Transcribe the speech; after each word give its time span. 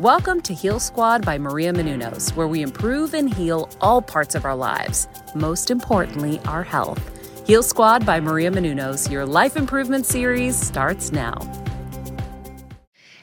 Welcome 0.00 0.42
to 0.42 0.52
Heal 0.52 0.78
Squad 0.78 1.24
by 1.24 1.38
Maria 1.38 1.72
Menounos, 1.72 2.36
where 2.36 2.46
we 2.46 2.60
improve 2.60 3.14
and 3.14 3.32
heal 3.32 3.70
all 3.80 4.02
parts 4.02 4.34
of 4.34 4.44
our 4.44 4.54
lives, 4.54 5.08
most 5.34 5.70
importantly, 5.70 6.38
our 6.40 6.62
health. 6.62 7.00
Heal 7.46 7.62
Squad 7.62 8.04
by 8.04 8.20
Maria 8.20 8.50
Menounos, 8.50 9.10
your 9.10 9.24
life 9.24 9.56
improvement 9.56 10.04
series 10.04 10.54
starts 10.54 11.12
now. 11.12 11.38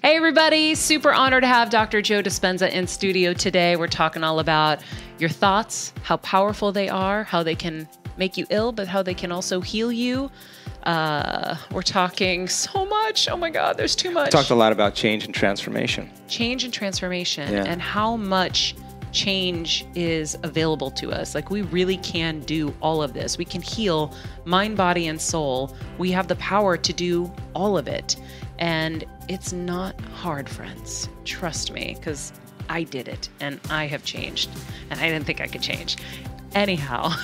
Hey, 0.01 0.15
everybody, 0.15 0.73
super 0.73 1.13
honored 1.13 1.43
to 1.43 1.47
have 1.47 1.69
Dr. 1.69 2.01
Joe 2.01 2.23
Dispenza 2.23 2.71
in 2.71 2.87
studio 2.87 3.33
today. 3.33 3.75
We're 3.75 3.85
talking 3.85 4.23
all 4.23 4.39
about 4.39 4.79
your 5.19 5.29
thoughts, 5.29 5.93
how 6.01 6.17
powerful 6.17 6.71
they 6.71 6.89
are, 6.89 7.23
how 7.23 7.43
they 7.43 7.53
can 7.53 7.87
make 8.17 8.35
you 8.35 8.47
ill, 8.49 8.71
but 8.71 8.87
how 8.87 9.03
they 9.03 9.13
can 9.13 9.31
also 9.31 9.61
heal 9.61 9.91
you. 9.91 10.31
Uh, 10.83 11.55
we're 11.71 11.81
talking 11.81 12.47
so 12.47 12.85
much. 12.85 13.29
Oh 13.29 13.37
my 13.37 13.49
God, 13.49 13.77
there's 13.77 13.95
too 13.95 14.11
much. 14.11 14.27
We 14.27 14.31
Talked 14.31 14.49
a 14.49 14.55
lot 14.55 14.71
about 14.71 14.95
change 14.95 15.25
and 15.25 15.33
transformation. 15.33 16.09
Change 16.27 16.63
and 16.65 16.73
transformation, 16.73 17.51
Yeah. 17.51 17.63
and 17.65 17.81
how 17.81 18.17
much 18.17 18.75
change 19.13 19.85
is 19.95 20.37
available 20.43 20.89
to 20.91 21.11
us. 21.11 21.35
Like, 21.35 21.49
we 21.51 21.61
really 21.61 21.97
can 21.97 22.39
do 22.41 22.73
all 22.81 23.01
of 23.03 23.13
this. 23.13 23.37
We 23.37 23.45
can 23.45 23.61
heal 23.61 24.13
mind, 24.43 24.75
body, 24.75 25.07
and 25.07 25.21
soul. 25.21 25.75
We 25.99 26.11
have 26.11 26.27
the 26.27 26.35
power 26.37 26.75
to 26.77 26.93
do 26.93 27.31
all 27.53 27.77
of 27.77 27.87
it. 27.87 28.15
And 28.59 29.05
it's 29.29 29.53
not 29.53 29.99
hard, 30.15 30.49
friends. 30.49 31.07
Trust 31.25 31.71
me, 31.71 31.95
because 31.97 32.33
I 32.69 32.83
did 32.83 33.07
it 33.07 33.29
and 33.39 33.59
I 33.69 33.85
have 33.85 34.03
changed. 34.03 34.49
And 34.89 34.99
I 34.99 35.09
didn't 35.09 35.25
think 35.25 35.39
I 35.41 35.47
could 35.47 35.61
change. 35.61 35.95
Anyhow. 36.55 37.13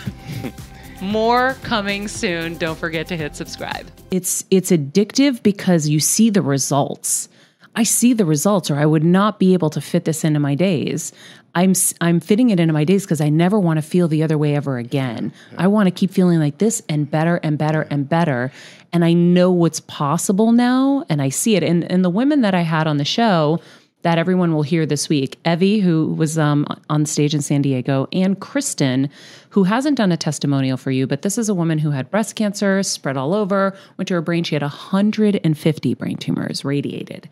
More 1.01 1.55
coming 1.63 2.07
soon. 2.07 2.57
Don't 2.57 2.77
forget 2.77 3.07
to 3.07 3.17
hit 3.17 3.35
subscribe. 3.35 3.87
it's 4.11 4.43
it's 4.51 4.71
addictive 4.71 5.41
because 5.43 5.87
you 5.87 5.99
see 5.99 6.29
the 6.29 6.41
results. 6.41 7.29
I 7.75 7.83
see 7.83 8.13
the 8.13 8.25
results 8.25 8.69
or 8.69 8.75
I 8.75 8.85
would 8.85 9.03
not 9.03 9.39
be 9.39 9.53
able 9.53 9.69
to 9.69 9.79
fit 9.81 10.03
this 10.05 10.23
into 10.23 10.39
my 10.39 10.55
days. 10.55 11.13
I'm 11.55 11.73
I'm 12.01 12.19
fitting 12.19 12.49
it 12.49 12.59
into 12.59 12.73
my 12.73 12.83
days 12.83 13.05
because 13.05 13.21
I 13.21 13.29
never 13.29 13.59
want 13.59 13.77
to 13.77 13.81
feel 13.81 14.07
the 14.07 14.23
other 14.23 14.37
way 14.37 14.55
ever 14.55 14.77
again. 14.77 15.31
I 15.57 15.67
want 15.67 15.87
to 15.87 15.91
keep 15.91 16.11
feeling 16.11 16.39
like 16.39 16.57
this 16.57 16.81
and 16.89 17.09
better 17.09 17.37
and 17.37 17.57
better 17.57 17.83
and 17.83 18.07
better. 18.07 18.51
And 18.91 19.05
I 19.05 19.13
know 19.13 19.51
what's 19.51 19.79
possible 19.79 20.51
now 20.51 21.05
and 21.09 21.21
I 21.21 21.29
see 21.29 21.55
it. 21.55 21.63
And 21.63 21.89
and 21.91 22.03
the 22.03 22.09
women 22.09 22.41
that 22.41 22.53
I 22.53 22.61
had 22.61 22.87
on 22.87 22.97
the 22.97 23.05
show 23.05 23.61
that 24.01 24.17
everyone 24.17 24.53
will 24.53 24.63
hear 24.63 24.85
this 24.85 25.09
week. 25.09 25.37
Evie, 25.45 25.79
who 25.79 26.13
was 26.13 26.37
um, 26.37 26.65
on 26.89 27.05
stage 27.05 27.35
in 27.35 27.41
San 27.41 27.61
Diego, 27.61 28.07
and 28.13 28.39
Kristen, 28.39 29.09
who 29.49 29.63
hasn't 29.63 29.97
done 29.97 30.11
a 30.11 30.17
testimonial 30.17 30.77
for 30.77 30.91
you, 30.91 31.05
but 31.05 31.21
this 31.21 31.37
is 31.37 31.49
a 31.49 31.53
woman 31.53 31.79
who 31.79 31.91
had 31.91 32.09
breast 32.09 32.35
cancer 32.35 32.81
spread 32.83 33.17
all 33.17 33.33
over, 33.33 33.75
went 33.97 34.07
to 34.07 34.13
her 34.13 34.21
brain. 34.21 34.43
She 34.43 34.55
had 34.55 34.61
150 34.61 35.93
brain 35.95 36.17
tumors 36.17 36.63
radiated. 36.63 37.29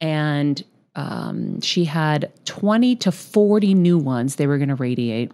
And 0.00 0.62
um, 0.94 1.60
she 1.60 1.84
had 1.84 2.32
20 2.44 2.96
to 2.96 3.12
40 3.12 3.74
new 3.74 3.98
ones 3.98 4.36
they 4.36 4.46
were 4.46 4.58
going 4.58 4.68
to 4.68 4.74
radiate. 4.76 5.32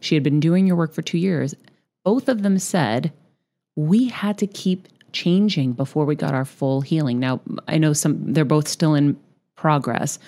She 0.00 0.14
had 0.14 0.24
been 0.24 0.40
doing 0.40 0.66
your 0.66 0.76
work 0.76 0.94
for 0.94 1.02
two 1.02 1.18
years. 1.18 1.54
Both 2.04 2.28
of 2.28 2.42
them 2.42 2.58
said, 2.58 3.12
we 3.74 4.08
had 4.08 4.38
to 4.38 4.46
keep 4.46 4.88
changing 5.12 5.72
before 5.72 6.04
we 6.04 6.14
got 6.14 6.34
our 6.34 6.44
full 6.44 6.80
healing. 6.80 7.18
Now, 7.18 7.40
I 7.68 7.78
know 7.78 7.92
some, 7.92 8.32
they're 8.32 8.44
both 8.44 8.68
still 8.68 8.94
in 8.94 9.18
progress, 9.56 10.18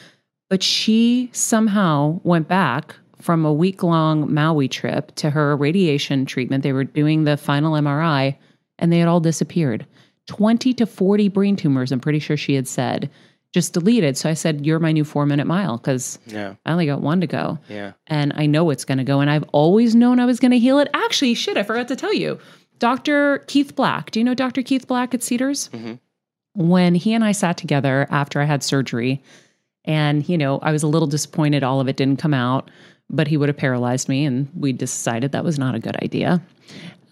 but 0.48 0.62
she 0.62 1.30
somehow 1.32 2.20
went 2.24 2.48
back 2.48 2.96
from 3.20 3.44
a 3.44 3.52
week 3.52 3.82
long 3.82 4.32
Maui 4.32 4.68
trip 4.68 5.14
to 5.16 5.30
her 5.30 5.56
radiation 5.56 6.24
treatment. 6.24 6.62
They 6.62 6.72
were 6.72 6.84
doing 6.84 7.24
the 7.24 7.36
final 7.36 7.72
MRI 7.74 8.36
and 8.78 8.92
they 8.92 8.98
had 9.00 9.08
all 9.08 9.20
disappeared. 9.20 9.86
20 10.26 10.74
to 10.74 10.86
40 10.86 11.28
brain 11.28 11.56
tumors, 11.56 11.90
I'm 11.90 12.00
pretty 12.00 12.18
sure 12.18 12.36
she 12.36 12.54
had 12.54 12.68
said, 12.68 13.10
just 13.52 13.72
deleted. 13.72 14.16
So 14.16 14.28
I 14.28 14.34
said, 14.34 14.64
You're 14.66 14.78
my 14.78 14.92
new 14.92 15.04
four 15.04 15.24
minute 15.26 15.46
mile 15.46 15.78
because 15.78 16.18
Yeah, 16.26 16.54
I 16.66 16.72
only 16.72 16.86
got 16.86 17.00
one 17.00 17.20
to 17.22 17.26
go 17.26 17.58
yeah. 17.68 17.92
and 18.06 18.32
I 18.36 18.46
know 18.46 18.70
it's 18.70 18.84
going 18.84 18.98
to 18.98 19.04
go. 19.04 19.20
And 19.20 19.30
I've 19.30 19.44
always 19.52 19.94
known 19.94 20.20
I 20.20 20.26
was 20.26 20.38
going 20.38 20.50
to 20.50 20.58
heal 20.58 20.78
it. 20.78 20.88
Actually, 20.92 21.34
shit, 21.34 21.56
I 21.56 21.62
forgot 21.62 21.88
to 21.88 21.96
tell 21.96 22.12
you. 22.12 22.38
Dr. 22.78 23.38
Keith 23.48 23.74
Black. 23.74 24.10
Do 24.10 24.20
you 24.20 24.24
know 24.24 24.34
Dr. 24.34 24.62
Keith 24.62 24.86
Black 24.86 25.14
at 25.14 25.22
Cedars? 25.22 25.68
Mm-hmm. 25.72 25.94
When 26.58 26.96
he 26.96 27.14
and 27.14 27.24
I 27.24 27.30
sat 27.30 27.56
together 27.56 28.08
after 28.10 28.40
I 28.40 28.44
had 28.44 28.64
surgery, 28.64 29.22
and, 29.84 30.28
you 30.28 30.36
know, 30.36 30.58
I 30.58 30.72
was 30.72 30.82
a 30.82 30.88
little 30.88 31.06
disappointed 31.06 31.62
all 31.62 31.80
of 31.80 31.88
it 31.88 31.96
didn't 31.96 32.18
come 32.18 32.34
out, 32.34 32.68
but 33.08 33.28
he 33.28 33.36
would 33.36 33.48
have 33.48 33.56
paralyzed 33.56 34.08
me, 34.08 34.24
and 34.24 34.48
we 34.56 34.72
decided 34.72 35.30
that 35.30 35.44
was 35.44 35.56
not 35.56 35.76
a 35.76 35.78
good 35.78 35.96
idea. 36.02 36.42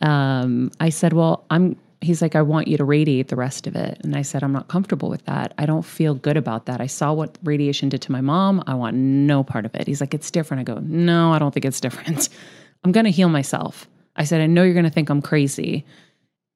Um, 0.03 0.73
I 0.81 0.89
said, 0.89 1.13
Well, 1.13 1.47
I'm, 1.49 1.77
he's 2.01 2.21
like, 2.21 2.35
I 2.35 2.43
want 2.43 2.67
you 2.67 2.77
to 2.77 2.85
radiate 2.85 3.29
the 3.29 3.37
rest 3.37 3.69
of 3.69 3.77
it. 3.77 4.01
And 4.03 4.17
I 4.17 4.23
said, 4.23 4.43
I'm 4.43 4.53
not 4.53 4.67
comfortable 4.67 5.09
with 5.09 5.25
that. 5.27 5.55
I 5.59 5.65
don't 5.65 5.85
feel 5.85 6.15
good 6.15 6.37
about 6.37 6.67
that. 6.67 6.81
I 6.81 6.87
saw 6.87 7.13
what 7.13 7.39
radiation 7.45 7.89
did 7.89 8.03
to 8.03 8.13
my 8.13 8.21
mom. 8.21 8.65
I 8.67 8.75
want 8.75 8.97
no 8.97 9.45
part 9.45 9.65
of 9.65 9.77
it. 9.77 9.87
He's 9.87 10.01
like, 10.01 10.13
It's 10.13 10.33
different. 10.33 10.69
I 10.69 10.75
go, 10.75 10.81
No, 10.81 11.33
I 11.33 11.39
don't 11.39 11.55
think 11.55 11.65
it's 11.65 11.81
different. 11.81 12.29
I'm 12.85 12.91
going 12.91 13.05
to 13.05 13.13
heal 13.13 13.29
myself. 13.29 13.87
I 14.17 14.25
said, 14.25 14.41
I 14.41 14.47
know 14.47 14.65
you're 14.65 14.75
going 14.75 14.85
to 14.85 14.91
think 14.91 15.09
I'm 15.09 15.23
crazy. 15.23 15.87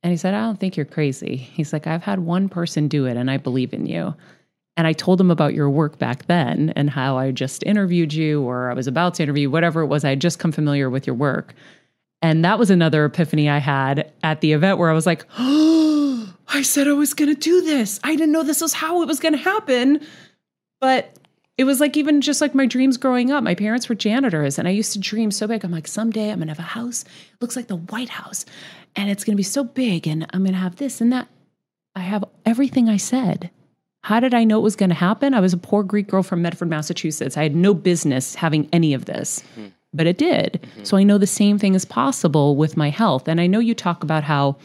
And 0.03 0.11
he 0.11 0.17
said, 0.17 0.35
I 0.35 0.41
don't 0.41 0.59
think 0.59 0.77
you're 0.77 0.87
crazy. 0.87 1.37
He's 1.37 1.73
like, 1.73 1.87
I've 1.87 2.03
had 2.03 2.21
one 2.21 2.49
person 2.49 2.89
do 2.89 3.07
it 3.07 3.17
and 3.17 3.31
I 3.31 3.37
believe 3.37 3.73
in 3.73 3.87
you. 3.87 4.15
And 4.77 4.87
I 4.87 4.93
told 4.93 5.21
him 5.21 5.31
about 5.31 5.53
your 5.53 5.69
work 5.69 5.99
back 5.99 6.27
then 6.27 6.73
and 6.75 6.89
how 6.89 7.19
I 7.19 7.33
just 7.33 7.63
interviewed 7.65 8.15
you 8.15 8.43
or 8.43 8.71
I 8.71 8.75
was 8.75 8.87
about 8.87 9.15
to 9.15 9.23
interview, 9.23 9.51
whatever 9.51 9.83
it 9.83 9.87
was. 9.87 10.05
I 10.05 10.11
had 10.11 10.21
just 10.21 10.39
come 10.39 10.53
familiar 10.53 10.89
with 10.89 11.07
your 11.07 11.17
work. 11.17 11.55
And 12.23 12.45
that 12.45 12.59
was 12.59 12.71
another 12.71 13.05
epiphany 13.05 13.49
I 13.49 13.59
had 13.59 14.11
at 14.23 14.41
the 14.41 14.53
event 14.53 14.79
where 14.79 14.91
I 14.91 14.95
was 14.95 15.07
like, 15.07 15.27
oh, 15.39 16.35
I 16.49 16.63
said 16.63 16.89
I 16.89 16.93
was 16.93 17.15
going 17.15 17.33
to 17.35 17.41
do 17.41 17.61
this. 17.61 18.01
I 18.03 18.17
didn't 18.17 18.33
know 18.33 18.43
this 18.43 18.61
was 18.61 18.73
how 18.73 19.03
it 19.03 19.07
was 19.07 19.21
going 19.21 19.35
to 19.35 19.39
happen. 19.39 20.01
But 20.81 21.15
it 21.61 21.65
was 21.65 21.79
like 21.79 21.95
even 21.99 22.23
just 22.23 22.41
like 22.41 22.55
my 22.55 22.65
dreams 22.65 22.97
growing 22.97 23.31
up. 23.31 23.45
My 23.45 23.55
parents 23.55 23.87
were 23.87 23.95
janitors, 23.95 24.59
and 24.59 24.67
I 24.67 24.71
used 24.71 24.95
to 24.95 24.99
dream 24.99 25.31
so 25.31 25.47
big. 25.47 25.63
I'm 25.63 25.71
like, 25.71 25.87
someday 25.87 26.31
I'm 26.31 26.39
gonna 26.39 26.53
have 26.53 26.59
a 26.59 26.63
house, 26.63 27.05
looks 27.43 27.55
like 27.55 27.67
the 27.67 27.77
White 27.77 28.09
House, 28.09 28.47
and 28.97 29.11
it's 29.11 29.25
gonna 29.25 29.37
be 29.37 29.43
so 29.43 29.65
big, 29.65 30.07
and 30.07 30.27
I'm 30.33 30.45
gonna 30.45 30.57
have 30.57 30.77
this 30.77 31.01
and 31.01 31.13
that. 31.13 31.29
I 31.95 32.01
have 32.01 32.25
everything 32.47 32.89
I 32.89 32.97
said. 32.97 33.51
How 34.03 34.21
did 34.21 34.33
I 34.33 34.45
know 34.45 34.59
it 34.59 34.63
was 34.63 34.77
gonna 34.77 34.95
happen? 34.95 35.35
I 35.35 35.41
was 35.41 35.53
a 35.53 35.59
poor 35.59 35.83
Greek 35.83 36.09
girl 36.09 36.23
from 36.23 36.43
Medford, 36.43 36.69
Massachusetts. 36.69 37.37
I 37.37 37.43
had 37.43 37.55
no 37.55 37.75
business 37.75 38.35
having 38.35 38.69
any 38.73 38.95
of 38.95 39.05
this, 39.05 39.43
hmm. 39.55 39.67
but 39.93 40.07
it 40.07 40.19
did. 40.19 40.61
Mm-hmm. 40.63 40.85
So 40.85 40.97
I 40.97 41.03
know 41.03 41.19
the 41.19 41.27
same 41.27 41.59
thing 41.59 41.75
is 41.75 41.85
possible 41.85 42.57
with 42.57 42.77
my 42.77 42.91
health. 42.91 43.29
And 43.29 43.41
I 43.41 43.47
know 43.47 43.59
you 43.59 43.75
talk 43.75 44.03
about 44.03 44.25
how 44.25 44.57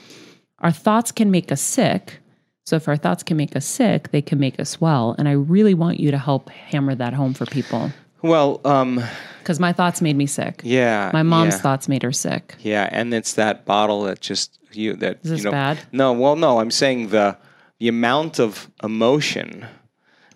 our 0.59 0.71
thoughts 0.71 1.11
can 1.11 1.31
make 1.31 1.51
us 1.51 1.61
sick. 1.61 2.19
So 2.65 2.75
if 2.77 2.87
our 2.87 2.97
thoughts 2.97 3.23
can 3.23 3.37
make 3.37 3.55
us 3.55 3.65
sick, 3.65 4.11
they 4.11 4.21
can 4.21 4.39
make 4.39 4.59
us 4.59 4.81
well. 4.81 5.15
And 5.19 5.27
I 5.27 5.33
really 5.33 5.73
want 5.73 5.99
you 5.99 6.09
to 6.11 6.17
help 6.17 6.49
hammer 6.49 6.95
that 6.95 7.13
home 7.13 7.33
for 7.33 7.45
people. 7.45 7.91
Well, 8.25 8.59
um, 8.65 9.03
Because 9.39 9.59
my 9.59 9.71
thoughts 9.71 10.01
made 10.01 10.15
me 10.15 10.25
sick. 10.25 10.61
yeah. 10.63 11.11
My 11.13 11.21
mom's 11.23 11.53
yeah. 11.53 11.59
thoughts 11.61 11.87
made 11.87 12.01
her 12.03 12.11
sick. 12.11 12.55
Yeah, 12.59 12.89
and 12.91 13.13
it's 13.13 13.33
that 13.33 13.65
bottle 13.65 14.03
that 14.03 14.19
just 14.19 14.57
you 14.71 14.95
that 14.95 15.19
Is 15.23 15.29
this 15.29 15.39
you 15.39 15.45
know. 15.45 15.51
bad? 15.51 15.77
No, 15.91 16.11
well, 16.13 16.35
no. 16.35 16.59
I'm 16.59 16.71
saying 16.71 17.09
the 17.09 17.37
the 17.79 17.87
amount 17.87 18.39
of 18.39 18.69
emotion 18.83 19.65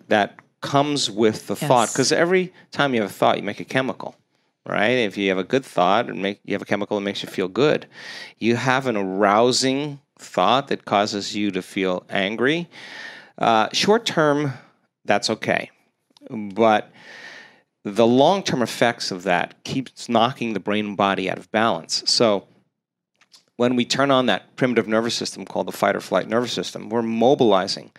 that 0.08 0.36
comes 0.60 1.10
with 1.10 1.46
the 1.48 1.56
thought, 1.56 1.88
because 1.88 2.12
every 2.12 2.52
time 2.70 2.94
you 2.94 3.00
have 3.00 3.10
a 3.10 3.12
thought, 3.12 3.36
you 3.38 3.42
make 3.42 3.60
a 3.60 3.64
chemical, 3.64 4.14
right? 4.66 4.90
If 5.08 5.16
you 5.16 5.28
have 5.30 5.38
a 5.38 5.44
good 5.44 5.64
thought 5.64 6.08
and 6.08 6.20
make 6.22 6.38
you 6.44 6.54
have 6.54 6.62
a 6.62 6.66
chemical 6.66 6.98
that 6.98 7.04
makes 7.04 7.22
you 7.22 7.28
feel 7.28 7.48
good, 7.48 7.86
you 8.38 8.56
have 8.56 8.86
an 8.86 8.96
arousing 8.96 9.98
thought 10.18 10.68
that 10.68 10.84
causes 10.84 11.34
you 11.34 11.50
to 11.50 11.62
feel 11.62 12.04
angry. 12.10 12.68
Uh, 13.38 13.68
short 13.72 14.04
term, 14.04 14.52
that's 15.06 15.30
okay, 15.30 15.70
but 16.30 16.90
the 17.84 18.06
long 18.06 18.42
term 18.42 18.62
effects 18.62 19.10
of 19.10 19.22
that 19.24 19.62
keeps 19.64 20.08
knocking 20.08 20.52
the 20.52 20.60
brain 20.60 20.86
and 20.86 20.96
body 20.96 21.30
out 21.30 21.38
of 21.38 21.50
balance. 21.50 22.02
So 22.06 22.46
when 23.56 23.76
we 23.76 23.84
turn 23.84 24.10
on 24.10 24.26
that 24.26 24.56
primitive 24.56 24.88
nervous 24.88 25.14
system 25.14 25.44
called 25.44 25.66
the 25.66 25.72
fight 25.72 25.96
or 25.96 26.00
flight 26.00 26.28
nervous 26.28 26.52
system, 26.52 26.88
we're 26.88 27.02
mobilizing 27.02 27.90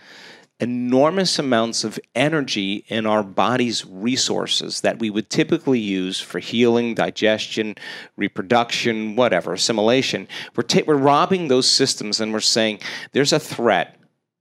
enormous 0.61 1.39
amounts 1.39 1.83
of 1.83 1.99
energy 2.13 2.85
in 2.87 3.07
our 3.07 3.23
body's 3.23 3.83
resources 3.85 4.81
that 4.81 4.99
we 4.99 5.09
would 5.09 5.29
typically 5.29 5.79
use 5.79 6.19
for 6.19 6.37
healing, 6.37 6.93
digestion, 6.93 7.75
reproduction, 8.15 9.15
whatever, 9.15 9.53
assimilation. 9.53 10.27
We're, 10.55 10.63
ta- 10.63 10.81
we're 10.85 10.95
robbing 10.95 11.47
those 11.47 11.67
systems 11.67 12.21
and 12.21 12.31
we're 12.31 12.41
saying 12.41 12.79
there's 13.11 13.33
a 13.33 13.39
threat, 13.39 13.99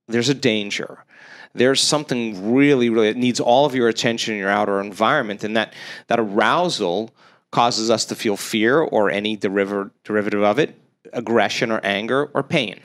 there's 0.09 0.29
a 0.29 0.35
danger. 0.35 1.05
There's 1.53 1.81
something 1.81 2.53
really, 2.53 2.91
really, 2.91 3.09
it 3.09 3.17
needs 3.17 3.41
all 3.41 3.67
of 3.67 3.75
your 3.75 3.89
attention 3.89 4.35
in 4.35 4.41
your 4.41 4.51
outer 4.51 4.81
environment. 4.81 5.43
And 5.43 5.57
that, 5.57 5.75
that 6.07 6.21
arousal 6.21 7.11
causes 7.51 7.91
us 7.91 8.05
to 8.07 8.15
feel 8.15 8.37
fear 8.37 8.81
or 8.81 9.11
any 9.11 9.37
derivative, 9.37 9.91
derivative 10.05 10.43
of 10.43 10.59
it, 10.59 10.79
aggression 11.13 11.73
or 11.73 11.81
anger 11.83 12.31
or 12.35 12.43
pain. 12.43 12.81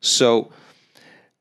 So 0.00 0.52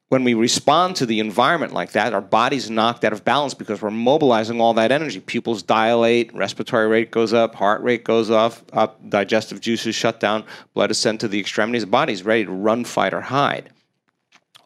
when 0.10 0.24
we 0.24 0.34
respond 0.34 0.96
to 0.96 1.06
the 1.06 1.20
environment 1.20 1.72
like 1.74 1.92
that, 1.92 2.14
our 2.14 2.22
body's 2.22 2.70
knocked 2.70 3.06
out 3.06 3.14
of 3.14 3.24
balance 3.24 3.54
because 3.54 3.82
we're 3.82 3.92
mobilizing 3.92 4.60
all 4.60 4.74
that 4.74 4.92
energy. 4.92 5.20
Pupils 5.20 5.62
dilate, 5.62 6.34
respiratory 6.34 6.88
rate 6.88 7.12
goes 7.12 7.32
up, 7.32 7.56
heart 7.56 7.82
rate 7.84 8.04
goes 8.04 8.32
up, 8.32 8.56
up 8.74 9.08
digestive 9.08 9.62
juices 9.62 9.96
shut 9.96 10.20
down, 10.20 10.44
blood 10.74 10.90
is 10.90 10.98
sent 10.98 11.22
to 11.22 11.28
the 11.28 11.40
extremities. 11.40 11.84
The 11.84 11.88
body's 11.88 12.24
ready 12.24 12.46
to 12.46 12.52
run, 12.52 12.86
fight, 12.86 13.14
or 13.14 13.22
hide. 13.22 13.70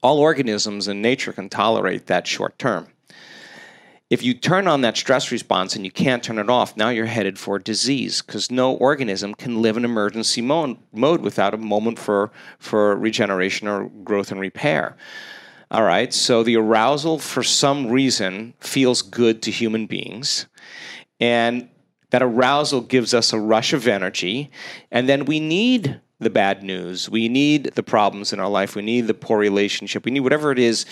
All 0.03 0.19
organisms 0.19 0.89
in 0.89 1.01
nature 1.01 1.31
can 1.31 1.49
tolerate 1.49 2.07
that 2.07 2.27
short 2.27 2.59
term. 2.59 2.87
If 4.09 4.21
you 4.21 4.33
turn 4.35 4.67
on 4.67 4.81
that 4.81 4.97
stress 4.97 5.31
response 5.31 5.75
and 5.75 5.85
you 5.85 5.91
can't 5.91 6.21
turn 6.21 6.37
it 6.37 6.49
off, 6.49 6.77
now 6.77 6.89
you're 6.89 7.05
headed 7.07 7.39
for 7.39 7.57
disease 7.57 8.21
because 8.21 8.51
no 8.51 8.75
organism 8.75 9.33
can 9.33 9.61
live 9.61 9.77
in 9.77 9.85
emergency 9.85 10.41
mode, 10.41 10.77
mode 10.91 11.21
without 11.21 11.53
a 11.53 11.57
moment 11.57 11.97
for, 11.97 12.31
for 12.59 12.95
regeneration 12.97 13.67
or 13.67 13.89
growth 14.03 14.29
and 14.29 14.39
repair. 14.39 14.97
All 15.71 15.83
right, 15.83 16.13
so 16.13 16.43
the 16.43 16.57
arousal 16.57 17.17
for 17.17 17.41
some 17.41 17.87
reason 17.87 18.53
feels 18.59 19.01
good 19.01 19.41
to 19.43 19.51
human 19.51 19.87
beings. 19.87 20.47
And 21.19 21.69
that 22.11 22.21
arousal 22.21 22.81
gives 22.81 23.15
us 23.15 23.33
a 23.33 23.39
rush 23.39 23.73
of 23.73 23.87
energy. 23.87 24.51
And 24.91 25.09
then 25.09 25.25
we 25.25 25.39
need 25.39 25.99
the 26.23 26.29
bad 26.29 26.63
news. 26.63 27.09
We 27.09 27.29
need 27.29 27.65
the 27.75 27.83
problems 27.83 28.33
in 28.33 28.39
our 28.39 28.49
life. 28.49 28.75
We 28.75 28.81
need 28.81 29.07
the 29.07 29.13
poor 29.13 29.37
relationship. 29.37 30.05
We 30.05 30.11
need 30.11 30.21
whatever 30.21 30.51
it 30.51 30.59
is 30.59 30.85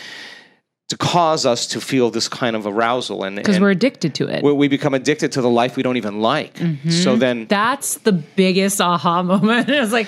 to 0.89 0.97
cause 0.97 1.45
us 1.45 1.67
to 1.67 1.79
feel 1.79 2.09
this 2.11 2.27
kind 2.27 2.55
of 2.55 2.67
arousal. 2.67 3.23
And 3.23 3.37
Because 3.37 3.59
we're 3.59 3.69
addicted 3.71 4.13
to 4.15 4.27
it. 4.27 4.43
we- 4.43 4.51
we 4.51 4.67
become 4.67 4.93
addicted 4.93 5.31
to 5.33 5.41
the 5.41 5.49
life 5.49 5.77
we 5.77 5.83
don't 5.83 5.97
even 5.97 6.19
like. 6.21 6.55
Mm-hmm. 6.55 6.89
So 6.89 7.15
then 7.15 7.47
That's 7.47 7.97
the 7.99 8.11
biggest 8.11 8.81
aha 8.81 9.23
moment. 9.33 9.69
It's 9.69 9.93
like 9.93 10.07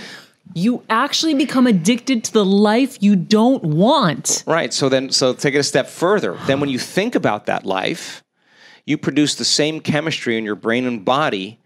you 0.53 0.83
actually 0.89 1.35
become 1.35 1.67
addicted 1.67 2.25
to 2.25 2.33
the 2.33 2.43
life 2.43 3.01
you 3.01 3.15
don't 3.15 3.63
want. 3.63 4.43
Right. 4.45 4.73
So 4.73 4.89
then, 4.89 5.09
so 5.11 5.33
take 5.33 5.55
it 5.55 5.59
a 5.59 5.63
step 5.63 5.87
further. 5.87 6.37
Then, 6.47 6.59
when 6.59 6.69
you 6.69 6.77
think 6.79 7.15
about 7.15 7.45
that 7.45 7.65
life, 7.65 8.21
you 8.85 8.97
produce 8.97 9.35
the 9.35 9.45
same 9.45 9.79
chemistry 9.79 10.37
in 10.37 10.43
your 10.43 10.55
brain 10.55 10.85
and 10.85 11.05
body 11.05 11.59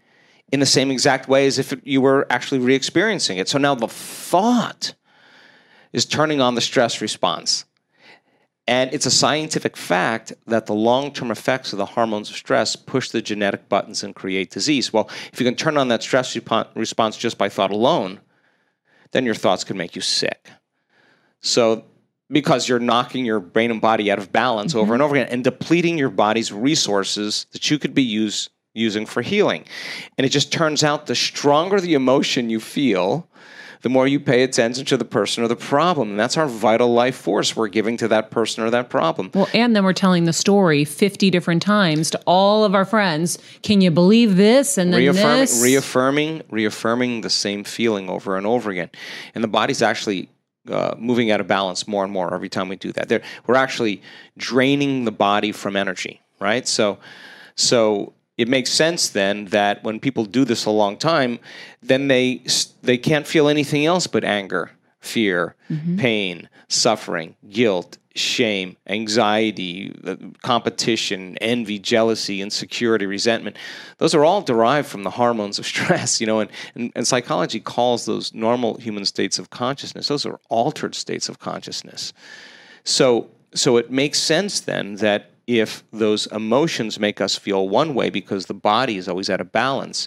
in 0.52 0.60
the 0.60 0.66
same 0.66 0.90
exact 0.90 1.28
way 1.28 1.46
as 1.46 1.58
if 1.58 1.72
it, 1.72 1.86
you 1.86 2.00
were 2.00 2.26
actually 2.30 2.60
re-experiencing 2.60 3.38
it. 3.38 3.48
So 3.48 3.58
now 3.58 3.74
the 3.74 3.88
thought 3.88 4.94
is 5.92 6.04
turning 6.04 6.40
on 6.40 6.54
the 6.54 6.60
stress 6.60 7.00
response. 7.00 7.64
And 8.66 8.92
it's 8.92 9.06
a 9.06 9.10
scientific 9.10 9.78
fact 9.78 10.34
that 10.46 10.66
the 10.66 10.74
long 10.74 11.10
term 11.12 11.30
effects 11.30 11.72
of 11.72 11.78
the 11.78 11.86
hormones 11.86 12.28
of 12.28 12.36
stress 12.36 12.76
push 12.76 13.08
the 13.08 13.22
genetic 13.22 13.68
buttons 13.70 14.02
and 14.02 14.14
create 14.14 14.50
disease. 14.50 14.92
Well, 14.92 15.08
if 15.32 15.40
you 15.40 15.46
can 15.46 15.54
turn 15.54 15.78
on 15.78 15.88
that 15.88 16.02
stress 16.02 16.36
response 16.74 17.16
just 17.16 17.38
by 17.38 17.48
thought 17.48 17.70
alone, 17.70 18.20
then 19.12 19.24
your 19.24 19.34
thoughts 19.34 19.64
can 19.64 19.78
make 19.78 19.96
you 19.96 20.02
sick. 20.02 20.50
So, 21.40 21.86
because 22.30 22.68
you're 22.68 22.78
knocking 22.78 23.24
your 23.24 23.40
brain 23.40 23.70
and 23.70 23.80
body 23.80 24.12
out 24.12 24.18
of 24.18 24.32
balance 24.32 24.74
over 24.74 24.84
mm-hmm. 24.84 24.92
and 24.92 25.02
over 25.02 25.16
again 25.16 25.28
and 25.32 25.42
depleting 25.42 25.96
your 25.96 26.10
body's 26.10 26.52
resources 26.52 27.46
that 27.52 27.70
you 27.70 27.78
could 27.78 27.94
be 27.94 28.02
use, 28.02 28.50
using 28.74 29.06
for 29.06 29.22
healing. 29.22 29.64
And 30.16 30.24
it 30.24 30.30
just 30.30 30.52
turns 30.52 30.84
out 30.84 31.06
the 31.06 31.14
stronger 31.14 31.80
the 31.80 31.94
emotion 31.94 32.50
you 32.50 32.60
feel, 32.60 33.28
the 33.82 33.88
more 33.88 34.08
you 34.08 34.18
pay 34.18 34.42
attention 34.42 34.84
to 34.86 34.96
the 34.96 35.04
person 35.04 35.44
or 35.44 35.48
the 35.48 35.56
problem. 35.56 36.10
And 36.10 36.20
that's 36.20 36.36
our 36.36 36.48
vital 36.48 36.92
life 36.92 37.16
force 37.16 37.54
we're 37.54 37.68
giving 37.68 37.96
to 37.98 38.08
that 38.08 38.30
person 38.30 38.64
or 38.64 38.70
that 38.70 38.90
problem. 38.90 39.30
Well, 39.34 39.48
and 39.54 39.74
then 39.74 39.84
we're 39.84 39.92
telling 39.92 40.24
the 40.24 40.32
story 40.32 40.84
50 40.84 41.30
different 41.30 41.62
times 41.62 42.10
to 42.10 42.20
all 42.26 42.64
of 42.64 42.74
our 42.74 42.84
friends. 42.84 43.38
Can 43.62 43.80
you 43.80 43.90
believe 43.90 44.36
this? 44.36 44.78
And 44.78 44.92
then 44.92 45.00
reaffirming, 45.00 45.40
this. 45.40 45.62
reaffirming, 45.62 46.42
reaffirming 46.50 47.20
the 47.20 47.30
same 47.30 47.64
feeling 47.64 48.08
over 48.08 48.36
and 48.36 48.46
over 48.46 48.70
again, 48.70 48.90
and 49.34 49.44
the 49.44 49.48
body's 49.48 49.82
actually 49.82 50.28
uh, 50.68 50.94
moving 50.98 51.30
out 51.30 51.40
of 51.40 51.46
balance 51.46 51.88
more 51.88 52.04
and 52.04 52.12
more 52.12 52.34
every 52.34 52.48
time 52.48 52.68
we 52.68 52.76
do 52.76 52.92
that. 52.92 53.08
There, 53.08 53.22
we're 53.46 53.56
actually 53.56 54.02
draining 54.36 55.04
the 55.04 55.12
body 55.12 55.52
from 55.52 55.76
energy, 55.76 56.20
right? 56.40 56.66
So, 56.66 56.98
so 57.54 58.12
it 58.38 58.48
makes 58.48 58.70
sense 58.70 59.08
then 59.08 59.46
that 59.46 59.82
when 59.82 59.98
people 60.00 60.24
do 60.24 60.44
this 60.44 60.64
a 60.64 60.70
long 60.70 60.96
time, 60.96 61.40
then 61.82 62.08
they 62.08 62.42
they 62.82 62.96
can't 62.96 63.26
feel 63.26 63.48
anything 63.48 63.84
else 63.84 64.06
but 64.06 64.24
anger, 64.24 64.70
fear, 65.00 65.56
pain, 65.98 66.48
suffering, 66.68 67.34
guilt, 67.50 67.98
shame, 68.14 68.76
anxiety, 68.86 69.94
uh, 70.06 70.16
competition, 70.42 71.36
envy, 71.38 71.78
jealousy, 71.78 72.40
insecurity, 72.40 73.06
resentment. 73.06 73.56
Those 73.98 74.14
are 74.14 74.24
all 74.24 74.42
derived 74.42 74.88
from 74.88 75.02
the 75.02 75.10
hormones 75.10 75.58
of 75.58 75.66
stress, 75.72 76.20
you 76.20 76.26
know, 76.26 76.40
and, 76.40 76.50
and, 76.74 76.92
and 76.94 77.06
psychology 77.06 77.60
calls 77.60 78.06
those 78.06 78.34
normal 78.34 78.76
human 78.78 79.04
states 79.04 79.38
of 79.38 79.50
consciousness. 79.50 80.08
Those 80.08 80.26
are 80.26 80.38
altered 80.48 80.94
states 80.94 81.28
of 81.28 81.38
consciousness. 81.38 82.12
So, 82.84 83.30
so 83.54 83.76
it 83.76 83.90
makes 83.90 84.18
sense 84.18 84.60
then 84.60 84.96
that 84.96 85.30
if 85.48 85.82
those 85.90 86.26
emotions 86.26 87.00
make 87.00 87.22
us 87.22 87.34
feel 87.34 87.70
one 87.70 87.94
way 87.94 88.10
because 88.10 88.46
the 88.46 88.54
body 88.54 88.98
is 88.98 89.08
always 89.08 89.30
out 89.30 89.40
of 89.40 89.50
balance, 89.50 90.06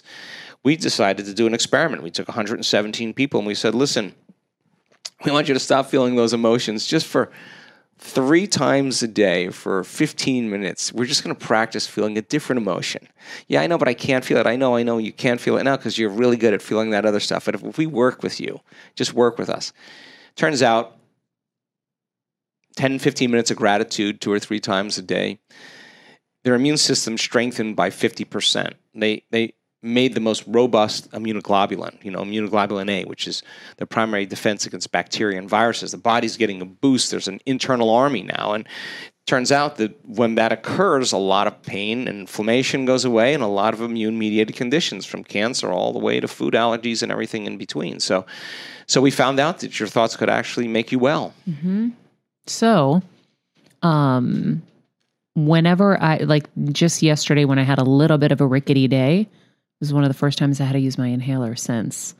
we 0.62 0.76
decided 0.76 1.26
to 1.26 1.34
do 1.34 1.48
an 1.48 1.52
experiment. 1.52 2.04
We 2.04 2.12
took 2.12 2.28
117 2.28 3.12
people 3.12 3.40
and 3.40 3.46
we 3.46 3.56
said, 3.56 3.74
listen, 3.74 4.14
we 5.24 5.32
want 5.32 5.48
you 5.48 5.54
to 5.54 5.60
stop 5.60 5.86
feeling 5.86 6.14
those 6.14 6.32
emotions 6.32 6.86
just 6.86 7.06
for 7.06 7.32
three 7.98 8.46
times 8.46 9.02
a 9.02 9.08
day 9.08 9.48
for 9.50 9.82
15 9.82 10.48
minutes. 10.48 10.92
We're 10.92 11.06
just 11.06 11.24
going 11.24 11.34
to 11.34 11.44
practice 11.44 11.88
feeling 11.88 12.16
a 12.16 12.22
different 12.22 12.62
emotion. 12.62 13.08
Yeah, 13.48 13.62
I 13.62 13.66
know, 13.66 13.78
but 13.78 13.88
I 13.88 13.94
can't 13.94 14.24
feel 14.24 14.38
it. 14.38 14.46
I 14.46 14.54
know, 14.54 14.76
I 14.76 14.84
know 14.84 14.98
you 14.98 15.12
can't 15.12 15.40
feel 15.40 15.56
it 15.56 15.64
now 15.64 15.76
because 15.76 15.98
you're 15.98 16.08
really 16.08 16.36
good 16.36 16.54
at 16.54 16.62
feeling 16.62 16.90
that 16.90 17.04
other 17.04 17.20
stuff. 17.20 17.46
But 17.46 17.56
if, 17.56 17.64
if 17.64 17.78
we 17.78 17.86
work 17.86 18.22
with 18.22 18.40
you, 18.40 18.60
just 18.94 19.12
work 19.12 19.38
with 19.38 19.50
us. 19.50 19.72
Turns 20.36 20.62
out 20.62 20.96
10, 22.76 22.98
15 22.98 23.30
minutes 23.30 23.50
of 23.50 23.56
gratitude 23.56 24.20
two 24.20 24.32
or 24.32 24.38
three 24.38 24.60
times 24.60 24.98
a 24.98 25.02
day, 25.02 25.38
their 26.44 26.54
immune 26.54 26.76
system 26.76 27.16
strengthened 27.16 27.76
by 27.76 27.90
50%. 27.90 28.72
They, 28.94 29.24
they 29.30 29.54
made 29.82 30.14
the 30.14 30.20
most 30.20 30.44
robust 30.46 31.10
immunoglobulin, 31.10 32.02
you 32.04 32.10
know, 32.10 32.22
immunoglobulin 32.22 32.88
A, 32.88 33.04
which 33.04 33.26
is 33.26 33.42
the 33.78 33.86
primary 33.86 34.26
defense 34.26 34.64
against 34.64 34.92
bacteria 34.92 35.38
and 35.38 35.48
viruses. 35.48 35.90
The 35.90 35.98
body's 35.98 36.36
getting 36.36 36.62
a 36.62 36.64
boost. 36.64 37.10
There's 37.10 37.28
an 37.28 37.40
internal 37.46 37.90
army 37.90 38.22
now. 38.22 38.52
And 38.52 38.66
turns 39.26 39.50
out 39.52 39.76
that 39.76 40.04
when 40.06 40.36
that 40.36 40.52
occurs, 40.52 41.12
a 41.12 41.18
lot 41.18 41.46
of 41.46 41.62
pain 41.62 42.06
and 42.08 42.20
inflammation 42.20 42.84
goes 42.84 43.04
away 43.04 43.34
and 43.34 43.42
a 43.42 43.48
lot 43.48 43.74
of 43.74 43.80
immune 43.80 44.18
mediated 44.18 44.56
conditions 44.56 45.04
from 45.04 45.24
cancer 45.24 45.72
all 45.72 45.92
the 45.92 45.98
way 45.98 46.20
to 46.20 46.28
food 46.28 46.54
allergies 46.54 47.02
and 47.02 47.10
everything 47.10 47.46
in 47.46 47.56
between. 47.56 48.00
So, 48.00 48.24
so 48.86 49.00
we 49.00 49.10
found 49.10 49.40
out 49.40 49.60
that 49.60 49.78
your 49.78 49.88
thoughts 49.88 50.16
could 50.16 50.30
actually 50.30 50.68
make 50.68 50.92
you 50.92 50.98
well. 50.98 51.34
Mm-hmm. 51.48 51.90
So, 52.46 53.02
um, 53.82 54.62
whenever 55.34 56.00
I 56.00 56.18
like 56.18 56.46
just 56.72 57.02
yesterday 57.02 57.44
when 57.44 57.58
I 57.58 57.62
had 57.62 57.78
a 57.78 57.84
little 57.84 58.18
bit 58.18 58.32
of 58.32 58.40
a 58.40 58.46
rickety 58.46 58.88
day, 58.88 59.28
was 59.82 59.92
one 59.92 60.04
of 60.04 60.08
the 60.08 60.14
first 60.14 60.38
times 60.38 60.60
I 60.60 60.64
had 60.64 60.74
to 60.74 60.78
use 60.78 60.96
my 60.96 61.08
inhaler 61.08 61.56
since. 61.56 62.14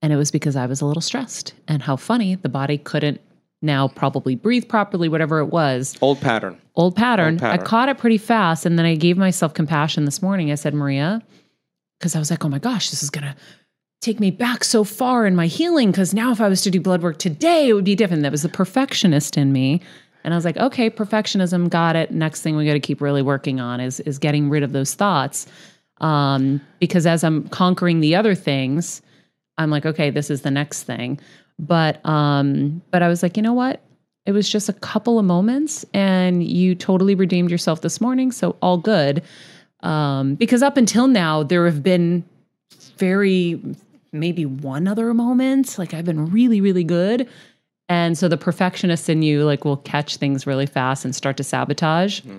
And 0.00 0.12
it 0.12 0.16
was 0.16 0.30
because 0.30 0.56
I 0.56 0.66
was 0.66 0.80
a 0.80 0.86
little 0.86 1.02
stressed. 1.02 1.52
And 1.68 1.82
how 1.82 1.96
funny, 1.96 2.34
the 2.36 2.48
body 2.48 2.78
couldn't 2.78 3.20
now 3.60 3.86
probably 3.86 4.34
breathe 4.34 4.66
properly, 4.66 5.10
whatever 5.10 5.38
it 5.38 5.46
was. 5.46 5.94
Old 6.00 6.20
pattern. 6.22 6.58
Old 6.74 6.96
pattern. 6.96 7.34
Old 7.34 7.40
pattern. 7.40 7.60
I 7.60 7.62
caught 7.62 7.90
it 7.90 7.98
pretty 7.98 8.16
fast. 8.16 8.64
And 8.64 8.78
then 8.78 8.86
I 8.86 8.94
gave 8.94 9.18
myself 9.18 9.52
compassion 9.52 10.06
this 10.06 10.22
morning. 10.22 10.50
I 10.50 10.54
said, 10.54 10.72
Maria, 10.72 11.22
because 11.98 12.16
I 12.16 12.18
was 12.18 12.30
like, 12.30 12.44
oh 12.46 12.48
my 12.48 12.58
gosh, 12.58 12.88
this 12.90 13.02
is 13.02 13.10
going 13.10 13.24
to 13.24 13.36
take 14.02 14.20
me 14.20 14.30
back 14.30 14.64
so 14.64 14.84
far 14.84 15.26
in 15.26 15.34
my 15.34 15.46
healing. 15.46 15.90
Because 15.90 16.12
now 16.12 16.32
if 16.32 16.40
I 16.40 16.48
was 16.48 16.60
to 16.62 16.70
do 16.70 16.80
blood 16.80 17.02
work 17.02 17.18
today, 17.18 17.68
it 17.68 17.72
would 17.72 17.84
be 17.84 17.94
different. 17.94 18.22
That 18.24 18.32
was 18.32 18.42
the 18.42 18.48
perfectionist 18.48 19.38
in 19.38 19.52
me. 19.52 19.80
And 20.24 20.34
I 20.34 20.36
was 20.36 20.44
like, 20.44 20.56
okay, 20.56 20.90
perfectionism, 20.90 21.70
got 21.70 21.96
it. 21.96 22.10
Next 22.10 22.42
thing 22.42 22.56
we 22.56 22.66
got 22.66 22.74
to 22.74 22.80
keep 22.80 23.00
really 23.00 23.22
working 23.22 23.60
on 23.60 23.80
is 23.80 24.00
is 24.00 24.18
getting 24.18 24.50
rid 24.50 24.62
of 24.62 24.72
those 24.72 24.94
thoughts. 24.94 25.46
Um, 26.00 26.60
because 26.80 27.06
as 27.06 27.24
I'm 27.24 27.48
conquering 27.48 28.00
the 28.00 28.14
other 28.14 28.34
things, 28.34 29.02
I'm 29.56 29.70
like, 29.70 29.86
okay, 29.86 30.10
this 30.10 30.30
is 30.30 30.42
the 30.42 30.50
next 30.50 30.82
thing. 30.82 31.18
But 31.58 32.04
um, 32.06 32.82
but 32.90 33.02
I 33.02 33.08
was 33.08 33.22
like, 33.22 33.36
you 33.36 33.42
know 33.42 33.52
what? 33.52 33.82
It 34.26 34.32
was 34.32 34.48
just 34.48 34.68
a 34.68 34.72
couple 34.72 35.18
of 35.18 35.24
moments, 35.24 35.84
and 35.92 36.44
you 36.44 36.74
totally 36.76 37.14
redeemed 37.16 37.50
yourself 37.50 37.80
this 37.80 38.00
morning. 38.00 38.30
So 38.30 38.56
all 38.62 38.78
good. 38.78 39.22
Um, 39.80 40.36
because 40.36 40.62
up 40.62 40.76
until 40.76 41.08
now, 41.08 41.42
there 41.42 41.66
have 41.66 41.82
been 41.82 42.24
very 42.98 43.60
maybe 44.12 44.44
one 44.44 44.86
other 44.86 45.12
moment. 45.14 45.78
Like 45.78 45.94
I've 45.94 46.04
been 46.04 46.30
really, 46.30 46.60
really 46.60 46.84
good. 46.84 47.28
And 47.88 48.16
so 48.16 48.28
the 48.28 48.36
perfectionist 48.36 49.08
in 49.08 49.22
you 49.22 49.44
like 49.44 49.64
will 49.64 49.76
catch 49.78 50.16
things 50.16 50.46
really 50.46 50.66
fast 50.66 51.04
and 51.04 51.14
start 51.14 51.36
to 51.38 51.44
sabotage. 51.44 52.20
Hmm. 52.20 52.38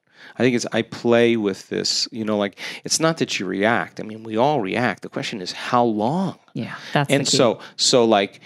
I 0.37 0.43
think 0.43 0.55
it's 0.55 0.65
I 0.71 0.81
play 0.81 1.37
with 1.37 1.69
this, 1.69 2.07
you 2.11 2.25
know, 2.25 2.37
like 2.37 2.59
it's 2.83 2.99
not 2.99 3.17
that 3.17 3.39
you 3.39 3.45
react. 3.45 3.99
I 3.99 4.03
mean, 4.03 4.23
we 4.23 4.37
all 4.37 4.61
react. 4.61 5.01
The 5.03 5.09
question 5.09 5.41
is 5.41 5.51
how 5.51 5.83
long. 5.83 6.39
Yeah, 6.53 6.75
that's 6.93 7.11
and 7.11 7.27
so 7.27 7.59
so 7.75 8.05
like 8.05 8.39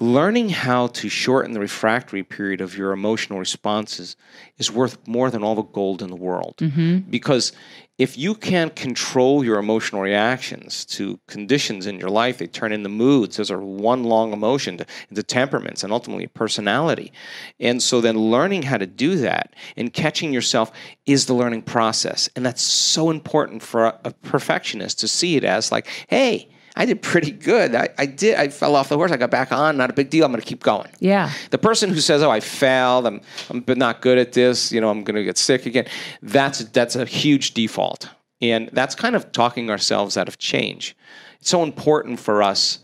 learning 0.00 0.48
how 0.48 0.86
to 0.86 1.10
shorten 1.10 1.52
the 1.52 1.60
refractory 1.60 2.22
period 2.22 2.62
of 2.62 2.76
your 2.76 2.92
emotional 2.92 3.38
responses 3.38 4.16
is 4.56 4.72
worth 4.72 4.96
more 5.06 5.30
than 5.30 5.44
all 5.44 5.54
the 5.54 5.62
gold 5.62 6.00
in 6.02 6.08
the 6.08 6.16
world. 6.16 6.56
Mm-hmm. 6.58 7.10
because 7.10 7.52
if 7.98 8.16
you 8.16 8.34
can't 8.34 8.74
control 8.74 9.44
your 9.44 9.58
emotional 9.58 10.00
reactions 10.00 10.86
to 10.86 11.20
conditions 11.26 11.86
in 11.86 11.98
your 11.98 12.08
life 12.08 12.38
they 12.38 12.46
turn 12.46 12.72
into 12.72 12.88
moods. 12.88 13.36
Those 13.36 13.50
are 13.50 13.60
one 13.60 14.04
long 14.04 14.32
emotion 14.32 14.78
to, 14.78 14.86
into 15.10 15.22
temperaments 15.22 15.84
and 15.84 15.92
ultimately 15.92 16.26
personality. 16.26 17.12
And 17.58 17.82
so 17.82 18.00
then 18.00 18.16
learning 18.16 18.62
how 18.62 18.78
to 18.78 18.86
do 18.86 19.16
that 19.16 19.54
and 19.76 19.92
catching 19.92 20.32
yourself 20.32 20.72
is 21.04 21.26
the 21.26 21.34
learning 21.34 21.62
process. 21.62 22.30
And 22.34 22.46
that's 22.46 22.62
so 22.62 23.10
important 23.10 23.62
for 23.62 23.84
a, 23.84 24.00
a 24.04 24.12
perfectionist 24.12 24.98
to 25.00 25.08
see 25.08 25.36
it 25.36 25.44
as 25.44 25.70
like 25.70 25.86
hey 26.08 26.48
I 26.76 26.86
did 26.86 27.02
pretty 27.02 27.32
good. 27.32 27.74
I, 27.74 27.88
I 27.98 28.06
did. 28.06 28.36
I 28.36 28.48
fell 28.48 28.76
off 28.76 28.88
the 28.88 28.96
horse. 28.96 29.10
I 29.10 29.16
got 29.16 29.30
back 29.30 29.52
on. 29.52 29.76
Not 29.76 29.90
a 29.90 29.92
big 29.92 30.10
deal. 30.10 30.24
I'm 30.24 30.32
going 30.32 30.40
to 30.40 30.46
keep 30.46 30.62
going. 30.62 30.88
Yeah. 31.00 31.30
The 31.50 31.58
person 31.58 31.90
who 31.90 32.00
says, 32.00 32.22
"Oh, 32.22 32.30
I 32.30 32.40
failed. 32.40 33.06
I'm, 33.06 33.20
I'm 33.50 33.64
not 33.76 34.00
good 34.00 34.18
at 34.18 34.32
this. 34.32 34.70
You 34.72 34.80
know, 34.80 34.88
I'm 34.90 35.02
going 35.02 35.16
to 35.16 35.24
get 35.24 35.36
sick 35.36 35.66
again." 35.66 35.86
That's 36.22 36.60
that's 36.64 36.96
a 36.96 37.04
huge 37.04 37.54
default, 37.54 38.08
and 38.40 38.70
that's 38.72 38.94
kind 38.94 39.16
of 39.16 39.32
talking 39.32 39.70
ourselves 39.70 40.16
out 40.16 40.28
of 40.28 40.38
change. 40.38 40.96
It's 41.40 41.50
so 41.50 41.62
important 41.62 42.20
for 42.20 42.42
us 42.42 42.78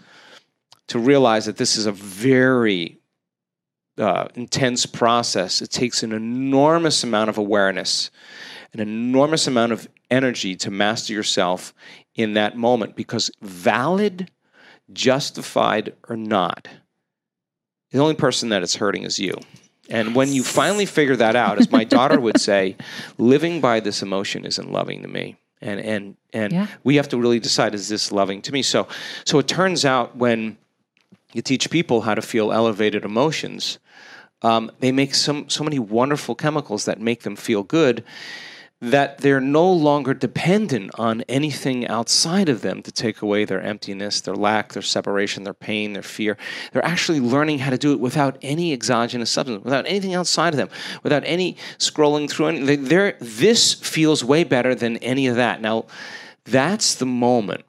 to 0.88 0.98
realize 0.98 1.46
that 1.46 1.56
this 1.56 1.76
is 1.76 1.86
a 1.86 1.92
very 1.92 2.98
uh, 3.98 4.28
intense 4.34 4.86
process. 4.86 5.62
It 5.62 5.70
takes 5.70 6.02
an 6.02 6.12
enormous 6.12 7.02
amount 7.02 7.30
of 7.30 7.38
awareness, 7.38 8.10
an 8.72 8.80
enormous 8.80 9.46
amount 9.46 9.72
of 9.72 9.88
energy 10.10 10.54
to 10.56 10.70
master 10.70 11.12
yourself 11.12 11.74
in 12.16 12.34
that 12.34 12.56
moment 12.56 12.96
because 12.96 13.30
valid 13.40 14.30
justified 14.92 15.94
or 16.08 16.16
not, 16.16 16.68
the 17.90 17.98
only 17.98 18.14
person 18.14 18.48
that 18.48 18.62
it's 18.62 18.76
hurting 18.76 19.04
is 19.04 19.18
you. 19.18 19.34
And 19.88 20.16
when 20.16 20.32
you 20.32 20.42
finally 20.42 20.86
figure 20.86 21.14
that 21.16 21.36
out, 21.36 21.58
as 21.58 21.70
my 21.70 21.84
daughter 21.84 22.18
would 22.18 22.38
say, 22.38 22.76
living 23.18 23.60
by 23.60 23.78
this 23.78 24.02
emotion 24.02 24.44
isn't 24.44 24.72
loving 24.72 25.02
to 25.02 25.08
me. 25.08 25.36
And 25.60 25.80
and 25.80 26.16
and 26.32 26.52
Yeah. 26.52 26.66
we 26.84 26.96
have 26.96 27.08
to 27.10 27.16
really 27.16 27.40
decide 27.40 27.74
is 27.74 27.88
this 27.88 28.12
loving 28.12 28.42
to 28.42 28.52
me? 28.52 28.62
So 28.62 28.88
so 29.24 29.38
it 29.38 29.48
turns 29.48 29.84
out 29.84 30.16
when 30.16 30.58
you 31.32 31.40
teach 31.42 31.70
people 31.70 32.02
how 32.02 32.14
to 32.14 32.22
feel 32.22 32.52
elevated 32.52 33.04
emotions, 33.04 33.78
um, 34.42 34.70
they 34.80 34.92
make 34.92 35.14
some 35.14 35.48
so 35.48 35.64
many 35.64 35.78
wonderful 35.78 36.34
chemicals 36.34 36.84
that 36.84 37.00
make 37.00 37.22
them 37.22 37.36
feel 37.36 37.62
good 37.62 38.04
that 38.90 39.18
they're 39.18 39.40
no 39.40 39.70
longer 39.70 40.14
dependent 40.14 40.90
on 40.98 41.22
anything 41.22 41.86
outside 41.88 42.48
of 42.48 42.62
them 42.62 42.82
to 42.82 42.92
take 42.92 43.22
away 43.22 43.44
their 43.44 43.60
emptiness, 43.60 44.20
their 44.20 44.34
lack, 44.34 44.72
their 44.72 44.82
separation, 44.82 45.44
their 45.44 45.54
pain, 45.54 45.92
their 45.92 46.02
fear. 46.02 46.36
They're 46.72 46.84
actually 46.84 47.20
learning 47.20 47.60
how 47.60 47.70
to 47.70 47.78
do 47.78 47.92
it 47.92 48.00
without 48.00 48.38
any 48.42 48.72
exogenous 48.72 49.30
substance, 49.30 49.64
without 49.64 49.86
anything 49.86 50.14
outside 50.14 50.52
of 50.54 50.58
them, 50.58 50.68
without 51.02 51.22
any 51.24 51.56
scrolling 51.78 52.30
through 52.30 52.46
any. 52.46 52.60
They, 52.60 52.76
they're, 52.76 53.16
this 53.20 53.74
feels 53.74 54.22
way 54.22 54.44
better 54.44 54.74
than 54.74 54.98
any 54.98 55.26
of 55.26 55.36
that. 55.36 55.60
Now, 55.60 55.86
that's 56.44 56.94
the 56.94 57.06
moment 57.06 57.64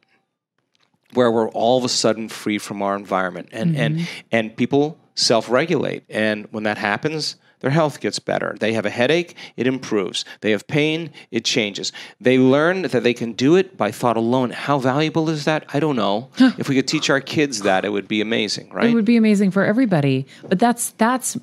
where 1.14 1.32
we're 1.32 1.50
all 1.50 1.78
of 1.78 1.84
a 1.84 1.90
sudden 1.90 2.30
free 2.30 2.58
from 2.58 2.82
our 2.82 2.96
environment 2.96 3.50
and 3.52 3.76
and 3.76 3.96
mm-hmm. 3.96 4.28
and 4.32 4.56
people 4.56 5.00
self-regulate 5.16 6.04
and 6.10 6.48
when 6.52 6.64
that 6.64 6.78
happens 6.78 7.38
their 7.60 7.72
health 7.72 8.00
gets 8.00 8.20
better. 8.20 8.56
They 8.60 8.74
have 8.74 8.86
a 8.86 8.90
headache 8.90 9.36
it 9.56 9.68
improves. 9.68 10.26
They 10.42 10.52
have 10.52 10.68
pain 10.68 11.12
it 11.32 11.46
changes. 11.46 11.92
They 12.20 12.38
learn 12.38 12.84
that 12.84 13.04
they 13.04 13.14
can 13.14 13.34
do 13.34 13.56
it 13.56 13.78
by 13.78 13.92
thought 13.92 14.18
alone. 14.18 14.52
How 14.52 14.80
valuable 14.80 15.30
is 15.30 15.46
that? 15.46 15.66
I 15.74 15.80
don't 15.80 15.96
know. 15.96 16.30
If 16.58 16.70
we 16.70 16.76
could 16.76 16.88
teach 16.88 17.10
our 17.10 17.22
kids 17.22 17.62
that 17.62 17.86
it 17.86 17.90
would 17.90 18.08
be 18.08 18.22
amazing 18.22 18.70
right? 18.72 18.90
It 18.90 18.94
would 18.94 19.06
be 19.06 19.18
amazing 19.18 19.52
for 19.52 19.66
everybody. 19.66 20.26
But 20.48 20.60
that's 20.60 20.92
that's 20.92 21.38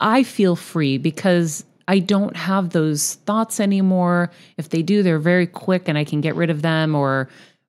I 0.00 0.22
feel 0.22 0.56
free 0.56 0.98
because 0.98 1.64
I 1.88 1.98
don't 1.98 2.36
have 2.36 2.70
those 2.70 3.14
thoughts 3.26 3.60
anymore. 3.60 4.30
If 4.56 4.70
they 4.70 4.82
do, 4.82 5.02
they're 5.02 5.18
very 5.18 5.46
quick 5.46 5.88
and 5.88 5.98
I 5.98 6.04
can 6.04 6.20
get 6.20 6.34
rid 6.34 6.50
of 6.50 6.62
them 6.62 6.94
or 6.94 7.28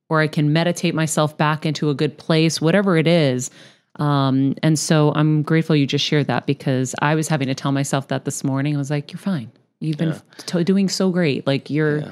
or 0.09 0.21
I 0.21 0.27
can 0.27 0.53
meditate 0.53 0.93
myself 0.93 1.37
back 1.37 1.65
into 1.65 1.89
a 1.89 1.95
good 1.95 2.17
place, 2.17 2.61
whatever 2.61 2.97
it 2.97 3.07
is. 3.07 3.49
Um, 3.97 4.55
and 4.63 4.77
so 4.77 5.11
I'm 5.15 5.43
grateful 5.43 5.75
you 5.75 5.85
just 5.85 6.03
shared 6.05 6.27
that 6.27 6.45
because 6.47 6.95
I 7.01 7.15
was 7.15 7.27
having 7.27 7.47
to 7.47 7.55
tell 7.55 7.71
myself 7.71 8.07
that 8.07 8.25
this 8.25 8.43
morning. 8.43 8.75
I 8.75 8.77
was 8.79 8.89
like, 8.89 9.11
"You're 9.11 9.19
fine. 9.19 9.51
You've 9.79 9.97
been 9.97 10.19
to- 10.47 10.63
doing 10.63 10.89
so 10.89 11.09
great. 11.11 11.45
Like 11.45 11.69
you're, 11.69 12.03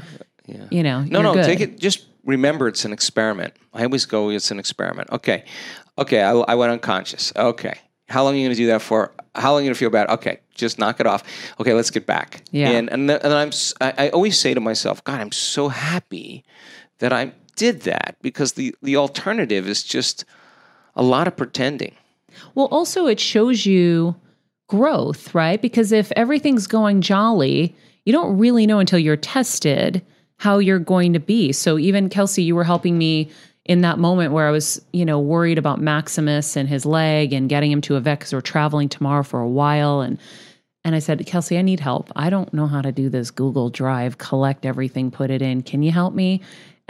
you 0.69 0.83
know, 0.83 1.01
No, 1.01 1.21
no, 1.21 1.33
good. 1.33 1.45
take 1.45 1.59
it. 1.61 1.79
Just 1.79 2.05
remember, 2.25 2.67
it's 2.67 2.85
an 2.85 2.91
experiment. 2.93 3.53
I 3.73 3.83
always 3.85 4.05
go, 4.05 4.29
it's 4.29 4.51
an 4.51 4.59
experiment. 4.59 5.09
Okay, 5.11 5.45
okay. 5.97 6.21
I, 6.21 6.31
I 6.33 6.55
went 6.55 6.71
unconscious. 6.71 7.31
Okay, 7.35 7.79
how 8.09 8.23
long 8.23 8.33
are 8.33 8.37
you 8.37 8.43
going 8.45 8.55
to 8.55 8.61
do 8.61 8.67
that 8.67 8.81
for? 8.81 9.11
How 9.33 9.51
long 9.53 9.59
are 9.59 9.61
you 9.61 9.67
going 9.69 9.75
to 9.75 9.79
feel 9.79 9.89
bad? 9.89 10.09
Okay, 10.09 10.39
just 10.53 10.77
knock 10.77 10.99
it 10.99 11.07
off. 11.07 11.23
Okay, 11.59 11.73
let's 11.73 11.89
get 11.89 12.05
back. 12.05 12.43
Yeah. 12.51 12.69
And 12.71 12.89
and 12.91 13.09
and 13.09 13.33
I'm 13.33 13.51
I, 13.79 14.05
I 14.05 14.09
always 14.09 14.37
say 14.37 14.53
to 14.53 14.59
myself, 14.59 15.03
God, 15.03 15.19
I'm 15.21 15.31
so 15.31 15.69
happy 15.69 16.43
that 16.99 17.13
I 17.13 17.31
did 17.55 17.81
that 17.83 18.17
because 18.21 18.53
the 18.53 18.75
the 18.83 18.97
alternative 18.97 19.67
is 19.67 19.81
just 19.81 20.25
a 21.01 21.03
lot 21.03 21.27
of 21.27 21.35
pretending. 21.35 21.93
Well, 22.53 22.67
also 22.67 23.07
it 23.07 23.19
shows 23.19 23.65
you 23.65 24.15
growth, 24.67 25.33
right? 25.33 25.59
Because 25.59 25.91
if 25.91 26.11
everything's 26.15 26.67
going 26.67 27.01
jolly, 27.01 27.75
you 28.05 28.13
don't 28.13 28.37
really 28.37 28.67
know 28.67 28.77
until 28.77 28.99
you're 28.99 29.17
tested 29.17 30.03
how 30.37 30.59
you're 30.59 30.79
going 30.79 31.13
to 31.13 31.19
be. 31.19 31.51
So 31.51 31.79
even 31.79 32.07
Kelsey, 32.07 32.43
you 32.43 32.55
were 32.55 32.63
helping 32.63 32.99
me 32.99 33.31
in 33.65 33.81
that 33.81 33.97
moment 33.97 34.31
where 34.31 34.47
I 34.47 34.51
was, 34.51 34.79
you 34.93 35.03
know, 35.03 35.19
worried 35.19 35.57
about 35.57 35.81
Maximus 35.81 36.55
and 36.55 36.69
his 36.69 36.85
leg 36.85 37.33
and 37.33 37.49
getting 37.49 37.71
him 37.71 37.81
to 37.81 37.95
a 37.95 37.99
vet 37.99 38.19
because 38.19 38.33
we're 38.33 38.41
traveling 38.41 38.87
tomorrow 38.87 39.23
for 39.23 39.39
a 39.39 39.49
while. 39.49 40.01
And 40.01 40.19
and 40.83 40.95
I 40.95 40.99
said, 40.99 41.23
Kelsey, 41.25 41.57
I 41.57 41.61
need 41.61 41.79
help. 41.79 42.11
I 42.15 42.29
don't 42.29 42.51
know 42.53 42.65
how 42.65 42.81
to 42.81 42.91
do 42.91 43.09
this 43.09 43.29
Google 43.29 43.69
Drive, 43.69 44.17
collect 44.17 44.65
everything, 44.65 45.11
put 45.11 45.29
it 45.29 45.41
in. 45.41 45.61
Can 45.61 45.83
you 45.83 45.91
help 45.91 46.13
me? 46.13 46.41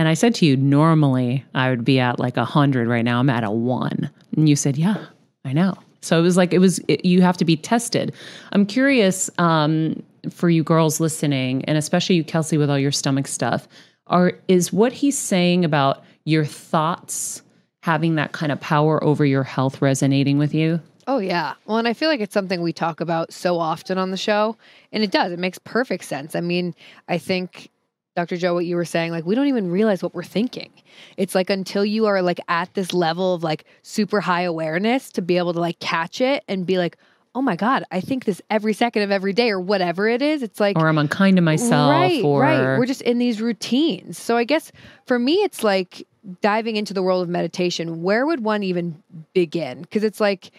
And 0.02 0.08
I 0.08 0.16
said 0.16 0.34
to 0.36 0.48
you, 0.48 0.58
normally 0.58 1.46
I 1.54 1.70
would 1.70 1.86
be 1.86 2.00
at 2.00 2.18
like 2.18 2.36
a 2.36 2.44
hundred 2.44 2.88
right 2.88 3.06
now. 3.06 3.20
I'm 3.20 3.30
at 3.30 3.44
a 3.44 3.52
one. 3.52 4.10
And 4.36 4.50
you 4.50 4.56
said, 4.56 4.76
yeah, 4.76 5.06
I 5.46 5.54
know. 5.54 5.76
So 6.02 6.18
it 6.18 6.24
was 6.24 6.38
like, 6.38 6.54
it 6.54 6.58
was, 6.58 6.80
it, 6.88 7.06
you 7.06 7.22
have 7.22 7.38
to 7.38 7.46
be 7.46 7.56
tested. 7.56 8.12
I'm 8.52 8.66
curious 8.66 9.30
um, 9.38 10.02
for 10.32 10.50
you 10.50 10.64
girls 10.64 11.00
listening, 11.00 11.64
and 11.66 11.78
especially 11.78 12.16
you, 12.16 12.24
Kelsey, 12.24 12.58
with 12.58 12.68
all 12.68 12.80
your 12.80 12.92
stomach 12.92 13.28
stuff, 13.28 13.68
are, 14.08 14.34
is 14.48 14.74
what 14.74 14.92
he's 14.92 15.20
saying 15.20 15.64
about 15.64 16.04
your 16.26 16.46
thoughts 16.46 17.44
having 17.84 18.16
that 18.16 18.32
kind 18.32 18.52
of 18.52 18.60
power 18.60 19.04
over 19.04 19.24
your 19.24 19.44
health 19.44 19.84
resonating 19.84 20.40
with 20.40 20.56
you? 20.56 20.82
Oh 21.06 21.20
yeah. 21.20 21.54
Well, 21.66 21.78
and 21.78 21.88
I 21.88 21.94
feel 21.94 22.10
like 22.10 22.22
it's 22.22 22.34
something 22.34 22.62
we 22.62 22.74
talk 22.74 23.02
about 23.02 23.34
so 23.34 23.60
often 23.60 23.98
on 23.98 24.12
the 24.12 24.18
show, 24.18 24.56
and 24.92 25.04
it 25.04 25.12
does. 25.12 25.32
It 25.32 25.40
makes 25.40 25.60
perfect 25.60 26.06
sense. 26.06 26.36
I 26.36 26.42
mean, 26.42 26.74
I 27.08 27.18
think 27.18 27.70
Dr. 28.16 28.36
Joe 28.38 28.54
what 28.54 28.66
you 28.66 28.76
were 28.76 28.86
saying 28.86 29.12
like 29.12 29.26
we 29.26 29.36
don't 29.36 29.48
even 29.48 29.72
realize 29.72 30.04
what 30.04 30.14
we're 30.14 30.24
thinking. 30.24 30.72
It's 31.18 31.34
like 31.34 31.50
until 31.50 31.86
you 31.86 32.08
are 32.08 32.22
like 32.22 32.40
at 32.48 32.74
this 32.74 32.94
level 32.94 33.34
of 33.34 33.44
like 33.44 33.66
super 33.84 34.20
high 34.20 34.42
awareness 34.42 35.12
to 35.12 35.22
be 35.22 35.38
able 35.38 35.54
to 35.54 35.60
like 35.60 35.80
catch 35.80 36.20
it 36.20 36.44
and 36.48 36.66
be 36.66 36.78
like, 36.78 36.98
"Oh 37.34 37.42
my 37.42 37.56
god, 37.56 37.86
I 37.90 38.02
think 38.02 38.26
this 38.26 38.42
every 38.50 38.74
second 38.74 39.04
of 39.04 39.12
every 39.12 39.32
day 39.32 39.50
or 39.50 39.62
whatever 39.62 40.10
it 40.10 40.22
is." 40.22 40.44
It's 40.44 40.60
like 40.60 40.78
Or 40.78 40.90
I'm 40.90 40.98
unkind 40.98 41.38
to 41.38 41.42
myself? 41.42 41.90
Right, 41.90 42.24
or 42.24 42.42
right. 42.42 42.78
We're 42.78 42.86
just 42.86 43.02
in 43.02 43.18
these 43.18 43.42
routines. 43.42 44.18
So 44.18 44.36
I 44.36 44.44
guess 44.44 44.74
for 45.06 45.18
me, 45.18 45.36
it's 45.36 45.64
like 45.64 46.06
diving 46.42 46.76
into 46.76 46.94
the 46.94 47.02
world 47.02 47.24
of 47.24 47.30
meditation. 47.30 48.02
Where 48.04 48.26
would 48.26 48.44
one 48.44 48.62
even 48.64 49.02
begin? 49.34 49.82
Because 49.82 50.04
it's 50.04 50.20
like 50.20 50.52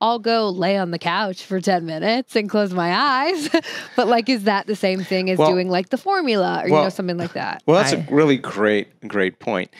I'll 0.00 0.18
go 0.18 0.48
lay 0.48 0.78
on 0.78 0.90
the 0.90 0.98
couch 0.98 1.44
for 1.44 1.60
10 1.60 1.84
minutes 1.84 2.34
and 2.34 2.48
close 2.48 2.72
my 2.72 2.94
eyes. 2.94 3.48
but 3.96 4.06
like, 4.08 4.28
is 4.28 4.44
that 4.44 4.66
the 4.66 4.76
same 4.76 5.04
thing 5.04 5.28
as 5.30 5.38
Well- 5.38 5.50
doing 5.50 5.68
like 5.68 5.90
the 5.90 5.98
formula 5.98 6.62
or, 6.62 6.68
you 6.68 6.74
know, 6.74 6.88
something 6.88 7.18
like 7.18 7.34
that? 7.34 7.62
Well, 7.66 7.76
that's 7.76 7.92
I- 7.92 7.96
a 7.96 8.10
really 8.10 8.38
great, 8.38 9.06
great 9.06 9.38
point. 9.40 9.70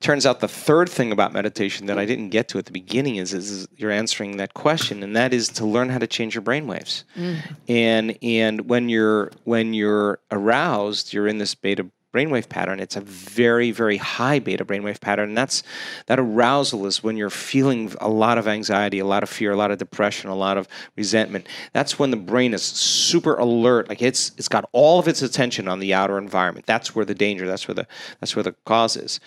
Turns 0.00 0.26
out 0.26 0.40
the 0.40 0.48
third 0.48 0.88
thing 0.88 1.10
about 1.10 1.32
meditation 1.32 1.86
that 1.86 1.98
I 1.98 2.04
didn't 2.04 2.28
get 2.28 2.48
to 2.48 2.58
at 2.58 2.66
the 2.66 2.72
beginning 2.72 3.16
is, 3.16 3.32
is 3.32 3.66
you're 3.76 3.90
answering 3.90 4.36
that 4.36 4.52
question, 4.52 5.02
and 5.02 5.16
that 5.16 5.32
is 5.32 5.48
to 5.48 5.64
learn 5.64 5.88
how 5.88 5.98
to 5.98 6.06
change 6.06 6.34
your 6.34 6.42
brainwaves. 6.42 7.04
Mm. 7.16 7.38
And 7.66 8.18
and 8.22 8.68
when 8.68 8.90
you're 8.90 9.32
when 9.44 9.72
you're 9.72 10.18
aroused, 10.30 11.14
you're 11.14 11.26
in 11.26 11.38
this 11.38 11.54
beta 11.54 11.86
brainwave 12.14 12.48
pattern. 12.48 12.80
It's 12.80 12.96
a 12.96 13.00
very 13.00 13.70
very 13.70 13.96
high 13.96 14.38
beta 14.38 14.64
brainwave 14.64 15.00
pattern. 15.00 15.30
And 15.30 15.38
that's 15.38 15.62
that 16.06 16.18
arousal 16.18 16.86
is 16.86 17.02
when 17.02 17.16
you're 17.16 17.30
feeling 17.30 17.92
a 18.00 18.08
lot 18.08 18.38
of 18.38 18.48
anxiety, 18.48 18.98
a 18.98 19.04
lot 19.04 19.22
of 19.22 19.28
fear, 19.28 19.52
a 19.52 19.56
lot 19.56 19.70
of 19.70 19.78
depression, 19.78 20.30
a 20.30 20.34
lot 20.34 20.56
of 20.56 20.68
resentment. 20.96 21.46
That's 21.72 21.98
when 21.98 22.10
the 22.10 22.16
brain 22.16 22.54
is 22.54 22.62
super 22.62 23.34
alert. 23.34 23.88
Like 23.88 24.02
it's 24.02 24.32
it's 24.36 24.48
got 24.48 24.68
all 24.72 24.98
of 24.98 25.08
its 25.08 25.22
attention 25.22 25.68
on 25.68 25.80
the 25.80 25.94
outer 25.94 26.18
environment. 26.18 26.66
That's 26.66 26.94
where 26.94 27.04
the 27.04 27.14
danger. 27.14 27.46
That's 27.46 27.68
where 27.68 27.74
the 27.74 27.86
that's 28.20 28.34
where 28.34 28.42
the 28.42 28.54
cause 28.64 28.96
is. 28.96 29.20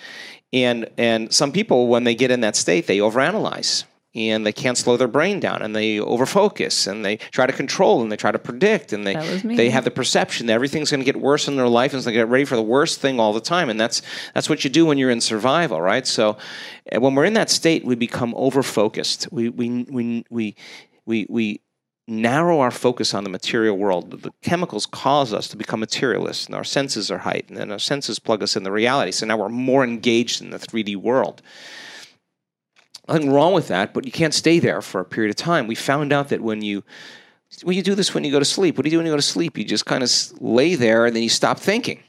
And 0.51 0.89
and 0.97 1.33
some 1.33 1.51
people 1.51 1.87
when 1.87 2.03
they 2.03 2.15
get 2.15 2.31
in 2.31 2.41
that 2.41 2.55
state, 2.55 2.87
they 2.87 2.97
overanalyze 2.97 3.83
and 4.15 4.43
they 4.45 4.51
can't 4.51 4.77
slow 4.77 4.97
their 4.97 5.07
brain 5.07 5.39
down 5.39 5.61
and 5.61 5.75
they 5.75 5.97
overfocus 5.97 6.87
and 6.87 7.05
they 7.05 7.17
try 7.17 7.45
to 7.45 7.53
control 7.53 8.01
and 8.01 8.11
they 8.11 8.15
try 8.17 8.31
to 8.31 8.39
predict 8.39 8.91
and 8.91 9.05
they 9.05 9.13
That 9.13 9.31
was 9.31 9.43
me. 9.43 9.55
they 9.55 9.69
have 9.69 9.83
the 9.83 9.91
perception 9.91 10.47
that 10.47 10.53
everything's 10.53 10.89
going 10.89 11.01
to 11.01 11.05
get 11.05 11.21
worse 11.21 11.47
in 11.47 11.55
their 11.57 11.67
life 11.67 11.93
and 11.93 12.01
they 12.03 12.11
get 12.11 12.27
ready 12.27 12.45
for 12.45 12.55
the 12.55 12.61
worst 12.63 12.99
thing 12.99 13.19
all 13.19 13.33
the 13.33 13.41
time 13.41 13.69
and 13.69 13.79
that's 13.79 14.01
that's 14.33 14.49
what 14.49 14.63
you 14.63 14.69
do 14.69 14.85
when 14.85 14.97
you're 14.97 15.11
in 15.11 15.21
survival 15.21 15.79
right 15.79 16.07
so 16.07 16.37
when 16.97 17.13
we're 17.13 17.25
in 17.25 17.33
that 17.33 17.51
state 17.51 17.85
we 17.85 17.93
become 17.95 18.33
overfocused 18.33 19.31
we 19.31 19.49
we 19.49 19.83
we 19.89 20.25
we 20.31 20.55
we, 21.05 21.25
we 21.29 21.61
narrow 22.07 22.59
our 22.59 22.71
focus 22.71 23.13
on 23.13 23.23
the 23.23 23.29
material 23.29 23.77
world. 23.77 24.23
The 24.23 24.31
chemicals 24.41 24.87
cause 24.87 25.31
us 25.31 25.47
to 25.49 25.57
become 25.57 25.79
materialists, 25.79 26.47
and 26.47 26.55
our 26.55 26.63
senses 26.63 27.11
are 27.11 27.19
heightened, 27.19 27.59
and 27.59 27.71
our 27.71 27.77
senses 27.79 28.17
plug 28.19 28.41
us 28.41 28.55
into 28.55 28.71
reality. 28.71 29.11
So 29.11 29.27
now 29.27 29.37
we're 29.37 29.49
more 29.49 29.83
engaged 29.83 30.41
in 30.41 30.49
the 30.49 30.57
3D 30.57 30.95
world. 30.97 31.41
Nothing 33.09 33.31
wrong 33.31 33.53
with 33.53 33.67
that, 33.69 33.93
but 33.93 34.05
you 34.05 34.11
can't 34.11 34.33
stay 34.33 34.59
there 34.59 34.81
for 34.81 35.01
a 35.01 35.05
period 35.05 35.31
of 35.31 35.35
time. 35.35 35.65
We 35.67 35.75
found 35.75 36.13
out 36.13 36.29
that 36.29 36.41
when 36.41 36.61
you 36.61 36.83
well, 37.63 37.73
you 37.73 37.81
do 37.81 37.95
this 37.95 38.13
when 38.13 38.23
you 38.23 38.31
go 38.31 38.37
to 38.37 38.45
sleep. 38.45 38.77
What 38.77 38.83
do 38.83 38.89
you 38.89 38.91
do 38.91 38.97
when 38.97 39.07
you 39.07 39.11
go 39.11 39.17
to 39.17 39.21
sleep? 39.23 39.57
You 39.57 39.63
just 39.65 39.87
kind 39.87 40.03
of 40.03 40.11
lay 40.39 40.75
there 40.75 41.07
and 41.07 41.15
then 41.15 41.23
you 41.23 41.29
stop 41.29 41.59
thinking. 41.59 42.03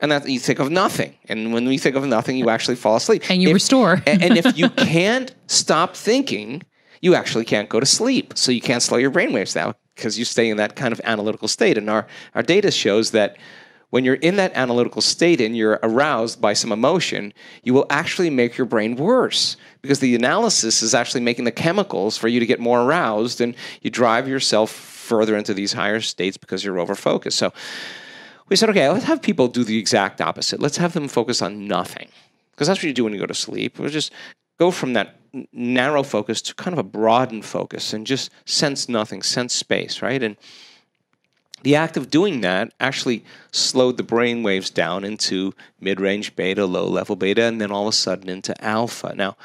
And 0.00 0.10
that 0.12 0.28
you 0.28 0.40
think 0.40 0.58
of 0.58 0.70
nothing. 0.70 1.14
And 1.28 1.52
when 1.52 1.66
you 1.66 1.78
think 1.78 1.94
of 1.96 2.04
nothing, 2.04 2.36
you 2.36 2.50
actually 2.50 2.76
fall 2.76 2.96
asleep. 2.96 3.30
and 3.30 3.40
you 3.40 3.48
If- 3.50 3.54
restore. 3.54 4.02
and, 4.06 4.22
and 4.22 4.36
if 4.36 4.58
you 4.58 4.68
can't 4.94 5.32
stop 5.46 5.94
thinking, 5.96 6.62
you 7.00 7.14
actually 7.14 7.44
can't 7.44 7.68
go 7.68 7.78
to 7.78 7.86
sleep. 7.86 8.34
So 8.36 8.50
you 8.50 8.60
can't 8.60 8.82
slow 8.82 8.98
your 8.98 9.10
brainwaves 9.12 9.54
down 9.54 9.74
because 9.94 10.18
you 10.18 10.24
stay 10.24 10.48
in 10.50 10.56
that 10.56 10.74
kind 10.74 10.92
of 10.92 11.00
analytical 11.04 11.46
state. 11.48 11.78
And 11.78 11.88
our, 11.88 12.06
our 12.34 12.42
data 12.42 12.70
shows 12.72 13.12
that 13.12 13.36
when 13.90 14.04
you're 14.04 14.16
in 14.16 14.36
that 14.36 14.52
analytical 14.54 15.00
state 15.00 15.40
and 15.40 15.56
you're 15.56 15.80
aroused 15.82 16.40
by 16.40 16.52
some 16.52 16.72
emotion, 16.72 17.32
you 17.62 17.72
will 17.72 17.86
actually 17.88 18.28
make 18.28 18.58
your 18.58 18.66
brain 18.66 18.96
worse 18.96 19.56
because 19.80 20.00
the 20.00 20.14
analysis 20.14 20.82
is 20.82 20.94
actually 20.94 21.22
making 21.22 21.44
the 21.44 21.52
chemicals 21.52 22.18
for 22.18 22.28
you 22.28 22.38
to 22.38 22.46
get 22.46 22.60
more 22.60 22.82
aroused 22.82 23.40
and 23.40 23.54
you 23.80 23.90
drive 23.90 24.28
yourself 24.28 24.70
further 24.70 25.36
into 25.36 25.54
these 25.54 25.72
higher 25.72 26.00
states 26.00 26.36
because 26.36 26.62
you're 26.62 26.76
overfocused. 26.76 27.32
So 27.32 27.52
we 28.48 28.56
said, 28.56 28.68
okay, 28.70 28.88
let's 28.90 29.06
have 29.06 29.22
people 29.22 29.48
do 29.48 29.64
the 29.64 29.78
exact 29.78 30.20
opposite. 30.20 30.60
Let's 30.60 30.76
have 30.76 30.92
them 30.92 31.08
focus 31.08 31.40
on 31.40 31.66
nothing 31.66 32.08
because 32.52 32.68
that's 32.68 32.80
what 32.80 32.84
you 32.84 32.92
do 32.92 33.04
when 33.04 33.14
you 33.14 33.18
go 33.18 33.26
to 33.26 33.34
sleep. 33.34 33.78
We're 33.78 33.88
just 33.88 34.12
go 34.58 34.70
from 34.70 34.92
that 34.94 35.16
narrow 35.52 36.02
focus 36.02 36.42
to 36.42 36.54
kind 36.54 36.74
of 36.74 36.78
a 36.78 36.82
broadened 36.82 37.44
focus 37.44 37.92
and 37.92 38.06
just 38.06 38.30
sense 38.44 38.88
nothing, 38.88 39.22
sense 39.22 39.54
space, 39.54 40.02
right? 40.02 40.22
And 40.22 40.36
the 41.62 41.76
act 41.76 41.96
of 41.96 42.10
doing 42.10 42.40
that 42.42 42.72
actually 42.80 43.24
slowed 43.52 43.96
the 43.96 44.02
brain 44.02 44.42
waves 44.42 44.70
down 44.70 45.04
into 45.04 45.54
mid 45.80 46.00
range 46.00 46.36
beta, 46.36 46.66
low 46.66 46.88
level 46.88 47.16
beta, 47.16 47.44
and 47.44 47.60
then 47.60 47.70
all 47.70 47.88
of 47.88 47.94
a 47.94 47.96
sudden 47.96 48.28
into 48.28 48.64
alpha. 48.64 49.14
Now, 49.16 49.36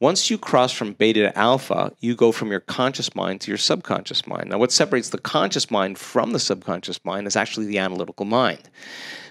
once 0.00 0.30
you 0.30 0.36
cross 0.36 0.72
from 0.72 0.94
beta 0.94 1.20
to 1.20 1.38
alpha, 1.38 1.92
you 2.00 2.16
go 2.16 2.32
from 2.32 2.50
your 2.50 2.58
conscious 2.58 3.14
mind 3.14 3.40
to 3.40 3.50
your 3.52 3.58
subconscious 3.58 4.26
mind. 4.26 4.50
Now, 4.50 4.58
what 4.58 4.72
separates 4.72 5.10
the 5.10 5.18
conscious 5.18 5.70
mind 5.70 5.96
from 5.96 6.32
the 6.32 6.40
subconscious 6.40 6.98
mind 7.04 7.28
is 7.28 7.36
actually 7.36 7.66
the 7.66 7.78
analytical 7.78 8.26
mind. 8.26 8.68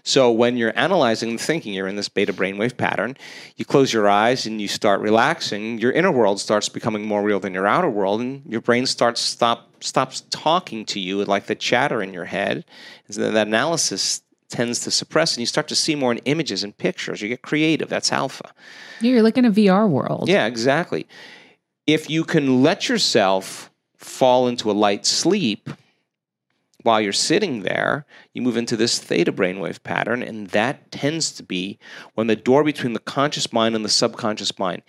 So, 0.04 0.32
when 0.32 0.58
you're 0.58 0.78
analyzing 0.78 1.30
and 1.32 1.42
thinking, 1.42 1.74
you're 1.74 1.88
in 1.88 1.96
this 1.96 2.10
beta 2.10 2.34
brainwave 2.34 2.78
pattern, 2.78 3.18
you 3.56 3.66
close 3.66 3.94
your 3.94 4.10
eyes 4.10 4.46
and 4.46 4.60
you 4.60 4.68
start 4.68 5.00
relaxing, 5.02 5.78
your 5.78 5.92
inner 5.92 6.12
world 6.12 6.40
starts 6.40 6.70
becoming 6.70 7.06
more 7.06 7.22
real 7.22 7.40
than 7.40 7.54
your 7.54 7.68
outer 7.68 7.90
world, 7.90 8.22
and 8.22 8.44
your 8.48 8.62
brain 8.62 8.86
starts 8.86 9.22
stop 9.22 9.84
stops 9.84 10.24
talking 10.30 10.86
to 10.86 11.00
you 11.00 11.24
like 11.26 11.46
the 11.46 11.56
chatter 11.56 12.02
in 12.02 12.14
your 12.14 12.26
head. 12.26 12.66
And 13.08 13.16
so 13.16 13.32
that 13.32 13.48
analysis 13.48 14.22
tends 14.50 14.82
to 14.82 14.92
suppress, 14.92 15.36
and 15.36 15.40
you 15.40 15.46
start 15.46 15.68
to 15.70 15.76
see 15.76 15.96
more 15.96 16.12
in 16.12 16.20
images 16.20 16.64
and 16.64 16.78
pictures. 16.78 17.22
You 17.22 17.30
get 17.30 17.42
creative. 17.42 17.90
That's 17.90 18.12
alpha. 18.12 18.54
Yeah, 19.00 19.12
you're 19.12 19.24
like 19.24 19.38
in 19.38 19.46
a 19.46 19.52
VR 19.52 19.90
world. 19.90 20.30
Yeah, 20.30 20.46
exactly. 20.46 21.08
If 21.88 22.10
you 22.10 22.24
can 22.24 22.62
let 22.62 22.90
yourself 22.90 23.72
fall 23.98 24.48
into 24.48 24.70
a 24.70 24.74
light 24.74 25.06
sleep 25.06 25.70
while 26.84 27.02
you're 27.02 27.14
sitting 27.14 27.64
there, 27.64 28.06
you 28.34 28.42
move 28.42 28.58
into 28.58 28.76
this 28.76 29.00
theta 29.00 29.32
brainwave 29.32 29.84
pattern, 29.84 30.24
and 30.24 30.48
that 30.50 30.92
tends 30.92 31.32
to 31.34 31.44
be 31.44 31.80
when 32.16 32.28
the 32.28 32.36
door 32.36 32.64
between 32.64 32.94
the 32.94 33.00
conscious 33.00 33.52
mind 33.54 33.76
and 33.76 33.86
the 33.86 33.90
subconscious 33.90 34.58
mind 34.58 34.82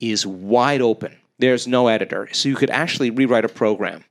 is 0.00 0.26
wide 0.26 0.80
open. 0.80 1.16
There's 1.38 1.66
no 1.66 1.88
editor. 1.88 2.28
So 2.32 2.48
you 2.48 2.56
could 2.56 2.70
actually 2.70 3.10
rewrite 3.10 3.44
a 3.44 3.48
program. 3.48 4.04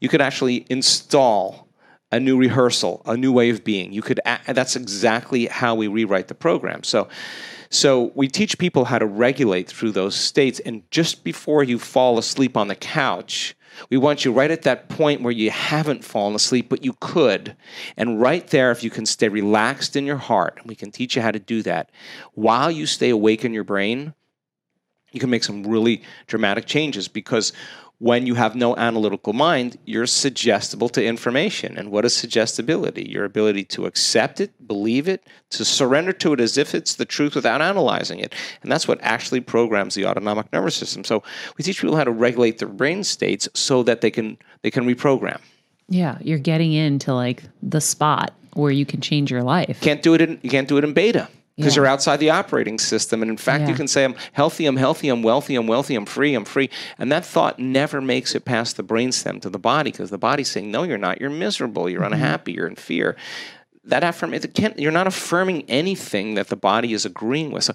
You 0.00 0.08
could 0.08 0.20
actually 0.20 0.66
install 0.68 1.68
a 2.10 2.20
new 2.20 2.36
rehearsal, 2.36 3.02
a 3.06 3.16
new 3.16 3.32
way 3.32 3.50
of 3.50 3.64
being. 3.64 3.92
You 3.92 4.02
could 4.02 4.20
that's 4.46 4.76
exactly 4.76 5.46
how 5.46 5.74
we 5.74 5.88
rewrite 5.88 6.28
the 6.28 6.34
program. 6.34 6.82
So 6.82 7.08
so 7.70 8.12
we 8.14 8.28
teach 8.28 8.58
people 8.58 8.84
how 8.84 9.00
to 9.00 9.06
regulate 9.06 9.68
through 9.68 9.92
those 9.92 10.14
states 10.14 10.60
and 10.60 10.88
just 10.92 11.24
before 11.24 11.64
you 11.64 11.78
fall 11.78 12.18
asleep 12.18 12.56
on 12.56 12.68
the 12.68 12.76
couch, 12.76 13.56
we 13.90 13.96
want 13.96 14.24
you 14.24 14.32
right 14.32 14.50
at 14.50 14.62
that 14.62 14.88
point 14.88 15.22
where 15.22 15.32
you 15.32 15.50
haven't 15.50 16.04
fallen 16.04 16.34
asleep, 16.34 16.68
but 16.68 16.84
you 16.84 16.94
could. 17.00 17.56
And 17.96 18.20
right 18.20 18.46
there, 18.48 18.70
if 18.70 18.82
you 18.82 18.90
can 18.90 19.06
stay 19.06 19.28
relaxed 19.28 19.96
in 19.96 20.06
your 20.06 20.16
heart, 20.16 20.60
we 20.64 20.74
can 20.74 20.90
teach 20.90 21.16
you 21.16 21.22
how 21.22 21.30
to 21.30 21.38
do 21.38 21.62
that 21.62 21.90
while 22.34 22.70
you 22.70 22.86
stay 22.86 23.10
awake 23.10 23.44
in 23.44 23.54
your 23.54 23.64
brain, 23.64 24.14
you 25.12 25.20
can 25.20 25.30
make 25.30 25.44
some 25.44 25.64
really 25.64 26.02
dramatic 26.26 26.66
changes 26.66 27.06
because 27.06 27.52
when 27.98 28.26
you 28.26 28.34
have 28.34 28.56
no 28.56 28.76
analytical 28.76 29.32
mind, 29.32 29.78
you're 29.84 30.06
suggestible 30.06 30.88
to 30.90 31.04
information. 31.04 31.76
And 31.78 31.90
what 31.90 32.04
is 32.04 32.14
suggestibility? 32.14 33.08
Your 33.08 33.24
ability 33.24 33.64
to 33.66 33.86
accept 33.86 34.40
it, 34.40 34.52
believe 34.66 35.08
it, 35.08 35.26
to 35.50 35.64
surrender 35.64 36.12
to 36.14 36.32
it 36.32 36.40
as 36.40 36.58
if 36.58 36.74
it's 36.74 36.94
the 36.94 37.04
truth 37.04 37.34
without 37.34 37.62
analyzing 37.62 38.18
it. 38.18 38.34
And 38.62 38.70
that's 38.70 38.88
what 38.88 38.98
actually 39.00 39.40
programs 39.40 39.94
the 39.94 40.06
autonomic 40.06 40.52
nervous 40.52 40.76
system. 40.76 41.04
So 41.04 41.22
we 41.56 41.64
teach 41.64 41.80
people 41.80 41.96
how 41.96 42.04
to 42.04 42.10
regulate 42.10 42.58
their 42.58 42.68
brain 42.68 43.04
states 43.04 43.48
so 43.54 43.82
that 43.84 44.00
they 44.00 44.10
can 44.10 44.38
they 44.62 44.70
can 44.70 44.84
reprogram. 44.84 45.40
Yeah, 45.88 46.18
you're 46.20 46.38
getting 46.38 46.72
into 46.72 47.14
like 47.14 47.44
the 47.62 47.80
spot 47.80 48.34
where 48.54 48.72
you 48.72 48.86
can 48.86 49.00
change 49.00 49.30
your 49.30 49.42
life. 49.42 49.80
Can't 49.80 50.02
do 50.02 50.14
it 50.14 50.20
in 50.20 50.40
you 50.42 50.50
can't 50.50 50.68
do 50.68 50.78
it 50.78 50.84
in 50.84 50.94
beta 50.94 51.28
because 51.56 51.76
Yeah. 51.76 51.82
you're 51.82 51.86
outside 51.86 52.18
the 52.18 52.30
operating 52.30 52.78
system. 52.78 53.22
And 53.22 53.30
in 53.30 53.36
fact, 53.36 53.68
you 53.68 53.74
can 53.74 53.86
say, 53.86 54.04
I'm 54.04 54.16
healthy, 54.32 54.66
I'm 54.66 54.76
healthy, 54.76 55.08
I'm 55.08 55.22
wealthy, 55.22 55.54
I'm 55.54 55.66
wealthy, 55.66 55.94
I'm 55.94 56.06
free, 56.06 56.34
I'm 56.34 56.44
free. 56.44 56.68
And 56.98 57.12
that 57.12 57.24
thought 57.24 57.58
never 57.58 58.00
makes 58.00 58.34
it 58.34 58.44
past 58.44 58.76
the 58.76 58.82
brainstem 58.82 59.40
to 59.42 59.50
the 59.50 59.58
body 59.58 59.92
because 59.92 60.10
the 60.10 60.18
body's 60.18 60.50
saying, 60.50 60.70
No, 60.70 60.82
you're 60.82 60.98
not. 60.98 61.20
You're 61.20 61.30
miserable. 61.30 61.88
You're 61.88 62.02
mm-hmm. 62.02 62.14
unhappy. 62.14 62.52
You're 62.52 62.66
in 62.66 62.76
fear. 62.76 63.16
That 63.84 64.02
affirmation, 64.02 64.52
you're 64.78 64.92
not 64.92 65.06
affirming 65.06 65.64
anything 65.68 66.34
that 66.34 66.48
the 66.48 66.56
body 66.56 66.92
is 66.92 67.04
agreeing 67.04 67.52
with. 67.52 67.64
So 67.64 67.74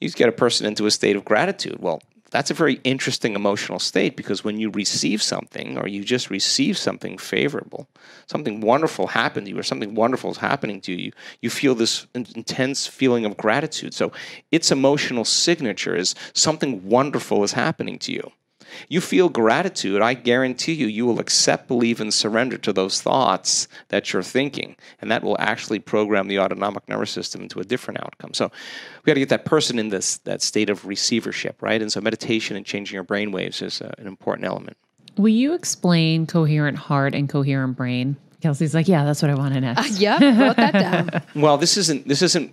you 0.00 0.10
get 0.10 0.28
a 0.28 0.32
person 0.32 0.66
into 0.66 0.86
a 0.86 0.90
state 0.90 1.16
of 1.16 1.24
gratitude. 1.24 1.78
Well, 1.80 2.02
that's 2.36 2.50
a 2.50 2.54
very 2.54 2.80
interesting 2.84 3.34
emotional 3.34 3.78
state 3.78 4.14
because 4.14 4.44
when 4.44 4.60
you 4.60 4.68
receive 4.68 5.22
something 5.22 5.78
or 5.78 5.88
you 5.88 6.04
just 6.04 6.28
receive 6.28 6.76
something 6.76 7.16
favorable, 7.16 7.88
something 8.26 8.60
wonderful 8.60 9.06
happened 9.06 9.46
to 9.46 9.52
you 9.52 9.58
or 9.58 9.62
something 9.62 9.94
wonderful 9.94 10.32
is 10.32 10.36
happening 10.36 10.82
to 10.82 10.92
you, 10.92 11.12
you 11.40 11.48
feel 11.48 11.74
this 11.74 12.06
in- 12.14 12.26
intense 12.34 12.86
feeling 12.86 13.24
of 13.24 13.38
gratitude. 13.38 13.94
So 13.94 14.12
its 14.52 14.70
emotional 14.70 15.24
signature 15.24 15.96
is 15.96 16.14
something 16.34 16.86
wonderful 16.86 17.42
is 17.42 17.52
happening 17.52 17.98
to 18.00 18.12
you. 18.12 18.30
You 18.88 19.00
feel 19.00 19.28
gratitude, 19.28 20.02
I 20.02 20.14
guarantee 20.14 20.74
you, 20.74 20.86
you 20.86 21.06
will 21.06 21.18
accept, 21.18 21.68
believe, 21.68 22.00
and 22.00 22.12
surrender 22.12 22.58
to 22.58 22.72
those 22.72 23.00
thoughts 23.00 23.68
that 23.88 24.12
you're 24.12 24.22
thinking. 24.22 24.76
And 25.00 25.10
that 25.10 25.22
will 25.22 25.36
actually 25.38 25.78
program 25.78 26.28
the 26.28 26.38
autonomic 26.38 26.88
nervous 26.88 27.10
system 27.10 27.42
into 27.42 27.60
a 27.60 27.64
different 27.64 28.00
outcome. 28.00 28.34
So 28.34 28.50
we 29.04 29.10
got 29.10 29.14
to 29.14 29.20
get 29.20 29.28
that 29.30 29.44
person 29.44 29.78
in 29.78 29.88
this 29.88 30.18
that 30.18 30.42
state 30.42 30.70
of 30.70 30.86
receivership, 30.86 31.62
right? 31.62 31.80
And 31.80 31.90
so 31.92 32.00
meditation 32.00 32.56
and 32.56 32.64
changing 32.64 32.94
your 32.94 33.04
brain 33.04 33.32
waves 33.32 33.62
is 33.62 33.80
uh, 33.80 33.92
an 33.98 34.06
important 34.06 34.46
element. 34.46 34.76
Will 35.16 35.28
you 35.28 35.54
explain 35.54 36.26
coherent 36.26 36.76
heart 36.76 37.14
and 37.14 37.28
coherent 37.28 37.76
brain? 37.76 38.16
Kelsey's 38.42 38.74
like, 38.74 38.86
yeah, 38.86 39.04
that's 39.04 39.22
what 39.22 39.30
I 39.30 39.34
want 39.34 39.54
to 39.54 39.60
next. 39.60 39.98
yeah, 39.98 40.18
wrote 40.38 40.56
that 40.56 40.72
down. 40.72 41.22
Well, 41.34 41.56
this 41.58 41.76
isn't 41.76 42.06
this 42.06 42.22
isn't 42.22 42.52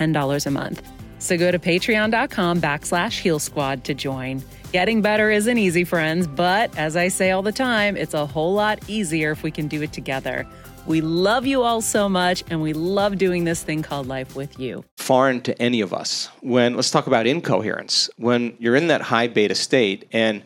a 0.01 0.51
month. 0.51 0.81
So 1.19 1.37
go 1.37 1.51
to 1.51 1.59
patreon.com 1.59 2.59
backslash 2.59 3.19
heal 3.19 3.37
squad 3.39 3.83
to 3.83 3.93
join. 3.93 4.43
Getting 4.71 5.01
better 5.01 5.29
isn't 5.29 5.57
easy, 5.57 5.83
friends, 5.83 6.25
but 6.27 6.75
as 6.77 6.95
I 6.95 7.09
say 7.09 7.31
all 7.31 7.43
the 7.43 7.51
time, 7.51 7.95
it's 7.95 8.13
a 8.13 8.25
whole 8.25 8.53
lot 8.53 8.79
easier 8.89 9.31
if 9.31 9.43
we 9.43 9.51
can 9.51 9.67
do 9.67 9.81
it 9.81 9.93
together. 9.93 10.47
We 10.87 11.01
love 11.01 11.45
you 11.45 11.61
all 11.61 11.81
so 11.81 12.09
much, 12.09 12.43
and 12.49 12.59
we 12.59 12.73
love 12.73 13.19
doing 13.19 13.43
this 13.43 13.61
thing 13.61 13.83
called 13.83 14.07
life 14.07 14.35
with 14.35 14.59
you. 14.59 14.83
foreign 14.97 15.41
to 15.41 15.61
any 15.61 15.81
of 15.81 15.93
us. 15.93 16.29
When 16.41 16.75
let's 16.75 16.89
talk 16.89 17.05
about 17.05 17.27
incoherence. 17.27 18.09
When 18.17 18.55
you're 18.57 18.75
in 18.75 18.87
that 18.87 19.01
high 19.01 19.27
beta 19.27 19.53
state 19.53 20.07
and 20.11 20.41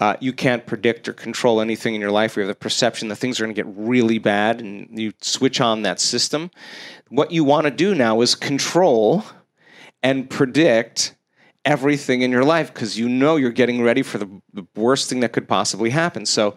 uh, 0.00 0.16
you 0.20 0.32
can't 0.32 0.64
predict 0.66 1.08
or 1.08 1.12
control 1.12 1.60
anything 1.60 1.94
in 1.94 2.00
your 2.00 2.12
life, 2.12 2.36
you 2.36 2.42
have 2.42 2.48
the 2.48 2.54
perception 2.54 3.08
that 3.08 3.16
things 3.16 3.40
are 3.40 3.44
going 3.44 3.54
to 3.54 3.62
get 3.62 3.72
really 3.76 4.18
bad, 4.18 4.60
and 4.60 4.88
you 4.98 5.12
switch 5.20 5.60
on 5.60 5.82
that 5.82 6.00
system. 6.00 6.50
What 7.08 7.32
you 7.32 7.42
want 7.42 7.64
to 7.64 7.70
do 7.70 7.94
now 7.94 8.20
is 8.20 8.34
control 8.34 9.24
and 10.02 10.30
predict 10.30 11.14
everything 11.64 12.22
in 12.22 12.30
your 12.30 12.44
life 12.44 12.72
because 12.72 12.98
you 12.98 13.08
know 13.08 13.36
you're 13.36 13.50
getting 13.50 13.82
ready 13.82 14.02
for 14.02 14.18
the, 14.18 14.40
the 14.54 14.66
worst 14.76 15.08
thing 15.08 15.20
that 15.20 15.32
could 15.32 15.48
possibly 15.48 15.90
happen. 15.90 16.24
So, 16.24 16.54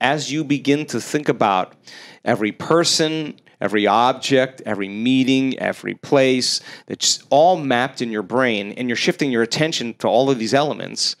as 0.00 0.30
you 0.30 0.44
begin 0.44 0.84
to 0.86 1.00
think 1.00 1.30
about 1.30 1.74
every 2.22 2.52
person, 2.52 3.40
every 3.62 3.86
object, 3.86 4.60
every 4.66 4.88
meeting, 4.88 5.58
every 5.58 5.94
place, 5.94 6.60
it's 6.86 7.24
all 7.30 7.56
mapped 7.56 8.02
in 8.02 8.10
your 8.10 8.22
brain, 8.22 8.72
and 8.72 8.88
you're 8.88 8.96
shifting 8.96 9.30
your 9.32 9.42
attention 9.42 9.94
to 9.94 10.06
all 10.06 10.30
of 10.30 10.38
these 10.38 10.52
elements, 10.52 11.16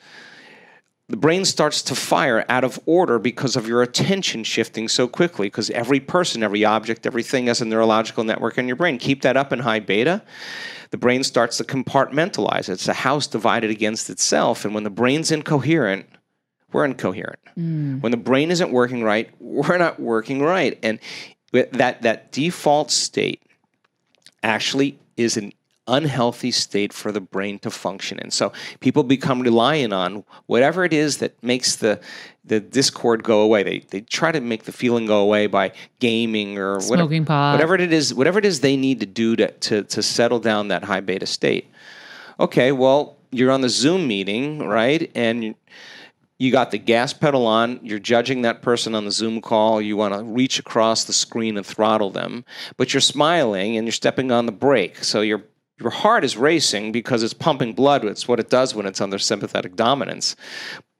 the 1.08 1.16
brain 1.16 1.44
starts 1.44 1.82
to 1.82 1.94
fire 1.94 2.44
out 2.48 2.64
of 2.64 2.80
order 2.84 3.18
because 3.18 3.54
of 3.54 3.68
your 3.68 3.80
attention 3.80 4.42
shifting 4.42 4.88
so 4.88 5.06
quickly. 5.06 5.46
Because 5.46 5.70
every 5.70 6.00
person, 6.00 6.42
every 6.42 6.64
object, 6.64 7.06
everything 7.06 7.46
has 7.46 7.60
a 7.60 7.64
neurological 7.64 8.24
network 8.24 8.58
in 8.58 8.66
your 8.66 8.76
brain. 8.76 8.98
Keep 8.98 9.22
that 9.22 9.36
up 9.36 9.52
in 9.52 9.60
high 9.60 9.78
beta. 9.78 10.22
The 10.90 10.96
brain 10.96 11.22
starts 11.22 11.58
to 11.58 11.64
compartmentalize. 11.64 12.68
It's 12.68 12.88
a 12.88 12.94
house 12.94 13.28
divided 13.28 13.70
against 13.70 14.10
itself. 14.10 14.64
And 14.64 14.74
when 14.74 14.82
the 14.82 14.90
brain's 14.90 15.30
incoherent, 15.30 16.06
we're 16.72 16.84
incoherent. 16.84 17.38
Mm. 17.56 18.00
When 18.00 18.10
the 18.10 18.18
brain 18.18 18.50
isn't 18.50 18.72
working 18.72 19.04
right, 19.04 19.30
we're 19.40 19.78
not 19.78 20.00
working 20.00 20.42
right. 20.42 20.76
And 20.82 20.98
that, 21.52 22.02
that 22.02 22.32
default 22.32 22.90
state 22.90 23.42
actually 24.42 24.98
is 25.16 25.36
an 25.36 25.52
unhealthy 25.88 26.50
state 26.50 26.92
for 26.92 27.12
the 27.12 27.20
brain 27.20 27.58
to 27.60 27.70
function 27.70 28.18
in. 28.18 28.30
So 28.30 28.52
people 28.80 29.02
become 29.02 29.40
reliant 29.40 29.92
on 29.92 30.24
whatever 30.46 30.84
it 30.84 30.92
is 30.92 31.18
that 31.18 31.40
makes 31.42 31.76
the 31.76 32.00
the 32.44 32.60
discord 32.60 33.24
go 33.24 33.40
away. 33.40 33.62
They 33.62 33.78
they 33.90 34.00
try 34.02 34.32
to 34.32 34.40
make 34.40 34.64
the 34.64 34.72
feeling 34.72 35.06
go 35.06 35.20
away 35.20 35.46
by 35.46 35.72
gaming 35.98 36.58
or 36.58 36.74
whatever, 36.74 36.96
Smoking 36.98 37.24
pot. 37.24 37.52
whatever 37.52 37.74
it 37.74 37.92
is, 37.92 38.14
whatever 38.14 38.38
it 38.38 38.44
is 38.44 38.60
they 38.60 38.76
need 38.76 39.00
to 39.00 39.06
do 39.06 39.36
to 39.36 39.50
to 39.50 39.82
to 39.84 40.02
settle 40.02 40.38
down 40.38 40.68
that 40.68 40.84
high 40.84 41.00
beta 41.00 41.26
state. 41.26 41.70
Okay, 42.38 42.72
well, 42.72 43.16
you're 43.30 43.50
on 43.50 43.60
the 43.62 43.68
Zoom 43.68 44.06
meeting, 44.06 44.60
right? 44.60 45.10
And 45.14 45.54
you- 46.38 46.52
got 46.52 46.70
the 46.70 46.78
gas 46.78 47.12
pedal 47.14 47.46
on, 47.46 47.80
you're 47.82 47.98
judging 47.98 48.42
that 48.42 48.60
person 48.60 48.94
on 48.94 49.04
the 49.06 49.10
Zoom 49.10 49.40
call, 49.40 49.80
you 49.80 49.96
want 49.96 50.12
to 50.14 50.22
reach 50.22 50.58
across 50.58 51.04
the 51.04 51.12
screen 51.14 51.56
and 51.56 51.64
throttle 51.64 52.10
them, 52.10 52.44
but 52.76 52.92
you're 52.92 53.00
smiling 53.00 53.76
and 53.78 53.86
you're 53.86 53.92
stepping 53.92 54.30
on 54.30 54.44
the 54.44 54.52
brake. 54.52 55.02
So 55.02 55.22
your 55.22 55.42
your 55.78 55.90
heart 55.90 56.24
is 56.24 56.36
racing 56.36 56.92
because 56.92 57.22
it's 57.22 57.34
pumping 57.34 57.74
blood. 57.74 58.04
It's 58.04 58.26
what 58.26 58.40
it 58.40 58.48
does 58.48 58.74
when 58.74 58.86
it's 58.86 59.00
under 59.00 59.18
sympathetic 59.18 59.76
dominance. 59.76 60.34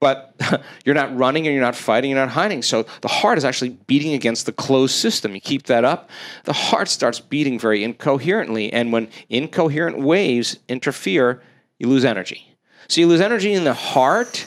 But 0.00 0.34
you're 0.84 0.94
not 0.94 1.16
running 1.16 1.46
and 1.46 1.54
you're 1.54 1.64
not 1.64 1.76
fighting, 1.76 2.10
you're 2.10 2.20
not 2.20 2.30
hiding. 2.30 2.62
So 2.62 2.84
the 3.00 3.08
heart 3.08 3.38
is 3.38 3.44
actually 3.44 3.70
beating 3.86 4.12
against 4.12 4.44
the 4.44 4.52
closed 4.52 4.94
system. 4.94 5.34
You 5.34 5.40
keep 5.40 5.64
that 5.64 5.84
up, 5.84 6.10
the 6.44 6.52
heart 6.52 6.88
starts 6.88 7.20
beating 7.20 7.58
very 7.58 7.82
incoherently. 7.82 8.72
And 8.72 8.92
when 8.92 9.08
incoherent 9.30 9.98
waves 9.98 10.58
interfere, 10.68 11.42
you 11.78 11.88
lose 11.88 12.04
energy. 12.04 12.56
So 12.88 13.00
you 13.00 13.06
lose 13.06 13.20
energy 13.20 13.52
in 13.52 13.64
the 13.64 13.74
heart 13.74 14.46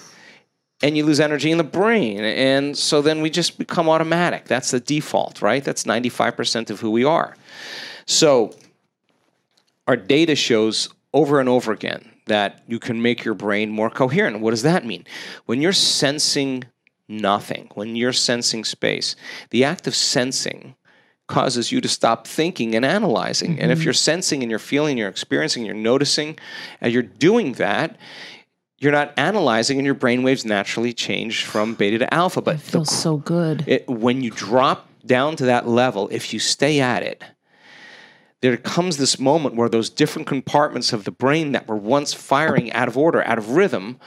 and 0.81 0.95
you 0.95 1.05
lose 1.05 1.19
energy 1.19 1.51
in 1.51 1.57
the 1.57 1.63
brain. 1.63 2.19
And 2.19 2.77
so 2.77 3.01
then 3.01 3.21
we 3.21 3.29
just 3.29 3.57
become 3.57 3.89
automatic. 3.89 4.45
That's 4.45 4.71
the 4.71 4.79
default, 4.79 5.41
right? 5.41 5.63
That's 5.63 5.83
95% 5.83 6.69
of 6.69 6.79
who 6.79 6.91
we 6.91 7.03
are. 7.03 7.35
So 8.05 8.53
our 9.89 9.97
data 9.97 10.35
shows 10.35 10.87
over 11.15 11.39
and 11.39 11.49
over 11.49 11.71
again 11.71 12.07
that 12.27 12.61
you 12.67 12.77
can 12.77 13.01
make 13.01 13.25
your 13.25 13.33
brain 13.33 13.71
more 13.71 13.89
coherent. 13.89 14.39
What 14.39 14.51
does 14.51 14.61
that 14.61 14.85
mean? 14.85 15.03
When 15.47 15.63
you're 15.63 15.73
sensing 15.73 16.65
nothing, 17.07 17.71
when 17.73 17.95
you're 17.95 18.13
sensing 18.13 18.63
space, 18.63 19.15
the 19.49 19.63
act 19.63 19.87
of 19.87 19.95
sensing 19.95 20.75
causes 21.25 21.71
you 21.71 21.81
to 21.81 21.87
stop 21.87 22.27
thinking 22.27 22.75
and 22.75 22.85
analyzing. 22.85 23.59
And 23.59 23.71
if 23.71 23.79
mm-hmm. 23.79 23.85
you're 23.85 23.93
sensing 23.93 24.43
and 24.43 24.51
you're 24.51 24.59
feeling, 24.59 24.95
you're 24.95 25.09
experiencing, 25.09 25.65
you're 25.65 25.73
noticing, 25.73 26.37
and 26.81 26.93
you're 26.93 27.01
doing 27.01 27.53
that, 27.53 27.97
you're 28.77 28.91
not 28.91 29.11
analyzing 29.17 29.79
and 29.79 29.87
your 29.87 29.95
brain 29.95 30.21
waves 30.21 30.45
naturally 30.45 30.93
change 30.93 31.45
from 31.45 31.73
beta 31.73 31.97
to 31.97 32.13
alpha. 32.13 32.43
But 32.43 32.57
the 32.57 32.71
Feels 32.71 32.95
so 32.95 33.17
good. 33.17 33.63
it, 33.67 33.89
when 33.89 34.21
you 34.21 34.29
drop 34.29 34.87
down 35.03 35.35
to 35.37 35.45
that 35.45 35.67
level, 35.67 36.09
if 36.11 36.31
you 36.31 36.39
stay 36.39 36.79
at 36.79 37.01
it, 37.01 37.23
there 38.41 38.57
comes 38.57 38.97
this 38.97 39.19
moment 39.19 39.55
where 39.55 39.69
those 39.69 39.89
different 39.89 40.27
compartments 40.27 40.93
of 40.93 41.03
the 41.03 41.11
brain 41.11 41.51
that 41.51 41.67
were 41.67 41.75
once 41.75 42.13
firing 42.13 42.71
out 42.71 42.87
of 42.87 42.97
order, 42.97 43.23
out 43.23 43.37
of 43.37 43.51
rhythm, 43.51 43.99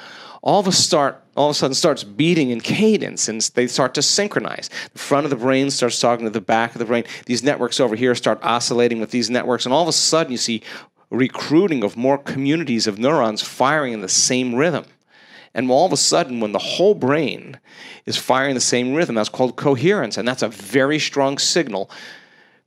all 0.42 0.60
of 0.60 0.66
a 0.66 0.72
start 0.72 1.22
all 1.34 1.48
of 1.48 1.52
a 1.52 1.54
sudden 1.54 1.74
starts 1.74 2.04
beating 2.04 2.50
in 2.50 2.60
cadence 2.60 3.26
and 3.26 3.40
they 3.54 3.66
start 3.66 3.94
to 3.94 4.02
synchronize. 4.02 4.68
The 4.92 4.98
front 4.98 5.24
of 5.24 5.30
the 5.30 5.36
brain 5.36 5.70
starts 5.70 5.98
talking 5.98 6.26
to 6.26 6.30
the 6.30 6.42
back 6.42 6.74
of 6.74 6.78
the 6.78 6.84
brain. 6.84 7.04
These 7.24 7.42
networks 7.42 7.80
over 7.80 7.96
here 7.96 8.14
start 8.14 8.38
oscillating 8.42 9.00
with 9.00 9.12
these 9.12 9.30
networks, 9.30 9.64
and 9.64 9.72
all 9.72 9.82
of 9.82 9.88
a 9.88 9.92
sudden 9.92 10.32
you 10.32 10.38
see 10.38 10.62
recruiting 11.10 11.84
of 11.84 11.96
more 11.96 12.18
communities 12.18 12.86
of 12.86 12.98
neurons 12.98 13.42
firing 13.42 13.92
in 13.92 14.00
the 14.00 14.08
same 14.08 14.54
rhythm. 14.54 14.84
And 15.54 15.70
all 15.70 15.86
of 15.86 15.92
a 15.92 15.98
sudden, 15.98 16.40
when 16.40 16.52
the 16.52 16.58
whole 16.58 16.94
brain 16.94 17.58
is 18.06 18.16
firing 18.16 18.54
the 18.54 18.60
same 18.60 18.94
rhythm, 18.94 19.16
that's 19.16 19.28
called 19.28 19.56
coherence. 19.56 20.16
And 20.16 20.26
that's 20.26 20.42
a 20.42 20.48
very 20.48 20.98
strong 20.98 21.36
signal 21.36 21.90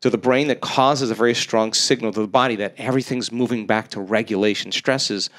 to 0.06 0.12
the 0.12 0.20
brain 0.20 0.50
that 0.50 0.62
causes 0.62 1.10
a 1.10 1.15
very 1.15 1.34
strong 1.34 1.74
signal 1.74 2.13
to 2.13 2.22
the 2.22 2.28
body 2.28 2.56
that 2.56 2.76
everything's 2.78 3.32
moving 3.32 3.65
back 3.65 3.88
to 3.88 4.00
regulation. 4.00 4.72
Stress 4.72 5.10
is 5.10 5.32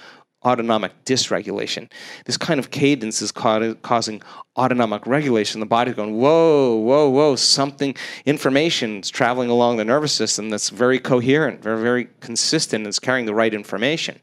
autonomic 0.44 1.05
dysregulation. 1.05 1.88
This 2.24 2.37
kind 2.37 2.59
of 2.59 2.72
cadence 2.72 3.22
is 3.22 3.31
ca- 3.31 3.74
causing 3.83 4.22
autonomic 4.57 5.07
regulation. 5.07 5.61
The 5.61 5.66
body's 5.66 5.94
going, 5.94 6.16
whoa, 6.16 6.74
whoa, 6.74 7.09
whoa, 7.09 7.37
something, 7.37 7.94
information 8.24 8.98
is 9.02 9.09
traveling 9.09 9.50
along 9.50 9.76
the 9.76 9.85
nervous 9.85 10.12
system 10.12 10.50
that's 10.50 10.70
very 10.70 10.98
coherent, 10.98 11.62
very, 11.62 11.81
very 11.81 12.09
consistent, 12.18 12.81
and 12.81 12.88
it's 12.88 12.98
carrying 12.98 13.26
the 13.26 13.35
right 13.35 13.55
information. 13.55 14.18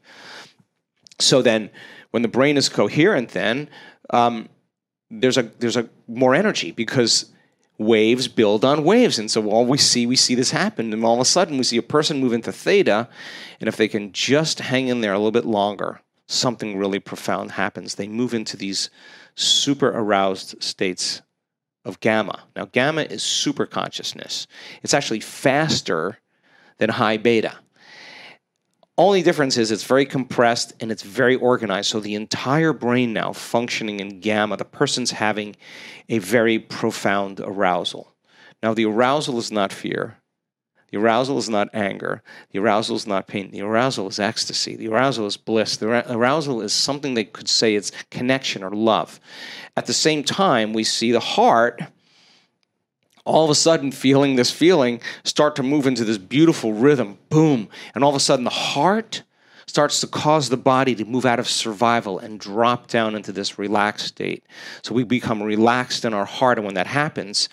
So 1.20 1.40
then, 1.40 1.70
when 2.10 2.20
the 2.20 2.28
brain 2.28 2.58
is 2.58 2.68
coherent, 2.68 3.30
then 3.30 3.70
um, 4.10 4.50
there's 5.10 5.38
a 5.38 5.44
there's 5.58 5.78
a 5.78 5.88
more 6.06 6.34
energy 6.34 6.70
because 6.70 7.32
waves 7.78 8.28
build 8.28 8.64
on 8.64 8.84
waves, 8.84 9.18
and 9.18 9.30
so 9.30 9.48
all 9.50 9.66
we 9.66 9.78
see 9.78 10.06
we 10.06 10.16
see 10.16 10.34
this 10.34 10.50
happen, 10.50 10.92
and 10.92 11.04
all 11.04 11.14
of 11.14 11.20
a 11.20 11.24
sudden 11.24 11.58
we 11.58 11.64
see 11.64 11.76
a 11.76 11.82
person 11.82 12.20
move 12.20 12.32
into 12.32 12.52
theta, 12.52 13.08
and 13.60 13.68
if 13.68 13.76
they 13.76 13.88
can 13.88 14.12
just 14.12 14.60
hang 14.60 14.88
in 14.88 15.00
there 15.00 15.12
a 15.12 15.18
little 15.18 15.32
bit 15.32 15.44
longer, 15.44 16.00
something 16.26 16.78
really 16.78 17.00
profound 17.00 17.52
happens. 17.52 17.94
They 17.94 18.08
move 18.08 18.34
into 18.34 18.56
these 18.56 18.90
super 19.34 19.88
aroused 19.88 20.62
states 20.62 21.22
of 21.84 22.00
gamma. 22.00 22.44
Now, 22.56 22.66
gamma 22.66 23.02
is 23.02 23.22
super 23.22 23.66
consciousness. 23.66 24.46
It's 24.82 24.94
actually 24.94 25.20
faster 25.20 26.18
than 26.78 26.90
high 26.90 27.16
beta. 27.16 27.56
Only 28.96 29.22
difference 29.22 29.56
is 29.56 29.72
it's 29.72 29.82
very 29.82 30.06
compressed 30.06 30.72
and 30.80 30.92
it's 30.92 31.02
very 31.02 31.34
organized. 31.34 31.90
So 31.90 31.98
the 31.98 32.14
entire 32.14 32.72
brain 32.72 33.12
now 33.12 33.32
functioning 33.32 33.98
in 33.98 34.20
gamma, 34.20 34.56
the 34.56 34.64
person's 34.64 35.10
having 35.10 35.56
a 36.08 36.18
very 36.18 36.60
profound 36.60 37.40
arousal. 37.40 38.14
Now, 38.62 38.72
the 38.72 38.84
arousal 38.86 39.38
is 39.38 39.50
not 39.50 39.72
fear. 39.72 40.18
The 40.90 40.98
arousal 40.98 41.38
is 41.38 41.50
not 41.50 41.70
anger. 41.74 42.22
The 42.52 42.60
arousal 42.60 42.94
is 42.94 43.04
not 43.04 43.26
pain. 43.26 43.50
The 43.50 43.62
arousal 43.62 44.06
is 44.06 44.20
ecstasy. 44.20 44.76
The 44.76 44.88
arousal 44.88 45.26
is 45.26 45.36
bliss. 45.36 45.76
The 45.76 46.08
arousal 46.12 46.60
is 46.60 46.72
something 46.72 47.14
they 47.14 47.24
could 47.24 47.48
say 47.48 47.74
it's 47.74 47.90
connection 48.12 48.62
or 48.62 48.70
love. 48.70 49.18
At 49.76 49.86
the 49.86 49.92
same 49.92 50.22
time, 50.22 50.72
we 50.72 50.84
see 50.84 51.10
the 51.10 51.18
heart 51.18 51.82
all 53.24 53.44
of 53.44 53.50
a 53.50 53.54
sudden 53.54 53.90
feeling 53.90 54.36
this 54.36 54.50
feeling 54.50 55.00
start 55.24 55.56
to 55.56 55.62
move 55.62 55.86
into 55.86 56.04
this 56.04 56.18
beautiful 56.18 56.72
rhythm. 56.72 57.18
Boom. 57.30 57.68
And 57.94 58.04
all 58.04 58.10
of 58.10 58.16
a 58.16 58.20
sudden 58.20 58.44
the 58.44 58.50
heart 58.50 59.22
starts 59.66 60.00
to 60.00 60.06
cause 60.06 60.50
the 60.50 60.56
body 60.56 60.94
to 60.94 61.04
move 61.04 61.24
out 61.24 61.38
of 61.38 61.48
survival 61.48 62.18
and 62.18 62.38
drop 62.38 62.86
down 62.86 63.14
into 63.14 63.32
this 63.32 63.58
relaxed 63.58 64.06
state. 64.06 64.44
So 64.82 64.94
we 64.94 65.04
become 65.04 65.42
relaxed 65.42 66.04
in 66.04 66.12
our 66.12 66.26
heart. 66.26 66.58
And 66.58 66.66
when 66.66 66.74
that 66.74 66.86
happens 66.86 67.48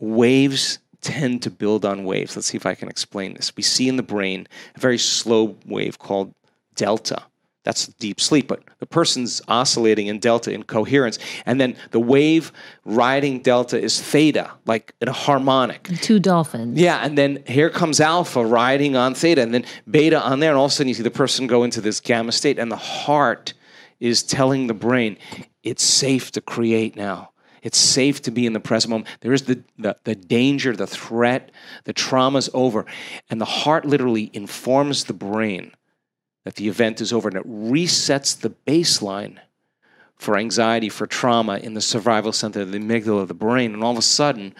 waves 0.00 0.78
tend 1.00 1.42
to 1.42 1.50
build 1.50 1.84
on 1.84 2.04
waves. 2.04 2.36
Let's 2.36 2.48
see 2.48 2.56
if 2.56 2.66
i 2.66 2.74
can 2.74 2.88
explain 2.88 3.34
this. 3.34 3.54
We 3.56 3.62
see 3.62 3.88
in 3.88 3.96
the 3.96 4.02
brain 4.02 4.46
a 4.76 4.80
very 4.80 4.98
slow 4.98 5.56
wave 5.66 5.98
called 5.98 6.34
delta 6.74 7.24
that's 7.64 7.86
deep 7.86 8.20
sleep, 8.20 8.48
but 8.48 8.62
the 8.78 8.86
person's 8.86 9.42
oscillating 9.48 10.06
in 10.06 10.18
delta 10.20 10.52
in 10.52 10.62
coherence. 10.62 11.18
And 11.44 11.60
then 11.60 11.76
the 11.90 12.00
wave 12.00 12.52
riding 12.84 13.40
delta 13.40 13.80
is 13.80 14.00
theta, 14.00 14.50
like 14.64 14.94
in 15.00 15.08
a 15.08 15.12
harmonic. 15.12 15.84
Two 16.00 16.18
dolphins. 16.18 16.78
Yeah, 16.78 17.00
and 17.04 17.18
then 17.18 17.42
here 17.46 17.68
comes 17.68 18.00
alpha 18.00 18.44
riding 18.44 18.96
on 18.96 19.14
theta, 19.14 19.42
and 19.42 19.52
then 19.52 19.64
beta 19.90 20.20
on 20.20 20.40
there, 20.40 20.50
and 20.50 20.58
all 20.58 20.66
of 20.66 20.70
a 20.70 20.74
sudden 20.74 20.88
you 20.88 20.94
see 20.94 21.02
the 21.02 21.10
person 21.10 21.46
go 21.46 21.64
into 21.64 21.80
this 21.80 22.00
gamma 22.00 22.32
state, 22.32 22.58
and 22.58 22.72
the 22.72 22.76
heart 22.76 23.54
is 24.00 24.22
telling 24.22 24.66
the 24.66 24.74
brain, 24.74 25.18
it's 25.62 25.82
safe 25.82 26.30
to 26.32 26.40
create 26.40 26.96
now. 26.96 27.30
It's 27.62 27.76
safe 27.76 28.22
to 28.22 28.30
be 28.30 28.46
in 28.46 28.52
the 28.52 28.60
present 28.60 28.90
moment. 28.90 29.08
There 29.20 29.32
is 29.32 29.42
the, 29.42 29.62
the, 29.76 29.96
the 30.04 30.14
danger, 30.14 30.74
the 30.74 30.86
threat, 30.86 31.50
the 31.84 31.92
trauma's 31.92 32.48
over. 32.54 32.86
And 33.28 33.40
the 33.40 33.44
heart 33.44 33.84
literally 33.84 34.30
informs 34.32 35.04
the 35.04 35.12
brain 35.12 35.72
that 36.44 36.54
the 36.56 36.68
event 36.68 37.00
is 37.00 37.12
over 37.12 37.28
and 37.28 37.36
it 37.36 37.46
resets 37.46 38.38
the 38.38 38.50
baseline 38.66 39.38
for 40.16 40.36
anxiety, 40.36 40.88
for 40.88 41.06
trauma 41.06 41.58
in 41.58 41.74
the 41.74 41.80
survival 41.80 42.32
center, 42.32 42.62
of 42.62 42.72
the 42.72 42.78
amygdala 42.78 43.22
of 43.22 43.28
the 43.28 43.34
brain. 43.34 43.72
And 43.72 43.84
all 43.84 43.92
of 43.92 43.98
a 43.98 44.02
sudden, 44.02 44.54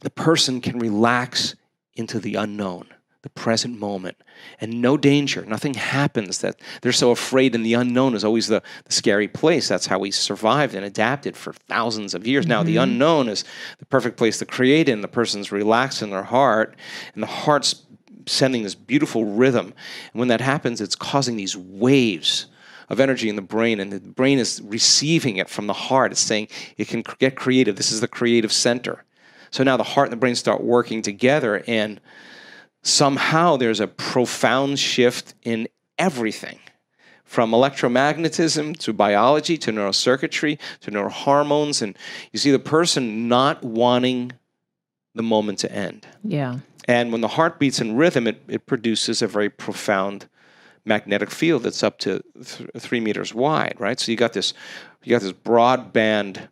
the 0.00 0.10
person 0.10 0.60
can 0.60 0.78
relax 0.78 1.56
into 1.94 2.20
the 2.20 2.36
unknown, 2.36 2.86
the 3.22 3.30
present 3.30 3.78
moment, 3.80 4.16
and 4.60 4.80
no 4.80 4.96
danger. 4.96 5.44
Nothing 5.44 5.74
happens 5.74 6.38
that 6.38 6.60
they're 6.80 6.92
so 6.92 7.10
afraid, 7.10 7.54
and 7.54 7.66
the 7.66 7.74
unknown 7.74 8.14
is 8.14 8.22
always 8.22 8.46
the, 8.46 8.62
the 8.84 8.92
scary 8.92 9.26
place. 9.26 9.66
That's 9.66 9.86
how 9.86 9.98
we 9.98 10.10
survived 10.10 10.74
and 10.74 10.84
adapted 10.84 11.36
for 11.36 11.52
thousands 11.52 12.14
of 12.14 12.26
years. 12.26 12.44
Mm-hmm. 12.44 12.50
Now, 12.50 12.62
the 12.62 12.76
unknown 12.76 13.28
is 13.28 13.44
the 13.78 13.86
perfect 13.86 14.16
place 14.16 14.38
to 14.38 14.46
create 14.46 14.88
in. 14.88 15.00
The 15.00 15.08
person's 15.08 15.50
relaxed 15.50 16.02
in 16.02 16.10
their 16.10 16.22
heart, 16.22 16.76
and 17.14 17.22
the 17.22 17.26
heart's 17.28 17.82
sending 18.26 18.62
this 18.62 18.74
beautiful 18.74 19.24
rhythm. 19.24 19.72
And 20.12 20.18
when 20.18 20.28
that 20.28 20.40
happens, 20.40 20.80
it's 20.80 20.96
causing 20.96 21.36
these 21.36 21.56
waves 21.56 22.46
of 22.88 23.00
energy 23.00 23.28
in 23.28 23.36
the 23.36 23.42
brain, 23.42 23.80
and 23.80 23.92
the 23.92 23.98
brain 23.98 24.38
is 24.38 24.62
receiving 24.62 25.38
it 25.38 25.48
from 25.48 25.66
the 25.66 25.72
heart. 25.72 26.12
It's 26.12 26.20
saying 26.20 26.48
it 26.76 26.86
can 26.86 27.02
get 27.18 27.34
creative. 27.34 27.76
This 27.76 27.90
is 27.90 28.00
the 28.00 28.08
creative 28.08 28.52
center. 28.52 29.04
So 29.50 29.64
now 29.64 29.76
the 29.76 29.82
heart 29.82 30.06
and 30.06 30.12
the 30.12 30.20
brain 30.20 30.36
start 30.36 30.62
working 30.62 31.02
together, 31.02 31.64
and 31.66 32.00
somehow 32.82 33.56
there's 33.56 33.80
a 33.80 33.88
profound 33.88 34.78
shift 34.78 35.34
in 35.42 35.66
everything 35.98 36.60
from 37.24 37.50
electromagnetism 37.50 38.78
to 38.78 38.92
biology 38.92 39.58
to 39.58 39.72
neurocircuitry 39.72 40.58
to 40.80 40.90
neurohormones. 40.92 41.82
And 41.82 41.98
you 42.32 42.38
see 42.38 42.52
the 42.52 42.60
person 42.60 43.26
not 43.28 43.64
wanting 43.64 44.32
the 45.16 45.24
moment 45.24 45.58
to 45.60 45.72
end. 45.72 46.06
Yeah. 46.22 46.58
And 46.88 47.12
when 47.12 47.20
the 47.20 47.28
heart 47.28 47.58
beats 47.58 47.80
in 47.80 47.96
rhythm, 47.96 48.26
it, 48.26 48.42
it 48.48 48.66
produces 48.66 49.22
a 49.22 49.26
very 49.26 49.50
profound 49.50 50.28
magnetic 50.84 51.30
field 51.30 51.64
that's 51.64 51.82
up 51.82 51.98
to 51.98 52.22
th- 52.34 52.70
three 52.78 53.00
meters 53.00 53.34
wide, 53.34 53.74
right? 53.78 53.98
So 53.98 54.12
you 54.12 54.16
got 54.16 54.32
this, 54.32 54.54
you 55.02 55.10
got 55.10 55.22
this 55.22 55.32
broadband 55.32 56.48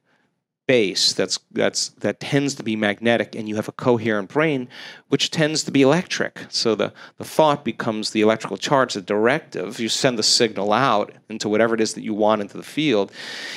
base 0.66 1.12
that's 1.12 1.38
that's 1.52 1.90
that 1.90 2.20
tends 2.20 2.54
to 2.54 2.62
be 2.62 2.74
magnetic, 2.74 3.34
and 3.34 3.48
you 3.48 3.56
have 3.56 3.68
a 3.68 3.72
coherent 3.72 4.30
brain, 4.30 4.68
which 5.08 5.30
tends 5.30 5.62
to 5.64 5.70
be 5.70 5.82
electric. 5.82 6.46
So 6.48 6.74
the 6.74 6.92
the 7.18 7.24
thought 7.24 7.64
becomes 7.64 8.10
the 8.10 8.22
electrical 8.22 8.56
charge, 8.56 8.94
the 8.94 9.02
directive. 9.02 9.78
You 9.78 9.88
send 9.88 10.18
the 10.18 10.22
signal 10.22 10.72
out 10.72 11.12
into 11.28 11.48
whatever 11.48 11.74
it 11.74 11.80
is 11.80 11.94
that 11.94 12.02
you 12.02 12.14
want 12.14 12.40
into 12.42 12.56
the 12.56 12.62
field. 12.62 13.12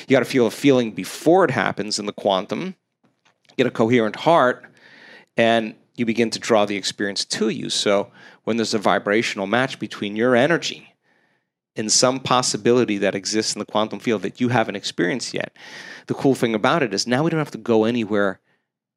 You 0.06 0.14
got 0.14 0.20
to 0.20 0.26
feel 0.26 0.46
a 0.46 0.50
feeling 0.50 0.92
before 0.92 1.44
it 1.44 1.50
happens 1.50 1.98
in 1.98 2.06
the 2.06 2.12
quantum. 2.12 2.76
Get 3.56 3.66
a 3.66 3.70
coherent 3.70 4.16
heart, 4.16 4.64
and 5.36 5.74
you 5.98 6.06
begin 6.06 6.30
to 6.30 6.38
draw 6.38 6.64
the 6.64 6.76
experience 6.76 7.24
to 7.24 7.48
you. 7.48 7.70
So 7.70 8.10
when 8.44 8.56
there's 8.56 8.74
a 8.74 8.78
vibrational 8.78 9.46
match 9.46 9.78
between 9.78 10.16
your 10.16 10.36
energy 10.36 10.94
and 11.76 11.90
some 11.90 12.20
possibility 12.20 12.98
that 12.98 13.14
exists 13.14 13.54
in 13.54 13.58
the 13.58 13.66
quantum 13.66 14.00
field 14.00 14.22
that 14.22 14.40
you 14.40 14.48
haven't 14.48 14.76
experienced 14.76 15.34
yet, 15.34 15.52
the 16.06 16.14
cool 16.14 16.34
thing 16.34 16.54
about 16.54 16.82
it 16.82 16.94
is 16.94 17.06
now 17.06 17.22
we 17.22 17.30
don't 17.30 17.38
have 17.38 17.50
to 17.52 17.58
go 17.58 17.84
anywhere 17.84 18.40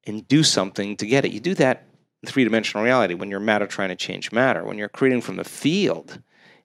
and 0.06 0.28
do 0.28 0.44
something 0.44 0.98
to 0.98 1.06
get 1.06 1.26
it. 1.26 1.32
You 1.32 1.40
do 1.40 1.54
that 1.56 1.86
in 2.24 2.30
three 2.30 2.44
dimensional 2.44 2.84
reality 2.84 3.14
when 3.14 3.30
you're 3.30 3.40
matter 3.40 3.68
trying 3.68 3.90
to 3.90 3.96
change 3.96 4.32
matter. 4.32 4.64
When 4.64 4.78
you're 4.78 4.90
creating 4.90 5.22
from 5.22 5.36
the 5.36 5.44
field, 5.44 6.22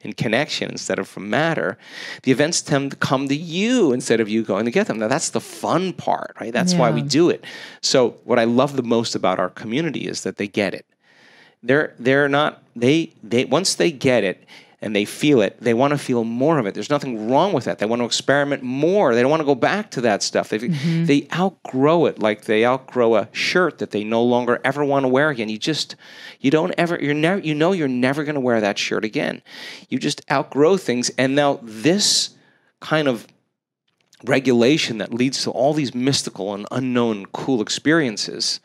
in 0.07 0.13
connection 0.15 0.71
instead 0.71 0.99
of 0.99 1.09
from 1.09 1.29
matter, 1.29 1.77
the 2.23 2.31
events 2.31 2.63
tend 2.63 2.93
to 2.93 2.97
come 2.97 3.29
to 3.29 3.37
you 3.37 3.93
instead 3.93 4.21
of 4.21 4.29
you 4.29 4.43
going 4.43 4.65
to 4.65 4.71
get 4.71 4.87
them. 4.87 4.99
Now, 4.99 5.09
that's 5.09 5.31
the 5.31 5.41
fun 5.41 5.93
part, 5.93 6.35
right? 6.41 6.53
That's 6.53 6.73
yeah. 6.73 6.79
why 6.79 6.91
we 6.93 7.03
do 7.03 7.29
it. 7.29 7.45
So, 7.83 8.17
what 8.25 8.39
I 8.39 8.45
love 8.45 8.77
the 8.77 8.83
most 8.83 9.15
about 9.15 9.39
our 9.39 9.51
community 9.51 10.07
is 10.07 10.23
that 10.23 10.37
they 10.37 10.47
get 10.47 10.73
it. 10.73 10.87
They're, 11.63 11.95
they're 11.99 12.29
not, 12.29 12.63
they, 12.77 13.13
they, 13.23 13.45
once 13.45 13.75
they 13.75 13.91
get 13.91 14.23
it, 14.23 14.45
and 14.87 14.95
they 14.95 15.05
feel 15.05 15.41
it, 15.41 15.61
they 15.61 15.75
want 15.75 15.91
to 15.91 15.99
feel 15.99 16.23
more 16.23 16.61
of 16.61 16.67
it. 16.67 16.73
There's 16.73 16.91
nothing 16.91 17.29
wrong 17.29 17.53
with 17.53 17.65
that. 17.65 17.81
They 17.81 17.87
want 17.87 18.01
to 18.01 18.07
experiment 18.07 18.63
more. 18.63 19.17
They 19.17 19.21
don't 19.21 19.33
want 19.33 19.41
to 19.41 19.47
go 19.47 19.57
back 19.57 19.91
to 19.91 20.01
that 20.03 20.23
stuff. 20.23 20.49
They, 20.49 20.61
mm-hmm. 20.61 21.07
they 21.07 21.27
outgrow 21.35 22.07
it 22.07 22.21
like 22.21 22.45
they 22.45 22.65
outgrow 22.65 23.17
a 23.17 23.29
shirt 23.33 23.79
that 23.79 23.91
they 23.91 24.05
no 24.05 24.23
longer 24.23 24.61
ever 24.63 24.85
want 24.85 25.03
to 25.03 25.09
wear 25.09 25.29
again. 25.31 25.49
You 25.49 25.59
just, 25.59 25.97
you 26.39 26.53
don't 26.53 26.73
ever, 26.79 26.97
you're 27.03 27.15
never, 27.15 27.41
you 27.41 27.53
know, 27.53 27.73
you're 27.73 27.89
never 27.89 28.23
going 28.23 28.37
to 28.37 28.41
wear 28.41 28.61
that 28.61 28.79
shirt 28.79 29.05
again. 29.05 29.43
You 29.89 29.99
just 29.99 30.23
outgrow 30.31 30.77
things. 30.77 31.11
And 31.19 31.35
now 31.35 31.59
this 31.65 32.37
kind 32.81 33.09
of 33.09 33.27
regulation 34.25 34.99
that 34.99 35.13
leads 35.13 35.43
to 35.43 35.51
all 35.51 35.75
these 35.75 35.97
mystical 35.97 36.55
and 36.55 36.65
unknown 36.71 37.27
cool 37.27 37.61
experiences 37.61 38.61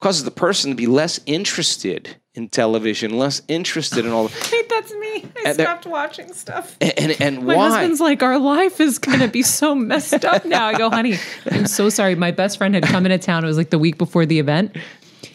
causes 0.00 0.24
the 0.24 0.30
person 0.30 0.70
to 0.70 0.74
be 0.74 0.86
less 0.86 1.20
interested 1.26 2.16
in 2.38 2.48
television, 2.48 3.18
less 3.18 3.42
interested 3.48 4.06
in 4.06 4.12
all. 4.12 4.30
Wait, 4.52 4.68
that's 4.70 4.92
me. 4.94 5.26
I 5.44 5.52
stopped 5.52 5.86
watching 5.86 6.32
stuff. 6.32 6.76
And 6.80 6.94
and, 6.96 7.20
and 7.20 7.46
my 7.46 7.56
why? 7.56 7.68
husband's 7.68 8.00
like, 8.00 8.22
our 8.22 8.38
life 8.38 8.80
is 8.80 8.98
gonna 8.98 9.28
be 9.28 9.42
so 9.42 9.74
messed 9.74 10.24
up 10.24 10.44
now. 10.46 10.66
I 10.68 10.78
go, 10.78 10.88
honey, 10.88 11.18
I'm 11.50 11.66
so 11.66 11.90
sorry. 11.90 12.14
My 12.14 12.30
best 12.30 12.56
friend 12.56 12.74
had 12.74 12.84
come 12.84 13.04
into 13.04 13.18
town. 13.18 13.44
It 13.44 13.48
was 13.48 13.58
like 13.58 13.70
the 13.70 13.78
week 13.78 13.98
before 13.98 14.24
the 14.24 14.38
event, 14.38 14.76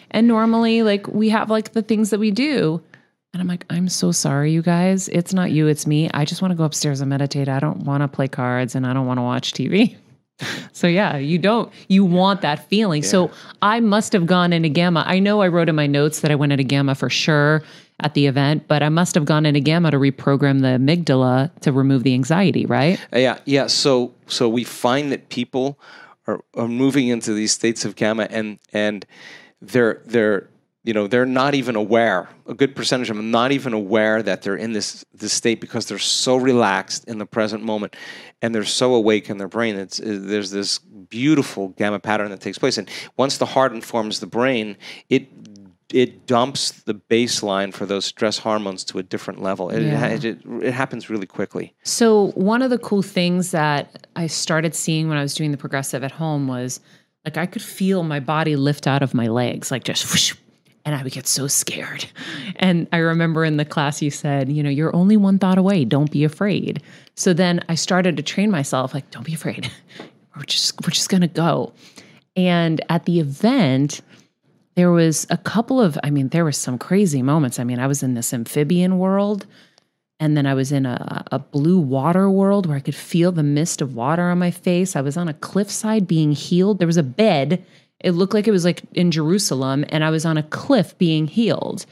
and 0.09 0.27
normally, 0.27 0.81
like, 0.81 1.07
we 1.07 1.29
have 1.29 1.49
like 1.51 1.73
the 1.73 1.81
things 1.81 2.09
that 2.09 2.19
we 2.19 2.31
do. 2.31 2.81
And 3.33 3.41
I'm 3.41 3.47
like, 3.47 3.65
I'm 3.71 3.89
so 3.89 4.11
sorry, 4.11 4.51
you 4.51 4.61
guys. 4.61 5.09
It's 5.09 5.33
not 5.33 5.51
you, 5.51 5.67
it's 5.67 5.87
me. 5.87 6.07
I 6.13 6.23
just 6.23 6.43
want 6.43 6.51
to 6.51 6.55
go 6.55 6.65
upstairs 6.65 7.01
and 7.01 7.09
meditate. 7.09 7.49
I 7.49 7.59
don't 7.59 7.79
want 7.79 8.01
to 8.01 8.07
play 8.07 8.27
cards 8.27 8.75
and 8.75 8.85
I 8.85 8.93
don't 8.93 9.07
want 9.07 9.17
to 9.17 9.23
watch 9.23 9.53
TV. 9.53 9.97
So 10.72 10.88
yeah, 10.88 11.17
you 11.17 11.38
don't 11.38 11.72
you 11.88 12.04
want 12.04 12.41
that 12.41 12.67
feeling. 12.69 13.04
Yeah. 13.04 13.10
So 13.10 13.32
I 13.62 13.80
must 13.80 14.13
have 14.13 14.26
gone 14.26 14.54
into 14.54 14.69
gamma. 14.69 15.04
I 15.06 15.19
know 15.19 15.41
I 15.41 15.48
wrote 15.48 15.69
in 15.69 15.76
my 15.76 15.88
notes 15.88 16.22
that 16.22 16.32
I 16.32 16.36
went 16.36 16.52
into 16.52 16.63
gamma 16.63 16.96
for 16.96 17.10
sure 17.10 17.63
at 18.00 18.15
the 18.15 18.28
event, 18.28 18.67
but 18.67 18.84
I 18.84 18.89
must 18.89 19.15
have 19.15 19.26
gone 19.26 19.46
into 19.46 19.60
gamma 19.60 19.91
to 19.91 19.98
reprogram 19.98 20.62
the 20.62 20.80
amygdala 20.80 21.52
to 21.62 21.72
remove 21.72 22.04
the 22.04 22.13
anxiety, 22.13 22.65
right? 22.65 23.00
Uh, 23.13 23.19
yeah, 23.19 23.39
yeah. 23.46 23.67
So 23.67 24.13
so 24.28 24.50
we 24.50 24.63
find 24.63 25.12
that 25.12 25.30
people 25.30 25.80
are, 26.28 26.43
are 26.56 26.67
moving 26.67 27.08
into 27.08 27.34
these 27.34 27.52
states 27.52 27.86
of 27.86 27.96
gamma 27.96 28.28
and 28.30 28.60
and 28.72 29.06
they're 29.62 30.02
they're 30.06 30.50
you 30.84 30.93
know 30.93 31.08
they're 31.08 31.26
not 31.26 31.56
even 31.56 31.76
aware 31.76 32.30
a 32.48 32.54
good 32.54 32.76
percentage 32.76 33.10
of 33.10 33.17
them 33.17 33.32
not 33.32 33.52
even 33.52 33.74
aware 33.74 34.22
that 34.22 34.41
they're 34.41 34.56
in 34.56 34.74
this 34.74 35.06
this 35.13 35.34
state 35.34 35.62
because 35.62 35.86
they're 35.86 35.98
so 35.98 36.36
relaxed 36.36 37.06
in 37.06 37.17
the 37.17 37.26
present 37.26 37.63
moment 37.63 37.96
and 38.41 38.54
they're 38.54 38.63
so 38.63 38.93
awake 38.93 39.30
in 39.30 39.38
their 39.38 39.48
brain 39.48 39.76
it's 39.76 40.00
there's 40.04 40.52
this 40.52 40.80
beautiful 40.80 41.69
gamma 41.69 42.00
pattern 42.00 42.30
that 42.30 42.41
takes 42.41 42.58
place 42.58 42.78
and 42.78 42.89
once 43.17 43.38
the 43.38 43.46
heart 43.46 43.74
informs 43.74 44.19
the 44.19 44.28
brain 44.28 44.78
it 45.10 45.28
it 45.93 46.26
dumps 46.26 46.72
the 46.72 46.96
baseline 46.96 47.72
for 47.72 47.86
those 47.86 48.04
stress 48.04 48.39
hormones 48.39 48.84
to 48.84 48.98
a 48.98 49.04
different 49.04 49.43
level. 49.43 49.69
It, 49.69 49.84
yeah. 49.84 50.08
it, 50.08 50.26
it, 50.26 50.39
it, 50.63 50.74
happens 50.74 51.08
really 51.08 51.28
quickly. 51.28 51.76
So, 51.84 52.32
one 52.32 52.63
of 52.63 52.72
the 52.72 52.80
cool 52.80 53.04
things 53.04 53.52
that 53.52 54.08
I 54.15 54.26
started 54.26 54.74
seeing 54.74 55.08
when 55.08 55.19
I 55.19 55.22
was 55.22 55.36
doing 55.36 55.52
the 55.52 55.58
progressive 55.58 56.04
at 56.04 56.12
home 56.12 56.48
was 56.48 56.80
like 57.26 57.38
I 57.38 57.46
could 57.46 57.62
feel 57.62 58.02
my 58.02 58.19
body 58.19 58.56
lift 58.56 58.88
out 58.88 59.04
of 59.04 59.13
my 59.13 59.28
legs, 59.28 59.72
like 59.72 59.84
just 59.84 60.12
whoosh, 60.12 60.34
and 60.86 60.96
I 60.96 61.04
would 61.04 61.13
get 61.13 61.28
so 61.28 61.48
scared. 61.48 62.06
And 62.58 62.88
I 62.91 62.98
remember 62.98 63.46
in 63.46 63.58
the 63.58 63.65
class 63.65 64.02
you 64.02 64.12
said, 64.12 64.52
you 64.52 64.62
know, 64.62 64.69
you're 64.69 64.96
only 64.96 65.17
one 65.17 65.39
thought 65.39 65.58
away. 65.58 65.86
Don't 65.86 66.12
be 66.12 66.24
afraid. 66.24 66.82
So 67.15 67.34
then 67.34 67.62
I 67.69 67.76
started 67.76 68.17
to 68.17 68.24
train 68.24 68.52
myself 68.52 68.93
like, 68.93 69.10
don't 69.12 69.26
be 69.26 69.34
afraid. 69.34 69.72
We're 70.36 70.43
just 70.43 70.82
we're 70.82 70.89
just 70.89 71.10
gonna 71.10 71.28
go. 71.28 71.74
And 72.36 72.84
at 72.89 73.06
the 73.06 73.19
event, 73.19 74.02
there 74.76 74.91
was 74.91 75.28
a 75.30 75.38
couple 75.38 75.80
of, 75.80 75.98
I 76.04 76.10
mean, 76.10 76.30
there 76.30 76.46
was 76.46 76.58
some 76.58 76.80
crazy 76.80 77.22
moments. 77.22 77.60
I 77.60 77.63
mean, 77.63 77.78
I 77.78 77.86
was 77.86 78.02
in 78.02 78.15
this 78.15 78.34
amphibian 78.34 78.98
world, 78.98 79.46
and 80.19 80.36
then 80.36 80.48
I 80.48 80.54
was 80.54 80.72
in 80.72 80.86
a, 80.86 81.24
a 81.32 81.38
blue 81.38 81.78
water 81.78 82.30
world 82.30 82.65
where 82.65 82.78
I 82.78 82.80
could 82.80 82.96
feel 82.96 83.32
the 83.32 83.43
mist 83.43 83.82
of 83.82 83.96
water 83.96 84.24
on 84.24 84.39
my 84.39 84.52
face. 84.52 84.96
I 84.96 85.02
was 85.02 85.17
on 85.17 85.28
a 85.28 85.34
cliffside 85.34 86.08
being 86.08 86.32
healed. 86.32 86.80
There 86.80 86.88
was 86.88 86.98
a 86.98 87.04
bed 87.04 87.63
it 88.03 88.11
looked 88.11 88.33
like 88.33 88.47
it 88.47 88.51
was 88.51 88.65
like 88.65 88.83
in 88.93 89.11
Jerusalem, 89.11 89.85
and 89.89 90.03
I 90.03 90.09
was 90.09 90.25
on 90.25 90.37
a 90.37 90.43
cliff 90.43 90.97
being 90.97 91.27
healed. 91.27 91.85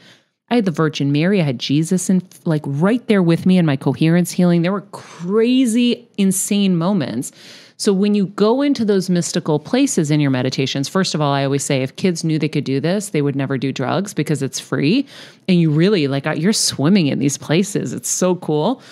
I 0.50 0.56
had 0.56 0.66
the 0.66 0.70
Virgin 0.70 1.12
Mary, 1.12 1.40
I 1.40 1.44
had 1.44 1.58
Jesus 1.58 2.10
and 2.10 2.22
like 2.44 2.62
right 2.66 3.06
there 3.06 3.22
with 3.22 3.46
me 3.46 3.56
in 3.56 3.64
my 3.64 3.76
coherence 3.76 4.30
healing. 4.30 4.60
There 4.60 4.72
were 4.72 4.82
crazy, 4.92 6.06
insane 6.18 6.76
moments. 6.76 7.32
So 7.78 7.92
when 7.92 8.14
you 8.14 8.26
go 8.26 8.60
into 8.60 8.84
those 8.84 9.08
mystical 9.08 9.58
places 9.58 10.10
in 10.10 10.20
your 10.20 10.30
meditations, 10.30 10.88
first 10.88 11.14
of 11.14 11.22
all, 11.22 11.32
I 11.32 11.42
always 11.42 11.64
say 11.64 11.82
if 11.82 11.96
kids 11.96 12.22
knew 12.22 12.38
they 12.38 12.50
could 12.50 12.64
do 12.64 12.80
this, 12.80 13.08
they 13.08 13.22
would 13.22 13.34
never 13.34 13.56
do 13.56 13.72
drugs 13.72 14.12
because 14.12 14.42
it's 14.42 14.60
free. 14.60 15.06
And 15.48 15.58
you 15.58 15.70
really 15.70 16.06
like 16.06 16.26
you're 16.36 16.52
swimming 16.52 17.06
in 17.06 17.18
these 17.18 17.38
places. 17.38 17.94
It's 17.94 18.10
so 18.10 18.36
cool. 18.36 18.82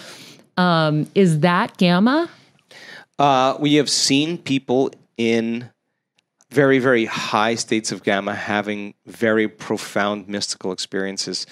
Um, 0.56 1.06
is 1.14 1.40
that 1.40 1.76
gamma? 1.76 2.28
Uh, 3.18 3.56
we 3.60 3.74
have 3.74 3.90
seen 3.90 4.38
people 4.38 4.90
in 5.18 5.70
very, 6.50 6.78
very 6.78 7.04
high 7.04 7.54
states 7.54 7.92
of 7.92 8.02
gamma, 8.02 8.34
having 8.34 8.94
very 9.06 9.48
profound 9.48 10.28
mystical 10.28 10.72
experiences. 10.72 11.46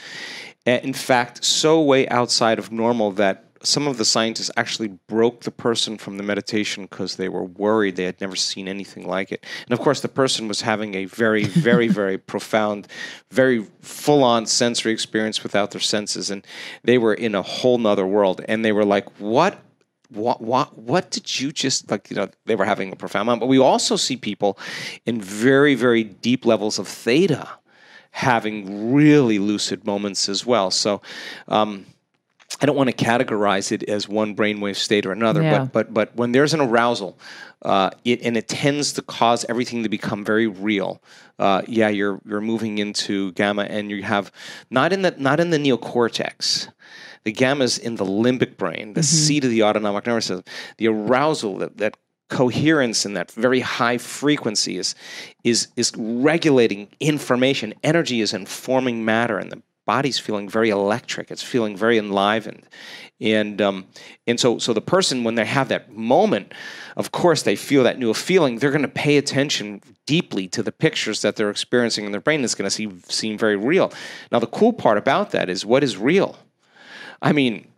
In 0.66 0.92
fact, 0.92 1.44
so 1.44 1.80
way 1.80 2.08
outside 2.08 2.58
of 2.58 2.70
normal 2.70 3.12
that 3.12 3.48
some 3.62 3.88
of 3.88 3.98
the 3.98 4.04
scientists 4.04 4.50
actually 4.56 4.88
broke 4.88 5.42
the 5.42 5.50
person 5.50 5.98
from 5.98 6.16
the 6.16 6.22
meditation 6.22 6.84
because 6.84 7.16
they 7.16 7.28
were 7.28 7.44
worried 7.44 7.96
they 7.96 8.04
had 8.04 8.20
never 8.20 8.36
seen 8.36 8.68
anything 8.68 9.06
like 9.06 9.32
it. 9.32 9.44
And 9.66 9.72
of 9.72 9.80
course, 9.80 10.00
the 10.00 10.08
person 10.08 10.48
was 10.48 10.60
having 10.60 10.94
a 10.94 11.06
very, 11.06 11.44
very, 11.44 11.88
very 11.88 12.18
profound, 12.18 12.86
very 13.30 13.66
full 13.80 14.22
on 14.22 14.46
sensory 14.46 14.92
experience 14.92 15.42
without 15.42 15.72
their 15.72 15.80
senses. 15.80 16.30
And 16.30 16.46
they 16.84 16.98
were 16.98 17.14
in 17.14 17.34
a 17.34 17.42
whole 17.42 17.78
nother 17.78 18.06
world. 18.06 18.42
And 18.48 18.64
they 18.64 18.72
were 18.72 18.84
like, 18.84 19.08
what? 19.18 19.58
What, 20.10 20.40
what 20.40 20.78
what 20.78 21.10
did 21.10 21.38
you 21.38 21.52
just 21.52 21.90
like 21.90 22.08
you 22.10 22.16
know 22.16 22.28
they 22.46 22.56
were 22.56 22.64
having 22.64 22.92
a 22.92 22.96
profound 22.96 23.26
moment 23.26 23.40
but 23.40 23.46
we 23.46 23.58
also 23.58 23.96
see 23.96 24.16
people 24.16 24.58
in 25.04 25.20
very 25.20 25.74
very 25.74 26.02
deep 26.02 26.46
levels 26.46 26.78
of 26.78 26.88
theta 26.88 27.46
having 28.12 28.94
really 28.94 29.38
lucid 29.38 29.84
moments 29.84 30.28
as 30.28 30.46
well 30.46 30.70
so 30.70 31.02
um, 31.48 31.84
I 32.60 32.66
don't 32.66 32.76
want 32.76 32.88
to 32.88 33.04
categorize 33.04 33.70
it 33.70 33.82
as 33.84 34.08
one 34.08 34.34
brainwave 34.34 34.76
state 34.76 35.04
or 35.04 35.12
another, 35.12 35.42
Yeah. 35.42 35.58
but 35.58 35.72
but 35.72 35.94
but 35.94 36.16
when 36.16 36.32
there's 36.32 36.54
an 36.54 36.60
arousal, 36.60 37.18
uh, 37.62 37.90
it 38.04 38.22
and 38.22 38.36
it 38.36 38.48
tends 38.48 38.92
to 38.94 39.02
cause 39.02 39.44
everything 39.48 39.82
to 39.82 39.88
become 39.88 40.24
very 40.24 40.46
real. 40.46 41.02
Uh, 41.38 41.62
yeah, 41.68 41.88
you're 41.88 42.20
you're 42.24 42.40
moving 42.40 42.78
into 42.78 43.32
gamma, 43.32 43.64
and 43.64 43.90
you 43.90 44.02
have 44.02 44.32
not 44.70 44.92
in 44.94 45.02
the 45.02 45.14
not 45.18 45.40
in 45.40 45.50
the 45.50 45.58
neocortex. 45.58 46.68
The 47.24 47.32
gamma 47.32 47.64
is 47.64 47.78
in 47.78 47.96
the 47.96 48.04
limbic 48.04 48.56
brain, 48.56 48.94
the 48.94 49.02
seat 49.02 49.44
of 49.44 49.50
the 49.50 49.62
autonomic 49.62 50.06
nervous 50.06 50.26
system. 50.26 50.44
The 50.76 50.88
arousal, 50.88 51.58
that, 51.58 51.78
that 51.78 51.96
coherence 52.28 53.04
and 53.04 53.16
that 53.16 53.30
very 53.30 53.60
high 53.60 53.98
frequency 53.98 54.76
is 54.78 54.94
is 55.44 55.68
is 55.76 55.92
regulating 55.96 56.88
information. 57.00 57.74
Energy 57.82 58.20
is 58.20 58.32
informing 58.32 59.04
matter, 59.04 59.38
and 59.38 59.50
the 59.50 59.62
body's 59.86 60.18
feeling 60.18 60.48
very 60.48 60.68
electric. 60.68 61.30
It's 61.30 61.42
feeling 61.42 61.76
very 61.76 61.96
enlivened, 61.96 62.68
and 63.20 63.60
um, 63.60 63.86
and 64.26 64.38
so 64.38 64.58
so 64.58 64.72
the 64.72 64.80
person 64.80 65.24
when 65.24 65.34
they 65.34 65.46
have 65.46 65.68
that 65.68 65.90
moment, 65.92 66.52
of 66.96 67.10
course 67.12 67.42
they 67.42 67.56
feel 67.56 67.82
that 67.84 67.98
new 67.98 68.12
feeling. 68.14 68.58
They're 68.58 68.70
going 68.70 68.82
to 68.82 68.88
pay 68.88 69.16
attention 69.16 69.80
deeply 70.06 70.48
to 70.48 70.62
the 70.62 70.72
pictures 70.72 71.22
that 71.22 71.36
they're 71.36 71.50
experiencing 71.50 72.04
in 72.04 72.12
their 72.12 72.20
brain. 72.20 72.44
It's 72.44 72.54
going 72.54 72.68
to 72.68 72.74
seem 72.74 73.02
seem 73.08 73.38
very 73.38 73.56
real. 73.56 73.92
Now 74.30 74.38
the 74.38 74.46
cool 74.46 74.72
part 74.72 74.98
about 74.98 75.30
that 75.30 75.48
is 75.48 75.64
what 75.64 75.82
is 75.82 75.96
real. 75.96 76.36
I 77.20 77.32
mean, 77.32 77.68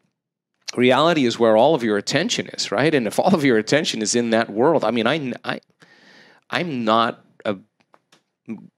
reality 0.76 1.24
is 1.24 1.38
where 1.38 1.56
all 1.56 1.74
of 1.74 1.82
your 1.82 1.96
attention 1.96 2.48
is, 2.48 2.70
right? 2.70 2.94
And 2.94 3.06
if 3.06 3.18
all 3.18 3.34
of 3.34 3.44
your 3.44 3.58
attention 3.58 4.02
is 4.02 4.14
in 4.14 4.30
that 4.30 4.50
world, 4.50 4.84
I 4.84 4.90
mean, 4.90 5.06
I, 5.06 5.32
I 5.44 5.60
I'm 6.50 6.84
not 6.84 7.24
a 7.44 7.56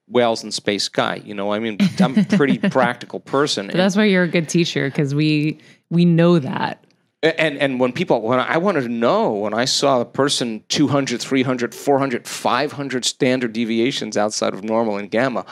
whales 0.06 0.44
in 0.44 0.52
space 0.52 0.88
guy. 0.88 1.16
You 1.24 1.34
know, 1.34 1.52
I 1.52 1.58
mean, 1.58 1.78
I'm 2.00 2.18
a 2.18 2.24
pretty 2.24 2.58
practical 2.70 3.20
person. 3.20 3.68
That's 3.68 3.96
why 3.96 4.04
you're 4.04 4.24
a 4.24 4.28
good 4.28 4.48
teacher 4.48 4.88
because 4.88 5.14
we 5.14 5.58
we 5.90 6.04
know 6.04 6.38
that. 6.38 6.84
And 7.22 7.56
and 7.58 7.78
when 7.78 7.92
people 7.92 8.20
when 8.20 8.40
I 8.40 8.58
wanted 8.58 8.82
to 8.82 8.88
know 8.88 9.32
when 9.32 9.54
I 9.54 9.64
saw 9.64 10.00
a 10.00 10.04
person 10.04 10.64
200, 10.68 11.20
300, 11.20 11.74
400, 11.74 12.26
500 12.26 13.04
standard 13.04 13.52
deviations 13.52 14.16
outside 14.16 14.54
of 14.54 14.64
normal 14.64 14.96
and 14.96 15.10
gamma, 15.10 15.46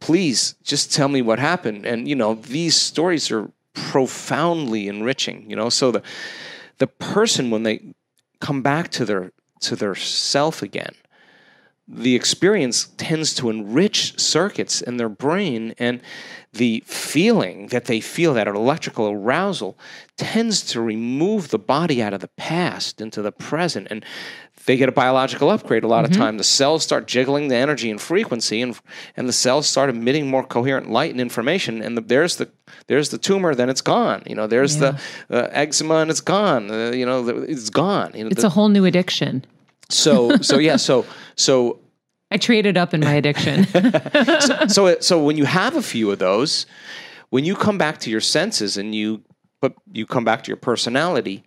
please 0.00 0.54
just 0.62 0.92
tell 0.92 1.08
me 1.08 1.20
what 1.20 1.38
happened. 1.38 1.84
And 1.86 2.06
you 2.06 2.14
know, 2.14 2.34
these 2.34 2.76
stories 2.76 3.30
are 3.32 3.50
profoundly 3.74 4.88
enriching, 4.88 5.48
you 5.48 5.56
know. 5.56 5.68
So 5.68 5.90
the 5.90 6.02
the 6.78 6.86
person 6.86 7.50
when 7.50 7.62
they 7.62 7.94
come 8.40 8.62
back 8.62 8.90
to 8.92 9.04
their 9.04 9.32
to 9.60 9.76
their 9.76 9.94
self 9.94 10.62
again, 10.62 10.94
the 11.86 12.14
experience 12.14 12.88
tends 12.96 13.34
to 13.34 13.48
enrich 13.48 14.18
circuits 14.20 14.82
in 14.82 14.98
their 14.98 15.08
brain 15.08 15.74
and 15.78 16.00
the 16.52 16.82
feeling 16.86 17.68
that 17.68 17.86
they 17.86 18.00
feel 18.00 18.34
that 18.34 18.46
electrical 18.46 19.08
arousal 19.08 19.78
tends 20.16 20.62
to 20.62 20.80
remove 20.80 21.48
the 21.48 21.58
body 21.58 22.02
out 22.02 22.14
of 22.14 22.20
the 22.20 22.28
past 22.28 23.00
into 23.00 23.22
the 23.22 23.32
present 23.32 23.86
and 23.90 24.04
they 24.68 24.76
get 24.76 24.88
a 24.88 24.92
biological 24.92 25.48
upgrade 25.48 25.82
a 25.82 25.88
lot 25.88 26.04
of 26.04 26.12
time. 26.12 26.36
The 26.36 26.44
cells 26.44 26.82
start 26.84 27.06
jiggling 27.06 27.48
the 27.48 27.56
energy 27.56 27.90
and 27.90 27.98
frequency 28.00 28.60
and 28.62 28.78
and 29.16 29.26
the 29.26 29.32
cells 29.32 29.66
start 29.66 29.88
emitting 29.88 30.28
more 30.28 30.44
coherent 30.44 30.90
light 30.90 31.10
and 31.10 31.20
information 31.20 31.80
and 31.82 31.96
the, 31.96 32.02
there's 32.02 32.36
the 32.36 32.48
there's 32.86 33.08
the 33.08 33.16
tumor 33.18 33.54
then 33.54 33.70
it's 33.70 33.80
gone. 33.80 34.22
You 34.26 34.34
know 34.34 34.46
there's 34.46 34.76
the 34.76 34.90
uh, 35.30 35.48
eczema 35.52 35.96
and 36.02 36.10
it's 36.10 36.20
gone. 36.20 36.70
Uh, 36.70 36.90
you 36.90 37.06
know 37.06 37.22
the, 37.22 37.34
it's 37.52 37.70
gone. 37.70 38.12
You 38.14 38.24
know 38.24 38.30
It's 38.30 38.42
the- 38.42 38.48
a 38.48 38.50
whole 38.50 38.68
new 38.68 38.84
addiction. 38.84 39.44
so 39.88 40.36
so 40.42 40.58
yeah 40.58 40.76
so 40.76 41.06
so 41.34 41.80
I 42.30 42.36
traded 42.36 42.76
up 42.76 42.92
in 42.92 43.00
my 43.00 43.14
addiction. 43.14 43.64
so 44.68 44.86
it- 44.86 45.02
so 45.02 45.14
when 45.24 45.36
you 45.38 45.46
have 45.46 45.76
a 45.76 45.82
few 45.82 46.10
of 46.10 46.18
those, 46.18 46.66
when 47.30 47.44
you 47.46 47.56
come 47.56 47.78
back 47.78 47.98
to 48.00 48.10
your 48.10 48.20
senses 48.20 48.76
and 48.76 48.94
you 48.94 49.22
but 49.62 49.72
you 49.92 50.04
come 50.06 50.24
back 50.24 50.42
to 50.44 50.48
your 50.48 50.56
personality, 50.70 51.42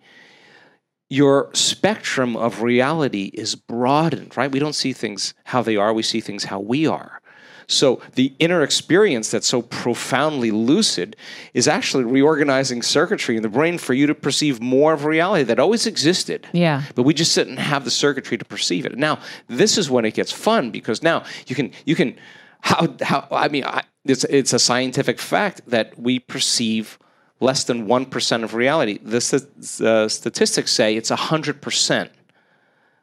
your 1.12 1.50
spectrum 1.52 2.38
of 2.38 2.62
reality 2.62 3.30
is 3.34 3.54
broadened, 3.54 4.34
right? 4.34 4.50
We 4.50 4.58
don't 4.58 4.72
see 4.72 4.94
things 4.94 5.34
how 5.44 5.60
they 5.60 5.76
are, 5.76 5.92
we 5.92 6.02
see 6.02 6.20
things 6.20 6.44
how 6.44 6.58
we 6.58 6.86
are. 6.86 7.20
So 7.68 8.00
the 8.14 8.32
inner 8.38 8.62
experience 8.62 9.30
that's 9.30 9.46
so 9.46 9.60
profoundly 9.60 10.50
lucid 10.50 11.14
is 11.52 11.68
actually 11.68 12.04
reorganizing 12.04 12.80
circuitry 12.80 13.36
in 13.36 13.42
the 13.42 13.50
brain 13.50 13.76
for 13.76 13.92
you 13.92 14.06
to 14.06 14.14
perceive 14.14 14.62
more 14.62 14.94
of 14.94 15.04
reality 15.04 15.44
that 15.44 15.58
always 15.58 15.86
existed. 15.86 16.46
Yeah. 16.54 16.84
But 16.94 17.02
we 17.02 17.12
just 17.12 17.34
didn't 17.34 17.58
have 17.58 17.84
the 17.84 17.90
circuitry 17.90 18.38
to 18.38 18.44
perceive 18.46 18.86
it. 18.86 18.96
Now, 18.96 19.18
this 19.48 19.76
is 19.76 19.90
when 19.90 20.06
it 20.06 20.14
gets 20.14 20.32
fun 20.32 20.70
because 20.70 21.02
now 21.02 21.24
you 21.46 21.54
can 21.54 21.72
you 21.84 21.94
can 21.94 22.16
how 22.62 22.88
how 23.02 23.28
I 23.30 23.48
mean 23.48 23.64
I, 23.64 23.82
it's 24.06 24.24
it's 24.24 24.54
a 24.54 24.58
scientific 24.58 25.18
fact 25.18 25.60
that 25.66 25.98
we 25.98 26.20
perceive 26.20 26.98
less 27.42 27.64
than 27.64 27.86
one 27.86 28.06
percent 28.06 28.44
of 28.44 28.54
reality. 28.54 28.98
The 29.02 29.20
st- 29.20 29.80
uh, 29.80 30.08
statistics 30.08 30.72
say 30.72 30.96
it's 30.96 31.10
hundred 31.10 31.60
percent. 31.60 32.10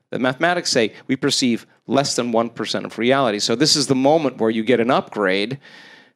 The 0.10 0.20
mathematics 0.20 0.72
say 0.72 0.94
we 1.08 1.16
perceive 1.16 1.68
less 1.86 2.16
than 2.16 2.32
1% 2.32 2.86
of 2.86 2.98
reality. 2.98 3.40
So 3.40 3.56
this 3.56 3.76
is 3.76 3.88
the 3.88 3.96
moment 3.96 4.38
where 4.38 4.50
you 4.50 4.64
get 4.64 4.80
an 4.80 4.90
upgrade 4.90 5.60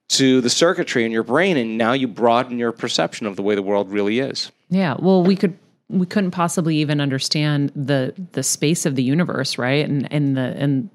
to 0.09 0.41
the 0.41 0.49
circuitry 0.49 1.05
in 1.05 1.11
your 1.11 1.23
brain 1.23 1.57
and 1.57 1.77
now 1.77 1.93
you 1.93 2.07
broaden 2.07 2.57
your 2.57 2.71
perception 2.71 3.25
of 3.27 3.35
the 3.35 3.43
way 3.43 3.55
the 3.55 3.61
world 3.61 3.89
really 3.89 4.19
is. 4.19 4.51
Yeah. 4.69 4.95
Well, 4.99 5.23
we 5.23 5.35
could 5.35 5.57
we 5.89 6.05
couldn't 6.05 6.31
possibly 6.31 6.77
even 6.77 6.99
understand 6.99 7.71
the 7.75 8.13
the 8.31 8.43
space 8.43 8.85
of 8.85 8.95
the 8.95 9.03
universe, 9.03 9.57
right? 9.57 9.87
And 9.87 10.11
and 10.11 10.35
the 10.35 10.55
and 10.57 10.89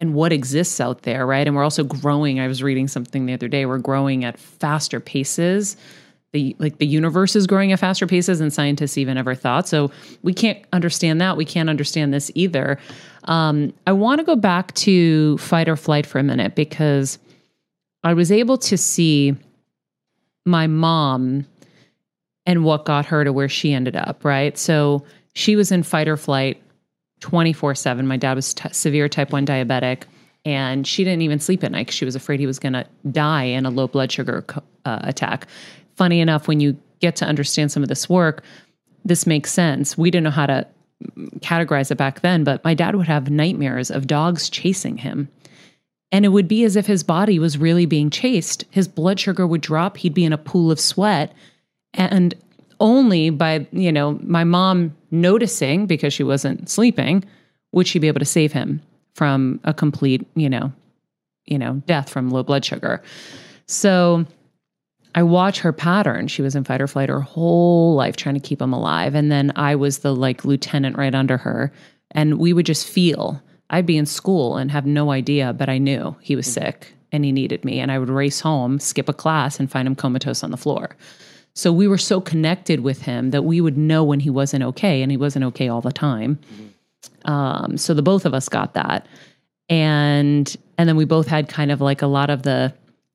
and 0.00 0.14
what 0.14 0.32
exists 0.32 0.80
out 0.80 1.02
there, 1.02 1.26
right? 1.26 1.46
And 1.46 1.54
we're 1.54 1.62
also 1.62 1.84
growing. 1.84 2.40
I 2.40 2.48
was 2.48 2.62
reading 2.62 2.88
something 2.88 3.26
the 3.26 3.34
other 3.34 3.48
day. 3.48 3.66
We're 3.66 3.78
growing 3.78 4.24
at 4.24 4.38
faster 4.38 4.98
paces. 5.00 5.76
The 6.32 6.56
like 6.58 6.78
the 6.78 6.86
universe 6.86 7.36
is 7.36 7.46
growing 7.46 7.72
at 7.72 7.78
faster 7.80 8.06
paces 8.06 8.38
than 8.38 8.50
scientists 8.50 8.96
even 8.96 9.18
ever 9.18 9.34
thought. 9.34 9.68
So 9.68 9.90
we 10.22 10.32
can't 10.32 10.58
understand 10.72 11.20
that. 11.20 11.36
We 11.36 11.44
can't 11.44 11.68
understand 11.68 12.14
this 12.14 12.30
either. 12.34 12.78
Um, 13.24 13.72
I 13.86 13.92
want 13.92 14.18
to 14.20 14.24
go 14.24 14.34
back 14.34 14.72
to 14.74 15.36
fight 15.38 15.68
or 15.68 15.76
flight 15.76 16.06
for 16.06 16.18
a 16.18 16.22
minute 16.22 16.54
because 16.54 17.18
I 18.02 18.14
was 18.14 18.32
able 18.32 18.56
to 18.58 18.78
see 18.78 19.36
my 20.46 20.66
mom 20.66 21.46
and 22.46 22.64
what 22.64 22.84
got 22.86 23.06
her 23.06 23.24
to 23.24 23.32
where 23.32 23.48
she 23.48 23.72
ended 23.72 23.94
up, 23.94 24.24
right? 24.24 24.56
So 24.58 25.04
she 25.34 25.54
was 25.54 25.70
in 25.70 25.82
fight 25.82 26.08
or 26.08 26.16
flight 26.16 26.60
24 27.20 27.74
7. 27.74 28.06
My 28.06 28.16
dad 28.16 28.34
was 28.34 28.54
t- 28.54 28.68
severe 28.72 29.08
type 29.08 29.32
1 29.32 29.46
diabetic, 29.46 30.04
and 30.44 30.84
she 30.86 31.04
didn't 31.04 31.22
even 31.22 31.38
sleep 31.38 31.62
at 31.62 31.70
night 31.70 31.86
'cause 31.88 31.94
she 31.94 32.04
was 32.04 32.16
afraid 32.16 32.40
he 32.40 32.46
was 32.46 32.58
going 32.58 32.72
to 32.72 32.84
die 33.12 33.44
in 33.44 33.64
a 33.66 33.70
low 33.70 33.86
blood 33.86 34.10
sugar 34.10 34.44
uh, 34.84 34.98
attack. 35.02 35.46
Funny 36.02 36.18
enough, 36.18 36.48
when 36.48 36.58
you 36.58 36.76
get 36.98 37.14
to 37.14 37.24
understand 37.24 37.70
some 37.70 37.84
of 37.84 37.88
this 37.88 38.08
work, 38.08 38.42
this 39.04 39.24
makes 39.24 39.52
sense. 39.52 39.96
We 39.96 40.10
didn't 40.10 40.24
know 40.24 40.30
how 40.30 40.46
to 40.46 40.66
categorize 41.38 41.92
it 41.92 41.94
back 41.94 42.22
then, 42.22 42.42
but 42.42 42.64
my 42.64 42.74
dad 42.74 42.96
would 42.96 43.06
have 43.06 43.30
nightmares 43.30 43.88
of 43.88 44.08
dogs 44.08 44.50
chasing 44.50 44.96
him. 44.96 45.28
And 46.10 46.24
it 46.24 46.30
would 46.30 46.48
be 46.48 46.64
as 46.64 46.74
if 46.74 46.86
his 46.86 47.04
body 47.04 47.38
was 47.38 47.56
really 47.56 47.86
being 47.86 48.10
chased. 48.10 48.64
His 48.72 48.88
blood 48.88 49.20
sugar 49.20 49.46
would 49.46 49.60
drop. 49.60 49.96
He'd 49.96 50.12
be 50.12 50.24
in 50.24 50.32
a 50.32 50.38
pool 50.38 50.72
of 50.72 50.80
sweat 50.80 51.32
and 51.94 52.34
only 52.80 53.30
by 53.30 53.64
you 53.70 53.92
know 53.92 54.18
my 54.24 54.42
mom 54.42 54.96
noticing 55.12 55.86
because 55.86 56.12
she 56.12 56.24
wasn't 56.24 56.68
sleeping 56.68 57.22
would 57.70 57.86
she 57.86 58.00
be 58.00 58.08
able 58.08 58.18
to 58.18 58.24
save 58.24 58.50
him 58.50 58.82
from 59.14 59.60
a 59.62 59.72
complete 59.72 60.26
you 60.34 60.50
know 60.50 60.72
you 61.46 61.56
know 61.56 61.80
death 61.86 62.08
from 62.08 62.28
low 62.28 62.42
blood 62.42 62.64
sugar 62.64 63.00
so 63.66 64.26
i 65.14 65.22
watch 65.22 65.60
her 65.60 65.72
pattern. 65.72 66.28
She 66.28 66.42
was 66.42 66.54
in 66.54 66.64
fight 66.64 66.80
or 66.80 66.86
flight 66.86 67.08
her 67.08 67.20
whole 67.20 67.94
life 67.94 68.16
trying 68.16 68.34
to 68.34 68.40
keep 68.40 68.60
him 68.60 68.72
alive. 68.72 69.14
And 69.14 69.30
then 69.30 69.52
i 69.56 69.74
was 69.74 69.98
the 69.98 70.14
like 70.14 70.44
lieutenant 70.44 70.96
right 70.96 71.14
under 71.14 71.36
her. 71.38 71.72
And 72.10 72.38
we 72.38 72.52
would 72.52 72.66
just 72.66 72.86
feel 72.86 73.42
i'd 73.70 73.86
be 73.86 73.96
in 73.96 74.06
school 74.06 74.56
and 74.56 74.70
have 74.70 74.84
no 74.86 75.10
idea 75.10 75.52
but 75.52 75.68
i 75.68 75.78
knew 75.78 76.14
he 76.20 76.36
was 76.36 76.46
sick 76.46 76.92
and 77.10 77.24
he 77.24 77.32
needed 77.32 77.64
me. 77.64 77.80
And 77.80 77.92
i 77.92 77.98
would 77.98 78.10
race 78.10 78.40
home 78.40 78.78
skip 78.78 79.08
a 79.08 79.12
class 79.12 79.58
and 79.58 79.70
find 79.70 79.86
him 79.86 79.94
comatose 79.94 80.42
on 80.42 80.50
the 80.50 80.56
floor. 80.56 80.96
So 81.54 81.72
we 81.72 81.86
were 81.86 81.98
so 81.98 82.20
connected 82.20 82.80
with 82.80 83.02
him 83.02 83.30
that 83.30 83.42
we 83.42 83.60
would 83.60 83.76
know 83.76 84.04
when 84.04 84.20
he 84.20 84.30
wasn't 84.30 84.64
okay, 84.64 85.02
and 85.02 85.10
he 85.10 85.18
wasn't 85.18 85.44
okay 85.46 85.68
all 85.68 85.82
the 85.82 85.92
time. 85.92 86.38
Um, 87.24 87.76
so 87.76 87.94
the 87.94 88.02
both 88.02 88.24
of 88.24 88.32
us 88.32 88.48
got 88.48 88.74
that, 88.74 89.06
and 89.68 90.56
and 90.78 90.88
then 90.88 90.96
we 90.96 91.04
both 91.04 91.26
had 91.26 91.48
kind 91.48 91.70
of 91.70 91.80
like 91.80 92.00
a 92.00 92.06
lot 92.06 92.30
of 92.30 92.42
the 92.42 92.72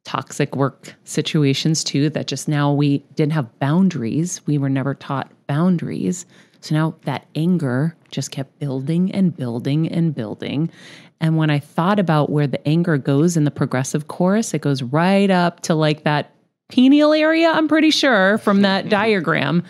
toxic 0.08 0.56
work 0.56 0.96
situations 1.04 1.84
too 1.84 2.10
that 2.10 2.28
just 2.28 2.48
now 2.48 2.72
we 2.72 3.00
didn't 3.16 3.34
have 3.34 3.60
boundaries. 3.60 4.42
We 4.46 4.58
were 4.58 4.70
never 4.70 4.96
taught 4.96 5.30
boundaries. 5.48 6.26
So 6.62 6.76
now 6.76 6.96
that 7.04 7.28
anger 7.36 7.94
just 8.10 8.32
kept 8.32 8.58
building 8.58 9.12
and 9.12 9.36
building 9.36 9.92
and 9.92 10.16
building. 10.16 10.72
And 11.20 11.36
when 11.36 11.50
I 11.50 11.60
thought 11.60 12.00
about 12.00 12.30
where 12.30 12.48
the 12.48 12.66
anger 12.66 12.98
goes 12.98 13.36
in 13.36 13.44
the 13.44 13.52
progressive 13.52 14.08
course, 14.08 14.54
it 14.54 14.62
goes 14.62 14.82
right 14.82 15.30
up 15.30 15.60
to 15.62 15.76
like 15.76 16.06
that 16.06 16.32
pineal 16.70 17.12
area, 17.12 17.50
I'm 17.50 17.68
pretty 17.68 17.92
sure, 17.92 18.38
from 18.38 18.62
that 18.62 18.84
mm-hmm. 18.84 18.90
diagram. 18.90 19.64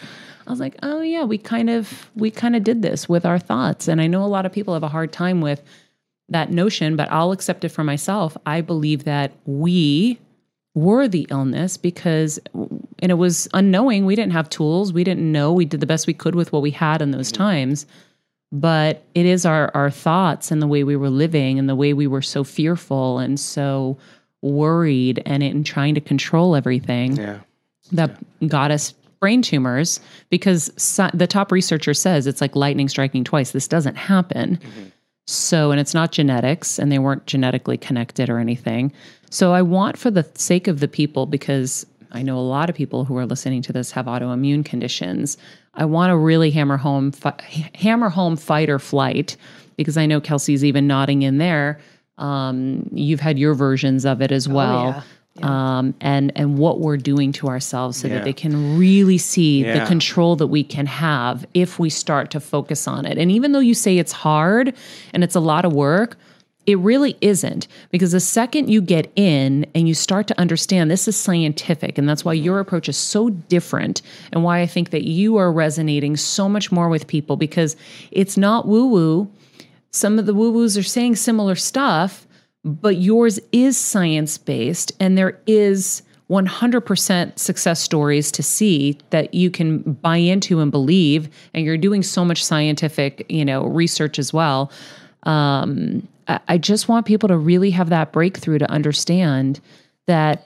I 0.45 0.51
was 0.51 0.59
like, 0.59 0.75
oh 0.83 1.01
yeah, 1.01 1.23
we 1.23 1.39
kind 1.39 1.71
of 1.71 2.11
we 2.15 2.29
kind 2.29 2.55
of 2.55 2.63
did 2.63 2.83
this 2.83 3.09
with 3.09 3.25
our 3.25 3.39
thoughts. 3.39 3.87
And 3.87 3.99
I 3.99 4.05
know 4.05 4.23
a 4.23 4.27
lot 4.27 4.45
of 4.45 4.51
people 4.51 4.75
have 4.75 4.83
a 4.83 4.87
hard 4.87 5.11
time 5.11 5.41
with 5.41 5.63
that 6.29 6.51
notion, 6.51 6.95
but 6.95 7.11
I'll 7.11 7.31
accept 7.31 7.63
it 7.63 7.69
for 7.69 7.83
myself. 7.83 8.37
I 8.45 8.61
believe 8.61 9.05
that 9.05 9.31
we 9.45 10.19
were 10.77 11.07
the 11.07 11.25
illness 11.31 11.75
because 11.75 12.39
and 12.53 13.11
it 13.11 13.15
was 13.15 13.47
unknowing 13.55 14.05
we 14.05 14.15
didn't 14.15 14.31
have 14.31 14.47
tools 14.47 14.93
we 14.93 15.03
didn't 15.03 15.31
know 15.31 15.51
we 15.51 15.65
did 15.65 15.79
the 15.79 15.87
best 15.87 16.05
we 16.05 16.13
could 16.13 16.35
with 16.35 16.53
what 16.53 16.61
we 16.61 16.69
had 16.69 17.01
in 17.01 17.09
those 17.09 17.31
mm-hmm. 17.31 17.41
times 17.41 17.87
but 18.51 19.03
it 19.15 19.25
is 19.25 19.43
our 19.43 19.71
our 19.73 19.89
thoughts 19.89 20.51
and 20.51 20.61
the 20.61 20.67
way 20.67 20.83
we 20.83 20.95
were 20.95 21.09
living 21.09 21.57
and 21.57 21.67
the 21.67 21.75
way 21.75 21.93
we 21.93 22.05
were 22.05 22.21
so 22.21 22.43
fearful 22.43 23.17
and 23.17 23.39
so 23.39 23.97
worried 24.43 25.19
and 25.25 25.41
in 25.41 25.63
trying 25.63 25.95
to 25.95 26.01
control 26.01 26.55
everything 26.55 27.15
yeah. 27.15 27.39
that 27.91 28.15
yeah. 28.39 28.47
got 28.47 28.69
us 28.69 28.93
brain 29.19 29.41
tumors 29.41 29.99
because 30.29 30.67
the 31.15 31.25
top 31.27 31.51
researcher 31.51 31.95
says 31.95 32.27
it's 32.27 32.39
like 32.39 32.55
lightning 32.55 32.87
striking 32.87 33.23
twice 33.23 33.49
this 33.49 33.67
doesn't 33.67 33.95
happen 33.95 34.57
mm-hmm. 34.57 34.83
so 35.25 35.71
and 35.71 35.79
it's 35.79 35.95
not 35.95 36.11
genetics 36.11 36.77
and 36.77 36.91
they 36.91 36.99
weren't 36.99 37.25
genetically 37.25 37.79
connected 37.79 38.29
or 38.29 38.37
anything 38.37 38.93
so 39.29 39.53
I 39.53 39.61
want, 39.61 39.97
for 39.97 40.11
the 40.11 40.25
sake 40.35 40.67
of 40.67 40.79
the 40.79 40.87
people, 40.87 41.25
because 41.25 41.85
I 42.11 42.21
know 42.21 42.37
a 42.37 42.41
lot 42.41 42.69
of 42.69 42.75
people 42.75 43.05
who 43.05 43.17
are 43.17 43.25
listening 43.25 43.61
to 43.63 43.73
this 43.73 43.91
have 43.91 44.05
autoimmune 44.05 44.63
conditions. 44.63 45.37
I 45.73 45.85
want 45.85 46.11
to 46.11 46.17
really 46.17 46.51
hammer 46.51 46.77
home, 46.77 47.11
fi- 47.11 47.69
hammer 47.75 48.09
home 48.09 48.37
fight 48.37 48.69
or 48.69 48.79
flight, 48.79 49.35
because 49.75 49.97
I 49.97 50.05
know 50.05 50.21
Kelsey's 50.21 50.63
even 50.63 50.87
nodding 50.87 51.21
in 51.21 51.37
there. 51.37 51.79
Um, 52.17 52.89
you've 52.91 53.19
had 53.19 53.37
your 53.37 53.53
versions 53.53 54.05
of 54.05 54.21
it 54.21 54.31
as 54.31 54.47
oh, 54.47 54.53
well. 54.53 54.87
Oh, 54.87 54.89
yeah. 54.89 55.03
Yeah. 55.39 55.77
Um, 55.77 55.93
and 56.01 56.31
and 56.35 56.57
what 56.57 56.79
we're 56.79 56.97
doing 56.97 57.31
to 57.33 57.47
ourselves 57.47 57.99
so 57.99 58.07
yeah. 58.07 58.15
that 58.15 58.23
they 58.23 58.33
can 58.33 58.79
really 58.79 59.19
see 59.19 59.61
the 59.61 59.85
control 59.85 60.35
that 60.37 60.47
we 60.47 60.63
can 60.63 60.87
have 60.87 61.45
if 61.53 61.77
we 61.77 61.91
start 61.91 62.31
to 62.31 62.39
focus 62.39 62.87
on 62.87 63.05
it. 63.05 63.19
And 63.19 63.31
even 63.31 63.51
though 63.51 63.59
you 63.59 63.75
say 63.75 63.99
it's 63.99 64.11
hard 64.11 64.73
and 65.13 65.23
it's 65.23 65.35
a 65.35 65.39
lot 65.39 65.63
of 65.63 65.73
work, 65.73 66.17
it 66.67 66.77
really 66.79 67.15
isn't 67.21 67.67
because 67.91 68.11
the 68.11 68.19
second 68.19 68.69
you 68.69 68.81
get 68.81 69.09
in 69.15 69.65
and 69.73 69.87
you 69.87 69.93
start 69.93 70.27
to 70.27 70.39
understand 70.39 70.91
this 70.91 71.07
is 71.07 71.15
scientific, 71.15 71.97
and 71.97 72.07
that's 72.07 72.25
why 72.25 72.33
your 72.33 72.59
approach 72.59 72.89
is 72.89 72.97
so 72.97 73.29
different, 73.29 74.01
and 74.33 74.43
why 74.43 74.59
I 74.59 74.67
think 74.67 74.89
that 74.89 75.05
you 75.05 75.37
are 75.37 75.51
resonating 75.51 76.17
so 76.17 76.49
much 76.49 76.69
more 76.69 76.89
with 76.89 77.07
people 77.07 77.37
because 77.37 77.77
it's 78.11 78.35
not 78.35 78.67
woo 78.67 78.85
woo. 78.85 79.31
Some 79.91 80.19
of 80.19 80.25
the 80.25 80.33
woo 80.33 80.51
woos 80.51 80.77
are 80.77 80.83
saying 80.83 81.15
similar 81.15 81.55
stuff, 81.55 82.27
but 82.65 82.97
yours 82.97 83.39
is 83.53 83.77
science 83.77 84.37
based, 84.37 84.91
and 84.99 85.17
there 85.17 85.39
is 85.47 86.03
100% 86.29 87.39
success 87.39 87.79
stories 87.79 88.29
to 88.33 88.43
see 88.43 88.97
that 89.11 89.33
you 89.33 89.49
can 89.49 89.93
buy 89.93 90.17
into 90.17 90.59
and 90.59 90.71
believe 90.71 91.29
and 91.53 91.63
you're 91.63 91.77
doing 91.77 92.03
so 92.03 92.25
much 92.25 92.43
scientific 92.43 93.25
you 93.29 93.45
know 93.45 93.65
research 93.65 94.19
as 94.19 94.33
well 94.33 94.69
um, 95.23 96.05
I 96.27 96.57
just 96.57 96.87
want 96.87 97.05
people 97.05 97.29
to 97.29 97.37
really 97.37 97.71
have 97.71 97.89
that 97.89 98.11
breakthrough 98.11 98.59
to 98.59 98.69
understand 98.69 99.59
that 100.07 100.45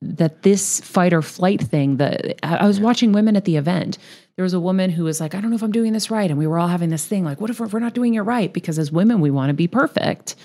that 0.00 0.42
this 0.42 0.80
fight 0.80 1.12
or 1.12 1.22
flight 1.22 1.62
thing 1.62 1.96
that 1.96 2.38
I 2.42 2.66
was 2.66 2.78
watching 2.78 3.12
women 3.12 3.36
at 3.36 3.44
the 3.44 3.56
event. 3.56 3.98
There 4.36 4.42
was 4.42 4.52
a 4.52 4.60
woman 4.60 4.90
who 4.90 5.04
was 5.04 5.20
like, 5.20 5.34
I 5.34 5.40
don't 5.40 5.50
know 5.50 5.56
if 5.56 5.62
I'm 5.62 5.72
doing 5.72 5.92
this 5.92 6.10
right. 6.10 6.28
And 6.28 6.38
we 6.38 6.46
were 6.46 6.58
all 6.58 6.68
having 6.68 6.90
this 6.90 7.06
thing 7.06 7.24
like, 7.24 7.40
what 7.40 7.50
if 7.50 7.60
we're 7.60 7.78
not 7.78 7.94
doing 7.94 8.14
it 8.14 8.20
right? 8.20 8.52
Because 8.52 8.78
as 8.78 8.92
women, 8.92 9.20
we 9.20 9.30
want 9.30 9.50
to 9.50 9.54
be 9.54 9.68
perfect. 9.68 10.36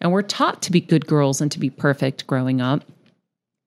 And 0.00 0.10
we're 0.10 0.22
taught 0.22 0.62
to 0.62 0.72
be 0.72 0.80
good 0.80 1.06
girls 1.06 1.40
and 1.40 1.52
to 1.52 1.58
be 1.58 1.70
perfect 1.70 2.26
growing 2.26 2.60
up. 2.60 2.84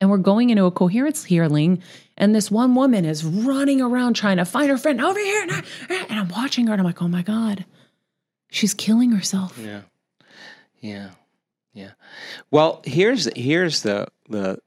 And 0.02 0.10
we're 0.10 0.18
going 0.18 0.50
into 0.50 0.66
a 0.66 0.72
coherence 0.72 1.24
healing. 1.24 1.82
And 2.18 2.36
this 2.36 2.52
one 2.52 2.76
woman 2.76 3.06
is 3.06 3.24
running 3.24 3.82
around 3.82 4.16
trying 4.16 4.38
to 4.38 4.46
find 4.46 4.70
her 4.70 4.78
friend 4.78 5.02
over 5.02 5.20
here. 5.20 5.48
And 5.90 6.20
I'm 6.20 6.28
watching 6.30 6.68
her 6.68 6.74
and 6.74 6.82
I'm 6.82 6.86
like, 6.86 7.02
oh 7.02 7.08
my 7.08 7.22
God, 7.22 7.66
she's 8.52 8.74
killing 8.74 9.12
herself. 9.12 9.58
Yeah. 9.58 9.82
Yeah. 10.80 11.12
Yeah. 11.74 11.92
Well, 12.50 12.82
here's 12.86 13.30
here's 13.36 13.84
the 13.84 14.08
the 14.30 14.60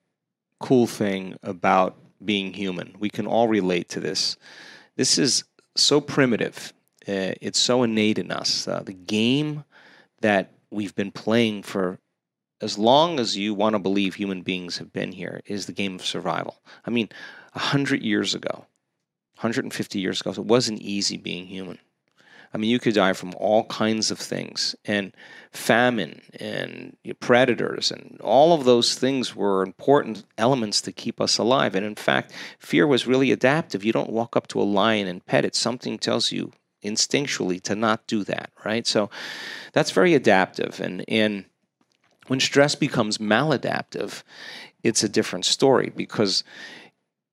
cool 0.61 0.86
thing 0.86 1.36
about 1.42 1.96
being 2.24 2.52
human. 2.52 2.94
We 2.98 3.11
can 3.11 3.26
all 3.26 3.48
relate 3.48 3.88
to 3.90 4.00
this. 4.00 4.36
This 4.96 5.18
is 5.18 5.44
so 5.76 6.00
primitive. 6.00 6.72
Uh, 7.08 7.34
it's 7.40 7.58
so 7.58 7.82
innate 7.82 8.18
in 8.18 8.30
us. 8.30 8.68
Uh, 8.68 8.82
the 8.84 8.92
game 8.92 9.64
that 10.20 10.52
we've 10.70 10.94
been 10.94 11.11
playing 11.11 11.62
for 11.62 11.98
as 12.61 12.78
long 12.78 13.18
as 13.18 13.36
you 13.36 13.54
want 13.54 13.74
to 13.74 13.78
believe 13.78 14.14
human 14.14 14.42
beings 14.42 14.78
have 14.78 14.92
been 14.92 15.12
here 15.12 15.40
is 15.46 15.66
the 15.66 15.72
game 15.72 15.94
of 15.94 16.04
survival. 16.04 16.61
I 16.84 16.90
mean, 16.90 17.08
100 17.54 18.02
years 18.02 18.34
ago, 18.34 18.66
150 19.36 19.98
years 19.98 20.20
ago, 20.20 20.30
it 20.30 20.38
wasn't 20.38 20.80
easy 20.80 21.16
being 21.16 21.46
human. 21.46 21.78
I 22.53 22.59
mean, 22.59 22.70
you 22.70 22.80
could 22.80 22.94
die 22.94 23.12
from 23.12 23.32
all 23.36 23.64
kinds 23.64 24.11
of 24.11 24.18
things, 24.18 24.74
and 24.84 25.12
famine 25.53 26.20
and 26.38 26.96
predators, 27.20 27.90
and 27.92 28.20
all 28.22 28.53
of 28.53 28.64
those 28.64 28.94
things 28.96 29.36
were 29.36 29.62
important 29.62 30.24
elements 30.36 30.80
to 30.82 30.92
keep 30.92 31.20
us 31.20 31.38
alive. 31.38 31.74
And 31.74 31.86
in 31.86 31.94
fact, 31.94 32.32
fear 32.59 32.86
was 32.86 33.07
really 33.07 33.30
adaptive. 33.30 33.84
You 33.84 33.92
don't 33.92 34.11
walk 34.11 34.36
up 34.36 34.48
to 34.48 34.61
a 34.61 34.64
lion 34.64 35.07
and 35.07 35.24
pet 35.24 35.44
it, 35.44 35.55
something 35.55 35.98
tells 35.98 36.32
you 36.32 36.53
instinctually 36.82 37.61
to 37.62 37.76
not 37.76 38.07
do 38.07 38.24
that, 38.24 38.51
right? 38.64 38.86
So 38.86 39.11
that's 39.72 39.90
very 39.90 40.14
adaptive. 40.14 40.80
And, 40.80 41.05
and 41.09 41.44
when 42.26 42.40
stress 42.40 42.74
becomes 42.74 43.18
maladaptive, 43.18 44.22
it's 44.82 45.05
a 45.05 45.09
different 45.09 45.44
story 45.44 45.92
because 45.94 46.42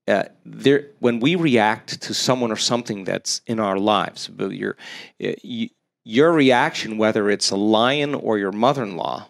uh, 0.07 0.23
there, 0.45 0.87
when 0.99 1.19
we 1.19 1.35
react 1.35 2.01
to 2.01 2.13
someone 2.13 2.51
or 2.51 2.55
something 2.55 3.03
that's 3.03 3.41
in 3.45 3.59
our 3.59 3.77
lives, 3.77 4.29
your, 4.37 4.77
uh, 5.23 5.31
your 6.03 6.31
reaction, 6.31 6.97
whether 6.97 7.29
it's 7.29 7.51
a 7.51 7.57
lion 7.57 8.15
or 8.15 8.37
your 8.37 8.51
mother-in-law, 8.51 9.27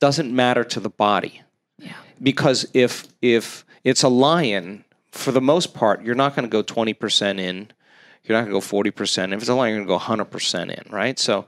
doesn't 0.00 0.34
matter 0.34 0.64
to 0.64 0.80
the 0.80 0.90
body. 0.90 1.42
Yeah. 1.78 1.94
Because 2.22 2.66
if 2.74 3.06
if 3.22 3.64
it's 3.84 4.02
a 4.02 4.08
lion, 4.08 4.84
for 5.12 5.32
the 5.32 5.40
most 5.40 5.74
part, 5.74 6.02
you're 6.02 6.14
not 6.14 6.34
going 6.34 6.48
to 6.48 6.50
go 6.50 6.62
20% 6.62 7.38
in. 7.38 7.70
You're 8.24 8.36
not 8.36 8.48
going 8.48 8.60
to 8.60 8.66
go 8.68 8.90
40%. 8.90 9.32
If 9.32 9.40
it's 9.40 9.48
a 9.48 9.54
lion, 9.54 9.76
you're 9.76 9.84
going 9.84 10.00
to 10.00 10.06
go 10.06 10.24
100% 10.24 10.70
in, 10.70 10.92
right? 10.92 11.18
So, 11.18 11.46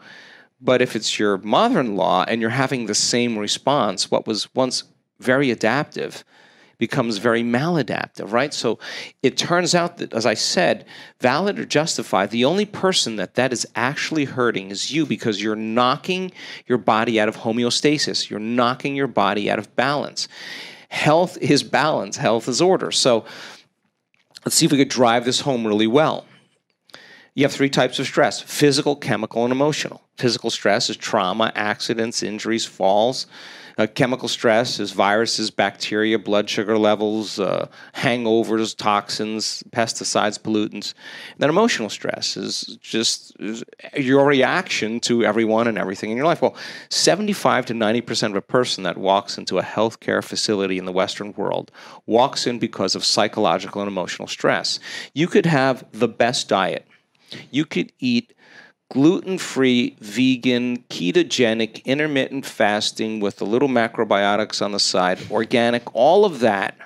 but 0.60 0.80
if 0.80 0.94
it's 0.94 1.18
your 1.18 1.38
mother-in-law 1.38 2.26
and 2.28 2.40
you're 2.40 2.50
having 2.50 2.86
the 2.86 2.94
same 2.94 3.36
response, 3.36 4.10
what 4.10 4.26
was 4.26 4.54
once 4.54 4.84
very 5.18 5.50
adaptive 5.50 6.24
becomes 6.78 7.18
very 7.18 7.42
maladaptive, 7.42 8.32
right? 8.32 8.54
So 8.54 8.78
it 9.22 9.36
turns 9.36 9.74
out 9.74 9.98
that, 9.98 10.14
as 10.14 10.24
I 10.24 10.34
said, 10.34 10.86
valid 11.20 11.58
or 11.58 11.64
justified, 11.64 12.30
the 12.30 12.44
only 12.44 12.64
person 12.64 13.16
that 13.16 13.34
that 13.34 13.52
is 13.52 13.66
actually 13.74 14.24
hurting 14.24 14.70
is 14.70 14.92
you 14.92 15.04
because 15.04 15.42
you're 15.42 15.56
knocking 15.56 16.30
your 16.66 16.78
body 16.78 17.20
out 17.20 17.28
of 17.28 17.38
homeostasis. 17.38 18.30
You're 18.30 18.38
knocking 18.38 18.94
your 18.94 19.08
body 19.08 19.50
out 19.50 19.58
of 19.58 19.74
balance. 19.74 20.28
Health 20.88 21.36
is 21.38 21.62
balance, 21.62 22.16
health 22.16 22.48
is 22.48 22.62
order. 22.62 22.90
So 22.92 23.24
let's 24.44 24.54
see 24.56 24.66
if 24.66 24.72
we 24.72 24.78
could 24.78 24.88
drive 24.88 25.24
this 25.24 25.40
home 25.40 25.66
really 25.66 25.88
well. 25.88 26.24
You 27.34 27.44
have 27.44 27.52
three 27.52 27.70
types 27.70 27.98
of 27.98 28.06
stress 28.06 28.40
physical, 28.40 28.96
chemical, 28.96 29.44
and 29.44 29.52
emotional. 29.52 30.02
Physical 30.16 30.50
stress 30.50 30.90
is 30.90 30.96
trauma, 30.96 31.52
accidents, 31.54 32.22
injuries, 32.22 32.64
falls. 32.64 33.26
Uh, 33.78 33.86
chemical 33.86 34.26
stress 34.28 34.80
is 34.80 34.90
viruses, 34.90 35.52
bacteria, 35.52 36.18
blood 36.18 36.50
sugar 36.50 36.76
levels, 36.76 37.38
uh, 37.38 37.68
hangovers, 37.94 38.76
toxins, 38.76 39.62
pesticides, 39.70 40.36
pollutants. 40.36 40.94
And 41.32 41.38
then 41.38 41.48
emotional 41.48 41.88
stress 41.88 42.36
is 42.36 42.76
just 42.82 43.36
is 43.38 43.62
your 43.96 44.26
reaction 44.26 44.98
to 45.00 45.24
everyone 45.24 45.68
and 45.68 45.78
everything 45.78 46.10
in 46.10 46.16
your 46.16 46.26
life. 46.26 46.42
Well, 46.42 46.56
75 46.90 47.66
to 47.66 47.74
90% 47.74 48.30
of 48.30 48.34
a 48.34 48.42
person 48.42 48.82
that 48.82 48.98
walks 48.98 49.38
into 49.38 49.58
a 49.58 49.62
healthcare 49.62 50.24
facility 50.24 50.76
in 50.76 50.84
the 50.84 50.92
Western 50.92 51.32
world 51.34 51.70
walks 52.06 52.48
in 52.48 52.58
because 52.58 52.96
of 52.96 53.04
psychological 53.04 53.80
and 53.80 53.88
emotional 53.88 54.26
stress. 54.26 54.80
You 55.14 55.28
could 55.28 55.46
have 55.46 55.84
the 55.92 56.08
best 56.08 56.48
diet. 56.48 56.84
You 57.50 57.64
could 57.64 57.92
eat 58.00 58.32
gluten 58.90 59.38
free, 59.38 59.96
vegan, 60.00 60.78
ketogenic, 60.88 61.84
intermittent 61.84 62.46
fasting 62.46 63.20
with 63.20 63.40
a 63.40 63.44
little 63.44 63.68
macrobiotics 63.68 64.62
on 64.62 64.72
the 64.72 64.80
side, 64.80 65.18
organic, 65.30 65.82
all 65.94 66.24
of 66.24 66.40
that. 66.40 66.76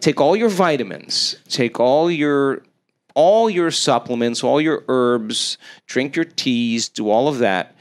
Take 0.00 0.20
all 0.20 0.36
your 0.36 0.48
vitamins, 0.48 1.36
take 1.48 1.80
all 1.80 2.10
your 2.10 2.62
all 3.14 3.50
your 3.50 3.72
supplements, 3.72 4.44
all 4.44 4.60
your 4.60 4.84
herbs, 4.86 5.58
drink 5.86 6.14
your 6.14 6.24
teas, 6.24 6.88
do 6.88 7.10
all 7.10 7.26
of 7.26 7.38
that. 7.38 7.74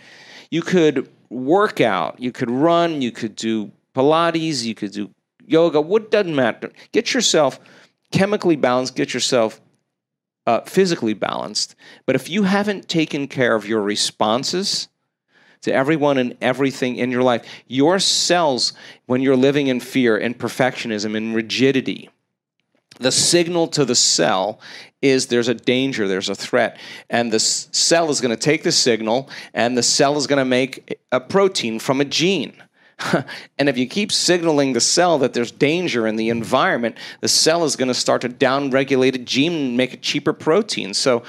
You 0.50 0.64
could 0.64 1.08
work 1.30 1.80
out, 1.80 2.20
you 2.20 2.32
could 2.32 2.50
run, 2.50 3.02
you 3.04 3.12
could 3.12 3.36
do 3.36 3.72
Pilates, 3.94 4.64
you 4.64 4.74
could 4.74 4.92
do 4.92 5.12
yoga, 5.46 5.80
what 5.80 6.10
doesn't 6.10 6.36
matter. 6.36 6.72
Get 6.92 7.14
yourself 7.14 7.60
chemically 8.12 8.56
balanced, 8.56 8.96
get 8.96 9.14
yourself 9.14 9.62
uh, 10.48 10.62
physically 10.62 11.14
balanced. 11.14 11.76
But 12.06 12.16
if 12.16 12.30
you 12.30 12.44
haven't 12.44 12.88
taken 12.88 13.28
care 13.28 13.54
of 13.54 13.68
your 13.68 13.82
responses 13.82 14.88
to 15.62 15.74
everyone 15.74 16.18
and 16.18 16.38
everything 16.42 16.96
in 16.96 17.12
your 17.12 17.22
life, 17.22 17.46
your 17.68 18.00
cells, 18.00 18.74
when 19.06 19.22
you're 19.22 19.36
living 19.36 19.68
in 19.68 19.82
fear 19.82 20.18
and 20.18 20.40
perfectionism 20.40 21.16
and 21.16 21.36
rigidity, 21.36 22.10
the 23.00 23.12
signal 23.12 23.68
to 23.68 23.86
the 23.86 23.94
cell 23.94 24.60
is 25.02 25.28
there's 25.28 25.50
a 25.50 25.54
danger, 25.54 26.08
there's 26.08 26.30
a 26.30 26.36
threat. 26.36 26.80
And 27.10 27.32
the 27.32 27.40
cell 27.40 28.10
is 28.10 28.22
going 28.22 28.36
to 28.36 28.42
take 28.42 28.64
the 28.64 28.72
signal, 28.72 29.30
and 29.54 29.78
the 29.78 29.84
cell 29.84 30.18
is 30.18 30.26
going 30.26 30.40
to 30.40 30.46
make 30.46 30.98
a 31.12 31.20
protein 31.20 31.78
from 31.78 32.02
a 32.02 32.06
gene. 32.06 32.64
and 33.58 33.70
if 33.70 33.78
you 33.78 33.88
keep 33.88 34.12
signaling 34.12 34.74
the 34.74 34.82
cell 34.82 35.20
that 35.20 35.34
there's 35.34 35.52
danger 35.52 36.08
in 36.08 36.16
the 36.16 36.30
environment, 36.30 36.98
the 37.22 37.28
cell 37.28 37.64
is 37.64 37.76
going 37.76 37.88
to 37.88 37.94
start 37.94 38.22
to 38.22 38.30
downregulate 38.30 39.16
a 39.16 39.20
gene 39.20 39.54
and 39.54 39.78
make 39.78 39.94
a 39.94 39.98
cheaper 39.98 40.34
protein. 40.34 40.94
So, 40.94 41.24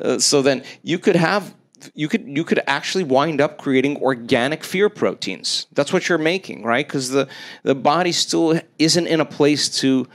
uh, 0.00 0.18
so 0.18 0.42
then 0.42 0.62
you 0.82 0.98
could 0.98 1.16
have 1.16 1.54
you 1.94 2.08
could 2.08 2.26
you 2.26 2.44
could 2.44 2.60
actually 2.66 3.04
wind 3.04 3.40
up 3.40 3.58
creating 3.58 3.96
organic 3.98 4.64
fear 4.64 4.88
proteins. 4.88 5.66
That's 5.72 5.92
what 5.92 6.08
you're 6.08 6.18
making, 6.18 6.62
right? 6.62 6.86
Because 6.86 7.10
the 7.10 7.28
the 7.62 7.74
body 7.74 8.12
still 8.12 8.60
isn't 8.78 9.06
in 9.06 9.20
a 9.20 9.24
place 9.24 9.68
to 9.80 10.08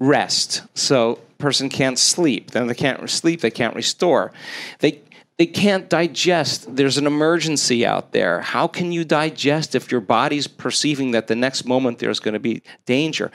rest. 0.00 0.62
So 0.74 1.20
person 1.38 1.68
can't 1.68 1.98
sleep. 1.98 2.50
Then 2.50 2.66
they 2.66 2.74
can't 2.74 3.08
sleep. 3.08 3.40
They 3.40 3.50
can't 3.50 3.74
restore. 3.74 4.32
They 4.80 5.02
they 5.38 5.46
can't 5.46 5.88
digest. 5.88 6.74
There's 6.74 6.98
an 6.98 7.06
emergency 7.06 7.86
out 7.86 8.12
there. 8.12 8.40
How 8.40 8.66
can 8.66 8.90
you 8.90 9.04
digest 9.04 9.76
if 9.76 9.90
your 9.90 10.00
body's 10.00 10.48
perceiving 10.48 11.12
that 11.12 11.28
the 11.28 11.36
next 11.36 11.64
moment 11.64 12.00
there's 12.00 12.18
going 12.18 12.34
to 12.34 12.40
be 12.40 12.62
danger? 12.86 13.30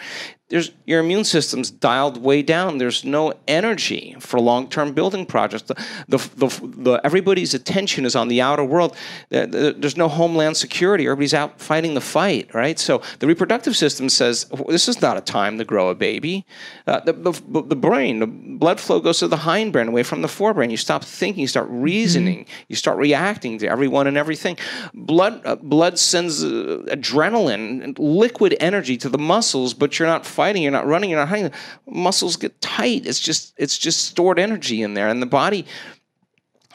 There's, 0.50 0.72
your 0.86 1.00
immune 1.00 1.24
system's 1.24 1.72
dialed 1.72 2.22
way 2.22 2.44
down. 2.44 2.78
There's 2.78 3.04
no 3.04 3.34
energy 3.48 4.16
for 4.20 4.39
long-term 4.39 4.94
building 4.94 5.26
projects. 5.26 5.64
The, 5.64 5.76
the, 6.08 6.18
the, 6.36 6.48
the, 6.62 7.02
everybody's 7.04 7.54
attention 7.54 8.06
is 8.06 8.16
on 8.16 8.28
the 8.28 8.41
outer 8.41 8.64
world. 8.64 8.96
There's 9.30 9.98
no 9.98 10.08
homeland 10.08 10.58
security. 10.58 11.06
Everybody's 11.06 11.34
out 11.34 11.60
fighting 11.60 11.94
the 11.96 12.02
fight, 12.02 12.54
right? 12.54 12.78
So 12.78 13.02
the 13.20 13.26
reproductive 13.26 13.76
system 13.76 14.10
says 14.10 14.46
this 14.68 14.88
is 14.88 15.02
not 15.02 15.18
a 15.18 15.22
time 15.22 15.58
to 15.58 15.66
grow 15.66 15.89
a 15.89 15.96
baby. 15.96 16.46
Uh, 16.86 17.00
the, 17.00 17.14
the, 17.14 17.64
the 17.64 17.76
brain, 17.76 18.20
the 18.20 18.28
blood 18.28 18.80
flow 18.80 19.00
goes 19.00 19.20
to 19.20 19.30
the 19.30 19.38
hindbrain 19.38 19.88
away 19.88 20.04
from 20.04 20.22
the 20.22 20.28
forebrain. 20.28 20.70
You 20.70 20.78
stop 20.78 21.04
thinking. 21.04 21.41
You 21.41 21.48
start 21.48 21.68
reasoning. 21.70 22.41
Mm-hmm. 22.41 22.64
You 22.68 22.76
start 22.76 22.98
reacting 22.98 23.58
to 23.60 23.68
everyone 23.68 24.08
and 24.08 24.18
everything. 24.18 24.58
Blood, 24.94 25.41
uh, 25.46 25.56
blood 25.56 25.98
sends 25.98 26.44
uh, 26.44 26.84
adrenaline, 26.89 27.96
liquid 27.98 28.56
energy 28.60 28.98
to 28.98 29.10
the 29.10 29.18
muscles, 29.18 29.74
but 29.74 29.98
you're 29.98 30.08
not 30.08 30.26
fighting, 30.34 30.63
you're 30.63 30.71
not 30.71 30.88
running, 30.88 31.09
you're 31.09 31.19
not 31.19 31.29
hiding. 31.29 31.51
Muscles 31.88 32.36
get 32.36 32.59
tight. 32.61 33.05
It's 33.05 33.19
just 33.19 33.53
it's 33.57 33.77
just 33.77 34.03
stored 34.03 34.39
energy 34.39 34.81
in 34.81 34.93
there, 34.93 35.07
and 35.07 35.21
the 35.21 35.27
body 35.27 35.65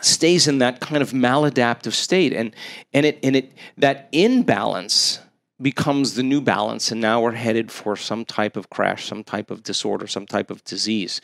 stays 0.00 0.46
in 0.46 0.59
that 0.59 0.80
kind 0.80 1.02
of 1.02 1.11
maladaptive 1.11 1.92
state, 1.92 2.32
and 2.32 2.54
and 2.94 3.04
it 3.04 3.18
and 3.22 3.36
it 3.36 3.52
that 3.76 4.09
imbalance 4.12 5.20
becomes 5.61 6.14
the 6.14 6.22
new 6.22 6.40
balance, 6.40 6.92
and 6.92 7.00
now 7.00 7.20
we're 7.20 7.32
headed 7.32 7.70
for 7.70 7.96
some 7.96 8.24
type 8.24 8.56
of 8.56 8.70
crash, 8.70 9.06
some 9.06 9.24
type 9.24 9.50
of 9.50 9.62
disorder, 9.62 10.06
some 10.06 10.26
type 10.26 10.50
of 10.50 10.62
disease. 10.64 11.20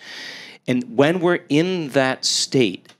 And 0.67 0.97
when 0.97 1.21
we're 1.21 1.45
in 1.49 1.91
that 1.91 2.25
state, 2.25 2.95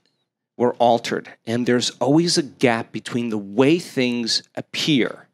we're 0.57 0.75
altered, 0.75 1.33
and 1.45 1.65
there's 1.65 1.89
always 2.01 2.37
a 2.37 2.43
gap 2.43 2.91
between 2.91 3.29
the 3.29 3.37
way 3.37 3.79
things 3.79 4.43
appear 4.55 5.27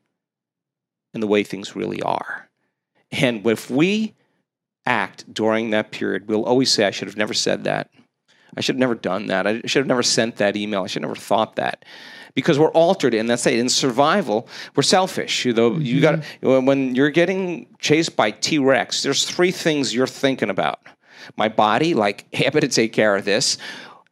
and 1.14 1.22
the 1.22 1.28
way 1.28 1.44
things 1.44 1.76
really 1.76 2.02
are. 2.02 2.41
And 3.12 3.46
if 3.46 3.70
we 3.70 4.16
act 4.86 5.32
during 5.34 5.72
that 5.72 5.92
period, 5.92 6.28
we'll 6.28 6.46
always 6.46 6.72
say, 6.72 6.86
I 6.86 6.92
should 6.92 7.08
have 7.08 7.18
never 7.18 7.34
said 7.34 7.66
that. 7.66 7.90
I 8.56 8.62
should 8.62 8.76
have 8.76 8.80
never 8.80 8.96
done 8.96 9.28
that. 9.28 9.48
I 9.48 9.62
should 9.66 9.80
have 9.80 9.88
never 9.88 10.04
sent 10.04 10.38
that 10.38 10.56
email. 10.56 10.84
I 10.84 10.88
should 10.88 11.02
have 11.02 11.10
never 11.10 11.20
thought 11.20 11.56
that. 11.56 11.86
Because 12.34 12.60
we're 12.60 12.72
altered 12.72 13.14
in 13.14 13.28
that 13.28 13.40
state. 13.40 13.60
In 13.60 13.70
survival, 13.70 14.48
we're 14.76 14.84
selfish. 14.84 15.46
You 15.46 15.54
know, 15.54 15.72
mm-hmm. 15.72 15.82
you 15.82 16.02
got 16.02 16.24
when 16.42 16.96
you're 16.96 17.10
getting 17.10 17.68
chased 17.80 18.16
by 18.16 18.32
T 18.32 18.58
Rex. 18.58 19.04
There's 19.04 19.26
three 19.26 19.52
things 19.52 19.94
you're 19.94 20.08
thinking 20.08 20.50
about: 20.50 20.80
my 21.36 21.50
body, 21.50 21.94
like, 21.94 22.26
hey, 22.32 22.48
I 22.48 22.50
better 22.50 22.68
take 22.68 22.94
care 22.94 23.16
of 23.16 23.26
this. 23.26 23.58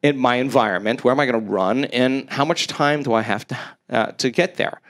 In 0.01 0.17
my 0.17 0.35
environment, 0.35 1.03
where 1.03 1.13
am 1.13 1.19
I 1.19 1.25
going 1.25 1.45
to 1.45 1.51
run, 1.51 1.85
and 1.85 2.29
how 2.29 2.45
much 2.45 2.67
time 2.67 3.03
do 3.03 3.13
I 3.13 3.21
have 3.21 3.47
to 3.47 3.57
uh, 3.89 4.11
to 4.13 4.29
get 4.29 4.55
there? 4.55 4.81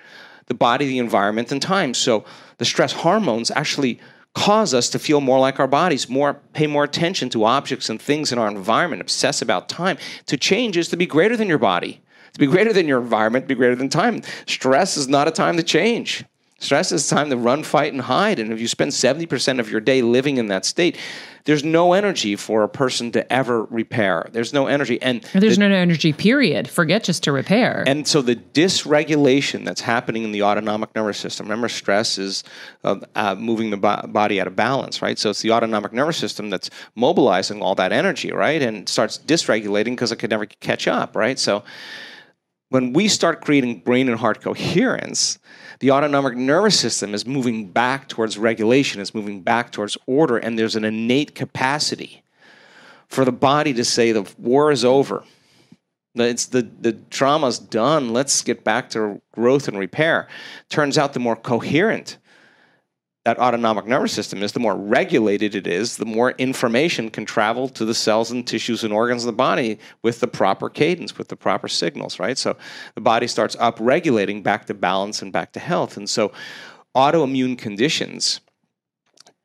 The 0.49 0.55
body, 0.55 0.87
the 0.87 0.99
environment, 0.99 1.51
and 1.51 1.61
time. 1.61 1.93
So 1.93 2.25
the 2.57 2.65
stress 2.65 2.91
hormones 2.91 3.49
actually 3.51 3.99
cause 4.35 4.73
us 4.73 4.89
to 4.89 4.99
feel 4.99 5.21
more 5.21 5.39
like 5.39 5.59
our 5.59 5.67
bodies, 5.67 6.09
more 6.09 6.35
pay 6.53 6.67
more 6.67 6.83
attention 6.83 7.29
to 7.29 7.45
objects 7.45 7.89
and 7.89 8.01
things 8.01 8.31
in 8.31 8.37
our 8.37 8.47
environment, 8.47 9.01
obsess 9.01 9.41
about 9.41 9.69
time. 9.69 9.97
To 10.27 10.37
change 10.37 10.77
is 10.77 10.89
to 10.89 10.97
be 10.97 11.05
greater 11.05 11.37
than 11.37 11.47
your 11.47 11.57
body, 11.57 12.01
to 12.33 12.39
be 12.39 12.47
greater 12.47 12.73
than 12.73 12.87
your 12.87 13.01
environment, 13.01 13.45
to 13.45 13.47
be 13.47 13.55
greater 13.55 13.75
than 13.75 13.89
time. 13.89 14.21
Stress 14.45 14.97
is 14.97 15.07
not 15.07 15.27
a 15.27 15.31
time 15.31 15.57
to 15.57 15.63
change. 15.63 16.25
Stress 16.59 16.91
is 16.91 17.07
time 17.07 17.29
to 17.29 17.37
run, 17.37 17.63
fight, 17.63 17.93
and 17.93 18.01
hide. 18.01 18.37
And 18.37 18.51
if 18.51 18.59
you 18.59 18.67
spend 18.67 18.91
70% 18.91 19.59
of 19.59 19.71
your 19.71 19.79
day 19.79 20.01
living 20.01 20.37
in 20.37 20.47
that 20.47 20.65
state, 20.65 20.97
there's 21.49 21.63
no 21.63 21.93
energy 21.93 22.35
for 22.35 22.61
a 22.61 22.69
person 22.69 23.11
to 23.11 23.33
ever 23.33 23.63
repair. 23.63 24.29
There's 24.31 24.53
no 24.53 24.67
energy. 24.67 25.01
And 25.01 25.23
there's 25.33 25.57
the, 25.57 25.67
no 25.67 25.75
energy, 25.75 26.13
period. 26.13 26.69
Forget 26.69 27.03
just 27.03 27.23
to 27.23 27.31
repair. 27.31 27.83
And 27.87 28.07
so 28.07 28.21
the 28.21 28.35
dysregulation 28.35 29.65
that's 29.65 29.81
happening 29.81 30.23
in 30.23 30.31
the 30.31 30.43
autonomic 30.43 30.93
nervous 30.93 31.17
system, 31.17 31.47
remember, 31.47 31.67
stress 31.67 32.19
is 32.19 32.43
uh, 32.83 32.97
uh, 33.15 33.33
moving 33.33 33.71
the 33.71 33.77
bo- 33.77 34.05
body 34.09 34.39
out 34.39 34.45
of 34.45 34.55
balance, 34.55 35.01
right? 35.01 35.17
So 35.17 35.31
it's 35.31 35.41
the 35.41 35.49
autonomic 35.51 35.91
nervous 35.91 36.17
system 36.17 36.51
that's 36.51 36.69
mobilizing 36.93 37.63
all 37.63 37.73
that 37.73 37.91
energy, 37.91 38.31
right? 38.31 38.61
And 38.61 38.87
starts 38.87 39.17
dysregulating 39.17 39.93
because 39.93 40.11
it 40.11 40.17
could 40.17 40.29
never 40.29 40.45
catch 40.45 40.87
up, 40.87 41.15
right? 41.15 41.39
So 41.39 41.63
when 42.69 42.93
we 42.93 43.07
start 43.07 43.41
creating 43.41 43.79
brain 43.79 44.07
and 44.07 44.19
heart 44.19 44.41
coherence, 44.41 45.39
the 45.79 45.91
autonomic 45.91 46.35
nervous 46.35 46.79
system 46.79 47.13
is 47.13 47.25
moving 47.25 47.67
back 47.67 48.07
towards 48.07 48.37
regulation, 48.37 49.01
it's 49.01 49.15
moving 49.15 49.41
back 49.41 49.71
towards 49.71 49.97
order, 50.05 50.37
and 50.37 50.57
there's 50.57 50.75
an 50.75 50.85
innate 50.85 51.33
capacity 51.33 52.23
for 53.07 53.25
the 53.25 53.31
body 53.31 53.73
to 53.73 53.83
say 53.83 54.11
the 54.11 54.31
war 54.37 54.71
is 54.71 54.85
over. 54.85 55.23
It's 56.15 56.45
the, 56.47 56.61
the 56.61 56.93
trauma's 57.09 57.59
done. 57.59 58.13
Let's 58.13 58.41
get 58.41 58.63
back 58.63 58.89
to 58.91 59.21
growth 59.31 59.67
and 59.67 59.77
repair. 59.79 60.27
Turns 60.69 60.97
out 60.97 61.13
the 61.13 61.19
more 61.19 61.35
coherent 61.35 62.17
that 63.25 63.37
autonomic 63.37 63.85
nervous 63.85 64.13
system 64.13 64.41
is, 64.41 64.53
the 64.53 64.59
more 64.59 64.75
regulated 64.75 65.53
it 65.53 65.67
is, 65.67 65.97
the 65.97 66.05
more 66.05 66.31
information 66.31 67.09
can 67.09 67.25
travel 67.25 67.67
to 67.67 67.83
the 67.83 67.93
cells 67.93 68.31
and 68.31 68.47
tissues 68.47 68.83
and 68.83 68.93
organs 68.93 69.23
of 69.23 69.27
the 69.27 69.33
body 69.33 69.77
with 70.01 70.21
the 70.21 70.27
proper 70.27 70.69
cadence, 70.69 71.17
with 71.17 71.27
the 71.27 71.35
proper 71.35 71.67
signals, 71.67 72.17
right? 72.17 72.37
So 72.37 72.55
the 72.95 73.01
body 73.01 73.27
starts 73.27 73.55
upregulating 73.57 74.41
back 74.41 74.65
to 74.67 74.73
balance 74.73 75.21
and 75.21 75.33
back 75.33 75.51
to 75.53 75.59
health. 75.59 75.97
And 75.97 76.09
so 76.09 76.31
autoimmune 76.95 77.57
conditions 77.57 78.39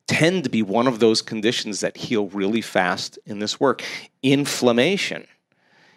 tend 0.07 0.45
to 0.45 0.51
be 0.51 0.63
one 0.63 0.87
of 0.87 1.01
those 1.01 1.21
conditions 1.21 1.81
that 1.81 1.97
heal 1.97 2.29
really 2.29 2.61
fast 2.61 3.19
in 3.27 3.41
this 3.41 3.59
work. 3.59 3.83
Inflammation 4.23 5.27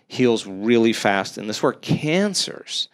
heals 0.07 0.47
really 0.47 0.93
fast 0.93 1.37
in 1.37 1.47
this 1.47 1.61
work. 1.61 1.81
Cancers 1.81 2.87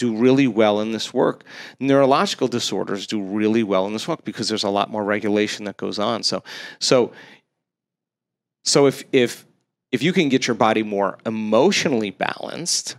do 0.00 0.16
really 0.16 0.48
well 0.48 0.80
in 0.80 0.92
this 0.92 1.14
work. 1.14 1.44
Neurological 1.78 2.48
disorders 2.48 3.06
do 3.06 3.22
really 3.22 3.62
well 3.62 3.86
in 3.86 3.92
this 3.92 4.08
work 4.08 4.24
because 4.24 4.48
there's 4.48 4.64
a 4.64 4.70
lot 4.70 4.90
more 4.90 5.04
regulation 5.04 5.66
that 5.66 5.76
goes 5.76 5.98
on. 5.98 6.22
So, 6.22 6.42
so, 6.80 7.12
so 8.64 8.86
if 8.86 9.04
if 9.12 9.46
if 9.92 10.02
you 10.02 10.12
can 10.12 10.28
get 10.28 10.46
your 10.46 10.56
body 10.56 10.82
more 10.82 11.18
emotionally 11.26 12.10
balanced 12.10 12.96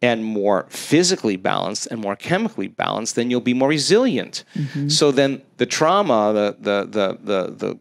and 0.00 0.24
more 0.24 0.66
physically 0.68 1.36
balanced 1.36 1.88
and 1.90 2.00
more 2.00 2.14
chemically 2.14 2.68
balanced, 2.68 3.16
then 3.16 3.30
you'll 3.30 3.40
be 3.40 3.54
more 3.54 3.68
resilient. 3.68 4.44
Mm-hmm. 4.54 4.88
So 4.88 5.10
then 5.10 5.42
the 5.56 5.66
trauma, 5.66 6.32
the 6.32 6.56
the 6.60 6.84
the 6.84 7.18
the 7.22 7.50
the 7.56 7.78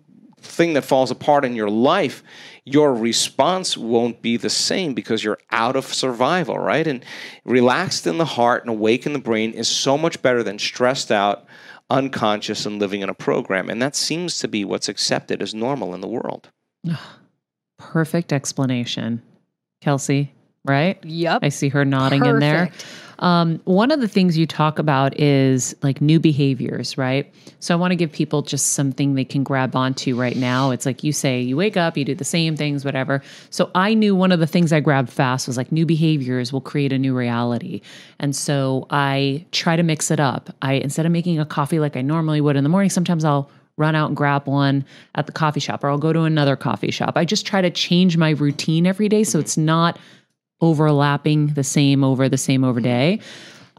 thing 0.48 0.74
that 0.74 0.84
falls 0.84 1.12
apart 1.12 1.46
in 1.46 1.56
your 1.56 1.70
life 1.70 2.24
your 2.68 2.94
response 2.94 3.78
won't 3.78 4.22
be 4.22 4.36
the 4.36 4.50
same 4.50 4.94
because 4.94 5.24
you're 5.24 5.40
out 5.52 5.78
of 5.78 5.86
survival, 5.86 6.60
right? 6.60 6.86
And 6.86 7.04
relaxed 7.46 8.06
in 8.06 8.18
the 8.18 8.26
heart 8.26 8.64
and 8.64 8.70
awake 8.70 9.06
in 9.06 9.14
the 9.14 9.20
brain 9.20 9.54
is 9.54 9.70
so 9.70 9.98
much 9.98 10.22
better 10.22 10.44
than 10.44 10.60
stressed 10.60 11.10
out, 11.10 11.46
unconscious, 11.90 12.66
and 12.66 12.78
living 12.78 13.00
in 13.00 13.08
a 13.08 13.14
program. 13.14 13.70
And 13.70 13.82
that 13.82 13.96
seems 13.96 14.40
to 14.40 14.50
be 14.50 14.66
what's 14.66 14.90
accepted 14.90 15.42
as 15.42 15.56
normal 15.56 15.96
in 15.96 16.02
the 16.02 16.10
world. 16.10 16.50
Perfect 17.78 18.34
explanation. 18.34 19.22
Kelsey, 19.80 20.34
right? 20.66 21.04
Yep. 21.04 21.40
I 21.44 21.50
see 21.50 21.70
her 21.70 21.86
nodding 21.86 22.22
Perfect. 22.22 22.34
in 22.34 22.40
there. 22.40 22.72
Um, 23.20 23.60
one 23.66 23.90
of 23.90 24.00
the 24.00 24.08
things 24.08 24.38
you 24.38 24.46
talk 24.46 24.78
about 24.78 25.20
is 25.20 25.76
like 25.82 26.02
new 26.02 26.20
behaviors, 26.20 26.98
right? 26.98 27.34
So 27.60 27.74
I 27.74 27.78
want 27.78 27.92
to 27.92 27.96
give 27.96 28.12
people 28.12 28.44
just 28.44 28.74
something 28.74 29.16
they 29.16 29.26
can 29.26 29.44
grab 29.44 29.76
onto 29.76 30.16
right 30.16 30.36
now. 30.36 30.70
It's 30.72 30.86
like 30.86 31.04
you 31.04 31.12
say, 31.12 31.42
you 31.42 31.58
wake 31.58 31.78
up, 31.78 31.98
you 31.98 32.06
do 32.06 32.14
the 32.14 32.24
same 32.24 32.56
things, 32.56 32.86
whatever. 32.86 33.24
So 33.50 33.72
I 33.74 33.94
knew 33.96 34.16
one 34.16 34.32
of 34.32 34.40
the 34.40 34.48
things 34.48 34.72
I 34.72 34.80
grabbed 34.82 35.10
fast 35.10 35.48
was 35.48 35.58
like 35.58 35.72
new 35.72 35.86
behaviors 35.86 36.54
will 36.54 36.62
create 36.62 36.94
a 36.94 37.00
new 37.00 37.16
reality. 37.16 37.82
And 38.20 38.36
so 38.36 38.86
I 38.92 39.46
try 39.52 39.76
to 39.76 39.84
mix 39.84 40.12
it 40.12 40.20
up. 40.20 40.56
I 40.62 40.74
instead 40.74 41.06
of 41.06 41.12
making 41.12 41.40
a 41.40 41.46
coffee 41.46 41.80
like 41.80 41.98
I 41.98 42.02
normally 42.02 42.42
would 42.42 42.56
in 42.56 42.64
the 42.64 42.70
morning, 42.70 42.92
sometimes 42.92 43.26
I'll 43.26 43.50
run 43.78 43.96
out 43.96 44.08
and 44.08 44.18
grab 44.18 44.48
one 44.48 44.84
at 45.16 45.28
the 45.28 45.32
coffee 45.32 45.60
shop 45.60 45.84
or 45.84 45.90
I'll 45.90 46.00
go 46.00 46.12
to 46.12 46.22
another 46.22 46.56
coffee 46.56 46.92
shop. 46.92 47.14
I 47.16 47.26
just 47.26 47.46
try 47.46 47.62
to 47.62 47.70
change 47.70 48.18
my 48.18 48.32
routine 48.32 48.88
every 48.88 49.08
day 49.08 49.24
so 49.24 49.40
it's 49.40 49.56
not 49.58 50.00
overlapping 50.62 51.48
the 51.48 51.64
same 51.64 52.04
over 52.04 52.28
the 52.30 52.38
same 52.38 52.64
over 52.64 52.80
day. 52.80 53.20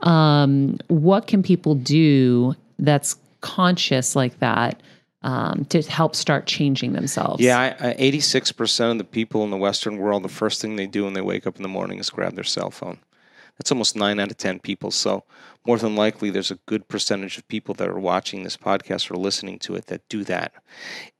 Um, 0.02 0.78
what 0.88 1.26
can 1.26 1.42
people 1.42 1.74
do 1.74 2.54
that's 2.78 3.16
conscious 3.40 4.14
like 4.14 4.38
that 4.38 4.80
um, 5.22 5.64
to 5.66 5.82
help 5.82 6.14
start 6.14 6.46
changing 6.46 6.92
themselves? 6.92 7.42
Yeah, 7.42 7.58
I, 7.58 7.90
I, 7.90 7.94
86% 7.94 8.92
of 8.92 8.98
the 8.98 9.04
people 9.04 9.42
in 9.44 9.50
the 9.50 9.56
Western 9.56 9.98
world, 9.98 10.22
the 10.22 10.28
first 10.28 10.60
thing 10.60 10.76
they 10.76 10.86
do 10.86 11.04
when 11.04 11.14
they 11.14 11.20
wake 11.20 11.46
up 11.46 11.56
in 11.56 11.62
the 11.62 11.68
morning 11.68 11.98
is 11.98 12.10
grab 12.10 12.34
their 12.34 12.44
cell 12.44 12.70
phone. 12.70 12.98
That's 13.58 13.72
almost 13.72 13.96
nine 13.96 14.20
out 14.20 14.30
of 14.30 14.36
10 14.36 14.60
people. 14.60 14.90
So, 14.90 15.24
more 15.66 15.78
than 15.78 15.96
likely, 15.96 16.30
there's 16.30 16.50
a 16.50 16.58
good 16.66 16.88
percentage 16.88 17.36
of 17.36 17.46
people 17.48 17.74
that 17.74 17.88
are 17.88 17.98
watching 17.98 18.42
this 18.42 18.56
podcast 18.56 19.10
or 19.10 19.16
listening 19.16 19.58
to 19.60 19.74
it 19.74 19.86
that 19.86 20.08
do 20.08 20.24
that. 20.24 20.52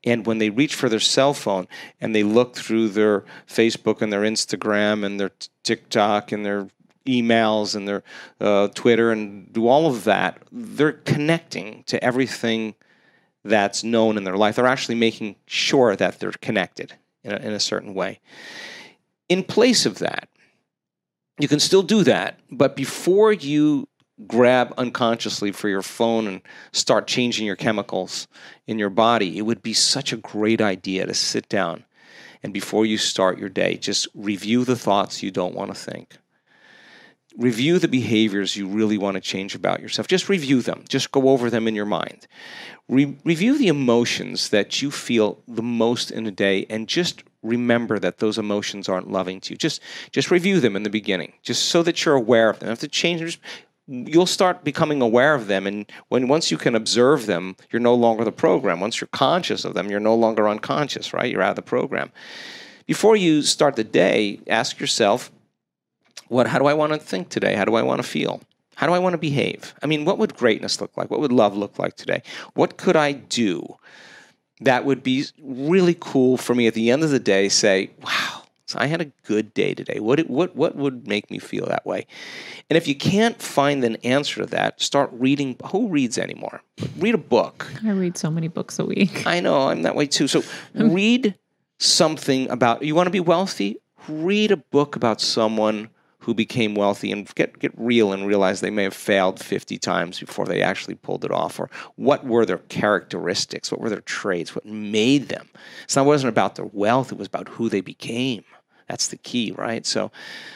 And 0.03 0.25
when 0.25 0.39
they 0.39 0.49
reach 0.49 0.73
for 0.73 0.89
their 0.89 0.99
cell 0.99 1.33
phone 1.33 1.67
and 2.01 2.15
they 2.15 2.23
look 2.23 2.55
through 2.55 2.89
their 2.89 3.25
Facebook 3.47 4.01
and 4.01 4.11
their 4.11 4.21
Instagram 4.21 5.05
and 5.05 5.19
their 5.19 5.31
TikTok 5.63 6.31
and 6.31 6.45
their 6.45 6.69
emails 7.05 7.75
and 7.75 7.87
their 7.87 8.03
uh, 8.39 8.69
Twitter 8.69 9.11
and 9.11 9.51
do 9.53 9.67
all 9.67 9.87
of 9.87 10.05
that, 10.05 10.41
they're 10.51 10.93
connecting 10.93 11.83
to 11.87 12.03
everything 12.03 12.75
that's 13.43 13.83
known 13.83 14.17
in 14.17 14.23
their 14.23 14.37
life. 14.37 14.55
They're 14.55 14.65
actually 14.65 14.95
making 14.95 15.35
sure 15.45 15.95
that 15.95 16.19
they're 16.19 16.31
connected 16.31 16.93
in 17.23 17.33
a, 17.33 17.37
in 17.37 17.53
a 17.53 17.59
certain 17.59 17.93
way. 17.93 18.19
In 19.27 19.43
place 19.43 19.85
of 19.85 19.99
that, 19.99 20.29
you 21.39 21.47
can 21.47 21.59
still 21.59 21.83
do 21.83 22.03
that, 22.03 22.39
but 22.51 22.75
before 22.75 23.33
you 23.33 23.87
grab 24.27 24.73
unconsciously 24.77 25.51
for 25.51 25.69
your 25.69 25.81
phone 25.81 26.27
and 26.27 26.41
start 26.73 27.07
changing 27.07 27.45
your 27.45 27.55
chemicals 27.55 28.27
in 28.67 28.77
your 28.77 28.89
body, 28.89 29.37
it 29.37 29.43
would 29.43 29.63
be 29.63 29.73
such 29.73 30.11
a 30.11 30.17
great 30.17 30.59
idea 30.59 31.05
to 31.05 31.13
sit 31.13 31.47
down 31.47 31.85
and 32.41 32.53
before 32.53 32.85
you 32.85 32.97
start 32.97 33.37
your 33.37 33.49
day, 33.49 33.77
just 33.77 34.07
review 34.13 34.63
the 34.63 34.75
thoughts 34.75 35.21
you 35.21 35.31
don't 35.31 35.55
want 35.55 35.73
to 35.73 35.79
think. 35.79 36.17
Review 37.37 37.79
the 37.79 37.87
behaviors 37.87 38.55
you 38.55 38.67
really 38.67 38.97
want 38.97 39.15
to 39.15 39.21
change 39.21 39.55
about 39.55 39.81
yourself. 39.81 40.07
Just 40.07 40.29
review 40.29 40.61
them. 40.61 40.83
Just 40.87 41.11
go 41.11 41.29
over 41.29 41.49
them 41.49 41.67
in 41.67 41.75
your 41.75 41.85
mind. 41.85 42.27
Re- 42.87 43.17
review 43.23 43.57
the 43.57 43.67
emotions 43.67 44.49
that 44.49 44.81
you 44.81 44.89
feel 44.89 45.41
the 45.47 45.61
most 45.61 46.11
in 46.11 46.25
a 46.25 46.31
day 46.31 46.65
and 46.69 46.87
just 46.87 47.23
remember 47.43 47.99
that 47.99 48.17
those 48.17 48.37
emotions 48.37 48.89
aren't 48.89 49.09
loving 49.11 49.39
to 49.41 49.53
you. 49.53 49.57
Just 49.57 49.81
just 50.11 50.31
review 50.31 50.59
them 50.59 50.75
in 50.75 50.83
the 50.83 50.89
beginning, 50.89 51.33
just 51.43 51.65
so 51.65 51.83
that 51.83 52.03
you're 52.03 52.15
aware 52.15 52.49
of 52.49 52.59
them. 52.59 52.69
If 52.69 52.79
the 52.79 52.87
change, 52.87 53.39
you'll 53.87 54.25
start 54.25 54.63
becoming 54.63 55.01
aware 55.01 55.35
of 55.35 55.47
them, 55.47 55.65
and 55.65 55.89
when 56.09 56.27
once 56.27 56.51
you 56.51 56.57
can 56.57 56.75
observe 56.75 57.25
them, 57.25 57.55
you're 57.71 57.79
no 57.79 57.95
longer 57.95 58.23
the 58.23 58.31
program. 58.31 58.79
Once 58.79 58.99
you're 58.99 59.07
conscious 59.07 59.65
of 59.65 59.73
them, 59.73 59.89
you're 59.89 59.99
no 59.99 60.15
longer 60.15 60.47
unconscious. 60.47 61.13
Right? 61.13 61.31
You're 61.31 61.41
out 61.41 61.51
of 61.51 61.55
the 61.55 61.61
program. 61.61 62.11
Before 62.85 63.15
you 63.15 63.43
start 63.43 63.75
the 63.75 63.83
day, 63.83 64.39
ask 64.47 64.79
yourself, 64.79 65.31
what? 66.27 66.47
How 66.47 66.59
do 66.59 66.65
I 66.65 66.73
want 66.73 66.93
to 66.93 66.99
think 66.99 67.29
today? 67.29 67.55
How 67.55 67.65
do 67.65 67.75
I 67.75 67.83
want 67.83 68.01
to 68.01 68.07
feel? 68.07 68.41
How 68.75 68.87
do 68.87 68.93
I 68.93 68.99
want 68.99 69.13
to 69.13 69.17
behave? 69.17 69.73
I 69.83 69.87
mean, 69.87 70.05
what 70.05 70.17
would 70.17 70.37
greatness 70.37 70.79
look 70.79 70.95
like? 70.95 71.11
What 71.11 71.19
would 71.19 71.33
love 71.33 71.57
look 71.57 71.77
like 71.77 71.95
today? 71.95 72.23
What 72.53 72.77
could 72.77 72.95
I 72.95 73.11
do? 73.11 73.77
That 74.61 74.85
would 74.85 75.03
be 75.03 75.25
really 75.41 75.95
cool 75.99 76.37
for 76.37 76.53
me 76.53 76.67
at 76.67 76.73
the 76.73 76.91
end 76.91 77.03
of 77.03 77.09
the 77.09 77.19
day 77.19 77.49
say, 77.49 77.91
wow, 78.03 78.43
so 78.65 78.77
I 78.79 78.85
had 78.85 79.01
a 79.01 79.05
good 79.23 79.53
day 79.53 79.73
today. 79.73 79.99
What, 79.99 80.29
what, 80.29 80.55
what 80.55 80.75
would 80.75 81.07
make 81.07 81.31
me 81.31 81.39
feel 81.39 81.65
that 81.67 81.85
way? 81.85 82.05
And 82.69 82.77
if 82.77 82.87
you 82.87 82.93
can't 82.93 83.41
find 83.41 83.83
an 83.83 83.95
answer 83.97 84.41
to 84.41 84.45
that, 84.47 84.81
start 84.81 85.09
reading. 85.13 85.55
Who 85.71 85.87
reads 85.87 86.17
anymore? 86.17 86.61
Read 86.97 87.15
a 87.15 87.19
book. 87.19 87.67
I 87.83 87.91
read 87.91 88.17
so 88.17 88.29
many 88.29 88.47
books 88.47 88.77
a 88.77 88.85
week. 88.85 89.25
I 89.25 89.39
know, 89.39 89.69
I'm 89.69 89.81
that 89.83 89.95
way 89.95 90.05
too. 90.05 90.27
So 90.27 90.43
read 90.75 91.35
something 91.79 92.49
about, 92.51 92.83
you 92.83 92.93
want 92.93 93.07
to 93.07 93.11
be 93.11 93.19
wealthy? 93.19 93.79
Read 94.07 94.51
a 94.51 94.57
book 94.57 94.95
about 94.95 95.19
someone 95.19 95.89
who 96.19 96.33
became 96.33 96.75
wealthy 96.75 97.11
and 97.11 97.33
get, 97.35 97.59
get 97.59 97.71
real 97.77 98.11
and 98.11 98.27
realize 98.27 98.61
they 98.61 98.69
may 98.69 98.83
have 98.83 98.93
failed 98.93 99.39
50 99.39 99.77
times 99.77 100.19
before 100.19 100.45
they 100.45 100.61
actually 100.61 100.95
pulled 100.95 101.25
it 101.25 101.31
off? 101.31 101.59
Or 101.59 101.69
what 101.95 102.25
were 102.25 102.45
their 102.45 102.57
characteristics? 102.57 103.71
What 103.71 103.81
were 103.81 103.89
their 103.89 104.01
traits? 104.01 104.53
What 104.53 104.65
made 104.65 105.29
them? 105.29 105.49
So 105.87 106.03
it 106.03 106.05
wasn't 106.05 106.29
about 106.29 106.55
their 106.55 106.65
wealth, 106.65 107.11
it 107.11 107.17
was 107.17 107.27
about 107.27 107.49
who 107.49 107.69
they 107.69 107.81
became. 107.81 108.43
That's 108.89 109.09
the 109.09 109.17
key, 109.17 109.53
right? 109.55 109.85
So, 109.85 110.11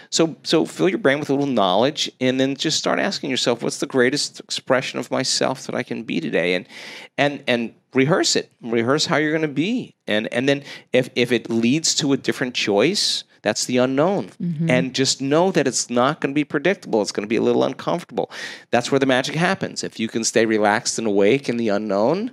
so, 0.09 0.35
so 0.41 0.65
fill 0.65 0.89
your 0.89 0.97
brain 0.97 1.19
with 1.19 1.29
a 1.29 1.33
little 1.33 1.45
knowledge, 1.45 2.11
and 2.19 2.39
then 2.39 2.55
just 2.55 2.79
start 2.79 2.97
asking 2.97 3.29
yourself, 3.29 3.61
"What's 3.61 3.77
the 3.77 3.85
greatest 3.85 4.39
expression 4.39 4.97
of 4.97 5.11
myself 5.11 5.67
that 5.67 5.75
I 5.75 5.83
can 5.83 6.01
be 6.01 6.19
today?" 6.19 6.55
And, 6.55 6.67
and, 7.15 7.43
and 7.47 7.75
rehearse 7.93 8.35
it. 8.35 8.51
Rehearse 8.59 9.05
how 9.05 9.17
you're 9.17 9.31
going 9.31 9.43
to 9.43 9.47
be, 9.47 9.93
and 10.07 10.27
and 10.33 10.49
then 10.49 10.63
if 10.91 11.09
if 11.15 11.31
it 11.31 11.47
leads 11.51 11.93
to 11.95 12.11
a 12.11 12.17
different 12.17 12.55
choice, 12.55 13.23
that's 13.43 13.65
the 13.65 13.77
unknown. 13.77 14.29
Mm-hmm. 14.41 14.69
And 14.69 14.95
just 14.95 15.21
know 15.21 15.51
that 15.51 15.67
it's 15.67 15.89
not 15.89 16.19
going 16.19 16.33
to 16.33 16.35
be 16.35 16.45
predictable. 16.45 17.01
It's 17.01 17.11
going 17.11 17.25
to 17.25 17.29
be 17.29 17.35
a 17.35 17.41
little 17.41 17.63
uncomfortable. 17.63 18.31
That's 18.71 18.89
where 18.89 18.99
the 18.99 19.05
magic 19.05 19.35
happens. 19.35 19.83
If 19.83 19.99
you 19.99 20.07
can 20.07 20.23
stay 20.23 20.45
relaxed 20.45 20.97
and 20.97 21.05
awake 21.05 21.47
in 21.49 21.57
the 21.57 21.69
unknown, 21.69 22.31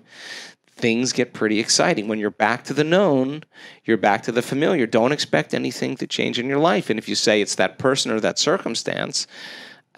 things 0.76 1.12
get 1.12 1.34
pretty 1.34 1.58
exciting. 1.58 2.08
When 2.08 2.20
you're 2.20 2.30
back 2.30 2.64
to 2.64 2.74
the 2.74 2.84
known, 2.84 3.42
you're 3.84 3.96
back 3.96 4.22
to 4.22 4.32
the 4.32 4.40
familiar. 4.40 4.86
Don't 4.86 5.12
expect 5.12 5.52
anything 5.52 5.96
to 5.96 6.06
change 6.06 6.38
in 6.38 6.46
your 6.46 6.60
life. 6.60 6.88
And 6.88 6.98
if 6.98 7.08
you 7.08 7.16
say 7.16 7.42
it's 7.42 7.56
that 7.56 7.78
person 7.78 8.12
or 8.12 8.20
that 8.20 8.38
circumstance, 8.38 9.26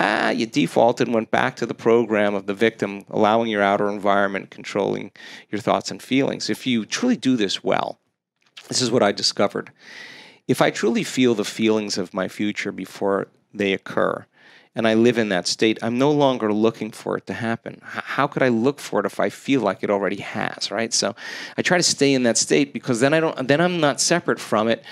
ah, 0.01 0.31
you 0.31 0.47
defaulted 0.47 1.09
and 1.09 1.15
went 1.15 1.31
back 1.31 1.57
to 1.57 1.67
the 1.67 1.75
program 1.75 2.35
of 2.35 2.47
the 2.47 2.55
victim, 2.55 3.05
allowing 3.11 3.51
your 3.51 3.63
outer 3.63 3.91
environment 3.91 4.51
controlling 4.51 5.13
your 5.51 5.61
thoughts 5.61 5.91
and 5.91 6.03
feelings. 6.03 6.49
If 6.49 6.67
you 6.67 6.87
truly 6.87 7.17
do 7.17 7.37
this 7.37 7.63
well, 7.63 7.99
this 8.69 8.81
is 8.81 8.91
what 8.91 9.03
I 9.03 9.13
discovered 9.13 9.71
if 10.49 10.61
I 10.61 10.71
truly 10.71 11.05
feel 11.05 11.35
the 11.35 11.45
feelings 11.45 11.99
of 11.99 12.15
my 12.15 12.29
future 12.29 12.73
before 12.73 13.29
they 13.55 13.73
occur, 13.73 14.27
and 14.75 14.89
I 14.89 14.95
live 14.95 15.19
in 15.19 15.29
that 15.29 15.47
state, 15.47 15.79
I'm 15.83 15.99
no 15.99 16.11
longer 16.11 16.53
looking 16.53 16.93
for 16.93 17.17
it 17.19 17.27
to 17.27 17.35
happen. 17.35 17.81
How 17.83 18.27
could 18.27 18.43
I 18.43 18.49
look 18.49 18.81
for 18.81 19.01
it 19.01 19.07
if 19.07 19.21
I 19.21 19.29
feel 19.29 19.61
like 19.61 19.83
it 19.83 19.91
already 19.91 20.17
has, 20.17 20.71
right? 20.71 20.95
So 20.95 21.15
I 21.59 21.63
try 21.63 21.77
to 21.77 21.83
stay 21.83 22.15
in 22.15 22.23
that 22.23 22.39
state 22.39 22.73
because 22.73 23.01
then 23.01 23.13
I 23.13 23.21
don't 23.21 23.47
then 23.49 23.61
I'm 23.61 23.81
not 23.81 24.01
separate 24.01 24.41
from 24.41 24.69
it. 24.69 24.83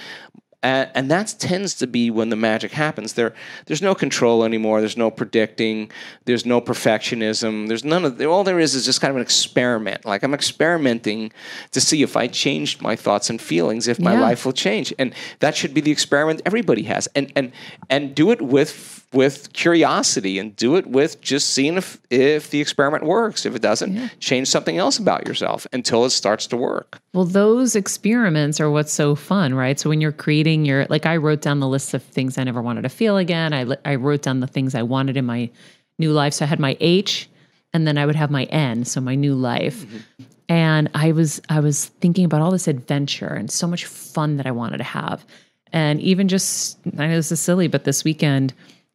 And, 0.63 0.91
and 0.95 1.11
that 1.11 1.35
tends 1.39 1.75
to 1.77 1.87
be 1.87 2.11
when 2.11 2.29
the 2.29 2.37
magic 2.37 2.73
happens. 2.73 3.15
There, 3.15 3.35
there's 3.67 3.81
no 3.81 3.95
control 3.95 4.45
anymore. 4.45 4.81
There's 4.81 4.97
no 4.97 5.11
predicting. 5.11 5.91
There's 6.27 6.45
no 6.45 6.61
perfectionism. 6.61 7.69
There's 7.69 7.85
none 7.85 8.05
of. 8.05 8.21
All 8.21 8.45
there 8.45 8.61
is 8.61 8.75
is 8.75 8.85
just 8.85 9.01
kind 9.01 9.11
of 9.11 9.17
an 9.17 9.23
experiment. 9.23 10.05
Like 10.05 10.23
I'm 10.23 10.35
experimenting 10.35 11.33
to 11.73 11.81
see 11.81 12.03
if 12.03 12.17
I 12.17 12.27
changed 12.27 12.83
my 12.83 12.95
thoughts 12.95 13.31
and 13.31 13.41
feelings, 13.41 13.89
if 13.89 13.99
my 13.99 14.13
yeah. 14.13 14.21
life 14.21 14.45
will 14.45 14.53
change. 14.53 14.93
And 14.99 15.15
that 15.39 15.57
should 15.57 15.73
be 15.73 15.81
the 15.81 15.91
experiment 15.91 16.43
everybody 16.45 16.83
has. 16.83 17.09
And 17.15 17.33
and 17.35 17.53
and 17.89 18.15
do 18.15 18.31
it 18.31 18.43
with 18.43 19.07
with 19.13 19.53
curiosity 19.55 20.39
and 20.39 20.55
do 20.55 20.77
it 20.77 20.87
with 20.87 21.21
just 21.21 21.51
seeing 21.51 21.77
if 21.77 21.99
if 22.11 22.51
the 22.51 22.61
experiment 22.61 23.05
works. 23.05 23.47
If 23.47 23.55
it 23.55 23.63
doesn't, 23.63 23.95
yeah. 23.95 24.09
change 24.21 24.49
something 24.49 24.77
else 24.77 24.99
about 24.99 25.27
yourself 25.27 25.67
until 25.73 26.05
it 26.05 26.11
starts 26.11 26.47
to 26.49 26.57
work. 26.57 27.01
Well, 27.13 27.25
those 27.25 27.75
experiments 27.75 28.61
are 28.61 28.71
what's 28.71 28.93
so 28.93 29.15
fun, 29.15 29.55
right? 29.55 29.81
So 29.81 29.89
when 29.89 30.01
you're 30.01 30.13
creating 30.13 30.50
your 30.57 30.87
like 30.91 31.07
I 31.07 31.17
wrote 31.17 31.41
down 31.41 31.61
the 31.61 31.69
list 31.69 31.95
of 31.95 32.03
things 32.03 32.39
I 32.39 32.45
never 32.45 32.63
wanted 32.63 32.83
to 32.83 32.89
feel 32.89 33.17
again. 33.17 33.53
I 33.53 33.77
I 33.85 33.95
wrote 33.97 34.23
down 34.23 34.41
the 34.41 34.47
things 34.47 34.75
I 34.75 34.83
wanted 34.83 35.17
in 35.17 35.25
my 35.27 35.51
new 35.99 36.13
life. 36.13 36.35
So 36.35 36.45
I 36.45 36.49
had 36.49 36.61
my 36.61 36.77
H 36.81 37.29
and 37.73 37.87
then 37.87 37.99
I 37.99 38.07
would 38.07 38.17
have 38.17 38.31
my 38.31 38.45
N, 38.45 38.85
so 38.85 39.01
my 39.01 39.15
new 39.15 39.35
life. 39.35 39.85
Mm-hmm. 39.85 40.25
And 40.49 40.91
I 40.95 41.13
was 41.13 41.41
I 41.49 41.61
was 41.61 41.87
thinking 41.87 42.25
about 42.25 42.43
all 42.43 42.51
this 42.51 42.69
adventure 42.69 43.29
and 43.29 43.51
so 43.51 43.67
much 43.67 43.85
fun 43.85 44.37
that 44.37 44.47
I 44.47 44.51
wanted 44.51 44.79
to 44.79 44.85
have. 44.85 45.25
And 45.73 46.01
even 46.01 46.29
just 46.29 46.79
I 46.99 47.07
know 47.07 47.17
this 47.17 47.31
is 47.31 47.41
silly, 47.41 47.69
but 47.69 47.85
this 47.85 48.03
weekend 48.03 48.53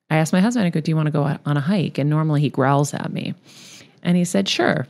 I 0.09 0.17
asked 0.17 0.33
my 0.33 0.41
husband, 0.41 0.65
I 0.65 0.69
go, 0.69 0.81
Do 0.81 0.91
you 0.91 0.95
want 0.95 1.07
to 1.07 1.11
go 1.11 1.23
on 1.23 1.57
a 1.57 1.61
hike? 1.61 1.97
And 1.97 2.09
normally 2.09 2.41
he 2.41 2.49
growls 2.49 2.93
at 2.93 3.11
me. 3.11 3.33
And 4.03 4.17
he 4.17 4.25
said, 4.25 4.47
Sure. 4.47 4.87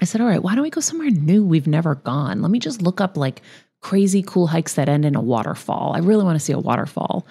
I 0.00 0.04
said, 0.04 0.20
All 0.20 0.28
right, 0.28 0.42
why 0.42 0.54
don't 0.54 0.62
we 0.62 0.70
go 0.70 0.80
somewhere 0.80 1.10
new 1.10 1.44
we've 1.44 1.66
never 1.66 1.96
gone? 1.96 2.42
Let 2.42 2.50
me 2.50 2.58
just 2.58 2.82
look 2.82 3.00
up 3.00 3.16
like 3.16 3.42
crazy 3.80 4.22
cool 4.22 4.48
hikes 4.48 4.74
that 4.74 4.88
end 4.88 5.04
in 5.04 5.14
a 5.14 5.20
waterfall. 5.20 5.92
I 5.94 5.98
really 5.98 6.24
want 6.24 6.36
to 6.36 6.44
see 6.44 6.52
a 6.52 6.58
waterfall. 6.58 7.26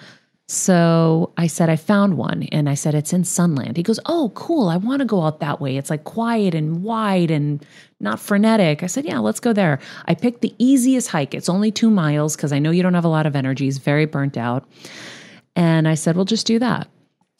So 0.50 1.34
I 1.36 1.46
said, 1.46 1.68
I 1.68 1.76
found 1.76 2.16
one 2.16 2.44
and 2.44 2.70
I 2.70 2.74
said, 2.74 2.94
it's 2.94 3.12
in 3.12 3.24
Sunland. 3.24 3.76
He 3.76 3.82
goes, 3.82 4.00
Oh, 4.06 4.32
cool. 4.34 4.68
I 4.68 4.78
want 4.78 5.00
to 5.00 5.04
go 5.04 5.22
out 5.22 5.40
that 5.40 5.60
way. 5.60 5.76
It's 5.76 5.90
like 5.90 6.04
quiet 6.04 6.54
and 6.54 6.82
wide 6.82 7.30
and 7.30 7.64
not 8.00 8.18
frenetic. 8.18 8.82
I 8.82 8.86
said, 8.86 9.04
Yeah, 9.04 9.18
let's 9.18 9.40
go 9.40 9.52
there. 9.52 9.78
I 10.06 10.14
picked 10.14 10.40
the 10.40 10.54
easiest 10.58 11.08
hike. 11.08 11.34
It's 11.34 11.50
only 11.50 11.70
two 11.70 11.90
miles 11.90 12.34
because 12.34 12.52
I 12.52 12.60
know 12.60 12.70
you 12.70 12.82
don't 12.82 12.94
have 12.94 13.04
a 13.04 13.08
lot 13.08 13.26
of 13.26 13.36
energy. 13.36 13.66
He's 13.66 13.76
very 13.76 14.06
burnt 14.06 14.38
out. 14.38 14.66
And 15.54 15.86
I 15.86 15.94
said, 15.94 16.16
Well, 16.16 16.24
just 16.24 16.46
do 16.46 16.58
that. 16.60 16.88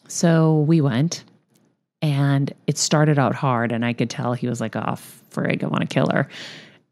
So 0.07 0.59
we 0.59 0.79
went 0.79 1.23
and 2.01 2.53
it 2.67 2.77
started 2.77 3.19
out 3.19 3.35
hard 3.35 3.71
and 3.71 3.85
I 3.85 3.93
could 3.93 4.09
tell 4.09 4.33
he 4.33 4.47
was 4.47 4.61
like, 4.61 4.75
oh, 4.75 4.97
frig, 5.31 5.63
I 5.63 5.67
want 5.67 5.81
to 5.81 5.93
kill 5.93 6.09
her. 6.11 6.27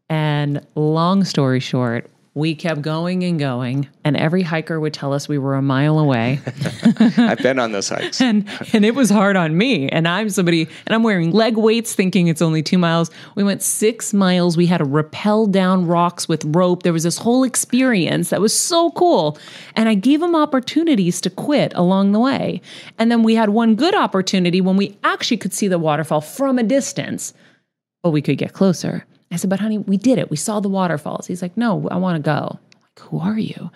And 0.08 0.66
long 0.74 1.24
story 1.24 1.60
short, 1.60 2.10
We 2.34 2.54
kept 2.54 2.82
going 2.82 3.24
and 3.24 3.36
going, 3.36 3.88
and 4.04 4.16
every 4.16 4.42
hiker 4.42 4.78
would 4.78 4.94
tell 4.94 5.12
us 5.12 5.28
we 5.28 5.38
were 5.38 5.56
a 5.56 5.62
mile 5.62 5.98
away. 5.98 6.38
I've 7.16 7.38
been 7.38 7.58
on 7.58 7.72
those 7.72 7.88
hikes. 7.88 8.20
and 8.28 8.48
and 8.72 8.84
it 8.84 8.94
was 8.94 9.10
hard 9.10 9.34
on 9.34 9.58
me. 9.58 9.88
And 9.88 10.06
I'm 10.06 10.30
somebody, 10.30 10.68
and 10.86 10.94
I'm 10.94 11.02
wearing 11.02 11.32
leg 11.32 11.56
weights, 11.56 11.96
thinking 11.96 12.28
it's 12.28 12.40
only 12.40 12.62
two 12.62 12.78
miles. 12.78 13.10
We 13.34 13.42
went 13.42 13.60
six 13.60 14.14
miles. 14.14 14.56
We 14.56 14.66
had 14.66 14.78
to 14.78 14.84
rappel 14.84 15.48
down 15.48 15.88
rocks 15.88 16.28
with 16.28 16.44
rope. 16.44 16.84
There 16.84 16.92
was 16.92 17.02
this 17.02 17.18
whole 17.18 17.42
experience 17.42 18.30
that 18.30 18.40
was 18.40 18.56
so 18.56 18.92
cool. 18.92 19.36
And 19.74 19.88
I 19.88 19.94
gave 19.94 20.20
them 20.20 20.36
opportunities 20.36 21.20
to 21.22 21.30
quit 21.30 21.72
along 21.74 22.12
the 22.12 22.20
way. 22.20 22.60
And 22.98 23.10
then 23.10 23.24
we 23.24 23.34
had 23.34 23.48
one 23.48 23.74
good 23.74 23.96
opportunity 23.96 24.60
when 24.60 24.76
we 24.76 24.96
actually 25.02 25.38
could 25.38 25.52
see 25.52 25.66
the 25.66 25.78
waterfall 25.78 26.20
from 26.20 26.56
a 26.56 26.62
distance, 26.62 27.34
but 28.04 28.10
we 28.10 28.22
could 28.22 28.38
get 28.38 28.52
closer. 28.52 29.04
I 29.30 29.36
said, 29.36 29.50
"But 29.50 29.60
honey, 29.60 29.78
we 29.78 29.96
did 29.96 30.18
it. 30.18 30.30
We 30.30 30.36
saw 30.36 30.60
the 30.60 30.68
waterfalls." 30.68 31.26
He's 31.26 31.42
like, 31.42 31.56
"No, 31.56 31.88
I 31.90 31.96
want 31.96 32.16
to 32.16 32.22
go." 32.22 32.58
I'm 32.74 32.80
like, 32.80 33.08
"Who 33.10 33.18
are 33.20 33.38
you?" 33.38 33.70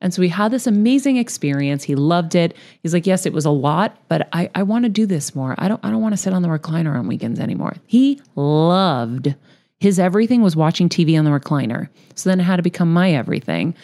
And 0.00 0.12
so 0.12 0.20
we 0.20 0.28
had 0.28 0.50
this 0.50 0.66
amazing 0.66 1.16
experience. 1.16 1.82
He 1.84 1.94
loved 1.94 2.34
it. 2.34 2.54
He's 2.82 2.92
like, 2.92 3.06
yes, 3.06 3.24
it 3.24 3.32
was 3.32 3.46
a 3.46 3.50
lot, 3.50 3.96
but 4.08 4.28
I, 4.32 4.50
I 4.54 4.62
want 4.62 4.84
to 4.84 4.88
do 4.88 5.06
this 5.06 5.34
more. 5.34 5.54
I 5.58 5.68
don't 5.68 5.80
I 5.82 5.90
don't 5.90 6.02
want 6.02 6.12
to 6.12 6.18
sit 6.18 6.32
on 6.32 6.42
the 6.42 6.48
recliner 6.48 6.98
on 6.98 7.06
weekends 7.06 7.40
anymore. 7.40 7.76
He 7.86 8.20
loved 8.34 9.34
his 9.78 9.98
everything 9.98 10.42
was 10.42 10.56
watching 10.56 10.88
TV 10.88 11.18
on 11.18 11.24
the 11.24 11.30
recliner. 11.30 11.88
So 12.14 12.30
then 12.30 12.40
it 12.40 12.44
had 12.44 12.56
to 12.56 12.62
become 12.62 12.92
my 12.92 13.12
everything. 13.12 13.74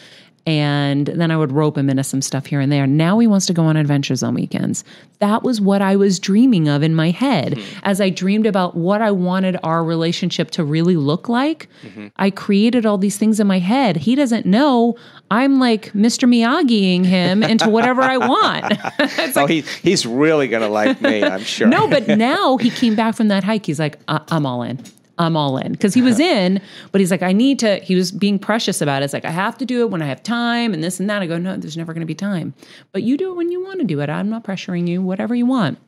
And 0.45 1.07
then 1.07 1.31
I 1.31 1.37
would 1.37 1.53
rope 1.53 1.79
him 1.79 1.89
into 1.89 2.03
some 2.03 2.21
stuff 2.21 2.47
here 2.47 2.61
and 2.61 2.73
there. 2.73 2.85
Now 2.87 3.19
he 3.21 3.29
wants 3.29 3.47
to 3.47 3.53
go 3.53 3.65
on 3.65 3.77
adventures 3.77 4.25
on 4.25 4.35
weekends. 4.35 4.83
That 5.21 5.45
was 5.45 5.61
what 5.61 5.81
I 5.81 5.95
was 5.95 6.19
dreaming 6.19 6.69
of 6.69 6.83
in 6.83 6.97
my 6.97 7.11
head. 7.11 7.53
Mm-hmm. 7.53 7.79
As 7.85 8.01
I 8.01 8.11
dreamed 8.11 8.47
about 8.47 8.77
what 8.77 9.01
I 9.01 9.13
wanted 9.13 9.57
our 9.63 9.85
relationship 9.85 10.51
to 10.53 10.65
really 10.65 10.97
look 10.97 11.29
like, 11.29 11.69
mm-hmm. 11.85 12.09
I 12.17 12.31
created 12.31 12.85
all 12.85 12.99
these 12.99 13.19
things 13.19 13.39
in 13.39 13.47
my 13.47 13.61
head. 13.61 13.99
He 13.99 14.17
doesn't 14.17 14.45
know 14.45 14.97
I'm 15.31 15.61
like 15.61 15.93
Mr. 15.93 16.29
Miyagiing 16.29 17.07
him 17.07 17.45
into 17.45 17.71
whatever 17.71 18.03
I 18.03 18.17
want. 18.19 18.79
It's 18.99 19.37
oh, 19.37 19.43
like, 19.43 19.51
he, 19.51 19.61
he's 19.83 20.05
really 20.05 20.49
going 20.49 20.63
to 20.63 20.69
like 20.69 21.01
me, 21.01 21.23
I'm 21.23 21.41
sure. 21.45 21.69
no, 21.69 21.89
but 21.89 22.09
now 22.09 22.57
he 22.57 22.71
came 22.71 22.95
back 22.95 23.15
from 23.15 23.29
that 23.29 23.45
hike. 23.45 23.67
He's 23.67 23.79
like, 23.79 23.99
I- 24.09 24.21
I'm 24.29 24.45
all 24.47 24.63
in. 24.63 24.81
I'm 25.19 25.37
all 25.37 25.57
in 25.59 25.73
because 25.73 25.95
he 25.95 26.03
was 26.03 26.19
in, 26.35 26.61
but 26.91 27.01
he's 27.01 27.11
like, 27.11 27.23
I 27.23 27.33
need 27.33 27.59
to. 27.61 27.77
He 27.77 27.95
was 27.95 28.13
being 28.13 28.39
precious 28.39 28.81
about 28.81 29.03
it. 29.03 29.07
It's 29.07 29.15
like 29.15 29.25
I 29.25 29.31
have 29.31 29.59
to 29.59 29.65
do 29.65 29.83
it 29.83 29.91
when 29.91 30.03
I 30.03 30.07
have 30.07 30.23
time 30.23 30.75
and 30.75 30.83
this 30.83 31.01
and 31.01 31.09
that. 31.11 31.23
I 31.23 31.27
go, 31.27 31.39
no, 31.39 31.57
there's 31.57 31.77
never 31.77 31.93
going 31.93 32.01
to 32.01 32.07
be 32.07 32.15
time, 32.15 32.55
but 32.93 33.03
you 33.03 33.17
do 33.17 33.31
it 33.31 33.35
when 33.37 33.51
you 33.51 33.63
want 33.63 33.81
to 33.81 33.87
do 33.87 34.01
it. 34.01 34.11
I'm 34.11 34.29
not 34.29 34.45
pressuring 34.45 34.89
you. 34.89 35.03
Whatever 35.03 35.35
you 35.35 35.47
want. 35.47 35.79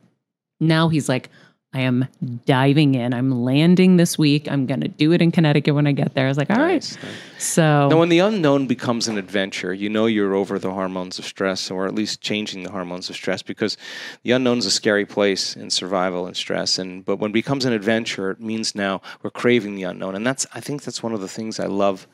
Now 0.59 0.87
he's 0.87 1.09
like, 1.09 1.29
I 1.75 1.81
am 1.81 2.07
diving 2.45 2.95
in. 2.95 3.13
I'm 3.13 3.43
landing 3.43 3.97
this 3.97 4.17
week. 4.17 4.49
I'm 4.49 4.65
going 4.65 4.79
to 4.79 4.87
do 4.87 5.11
it 5.11 5.21
in 5.21 5.29
Connecticut 5.29 5.75
when 5.75 5.85
I 5.85 5.91
get 5.91 6.13
there. 6.13 6.23
I 6.23 6.29
was 6.29 6.37
like, 6.37 6.49
all 6.49 6.55
right. 6.55 6.75
Nice, 6.75 6.95
nice. 7.03 7.43
So 7.43 7.89
Now, 7.89 7.99
when 7.99 8.07
the 8.07 8.19
unknown 8.19 8.65
becomes 8.65 9.09
an 9.09 9.17
adventure, 9.17 9.73
you 9.73 9.89
know 9.89 10.05
you're 10.05 10.35
over 10.35 10.57
the 10.57 10.71
hormones 10.71 11.19
of 11.19 11.25
stress, 11.25 11.69
or 11.69 11.85
at 11.85 11.93
least 11.93 12.21
changing 12.21 12.63
the 12.63 12.71
hormones 12.71 13.09
of 13.09 13.17
stress, 13.17 13.41
because 13.41 13.75
the 14.23 14.31
unknown 14.31 14.59
is 14.59 14.65
a 14.65 14.71
scary 14.71 15.05
place 15.05 15.57
in 15.57 15.69
survival 15.69 16.25
and 16.27 16.37
stress. 16.37 16.79
And 16.79 17.03
but 17.03 17.17
when 17.17 17.31
it 17.31 17.33
becomes 17.33 17.65
an 17.65 17.73
adventure, 17.73 18.31
it 18.31 18.39
means 18.39 18.73
now 18.73 19.01
we're 19.21 19.29
craving 19.29 19.75
the 19.75 19.83
unknown, 19.83 20.15
and 20.15 20.25
that's 20.25 20.47
I 20.53 20.61
think 20.61 20.83
that's 20.83 21.03
one 21.03 21.11
of 21.11 21.19
the 21.19 21.27
things 21.27 21.59
I 21.59 21.65
love. 21.65 22.07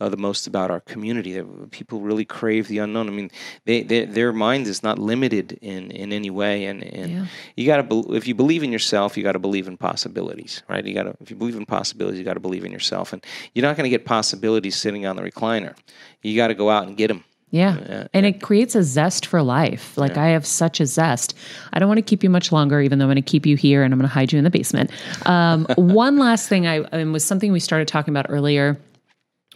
Uh, 0.00 0.08
the 0.08 0.16
most 0.16 0.46
about 0.46 0.70
our 0.70 0.80
community 0.80 1.34
that 1.34 1.70
people 1.70 2.00
really 2.00 2.24
crave 2.24 2.68
the 2.68 2.78
unknown. 2.78 3.06
I 3.06 3.10
mean, 3.12 3.30
they, 3.66 3.82
they 3.82 4.06
their 4.06 4.32
mind 4.32 4.66
is 4.66 4.82
not 4.82 4.98
limited 4.98 5.58
in, 5.60 5.90
in 5.90 6.10
any 6.12 6.30
way, 6.30 6.64
and, 6.64 6.82
and 6.82 7.12
Yeah. 7.12 7.26
you 7.54 7.66
got 7.66 7.88
to 7.90 8.14
if 8.14 8.26
you 8.26 8.34
believe 8.34 8.62
in 8.62 8.72
yourself, 8.72 9.16
you 9.18 9.22
got 9.22 9.32
to 9.32 9.38
believe 9.38 9.68
in 9.68 9.76
possibilities, 9.76 10.62
right? 10.70 10.84
You 10.86 10.94
got 10.94 11.02
to 11.02 11.14
if 11.20 11.30
you 11.30 11.36
believe 11.36 11.54
in 11.56 11.66
possibilities, 11.66 12.18
you 12.18 12.24
got 12.24 12.34
to 12.34 12.40
believe 12.40 12.64
in 12.64 12.72
yourself, 12.72 13.12
and 13.12 13.22
you're 13.54 13.62
not 13.62 13.76
going 13.76 13.84
to 13.84 13.90
get 13.90 14.06
possibilities 14.06 14.74
sitting 14.76 15.04
on 15.04 15.16
the 15.16 15.22
recliner. 15.22 15.76
You 16.22 16.34
got 16.34 16.48
to 16.48 16.54
go 16.54 16.70
out 16.70 16.86
and 16.86 16.96
get 16.96 17.08
them. 17.08 17.24
Yeah. 17.50 17.76
Yeah, 17.80 18.06
And 18.14 18.24
it 18.24 18.40
creates 18.40 18.74
a 18.76 18.82
zest 18.82 19.26
for 19.26 19.42
life. 19.42 19.98
Like 19.98 20.16
I 20.16 20.28
have 20.28 20.46
such 20.46 20.80
a 20.80 20.86
zest. 20.86 21.36
I 21.72 21.78
don't 21.80 21.88
want 21.88 21.98
to 21.98 22.02
keep 22.02 22.22
you 22.22 22.30
much 22.30 22.52
longer, 22.52 22.80
even 22.80 22.98
though 22.98 23.06
I'm 23.06 23.10
going 23.10 23.16
to 23.22 23.30
keep 23.30 23.44
you 23.44 23.56
here 23.56 23.82
and 23.82 23.92
I'm 23.92 23.98
going 23.98 24.08
to 24.08 24.14
hide 24.14 24.32
you 24.32 24.38
in 24.38 24.44
the 24.44 24.50
basement. 24.50 24.90
Um, 25.26 25.66
one 25.76 26.16
last 26.16 26.48
thing 26.48 26.66
I 26.68 26.76
and 26.92 27.12
was 27.12 27.24
something 27.24 27.50
we 27.52 27.58
started 27.60 27.88
talking 27.88 28.12
about 28.14 28.26
earlier 28.28 28.78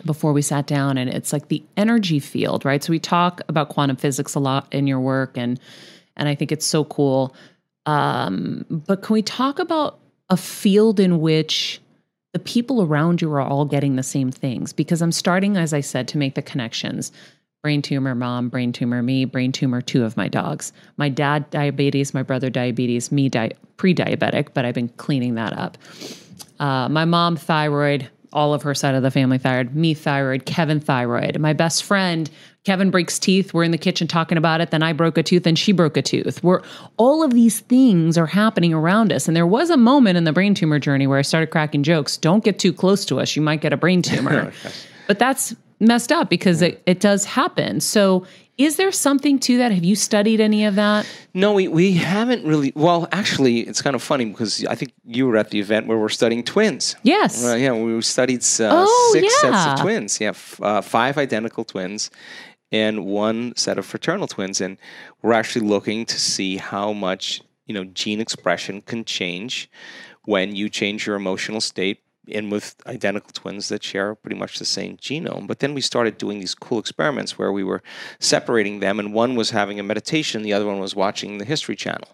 before 0.05 0.33
we 0.33 0.43
sat 0.43 0.67
down, 0.67 0.99
and 0.99 1.09
it's 1.09 1.33
like 1.33 1.49
the 1.49 1.63
energy 1.77 2.19
field, 2.19 2.65
right? 2.65 2.83
So 2.83 2.91
we 2.91 2.99
talk 2.99 3.41
about 3.49 3.69
quantum 3.69 3.97
physics 3.97 4.35
a 4.35 4.41
lot 4.41 4.67
in 4.73 4.87
your 4.87 5.01
work, 5.01 5.37
and 5.37 5.61
and 6.17 6.29
I 6.29 6.35
think 6.35 6.53
it's 6.53 6.67
so 6.67 6.85
cool. 6.85 7.35
Um, 7.87 8.65
but 8.87 9.03
can 9.03 9.15
we 9.15 9.23
talk 9.23 9.59
about 9.59 9.99
a 10.31 10.37
field 10.37 10.99
in 10.99 11.21
which 11.21 11.81
the 12.33 12.39
people 12.39 12.83
around 12.83 13.21
you 13.21 13.31
are 13.33 13.41
all 13.41 13.65
getting 13.65 13.97
the 13.97 14.03
same 14.03 14.31
things? 14.31 14.73
Because 14.73 15.03
I'm 15.03 15.13
starting, 15.13 15.57
as 15.57 15.73
I 15.73 15.81
said, 15.81 16.09
to 16.09 16.19
make 16.19 16.35
the 16.35 16.43
connections 16.43 17.13
brain 17.65 17.81
tumor 17.81 18.15
mom, 18.15 18.51
brain 18.51 18.73
tumor 18.73 19.03
me, 19.03 19.25
brain 19.25 19.51
tumor 19.51 19.81
two 19.81 20.05
of 20.05 20.19
my 20.19 20.29
dogs. 20.29 20.71
My 20.99 21.09
dad 21.09 21.49
diabetes, 21.49 22.13
my 22.13 22.23
brother 22.23 22.51
diabetes, 22.51 23.11
me 23.11 23.31
di- 23.31 23.53
pre-diabetic, 23.79 24.49
but 24.53 24.67
I've 24.67 24.75
been 24.75 24.91
cleaning 24.91 25.35
that 25.37 25.55
up. 25.55 25.79
Uh, 26.61 26.91
my 26.91 27.07
mom 27.07 27.37
thyroid, 27.37 28.11
all 28.35 28.53
of 28.53 28.63
her 28.63 28.75
side 28.75 28.95
of 28.95 29.03
the 29.03 29.11
family 29.11 29.39
thyroid, 29.39 29.75
me 29.75 29.95
thyroid, 29.95 30.45
Kevin 30.45 30.81
thyroid. 30.81 31.39
My 31.39 31.53
best 31.53 31.85
friend 31.85 32.29
Kevin 32.65 32.91
breaks 32.91 33.19
teeth. 33.19 33.53
We're 33.53 33.63
in 33.63 33.71
the 33.71 33.79
kitchen 33.79 34.09
talking 34.09 34.39
about 34.39 34.61
it. 34.63 34.71
Then 34.71 34.83
I 34.83 34.95
broke 34.95 35.19
a 35.19 35.23
tooth 35.23 35.47
and 35.47 35.59
she 35.59 35.73
broke 35.73 35.97
a 35.99 36.03
tooth. 36.03 36.43
We're 36.43 36.63
all 36.97 37.23
of 37.23 37.33
these 37.33 37.61
things 37.61 38.17
are 38.17 38.27
happening 38.27 38.73
around 38.73 39.13
us. 39.13 39.29
And 39.29 39.37
there 39.37 39.47
was 39.47 39.69
a 39.71 39.77
moment 39.77 40.17
in 40.17 40.25
the 40.25 40.33
brain 40.33 40.55
tumor 40.55 40.79
journey 40.79 41.07
where 41.07 41.19
I 41.19 41.23
started 41.23 41.49
cracking 41.49 41.83
jokes. 41.83 42.17
Don't 42.17 42.43
get 42.43 42.59
too 42.59 42.73
close 42.73 43.05
to 43.07 43.21
us. 43.21 43.37
You 43.37 43.43
might 43.43 43.61
get 43.61 43.75
a 43.75 43.77
brain 43.77 44.01
tumor. 44.03 44.51
but 45.07 45.19
that's 45.19 45.55
messed 45.79 46.11
up 46.11 46.31
because 46.31 46.63
it, 46.63 46.83
it 46.87 47.01
does 47.01 47.27
happen. 47.27 47.81
So 47.81 48.27
is 48.57 48.77
there 48.77 48.93
something 48.93 49.39
to 49.41 49.59
that? 49.59 49.73
Have 49.73 49.85
you 49.85 49.97
studied 49.97 50.41
any 50.41 50.65
of 50.65 50.77
that? 50.77 51.07
No, 51.35 51.53
we, 51.55 51.67
we 51.67 51.93
haven't 51.95 52.47
really. 52.47 52.73
Well, 52.77 53.09
actually, 53.11 53.61
it's 53.61 53.83
kind 53.83 53.97
of 53.97 54.03
funny 54.03 54.27
because 54.27 54.65
I 54.67 54.75
think 54.77 54.93
you 55.05 55.27
were 55.27 55.37
at 55.37 55.51
the 55.51 55.59
event 55.59 55.87
where 55.89 55.99
we're 55.99 56.09
studying 56.09 56.45
twins. 56.45 56.95
Yes. 57.03 57.43
Well, 57.43 57.59
yeah, 57.59 57.73
we 57.73 58.01
studied 58.03 58.43
uh, 58.61 58.85
Oh, 58.87 59.11
six 59.13 59.41
sets 59.41 59.67
of 59.67 59.81
twins. 59.81 60.21
Yeah, 60.21 60.29
f- 60.31 60.61
uh, 60.63 60.81
five 60.83 61.19
identical 61.19 61.65
twins 61.65 62.11
and 62.71 63.05
one 63.07 63.55
set 63.57 63.77
of 63.79 63.87
fraternal 63.87 64.29
twins. 64.29 64.61
And 64.61 64.79
we're 65.23 65.33
actually 65.33 65.67
looking 65.67 66.07
to 66.07 66.19
see 66.21 66.57
how 66.57 66.93
much, 66.93 67.43
you 67.67 67.75
know, 67.75 67.85
gene 67.85 68.21
expression 68.21 68.81
can 68.83 69.05
change 69.05 69.69
when 70.27 70.55
you 70.55 70.69
change 70.69 71.07
your 71.07 71.17
emotional 71.17 71.61
state 71.61 72.01
in 72.27 72.51
with 72.51 72.77
identical 72.87 73.31
twins 73.33 73.69
that 73.69 73.83
share 73.83 74.15
pretty 74.15 74.37
much 74.37 74.59
the 74.59 74.65
same 74.65 74.97
genome. 74.97 75.47
But 75.47 75.59
then 75.61 75.75
we 75.75 75.81
started 75.81 76.19
doing 76.19 76.41
these 76.41 76.55
cool 76.55 76.79
experiments 76.79 77.39
where 77.39 77.53
we 77.53 77.65
were 77.65 77.83
separating 78.19 78.81
them, 78.81 78.99
and 78.99 79.13
one 79.13 79.35
was 79.35 79.51
having 79.51 79.79
a 79.79 79.83
meditation, 79.83 80.43
the 80.43 80.53
other 80.53 80.67
one 80.67 80.81
was 80.81 80.95
watching 80.95 81.39
the 81.39 81.45
History 81.45 81.77
Channel, 81.77 82.09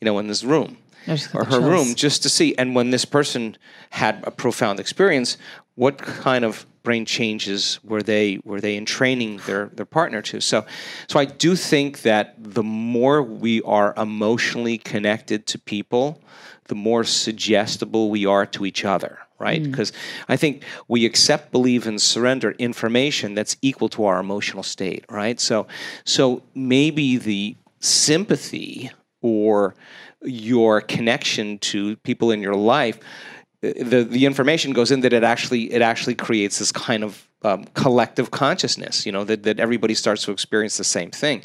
you 0.00 0.04
know, 0.04 0.18
in 0.18 0.28
this 0.28 0.44
room 0.44 0.78
I 1.06 1.16
just 1.16 1.32
got 1.32 1.42
or 1.42 1.44
her 1.44 1.50
chills. 1.52 1.64
room 1.64 1.94
just 1.94 2.22
to 2.22 2.28
see. 2.28 2.54
And 2.56 2.74
when 2.74 2.90
this 2.90 3.04
person 3.04 3.56
had 3.90 4.22
a 4.24 4.30
profound 4.30 4.80
experience, 4.80 5.36
what 5.74 5.98
kind 5.98 6.44
of 6.44 6.66
brain 6.82 7.04
changes 7.06 7.78
were 7.84 8.02
they 8.02 8.40
were 8.44 8.60
they 8.60 8.76
entraining 8.76 9.38
their 9.46 9.66
their 9.66 9.86
partner 9.86 10.22
to? 10.22 10.40
So, 10.40 10.66
so 11.08 11.18
I 11.18 11.24
do 11.24 11.56
think 11.56 12.02
that 12.02 12.34
the 12.38 12.62
more 12.62 13.22
we 13.22 13.62
are 13.62 13.94
emotionally 13.96 14.78
connected 14.78 15.46
to 15.48 15.58
people, 15.58 16.20
the 16.66 16.74
more 16.74 17.04
suggestible 17.04 18.10
we 18.10 18.26
are 18.26 18.46
to 18.46 18.66
each 18.66 18.84
other. 18.84 19.18
Right? 19.42 19.62
Because 19.62 19.92
I 20.28 20.36
think 20.36 20.62
we 20.86 21.04
accept, 21.04 21.50
believe, 21.50 21.86
and 21.86 22.00
surrender 22.00 22.52
information 22.52 23.34
that's 23.34 23.56
equal 23.60 23.88
to 23.90 24.04
our 24.04 24.20
emotional 24.20 24.62
state. 24.62 25.04
Right? 25.10 25.40
So, 25.40 25.66
so 26.04 26.42
maybe 26.54 27.16
the 27.16 27.56
sympathy 27.80 28.90
or 29.20 29.74
your 30.22 30.80
connection 30.80 31.58
to 31.58 31.96
people 31.96 32.30
in 32.30 32.40
your 32.40 32.54
life 32.54 33.00
the 33.62 34.04
the 34.04 34.26
information 34.26 34.72
goes 34.72 34.90
in 34.90 35.00
that 35.00 35.12
it 35.12 35.22
actually 35.22 35.72
it 35.72 35.82
actually 35.82 36.14
creates 36.14 36.58
this 36.58 36.72
kind 36.72 37.04
of 37.04 37.28
um, 37.42 37.64
collective 37.74 38.30
consciousness 38.30 39.06
you 39.06 39.12
know 39.12 39.24
that, 39.24 39.44
that 39.44 39.60
everybody 39.60 39.94
starts 39.94 40.24
to 40.24 40.32
experience 40.32 40.76
the 40.76 40.84
same 40.84 41.10
thing 41.10 41.42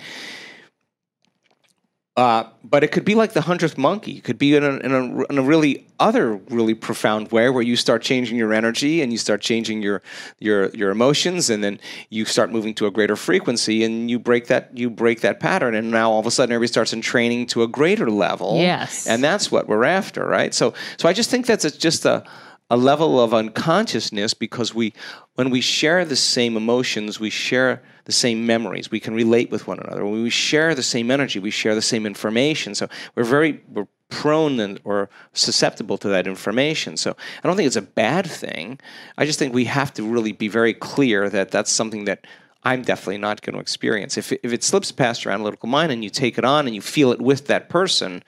uh, 2.18 2.50
but 2.64 2.84
it 2.84 2.92
could 2.92 3.06
be 3.06 3.14
like 3.14 3.34
the 3.34 3.42
hundredth 3.42 3.78
monkey. 3.78 4.18
It 4.18 4.24
could 4.24 4.40
be 4.40 4.56
in 4.56 4.64
a, 4.64 4.78
in, 4.78 4.92
a, 4.92 5.24
in 5.26 5.38
a 5.38 5.42
really 5.44 5.86
other 6.00 6.38
really 6.50 6.74
profound 6.74 7.32
way 7.32 7.48
where 7.50 7.62
you 7.62 7.76
start 7.76 8.02
changing 8.02 8.38
your 8.38 8.54
energy 8.54 9.04
and 9.04 9.12
you 9.12 9.20
start 9.20 9.40
changing 9.40 9.84
your 9.84 10.02
your 10.40 10.70
your 10.70 10.90
emotions, 10.90 11.52
and 11.52 11.64
then 11.64 11.80
you 12.10 12.26
start 12.26 12.52
moving 12.52 12.74
to 12.74 12.88
a 12.88 12.92
greater 12.92 13.16
frequency, 13.16 13.84
and 13.84 14.10
you 14.10 14.18
break 14.18 14.48
that 14.48 14.76
you 14.76 14.90
break 14.90 15.22
that 15.22 15.40
pattern, 15.40 15.76
and 15.76 15.92
now 15.92 16.10
all 16.10 16.20
of 16.20 16.26
a 16.26 16.32
sudden 16.32 16.52
everybody 16.52 16.72
starts 16.72 16.92
entraining 16.92 17.46
to 17.46 17.62
a 17.62 17.68
greater 17.68 18.10
level. 18.10 18.58
Yes. 18.58 19.06
and 19.06 19.24
that's 19.24 19.52
what 19.52 19.68
we're 19.68 19.86
after, 19.86 20.26
right? 20.26 20.56
So 20.56 20.74
so 20.98 21.08
I 21.08 21.14
just 21.14 21.30
think 21.30 21.46
that's 21.46 21.66
a, 21.66 21.78
just 21.78 22.04
a 22.04 22.24
a 22.70 22.78
level 22.78 23.22
of 23.22 23.34
unconsciousness 23.34 24.34
because 24.34 24.74
we 24.74 24.92
when 25.36 25.52
we 25.52 25.62
share 25.62 26.04
the 26.04 26.16
same 26.16 26.58
emotions 26.58 27.20
we 27.20 27.30
share 27.30 27.82
the 28.08 28.12
same 28.14 28.46
memories. 28.46 28.90
We 28.90 29.00
can 29.00 29.14
relate 29.14 29.52
with 29.52 29.68
one 29.68 29.80
another. 29.80 30.04
When 30.06 30.24
we 30.24 30.30
share 30.32 30.74
the 30.74 30.82
same 30.96 31.12
energy 31.12 31.38
we 31.40 31.52
share 31.52 31.76
the 31.76 31.82
same 31.94 32.06
information. 32.06 32.74
So 32.74 32.88
we're 33.16 33.24
very 33.38 33.62
we're 33.74 33.88
prone 34.10 34.60
and, 34.62 34.80
or 34.86 35.10
susceptible 35.34 35.98
to 35.98 36.08
that 36.08 36.26
information. 36.26 36.96
So 36.98 37.12
i 37.44 37.48
don't 37.48 37.58
think 37.58 37.68
it's 37.68 37.76
a 37.76 37.82
bad 38.06 38.26
thing. 38.26 38.80
I 39.20 39.26
just 39.26 39.38
think 39.40 39.54
we 39.54 39.66
have 39.66 39.94
to 39.96 40.04
really 40.04 40.32
be 40.32 40.48
very 40.48 40.74
clear 40.74 41.30
that 41.30 41.52
that's 41.52 41.72
something 41.72 42.06
that 42.06 42.26
i'm 42.64 42.82
definitely 42.82 43.20
not 43.20 43.42
going 43.44 43.54
to 43.56 43.60
experience. 43.62 44.18
If 44.18 44.32
it, 44.32 44.40
if 44.44 44.52
it 44.54 44.64
slips 44.64 44.92
past 44.92 45.24
your 45.26 45.34
analytical 45.34 45.70
mind 45.70 45.92
and 45.92 46.04
you 46.06 46.10
take 46.10 46.38
it 46.38 46.46
on 46.46 46.66
and 46.68 46.74
you 46.76 46.82
feel 46.82 47.12
it 47.12 47.22
with 47.22 47.48
that 47.48 47.68
person 47.70 48.24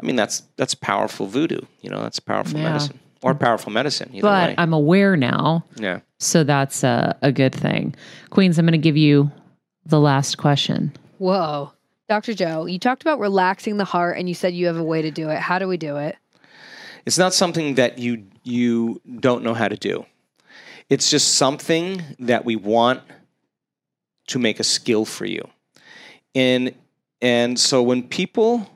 i 0.00 0.06
mean 0.06 0.16
that's 0.16 0.42
that's 0.56 0.74
powerful 0.74 1.26
voodoo 1.26 1.60
you 1.82 1.90
know 1.92 2.02
that's 2.02 2.20
powerful 2.20 2.58
Yeah. 2.58 2.68
medicine 2.70 2.98
or 3.22 3.34
powerful 3.34 3.72
medicine. 3.72 4.10
But 4.20 4.50
way. 4.50 4.54
I'm 4.58 4.72
aware 4.72 5.16
now. 5.16 5.64
yeah. 5.76 6.00
So 6.18 6.44
that's 6.44 6.84
a, 6.84 7.16
a 7.22 7.32
good 7.32 7.54
thing. 7.54 7.94
Queens, 8.30 8.58
I'm 8.58 8.66
going 8.66 8.72
to 8.72 8.78
give 8.78 8.96
you 8.96 9.30
the 9.86 10.00
last 10.00 10.38
question. 10.38 10.92
Whoa. 11.18 11.72
Dr. 12.08 12.34
Joe, 12.34 12.66
you 12.66 12.78
talked 12.78 13.02
about 13.02 13.20
relaxing 13.20 13.76
the 13.76 13.84
heart 13.84 14.18
and 14.18 14.28
you 14.28 14.34
said 14.34 14.52
you 14.52 14.66
have 14.66 14.76
a 14.76 14.82
way 14.82 15.00
to 15.02 15.10
do 15.10 15.30
it. 15.30 15.38
How 15.38 15.58
do 15.58 15.68
we 15.68 15.76
do 15.76 15.96
it? 15.96 16.16
It's 17.06 17.18
not 17.18 17.32
something 17.32 17.76
that 17.76 17.98
you 17.98 18.26
you 18.42 19.00
don't 19.20 19.42
know 19.44 19.54
how 19.54 19.68
to 19.68 19.76
do. 19.76 20.04
It's 20.88 21.08
just 21.08 21.34
something 21.34 22.02
that 22.18 22.44
we 22.44 22.56
want 22.56 23.00
to 24.26 24.38
make 24.38 24.60
a 24.60 24.64
skill 24.64 25.04
for 25.04 25.24
you. 25.24 25.48
And 26.34 26.74
and 27.22 27.58
so 27.58 27.82
when 27.82 28.02
people 28.02 28.68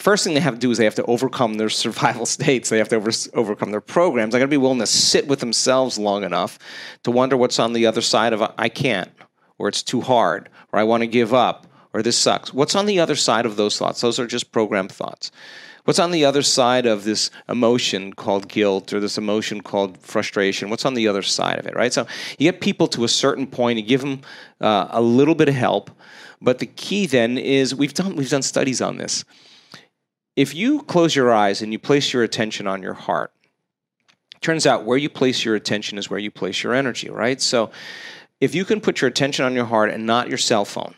first 0.00 0.24
thing 0.24 0.34
they 0.34 0.40
have 0.40 0.54
to 0.54 0.60
do 0.60 0.70
is 0.70 0.78
they 0.78 0.84
have 0.84 0.94
to 0.96 1.04
overcome 1.04 1.54
their 1.54 1.68
survival 1.68 2.26
states. 2.36 2.68
They 2.68 2.78
have 2.78 2.88
to 2.88 2.96
over, 2.96 3.10
overcome 3.34 3.70
their 3.70 3.80
programs. 3.80 4.32
They 4.32 4.38
got 4.38 4.46
to 4.46 4.48
be 4.48 4.56
willing 4.56 4.78
to 4.78 4.86
sit 4.86 5.28
with 5.28 5.40
themselves 5.40 5.98
long 5.98 6.24
enough 6.24 6.58
to 7.04 7.10
wonder 7.10 7.36
what's 7.36 7.58
on 7.58 7.72
the 7.72 7.86
other 7.86 8.00
side 8.00 8.32
of 8.32 8.42
I 8.58 8.68
can't, 8.68 9.10
or 9.58 9.68
it's 9.68 9.82
too 9.82 10.00
hard, 10.00 10.48
or 10.72 10.78
I 10.78 10.84
want 10.84 11.02
to 11.02 11.06
give 11.06 11.34
up, 11.34 11.66
or 11.92 12.02
this 12.02 12.16
sucks. 12.16 12.54
What's 12.54 12.74
on 12.74 12.86
the 12.86 13.00
other 13.00 13.16
side 13.16 13.46
of 13.46 13.56
those 13.56 13.78
thoughts? 13.78 14.00
Those 14.00 14.18
are 14.18 14.26
just 14.26 14.52
programmed 14.52 14.92
thoughts. 14.92 15.30
What's 15.84 15.98
on 15.98 16.10
the 16.10 16.24
other 16.26 16.42
side 16.42 16.86
of 16.86 17.04
this 17.04 17.30
emotion 17.48 18.12
called 18.12 18.48
guilt 18.48 18.92
or 18.92 19.00
this 19.00 19.16
emotion 19.16 19.62
called 19.62 19.98
frustration? 19.98 20.68
What's 20.70 20.84
on 20.84 20.94
the 20.94 21.08
other 21.08 21.22
side 21.22 21.58
of 21.58 21.66
it, 21.66 21.74
right? 21.74 21.92
So 21.92 22.06
you 22.38 22.50
get 22.50 22.60
people 22.60 22.86
to 22.88 23.04
a 23.04 23.08
certain 23.08 23.46
point, 23.46 23.78
you 23.78 23.84
give 23.84 24.02
them 24.02 24.20
uh, 24.60 24.88
a 24.90 25.00
little 25.00 25.34
bit 25.34 25.48
of 25.48 25.54
help, 25.54 25.90
but 26.40 26.58
the 26.58 26.66
key 26.66 27.06
then 27.06 27.38
is 27.38 27.74
we've 27.74 27.94
done 27.94 28.14
we've 28.14 28.30
done 28.30 28.42
studies 28.42 28.80
on 28.80 28.98
this 28.98 29.24
if 30.40 30.54
you 30.54 30.80
close 30.84 31.14
your 31.14 31.34
eyes 31.34 31.60
and 31.60 31.70
you 31.70 31.78
place 31.78 32.14
your 32.14 32.22
attention 32.22 32.66
on 32.66 32.82
your 32.82 32.94
heart, 32.94 33.30
turns 34.40 34.66
out 34.66 34.86
where 34.86 34.96
you 34.96 35.10
place 35.10 35.44
your 35.44 35.54
attention 35.54 35.98
is 35.98 36.08
where 36.08 36.18
you 36.18 36.30
place 36.30 36.62
your 36.62 36.72
energy, 36.72 37.10
right? 37.10 37.42
So 37.42 37.70
if 38.40 38.54
you 38.54 38.64
can 38.64 38.80
put 38.80 39.02
your 39.02 39.10
attention 39.10 39.44
on 39.44 39.52
your 39.52 39.66
heart 39.66 39.90
and 39.90 40.06
not 40.06 40.30
your 40.30 40.38
cell 40.38 40.64
phone, 40.64 40.94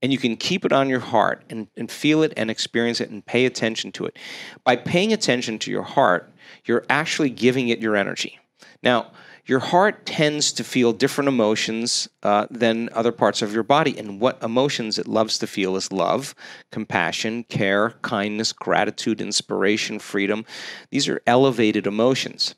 and 0.00 0.10
you 0.10 0.16
can 0.16 0.36
keep 0.36 0.64
it 0.64 0.72
on 0.72 0.88
your 0.88 1.00
heart 1.00 1.44
and, 1.50 1.68
and 1.76 1.90
feel 1.90 2.22
it 2.22 2.32
and 2.34 2.50
experience 2.50 2.98
it 3.02 3.10
and 3.10 3.26
pay 3.26 3.44
attention 3.44 3.92
to 3.92 4.06
it, 4.06 4.18
by 4.64 4.76
paying 4.76 5.12
attention 5.12 5.58
to 5.58 5.70
your 5.70 5.82
heart, 5.82 6.32
you're 6.64 6.86
actually 6.88 7.28
giving 7.28 7.68
it 7.68 7.78
your 7.78 7.94
energy. 7.94 8.38
Now, 8.82 9.12
your 9.44 9.58
heart 9.58 10.06
tends 10.06 10.52
to 10.52 10.64
feel 10.64 10.92
different 10.92 11.28
emotions 11.28 12.08
uh, 12.22 12.46
than 12.50 12.88
other 12.92 13.10
parts 13.10 13.42
of 13.42 13.52
your 13.52 13.64
body. 13.64 13.98
And 13.98 14.20
what 14.20 14.40
emotions 14.42 14.98
it 14.98 15.08
loves 15.08 15.38
to 15.38 15.46
feel 15.46 15.74
is 15.74 15.90
love, 15.90 16.34
compassion, 16.70 17.44
care, 17.44 17.90
kindness, 18.02 18.52
gratitude, 18.52 19.20
inspiration, 19.20 19.98
freedom. 19.98 20.44
These 20.90 21.08
are 21.08 21.22
elevated 21.26 21.86
emotions. 21.86 22.54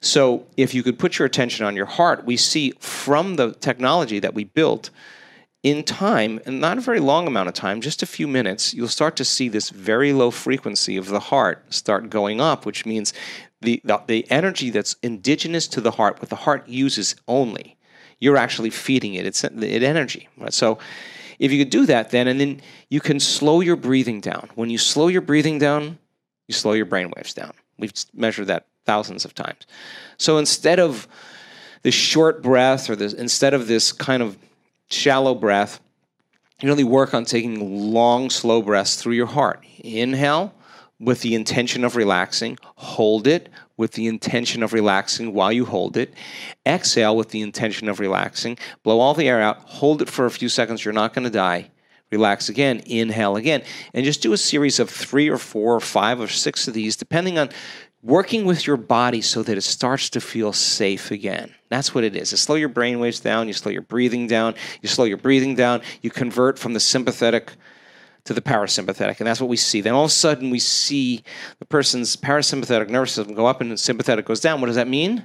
So, 0.00 0.46
if 0.56 0.74
you 0.74 0.84
could 0.84 0.98
put 0.98 1.18
your 1.18 1.26
attention 1.26 1.66
on 1.66 1.74
your 1.74 1.86
heart, 1.86 2.24
we 2.24 2.36
see 2.36 2.72
from 2.78 3.34
the 3.34 3.52
technology 3.54 4.20
that 4.20 4.34
we 4.34 4.44
built 4.44 4.90
in 5.64 5.82
time, 5.82 6.40
and 6.46 6.60
not 6.60 6.78
a 6.78 6.80
very 6.80 7.00
long 7.00 7.26
amount 7.26 7.48
of 7.48 7.54
time, 7.54 7.80
just 7.80 8.00
a 8.00 8.06
few 8.06 8.28
minutes, 8.28 8.72
you'll 8.72 8.86
start 8.86 9.16
to 9.16 9.24
see 9.24 9.48
this 9.48 9.70
very 9.70 10.12
low 10.12 10.30
frequency 10.30 10.96
of 10.96 11.08
the 11.08 11.18
heart 11.18 11.74
start 11.74 12.10
going 12.10 12.40
up, 12.40 12.64
which 12.64 12.86
means 12.86 13.12
the, 13.60 13.80
the, 13.84 14.02
the 14.06 14.30
energy 14.30 14.70
that's 14.70 14.96
indigenous 15.02 15.66
to 15.68 15.80
the 15.80 15.90
heart, 15.90 16.20
what 16.20 16.30
the 16.30 16.36
heart 16.36 16.68
uses 16.68 17.16
only, 17.26 17.76
you're 18.20 18.36
actually 18.36 18.70
feeding 18.70 19.14
it. 19.14 19.26
It's 19.26 19.44
it 19.44 19.82
energy. 19.82 20.28
Right? 20.36 20.52
So 20.52 20.78
if 21.38 21.52
you 21.52 21.64
could 21.64 21.70
do 21.70 21.86
that 21.86 22.10
then, 22.10 22.28
and 22.28 22.40
then 22.40 22.60
you 22.88 23.00
can 23.00 23.20
slow 23.20 23.60
your 23.60 23.76
breathing 23.76 24.20
down. 24.20 24.50
When 24.54 24.70
you 24.70 24.78
slow 24.78 25.08
your 25.08 25.20
breathing 25.20 25.58
down, 25.58 25.98
you 26.46 26.54
slow 26.54 26.72
your 26.72 26.86
brain 26.86 27.12
waves 27.16 27.34
down. 27.34 27.52
We've 27.78 27.92
measured 28.14 28.48
that 28.48 28.66
thousands 28.86 29.24
of 29.24 29.34
times. 29.34 29.66
So 30.16 30.38
instead 30.38 30.80
of 30.80 31.06
this 31.82 31.94
short 31.94 32.42
breath 32.42 32.90
or 32.90 32.96
this, 32.96 33.12
instead 33.12 33.54
of 33.54 33.68
this 33.68 33.92
kind 33.92 34.22
of 34.22 34.36
shallow 34.90 35.34
breath, 35.34 35.80
you 36.60 36.68
really 36.68 36.84
work 36.84 37.14
on 37.14 37.24
taking 37.24 37.92
long, 37.92 38.30
slow 38.30 38.62
breaths 38.62 38.96
through 38.96 39.12
your 39.12 39.26
heart. 39.26 39.64
Inhale 39.78 40.52
with 41.00 41.20
the 41.20 41.34
intention 41.34 41.84
of 41.84 41.96
relaxing, 41.96 42.58
hold 42.76 43.26
it 43.26 43.48
with 43.76 43.92
the 43.92 44.06
intention 44.06 44.62
of 44.62 44.72
relaxing 44.72 45.32
while 45.32 45.52
you 45.52 45.64
hold 45.64 45.96
it. 45.96 46.12
Exhale 46.66 47.16
with 47.16 47.30
the 47.30 47.40
intention 47.40 47.88
of 47.88 48.00
relaxing, 48.00 48.58
blow 48.82 48.98
all 48.98 49.14
the 49.14 49.28
air 49.28 49.40
out, 49.40 49.58
hold 49.58 50.02
it 50.02 50.08
for 50.08 50.26
a 50.26 50.30
few 50.30 50.48
seconds, 50.48 50.84
you're 50.84 50.92
not 50.92 51.14
going 51.14 51.24
to 51.24 51.30
die. 51.30 51.70
Relax 52.10 52.48
again, 52.48 52.82
inhale 52.86 53.36
again, 53.36 53.62
and 53.92 54.04
just 54.04 54.22
do 54.22 54.32
a 54.32 54.38
series 54.38 54.80
of 54.80 54.88
three 54.88 55.28
or 55.28 55.36
four 55.36 55.74
or 55.74 55.80
five 55.80 56.20
or 56.20 56.26
six 56.26 56.66
of 56.66 56.72
these, 56.72 56.96
depending 56.96 57.38
on 57.38 57.50
working 58.02 58.46
with 58.46 58.66
your 58.66 58.78
body 58.78 59.20
so 59.20 59.42
that 59.42 59.58
it 59.58 59.62
starts 59.62 60.08
to 60.10 60.20
feel 60.20 60.52
safe 60.52 61.10
again. 61.10 61.54
That's 61.68 61.94
what 61.94 62.04
it 62.04 62.16
is. 62.16 62.30
You 62.30 62.38
slow 62.38 62.56
your 62.56 62.70
brain 62.70 62.98
waves 62.98 63.20
down, 63.20 63.46
you 63.46 63.52
slow 63.52 63.70
your 63.70 63.82
breathing 63.82 64.26
down, 64.26 64.54
you 64.80 64.88
slow 64.88 65.04
your 65.04 65.18
breathing 65.18 65.54
down, 65.54 65.82
you 66.00 66.10
convert 66.10 66.58
from 66.58 66.72
the 66.72 66.80
sympathetic 66.80 67.52
to 68.24 68.34
the 68.34 68.40
parasympathetic. 68.40 69.18
And 69.18 69.26
that's 69.26 69.40
what 69.40 69.48
we 69.48 69.56
see. 69.56 69.80
Then 69.80 69.94
all 69.94 70.04
of 70.04 70.10
a 70.10 70.14
sudden 70.14 70.50
we 70.50 70.58
see 70.58 71.22
the 71.58 71.64
person's 71.64 72.16
parasympathetic 72.16 72.88
nervous 72.88 73.12
system 73.12 73.34
go 73.34 73.46
up 73.46 73.60
and 73.60 73.70
the 73.70 73.78
sympathetic 73.78 74.26
goes 74.26 74.40
down. 74.40 74.60
What 74.60 74.66
does 74.66 74.76
that 74.76 74.88
mean? 74.88 75.24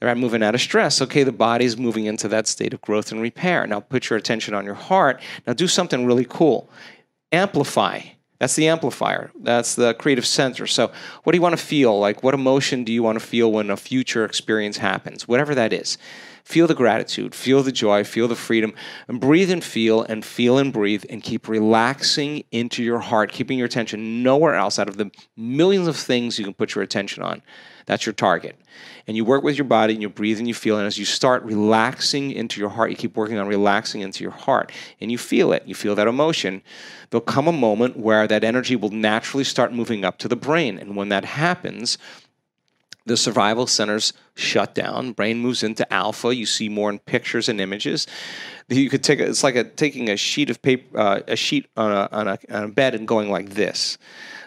They're 0.00 0.14
moving 0.14 0.42
out 0.42 0.54
of 0.54 0.60
stress. 0.60 1.02
Okay, 1.02 1.24
the 1.24 1.32
body's 1.32 1.76
moving 1.76 2.04
into 2.04 2.28
that 2.28 2.46
state 2.46 2.72
of 2.72 2.80
growth 2.80 3.10
and 3.10 3.20
repair. 3.20 3.66
Now 3.66 3.80
put 3.80 4.10
your 4.10 4.16
attention 4.16 4.54
on 4.54 4.64
your 4.64 4.74
heart. 4.74 5.20
Now 5.46 5.54
do 5.54 5.66
something 5.66 6.06
really 6.06 6.26
cool. 6.28 6.70
Amplify. 7.32 8.00
That's 8.38 8.54
the 8.54 8.68
amplifier. 8.68 9.32
That's 9.40 9.74
the 9.74 9.94
creative 9.94 10.24
center. 10.24 10.66
So, 10.68 10.92
what 11.24 11.32
do 11.32 11.36
you 11.36 11.42
want 11.42 11.58
to 11.58 11.64
feel? 11.64 11.98
Like, 11.98 12.22
what 12.22 12.34
emotion 12.34 12.84
do 12.84 12.92
you 12.92 13.02
want 13.02 13.18
to 13.18 13.26
feel 13.26 13.50
when 13.50 13.68
a 13.68 13.76
future 13.76 14.24
experience 14.24 14.78
happens? 14.78 15.26
Whatever 15.26 15.56
that 15.56 15.72
is. 15.72 15.98
Feel 16.48 16.66
the 16.66 16.74
gratitude, 16.74 17.34
feel 17.34 17.62
the 17.62 17.70
joy, 17.70 18.04
feel 18.04 18.26
the 18.26 18.34
freedom, 18.34 18.72
and 19.06 19.20
breathe 19.20 19.50
and 19.50 19.62
feel, 19.62 20.02
and 20.02 20.24
feel 20.24 20.56
and 20.56 20.72
breathe, 20.72 21.04
and 21.10 21.22
keep 21.22 21.46
relaxing 21.46 22.42
into 22.50 22.82
your 22.82 23.00
heart, 23.00 23.30
keeping 23.30 23.58
your 23.58 23.66
attention 23.66 24.22
nowhere 24.22 24.54
else 24.54 24.78
out 24.78 24.88
of 24.88 24.96
the 24.96 25.10
millions 25.36 25.86
of 25.86 25.94
things 25.94 26.38
you 26.38 26.46
can 26.46 26.54
put 26.54 26.74
your 26.74 26.82
attention 26.82 27.22
on. 27.22 27.42
That's 27.84 28.06
your 28.06 28.14
target. 28.14 28.58
And 29.06 29.14
you 29.14 29.26
work 29.26 29.44
with 29.44 29.58
your 29.58 29.66
body 29.66 29.92
and 29.92 30.00
you 30.00 30.08
breathe 30.08 30.38
and 30.38 30.48
you 30.48 30.54
feel. 30.54 30.78
And 30.78 30.86
as 30.86 30.96
you 30.96 31.04
start 31.04 31.42
relaxing 31.42 32.32
into 32.32 32.60
your 32.60 32.70
heart, 32.70 32.88
you 32.88 32.96
keep 32.96 33.14
working 33.14 33.36
on 33.36 33.46
relaxing 33.46 34.00
into 34.00 34.24
your 34.24 34.32
heart. 34.32 34.72
And 35.02 35.12
you 35.12 35.18
feel 35.18 35.52
it. 35.52 35.64
You 35.66 35.74
feel 35.74 35.94
that 35.96 36.08
emotion. 36.08 36.62
There'll 37.10 37.20
come 37.20 37.46
a 37.46 37.52
moment 37.52 37.98
where 37.98 38.26
that 38.26 38.42
energy 38.42 38.74
will 38.74 38.88
naturally 38.88 39.44
start 39.44 39.74
moving 39.74 40.02
up 40.02 40.16
to 40.20 40.28
the 40.28 40.36
brain. 40.36 40.78
And 40.78 40.96
when 40.96 41.10
that 41.10 41.26
happens, 41.26 41.98
the 43.08 43.16
survival 43.16 43.66
centers 43.66 44.12
shut 44.34 44.74
down. 44.74 45.12
Brain 45.12 45.38
moves 45.38 45.62
into 45.62 45.90
alpha. 45.92 46.34
You 46.34 46.46
see 46.46 46.68
more 46.68 46.90
in 46.90 46.98
pictures 47.00 47.48
and 47.48 47.60
images. 47.60 48.06
You 48.68 48.88
could 48.90 49.02
take 49.02 49.18
it's 49.18 49.42
like 49.42 49.56
a, 49.56 49.64
taking 49.64 50.10
a 50.10 50.16
sheet 50.16 50.50
of 50.50 50.62
paper, 50.62 50.98
uh, 50.98 51.20
a 51.26 51.36
sheet 51.36 51.66
on 51.76 51.90
a, 51.90 52.08
on, 52.12 52.28
a, 52.28 52.38
on 52.50 52.64
a 52.64 52.68
bed, 52.68 52.94
and 52.94 53.08
going 53.08 53.30
like 53.30 53.50
this. 53.50 53.98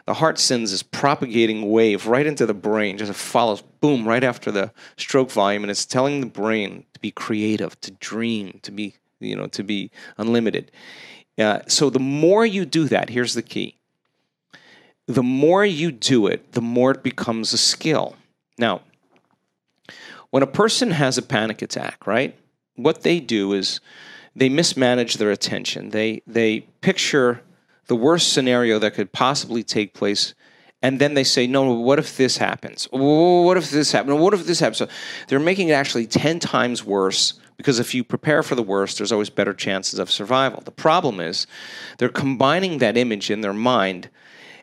The 0.06 0.16
heart 0.16 0.40
sends 0.40 0.72
this 0.72 0.84
propagating 0.84 1.70
wave 1.70 2.08
right 2.08 2.26
into 2.26 2.46
the 2.46 2.54
brain. 2.54 2.98
Just 2.98 3.14
follows, 3.14 3.62
boom, 3.62 4.08
right 4.08 4.24
after 4.24 4.52
the 4.52 4.72
stroke 4.98 5.32
volume, 5.32 5.64
and 5.64 5.72
it's 5.72 5.86
telling 5.86 6.22
the 6.22 6.28
brain 6.28 6.86
to 6.94 7.00
be 7.00 7.12
creative, 7.12 7.80
to 7.82 7.92
dream, 7.92 8.60
to 8.64 8.72
be 8.72 8.96
you 9.20 9.36
know 9.36 9.48
to 9.48 9.64
be 9.64 9.92
unlimited. 10.18 10.72
Uh, 11.38 11.60
so 11.68 11.90
the 11.90 12.00
more 12.00 12.46
you 12.46 12.66
do 12.66 12.86
that, 12.86 13.10
here's 13.10 13.34
the 13.34 13.42
key. 13.42 13.78
The 15.08 15.24
more 15.24 15.66
you 15.66 15.92
do 15.92 16.28
it, 16.28 16.52
the 16.54 16.62
more 16.62 16.92
it 16.92 17.04
becomes 17.04 17.54
a 17.54 17.58
skill. 17.58 18.16
Now, 18.58 18.82
when 20.30 20.44
a 20.44 20.48
person 20.48 20.92
has 20.92 21.18
a 21.18 21.22
panic 21.22 21.62
attack, 21.62 22.08
right? 22.08 22.36
What 22.76 23.02
they 23.02 23.20
do 23.20 23.54
is 23.54 23.80
they 24.36 24.50
mismanage 24.50 25.16
their 25.16 25.32
attention. 25.32 25.90
They 25.90 26.22
they 26.26 26.62
picture 26.82 27.42
the 27.88 27.96
worst 27.96 28.32
scenario 28.32 28.80
that 28.80 28.94
could 28.94 29.12
possibly 29.12 29.64
take 29.64 29.94
place 29.94 30.34
and 30.84 30.98
then 31.00 31.14
they 31.14 31.24
say, 31.24 31.46
no, 31.46 31.74
what 31.74 32.00
if 32.00 32.18
this 32.18 32.38
happens? 32.38 32.88
What 32.92 33.58
if 33.58 33.70
this 33.70 33.92
happens? 33.92 34.20
What 34.20 34.34
if 34.34 34.46
this 34.46 34.60
happens? 34.60 34.80
So 34.80 34.88
they're 35.28 35.40
making 35.40 35.70
it 35.70 35.74
actually 35.74 36.08
10 36.08 36.40
times 36.40 36.84
worse 36.84 37.34
because 37.58 37.80
if 37.80 37.94
you 37.94 38.04
prepare 38.04 38.42
for 38.42 38.56
the 38.56 38.64
worst, 38.64 38.98
there's 38.98 39.12
always 39.12 39.30
better 39.30 39.54
chances 39.54 40.00
of 40.00 40.10
survival. 40.10 40.62
The 40.62 40.72
problem 40.72 41.20
is 41.20 41.46
they're 42.00 42.10
combining 42.10 42.80
that 42.80 42.98
image 42.98 43.30
in 43.30 43.42
their 43.42 43.54
mind 43.54 44.10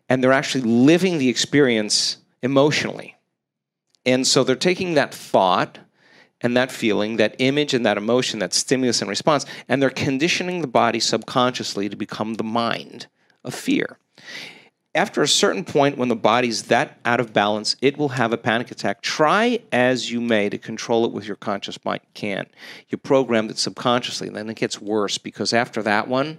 and 0.08 0.24
they're 0.24 0.32
actually 0.32 0.62
living 0.62 1.18
the 1.18 1.28
experience 1.28 2.16
emotionally 2.42 3.14
And 4.08 4.26
so 4.26 4.42
they're 4.42 4.56
taking 4.56 4.94
that 4.94 5.14
thought 5.14 5.78
and 6.40 6.56
that 6.56 6.72
feeling, 6.72 7.16
that 7.16 7.36
image 7.38 7.74
and 7.74 7.84
that 7.84 7.98
emotion, 7.98 8.38
that 8.38 8.54
stimulus 8.54 9.02
and 9.02 9.10
response, 9.10 9.44
and 9.68 9.82
they're 9.82 9.90
conditioning 9.90 10.62
the 10.62 10.66
body 10.66 10.98
subconsciously 10.98 11.90
to 11.90 11.96
become 11.96 12.34
the 12.34 12.44
mind 12.44 13.06
of 13.44 13.54
fear 13.54 13.98
after 14.98 15.22
a 15.22 15.28
certain 15.28 15.64
point 15.64 15.96
when 15.96 16.08
the 16.08 16.16
body's 16.16 16.64
that 16.64 16.98
out 17.04 17.20
of 17.20 17.32
balance 17.32 17.76
it 17.80 17.96
will 17.96 18.08
have 18.08 18.32
a 18.32 18.36
panic 18.36 18.72
attack. 18.72 19.00
Try 19.00 19.60
as 19.70 20.10
you 20.10 20.20
may 20.20 20.48
to 20.48 20.58
control 20.58 21.04
it 21.04 21.12
with 21.12 21.24
your 21.24 21.36
conscious 21.36 21.82
mind. 21.84 22.00
Can't. 22.14 22.48
You 22.88 22.98
programmed 22.98 23.52
it 23.52 23.58
subconsciously 23.58 24.26
and 24.26 24.36
then 24.36 24.50
it 24.50 24.56
gets 24.56 24.80
worse 24.80 25.16
because 25.16 25.52
after 25.52 25.84
that 25.84 26.08
one 26.08 26.38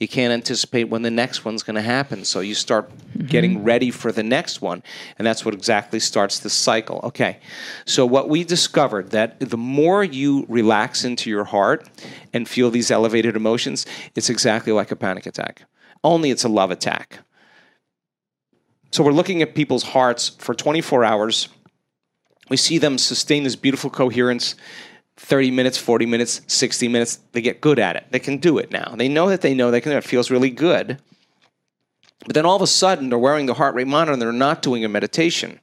you 0.00 0.08
can't 0.08 0.32
anticipate 0.32 0.88
when 0.88 1.02
the 1.02 1.10
next 1.10 1.44
one's 1.44 1.62
going 1.62 1.76
to 1.76 1.82
happen. 1.82 2.24
So 2.24 2.40
you 2.40 2.56
start 2.56 2.90
mm-hmm. 2.90 3.26
getting 3.26 3.62
ready 3.62 3.92
for 3.92 4.10
the 4.10 4.24
next 4.24 4.60
one 4.60 4.82
and 5.16 5.24
that's 5.24 5.44
what 5.44 5.54
exactly 5.54 6.00
starts 6.00 6.40
the 6.40 6.50
cycle. 6.50 6.98
Okay. 7.04 7.38
So 7.84 8.04
what 8.04 8.28
we 8.28 8.42
discovered 8.42 9.10
that 9.12 9.38
the 9.38 9.56
more 9.56 10.02
you 10.02 10.46
relax 10.48 11.04
into 11.04 11.30
your 11.30 11.44
heart 11.44 11.88
and 12.32 12.48
feel 12.48 12.72
these 12.72 12.90
elevated 12.90 13.36
emotions 13.36 13.86
it's 14.16 14.28
exactly 14.28 14.72
like 14.72 14.90
a 14.90 14.96
panic 14.96 15.26
attack. 15.26 15.62
Only 16.02 16.32
it's 16.32 16.42
a 16.42 16.48
love 16.48 16.72
attack 16.72 17.20
so 18.90 19.04
we're 19.04 19.12
looking 19.12 19.40
at 19.42 19.54
people's 19.54 19.84
hearts 19.84 20.30
for 20.30 20.54
24 20.54 21.04
hours. 21.04 21.48
We 22.48 22.56
see 22.56 22.78
them 22.78 22.98
sustain 22.98 23.44
this 23.44 23.56
beautiful 23.56 23.90
coherence 23.90 24.56
30 25.16 25.50
minutes, 25.50 25.76
40 25.76 26.06
minutes, 26.06 26.40
60 26.46 26.88
minutes. 26.88 27.20
They 27.32 27.42
get 27.42 27.60
good 27.60 27.78
at 27.78 27.94
it. 27.94 28.06
They 28.10 28.18
can 28.18 28.38
do 28.38 28.56
it 28.58 28.72
now. 28.72 28.94
They 28.96 29.08
know 29.08 29.28
that 29.28 29.42
they 29.42 29.52
know 29.52 29.70
they 29.70 29.80
can. 29.80 29.92
It 29.92 30.02
feels 30.02 30.30
really 30.30 30.48
good. 30.48 30.98
But 32.24 32.34
then 32.34 32.46
all 32.46 32.56
of 32.56 32.62
a 32.62 32.66
sudden, 32.66 33.10
they're 33.10 33.18
wearing 33.18 33.46
the 33.46 33.54
heart 33.54 33.74
rate 33.74 33.86
monitor 33.86 34.12
and 34.12 34.22
they're 34.22 34.32
not 34.32 34.62
doing 34.62 34.84
a 34.84 34.88
meditation. 34.88 35.60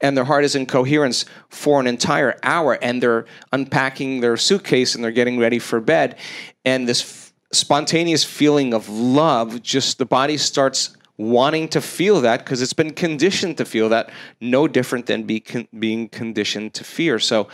And 0.00 0.16
their 0.16 0.24
heart 0.24 0.44
is 0.44 0.54
in 0.54 0.66
coherence 0.66 1.24
for 1.48 1.80
an 1.80 1.86
entire 1.86 2.38
hour 2.42 2.78
and 2.82 3.02
they're 3.02 3.26
unpacking 3.52 4.20
their 4.20 4.36
suitcase 4.36 4.94
and 4.94 5.02
they're 5.02 5.10
getting 5.10 5.38
ready 5.38 5.58
for 5.58 5.80
bed. 5.80 6.18
And 6.64 6.88
this 6.88 7.02
f- 7.02 7.32
spontaneous 7.52 8.24
feeling 8.24 8.74
of 8.74 8.88
love, 8.88 9.62
just 9.62 9.98
the 9.98 10.04
body 10.04 10.36
starts 10.36 10.96
wanting 11.16 11.68
to 11.68 11.80
feel 11.80 12.20
that 12.22 12.44
because 12.44 12.60
it's 12.60 12.72
been 12.72 12.92
conditioned 12.92 13.58
to 13.58 13.64
feel 13.64 13.88
that, 13.88 14.10
no 14.40 14.66
different 14.66 15.06
than 15.06 15.22
be 15.22 15.40
con- 15.40 15.68
being 15.78 16.08
conditioned 16.08 16.74
to 16.74 16.84
fear. 16.84 17.18
So 17.18 17.48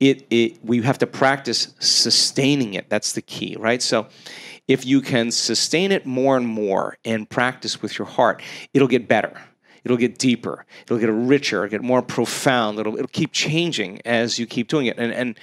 it, 0.00 0.26
it 0.30 0.64
we 0.64 0.82
have 0.82 0.98
to 0.98 1.06
practice 1.06 1.74
sustaining 1.78 2.74
it. 2.74 2.88
That's 2.88 3.12
the 3.12 3.22
key, 3.22 3.56
right? 3.58 3.82
So 3.82 4.08
if 4.66 4.84
you 4.84 5.00
can 5.00 5.30
sustain 5.30 5.92
it 5.92 6.06
more 6.06 6.36
and 6.36 6.46
more 6.46 6.98
and 7.04 7.28
practice 7.28 7.80
with 7.80 7.98
your 7.98 8.06
heart, 8.06 8.42
it'll 8.74 8.88
get 8.88 9.08
better. 9.08 9.40
It'll 9.84 9.96
get 9.96 10.18
deeper. 10.18 10.66
It'll 10.82 10.98
get 10.98 11.10
richer. 11.10 11.64
It'll 11.64 11.70
get 11.70 11.82
more 11.82 12.02
profound. 12.02 12.78
It'll, 12.78 12.96
it'll 12.96 13.08
keep 13.08 13.32
changing 13.32 14.00
as 14.04 14.38
you 14.38 14.46
keep 14.46 14.68
doing 14.68 14.86
it. 14.86 14.98
And, 14.98 15.12
and 15.12 15.38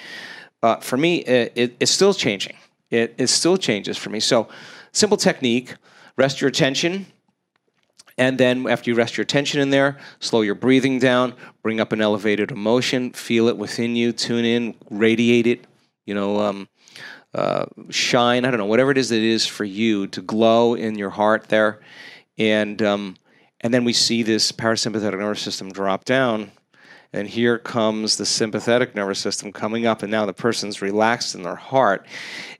uh, 0.62 0.78
for 0.78 0.98
me, 0.98 1.18
it, 1.20 1.54
it, 1.56 1.76
it's 1.80 1.92
still 1.92 2.14
changing. 2.14 2.56
It, 2.92 3.16
it 3.18 3.28
still 3.28 3.58
changes 3.58 3.98
for 3.98 4.10
me. 4.10 4.20
So, 4.20 4.48
simple 4.92 5.18
technique 5.18 5.76
rest 6.18 6.40
your 6.42 6.48
attention 6.48 7.08
and 8.18 8.38
then 8.38 8.68
after 8.68 8.90
you 8.90 8.96
rest 8.96 9.18
your 9.18 9.24
attention 9.24 9.60
in 9.60 9.70
there, 9.70 9.98
slow 10.20 10.42
your 10.42 10.56
breathing 10.56 11.00
down, 11.00 11.34
bring 11.62 11.80
up 11.80 11.92
an 11.92 12.02
elevated 12.02 12.52
emotion, 12.52 13.12
feel 13.12 13.48
it 13.48 13.58
within 13.58 13.96
you, 13.96 14.12
tune 14.12 14.46
in, 14.46 14.76
radiate 14.90 15.48
it, 15.48 15.66
you 16.06 16.14
know, 16.14 16.40
um, 16.40 16.70
uh, 17.34 17.66
shine, 17.90 18.46
I 18.46 18.52
don't 18.52 18.60
know, 18.60 18.66
whatever 18.66 18.92
it 18.92 18.98
is 18.98 19.10
that 19.10 19.18
it 19.18 19.24
is 19.24 19.46
for 19.46 19.66
you 19.66 20.08
to 20.08 20.22
glow 20.22 20.76
in 20.76 20.96
your 20.96 21.10
heart 21.10 21.50
there. 21.50 21.82
And, 22.38 22.82
um, 22.82 23.18
and 23.60 23.74
then 23.74 23.84
we 23.84 23.92
see 23.92 24.24
this 24.24 24.52
parasympathetic 24.52 25.20
nervous 25.20 25.42
system 25.42 25.72
drop 25.72 26.06
down. 26.06 26.52
And 27.16 27.28
here 27.28 27.58
comes 27.58 28.18
the 28.18 28.26
sympathetic 28.26 28.94
nervous 28.94 29.20
system 29.20 29.52
coming 29.52 29.86
up, 29.86 30.04
and 30.04 30.12
now 30.12 30.26
the 30.26 30.34
person's 30.34 30.82
relaxed 30.82 31.34
in 31.34 31.44
their 31.44 31.56
heart 31.56 32.06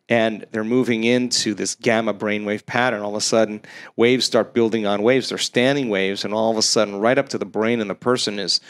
and 0.08 0.46
they're 0.52 0.64
moving 0.64 1.04
into 1.04 1.54
this 1.56 1.76
gamma 1.76 2.14
brainwave 2.14 2.66
pattern. 2.66 3.02
All 3.02 3.10
of 3.10 3.16
a 3.16 3.22
sudden, 3.22 3.62
waves 3.96 4.26
start 4.26 4.54
building 4.54 4.86
on 4.86 5.02
waves. 5.02 5.30
They're 5.30 5.38
standing 5.38 5.90
waves, 5.90 6.24
and 6.24 6.34
all 6.34 6.52
of 6.52 6.58
a 6.58 6.62
sudden, 6.62 6.98
right 6.98 7.18
up 7.18 7.30
to 7.30 7.38
the 7.38 7.46
brain, 7.46 7.82
and 7.82 7.90
the 7.90 7.96
person 7.96 8.38
is 8.38 8.62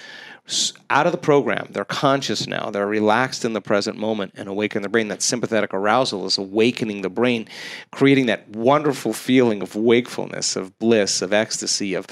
out 0.89 1.07
of 1.07 1.11
the 1.11 1.17
program. 1.17 1.67
They're 1.71 1.83
conscious 1.83 2.47
now. 2.47 2.69
They're 2.69 2.87
relaxed 2.87 3.43
in 3.43 3.53
the 3.53 3.61
present 3.61 3.97
moment 3.97 4.33
and 4.35 4.47
awaken 4.47 4.81
the 4.81 4.89
brain. 4.89 5.09
That 5.09 5.21
sympathetic 5.21 5.73
arousal 5.73 6.25
is 6.25 6.37
awakening 6.37 7.01
the 7.01 7.09
brain, 7.09 7.47
creating 7.91 8.27
that 8.27 8.47
wonderful 8.49 9.11
feeling 9.11 9.61
of 9.61 9.75
wakefulness, 9.75 10.55
of 10.55 10.77
bliss, 10.77 11.21
of 11.21 11.33
ecstasy, 11.33 11.95
of 11.95 12.07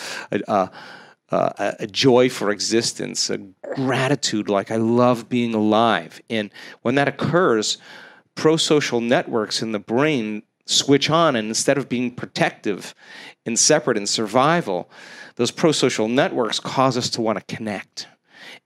uh, 0.47 0.67
uh, 1.29 1.73
a 1.79 1.87
joy 1.87 2.29
for 2.29 2.49
existence, 2.49 3.29
a 3.29 3.39
gratitude, 3.75 4.49
like 4.49 4.71
I 4.71 4.77
love 4.77 5.29
being 5.29 5.53
alive. 5.53 6.21
And 6.29 6.49
when 6.81 6.95
that 6.95 7.07
occurs, 7.07 7.77
pro-social 8.35 9.01
networks 9.01 9.61
in 9.61 9.71
the 9.71 9.79
brain 9.79 10.43
switch 10.65 11.09
on 11.09 11.35
and 11.35 11.47
instead 11.49 11.77
of 11.77 11.89
being 11.89 12.09
protective 12.09 12.95
and 13.45 13.59
separate 13.59 13.97
and 13.97 14.07
survival 14.07 14.89
those 15.35 15.51
pro-social 15.51 16.07
networks 16.07 16.59
cause 16.59 16.95
us 16.97 17.09
to 17.09 17.21
want 17.21 17.37
to 17.37 17.55
connect 17.55 18.07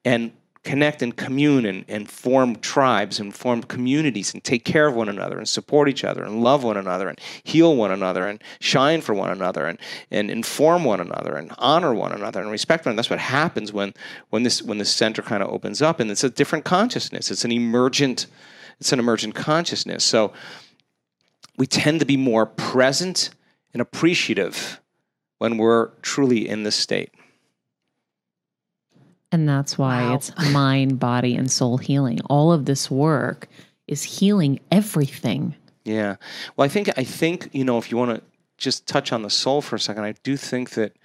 and 0.05 0.31
connect 0.67 1.01
and 1.01 1.15
commune 1.15 1.65
and, 1.65 1.85
and 1.87 2.09
form 2.09 2.53
tribes 2.57 3.21
and 3.21 3.33
form 3.33 3.63
communities 3.63 4.33
and 4.33 4.43
take 4.43 4.65
care 4.65 4.87
of 4.87 4.95
one 4.95 5.07
another 5.07 5.37
and 5.37 5.47
support 5.47 5.87
each 5.87 6.03
other 6.03 6.25
and 6.25 6.43
love 6.43 6.61
one 6.61 6.75
another 6.75 7.07
and 7.07 7.17
heal 7.41 7.73
one 7.73 7.89
another 7.89 8.27
and 8.27 8.43
shine 8.59 8.99
for 8.99 9.13
one 9.13 9.29
another 9.29 9.65
and, 9.65 9.79
and 10.11 10.29
inform 10.29 10.83
one 10.83 10.99
another 10.99 11.37
and 11.37 11.53
honor 11.57 11.93
one 11.93 12.11
another 12.11 12.41
and 12.41 12.51
respect 12.51 12.85
one 12.85 12.91
another. 12.91 12.97
That's 12.97 13.09
what 13.09 13.19
happens 13.19 13.71
when 13.71 13.93
when 14.29 14.43
this 14.43 14.61
when 14.61 14.77
this 14.77 14.93
center 14.93 15.21
kind 15.21 15.41
of 15.41 15.49
opens 15.49 15.81
up 15.81 16.01
and 16.01 16.11
it's 16.11 16.25
a 16.25 16.29
different 16.29 16.65
consciousness. 16.65 17.31
It's 17.31 17.45
an 17.45 17.53
emergent 17.53 18.27
it's 18.77 18.91
an 18.91 18.99
emergent 18.99 19.35
consciousness. 19.35 20.03
So 20.03 20.33
we 21.55 21.65
tend 21.65 22.01
to 22.01 22.05
be 22.05 22.17
more 22.17 22.45
present 22.45 23.29
and 23.71 23.81
appreciative 23.81 24.81
when 25.37 25.57
we're 25.57 25.91
truly 26.01 26.45
in 26.45 26.63
this 26.63 26.75
state. 26.75 27.11
And 29.31 29.47
that's 29.47 29.77
why 29.77 30.03
wow. 30.03 30.15
it's 30.15 30.31
mind, 30.51 30.99
body, 30.99 31.35
and 31.35 31.51
soul 31.51 31.77
healing. 31.77 32.19
All 32.29 32.51
of 32.51 32.65
this 32.65 32.89
work 32.89 33.47
is 33.87 34.03
healing 34.03 34.59
everything. 34.71 35.55
Yeah. 35.83 36.15
Well, 36.55 36.65
I 36.65 36.69
think 36.69 36.89
I 36.97 37.03
think 37.03 37.49
you 37.53 37.63
know 37.63 37.77
if 37.77 37.91
you 37.91 37.97
want 37.97 38.15
to 38.15 38.21
just 38.57 38.87
touch 38.87 39.11
on 39.11 39.21
the 39.21 39.29
soul 39.29 39.61
for 39.61 39.75
a 39.75 39.79
second, 39.79 40.03
I 40.03 40.13
do 40.23 40.37
think 40.37 40.71
that 40.71 40.95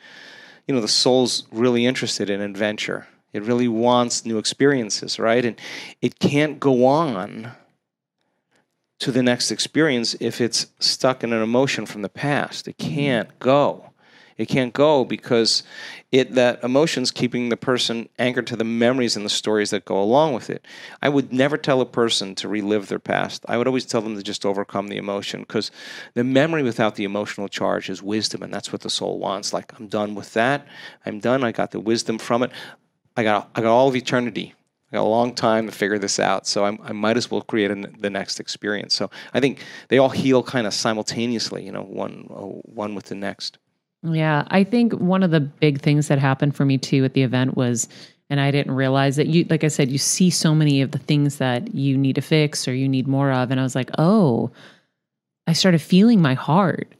you 0.66 0.74
know 0.74 0.80
the 0.80 0.88
soul's 0.88 1.44
really 1.52 1.86
interested 1.86 2.30
in 2.30 2.40
adventure. 2.40 3.06
It 3.32 3.42
really 3.42 3.68
wants 3.68 4.26
new 4.26 4.38
experiences, 4.38 5.18
right? 5.18 5.44
And 5.44 5.58
it 6.00 6.18
can't 6.18 6.60
go 6.60 6.84
on 6.84 7.52
to 8.98 9.10
the 9.10 9.22
next 9.22 9.50
experience 9.50 10.14
if 10.20 10.40
it's 10.40 10.66
stuck 10.78 11.24
in 11.24 11.32
an 11.32 11.42
emotion 11.42 11.86
from 11.86 12.02
the 12.02 12.08
past. 12.08 12.68
It 12.68 12.78
can't 12.78 13.36
go. 13.38 13.91
It 14.36 14.46
can't 14.46 14.72
go 14.72 15.04
because 15.04 15.62
it 16.10 16.34
that 16.34 16.62
emotion's 16.62 17.10
keeping 17.10 17.48
the 17.48 17.56
person 17.56 18.08
anchored 18.18 18.46
to 18.48 18.56
the 18.56 18.64
memories 18.64 19.16
and 19.16 19.24
the 19.24 19.30
stories 19.30 19.70
that 19.70 19.84
go 19.84 20.00
along 20.00 20.34
with 20.34 20.50
it. 20.50 20.66
I 21.00 21.08
would 21.08 21.32
never 21.32 21.56
tell 21.56 21.80
a 21.80 21.86
person 21.86 22.34
to 22.36 22.48
relive 22.48 22.88
their 22.88 22.98
past. 22.98 23.44
I 23.48 23.56
would 23.56 23.66
always 23.66 23.86
tell 23.86 24.00
them 24.00 24.16
to 24.16 24.22
just 24.22 24.46
overcome 24.46 24.88
the 24.88 24.96
emotion 24.96 25.40
because 25.40 25.70
the 26.14 26.24
memory 26.24 26.62
without 26.62 26.96
the 26.96 27.04
emotional 27.04 27.48
charge 27.48 27.90
is 27.90 28.02
wisdom, 28.02 28.42
and 28.42 28.52
that's 28.52 28.72
what 28.72 28.82
the 28.82 28.90
soul 28.90 29.18
wants. 29.18 29.52
Like 29.52 29.78
I'm 29.78 29.88
done 29.88 30.14
with 30.14 30.32
that. 30.34 30.66
I'm 31.06 31.20
done. 31.20 31.44
I 31.44 31.52
got 31.52 31.70
the 31.70 31.80
wisdom 31.80 32.18
from 32.18 32.42
it. 32.42 32.50
I 33.16 33.22
got 33.22 33.50
I 33.54 33.60
got 33.60 33.72
all 33.72 33.88
of 33.88 33.96
eternity 33.96 34.54
I 34.92 34.96
got 34.96 35.04
a 35.04 35.08
long 35.08 35.34
time 35.34 35.66
to 35.66 35.72
figure 35.72 35.98
this 35.98 36.20
out, 36.20 36.46
so 36.46 36.66
I'm, 36.66 36.78
i 36.82 36.92
might 36.92 37.16
as 37.16 37.30
well 37.30 37.40
create 37.40 37.70
the 38.00 38.10
next 38.10 38.38
experience. 38.40 38.94
So 38.94 39.10
I 39.32 39.40
think 39.40 39.64
they 39.88 39.96
all 39.96 40.10
heal 40.10 40.42
kind 40.42 40.66
of 40.66 40.74
simultaneously, 40.74 41.64
you 41.64 41.72
know, 41.72 41.82
one 41.82 42.26
uh, 42.30 42.42
one 42.42 42.94
with 42.94 43.06
the 43.06 43.14
next. 43.14 43.56
Yeah, 44.02 44.44
I 44.48 44.64
think 44.64 44.94
one 44.94 45.22
of 45.22 45.30
the 45.30 45.40
big 45.40 45.80
things 45.80 46.08
that 46.08 46.18
happened 46.18 46.56
for 46.56 46.64
me 46.64 46.78
too 46.78 47.04
at 47.04 47.14
the 47.14 47.22
event 47.22 47.56
was, 47.56 47.88
and 48.28 48.40
I 48.40 48.50
didn't 48.50 48.74
realize 48.74 49.16
that 49.16 49.28
you, 49.28 49.46
like 49.48 49.62
I 49.62 49.68
said, 49.68 49.90
you 49.90 49.98
see 49.98 50.30
so 50.30 50.54
many 50.54 50.82
of 50.82 50.90
the 50.90 50.98
things 50.98 51.38
that 51.38 51.74
you 51.74 51.96
need 51.96 52.16
to 52.16 52.20
fix 52.20 52.66
or 52.66 52.74
you 52.74 52.88
need 52.88 53.06
more 53.06 53.30
of, 53.30 53.50
and 53.50 53.60
I 53.60 53.62
was 53.62 53.74
like, 53.74 53.90
oh, 53.98 54.50
I 55.46 55.52
started 55.52 55.80
feeling 55.80 56.20
my 56.20 56.34
heart, 56.34 56.92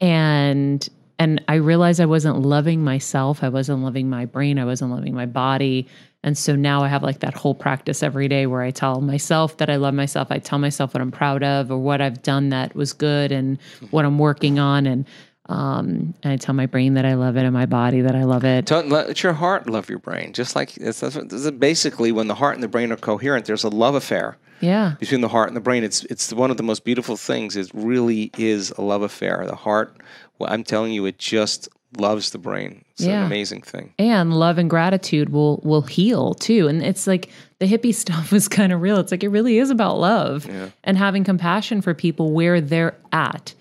and 0.00 0.88
and 1.18 1.44
I 1.46 1.54
realized 1.54 2.00
I 2.00 2.06
wasn't 2.06 2.40
loving 2.40 2.82
myself, 2.82 3.44
I 3.44 3.48
wasn't 3.48 3.84
loving 3.84 4.10
my 4.10 4.24
brain, 4.24 4.58
I 4.58 4.64
wasn't 4.64 4.90
loving 4.90 5.14
my 5.14 5.26
body 5.26 5.86
and 6.24 6.38
so 6.38 6.56
now 6.56 6.82
I 6.82 6.88
have 6.88 7.02
like 7.02 7.20
that 7.20 7.34
whole 7.34 7.54
practice 7.54 8.02
every 8.02 8.28
day 8.28 8.46
where 8.46 8.62
I 8.62 8.70
tell 8.70 9.02
myself 9.02 9.58
that 9.58 9.68
I 9.68 9.76
love 9.76 9.92
myself. 9.92 10.28
I 10.30 10.38
tell 10.38 10.58
myself 10.58 10.94
what 10.94 11.02
I'm 11.02 11.12
proud 11.12 11.42
of 11.42 11.70
or 11.70 11.76
what 11.76 12.00
I've 12.00 12.22
done 12.22 12.48
that 12.48 12.74
was 12.74 12.94
good 12.94 13.30
and 13.30 13.58
what 13.90 14.06
I'm 14.06 14.18
working 14.18 14.58
on. 14.58 14.86
And, 14.86 15.04
um, 15.46 16.14
and 16.22 16.32
I 16.32 16.36
tell 16.36 16.54
my 16.54 16.66
brain 16.66 16.94
that 16.94 17.04
I 17.04 17.14
love 17.14 17.36
it 17.36 17.44
and 17.44 17.52
my 17.52 17.66
body 17.66 18.00
that 18.00 18.14
I 18.16 18.24
love 18.24 18.44
it. 18.44 18.66
Tell, 18.66 18.82
let 18.82 19.22
your 19.22 19.34
heart 19.34 19.68
love 19.68 19.88
your 19.90 19.98
brain. 19.98 20.32
Just 20.32 20.56
like 20.56 20.76
it's, 20.78 21.00
that's 21.00 21.50
basically 21.52 22.12
when 22.12 22.28
the 22.28 22.34
heart 22.34 22.54
and 22.54 22.62
the 22.62 22.68
brain 22.68 22.90
are 22.92 22.96
coherent, 22.96 23.44
there's 23.46 23.64
a 23.64 23.68
love 23.68 23.94
affair. 23.94 24.36
Yeah. 24.60 24.94
Between 24.98 25.20
the 25.20 25.28
heart 25.28 25.48
and 25.48 25.56
the 25.56 25.60
brain, 25.60 25.84
it's 25.84 26.04
it's 26.04 26.32
one 26.32 26.50
of 26.50 26.56
the 26.56 26.62
most 26.62 26.84
beautiful 26.84 27.16
things. 27.16 27.56
It 27.56 27.70
really 27.74 28.30
is 28.38 28.70
a 28.78 28.80
love 28.82 29.02
affair. 29.02 29.44
The 29.46 29.56
heart, 29.56 29.96
well, 30.38 30.50
I'm 30.50 30.64
telling 30.64 30.92
you, 30.92 31.04
it 31.04 31.18
just 31.18 31.68
loves 31.98 32.30
the 32.30 32.38
brain. 32.38 32.82
It's 32.92 33.02
Yeah. 33.02 33.20
an 33.20 33.26
amazing 33.26 33.62
thing. 33.62 33.92
and 33.98 34.32
love 34.32 34.56
and 34.56 34.70
gratitude 34.70 35.28
will 35.28 35.60
will 35.62 35.82
heal 35.82 36.32
too 36.34 36.66
and 36.68 36.82
it's 36.82 37.06
like 37.06 37.28
the 37.58 37.66
hippie 37.66 37.94
stuff 38.04 38.32
was 38.32 38.48
kind 38.48 38.72
of 38.72 38.80
real 38.80 38.96
it's 38.98 39.10
like 39.12 39.22
it 39.22 39.28
really 39.28 39.58
is 39.58 39.70
about 39.70 39.98
love 39.98 40.46
Yeah. 40.46 40.70
and 40.84 40.96
having 40.96 41.22
compassion 41.24 41.80
for 41.82 41.92
people 41.94 42.32
where 42.32 42.60
they're 42.60 42.96
at 43.12 43.54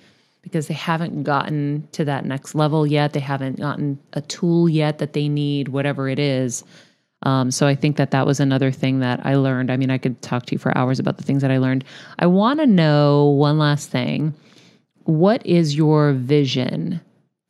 because 0.43 0.67
they 0.67 0.73
haven't 0.75 1.23
gotten 1.23 1.87
to 1.93 2.05
that 2.05 2.25
next 2.25 2.53
level 2.53 2.85
yet. 2.85 3.13
They 3.13 3.19
haven't 3.19 3.59
gotten 3.59 3.97
a 4.11 4.21
tool 4.21 4.69
yet 4.69 4.99
that 4.99 5.13
they 5.13 5.27
need 5.27 5.69
whatever 5.69 6.07
it 6.07 6.19
is. 6.19 6.63
Um, 7.25 7.51
so 7.51 7.65
i 7.65 7.73
think 7.73 7.95
that 7.95 8.11
that 8.11 8.25
was 8.25 8.41
another 8.41 8.69
thing 8.69 8.99
that 8.99 9.25
i 9.25 9.35
learned. 9.35 9.71
I 9.71 9.77
mean 9.77 9.89
i 9.89 9.97
could 9.97 10.21
talk 10.21 10.45
to 10.47 10.51
you 10.51 10.59
for 10.59 10.77
hours 10.77 10.99
about 10.99 11.17
the 11.17 11.23
things 11.23 11.41
that 11.41 11.51
i 11.51 11.57
learned. 11.57 11.85
I 12.19 12.27
want 12.27 12.59
to 12.59 12.67
know 12.67 13.29
one 13.29 13.57
last 13.57 13.89
thing. 13.89 14.33
What 15.05 15.45
is 15.45 15.75
your 15.75 16.11
vision 16.11 16.99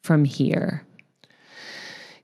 from 0.04 0.26
here? 0.26 0.86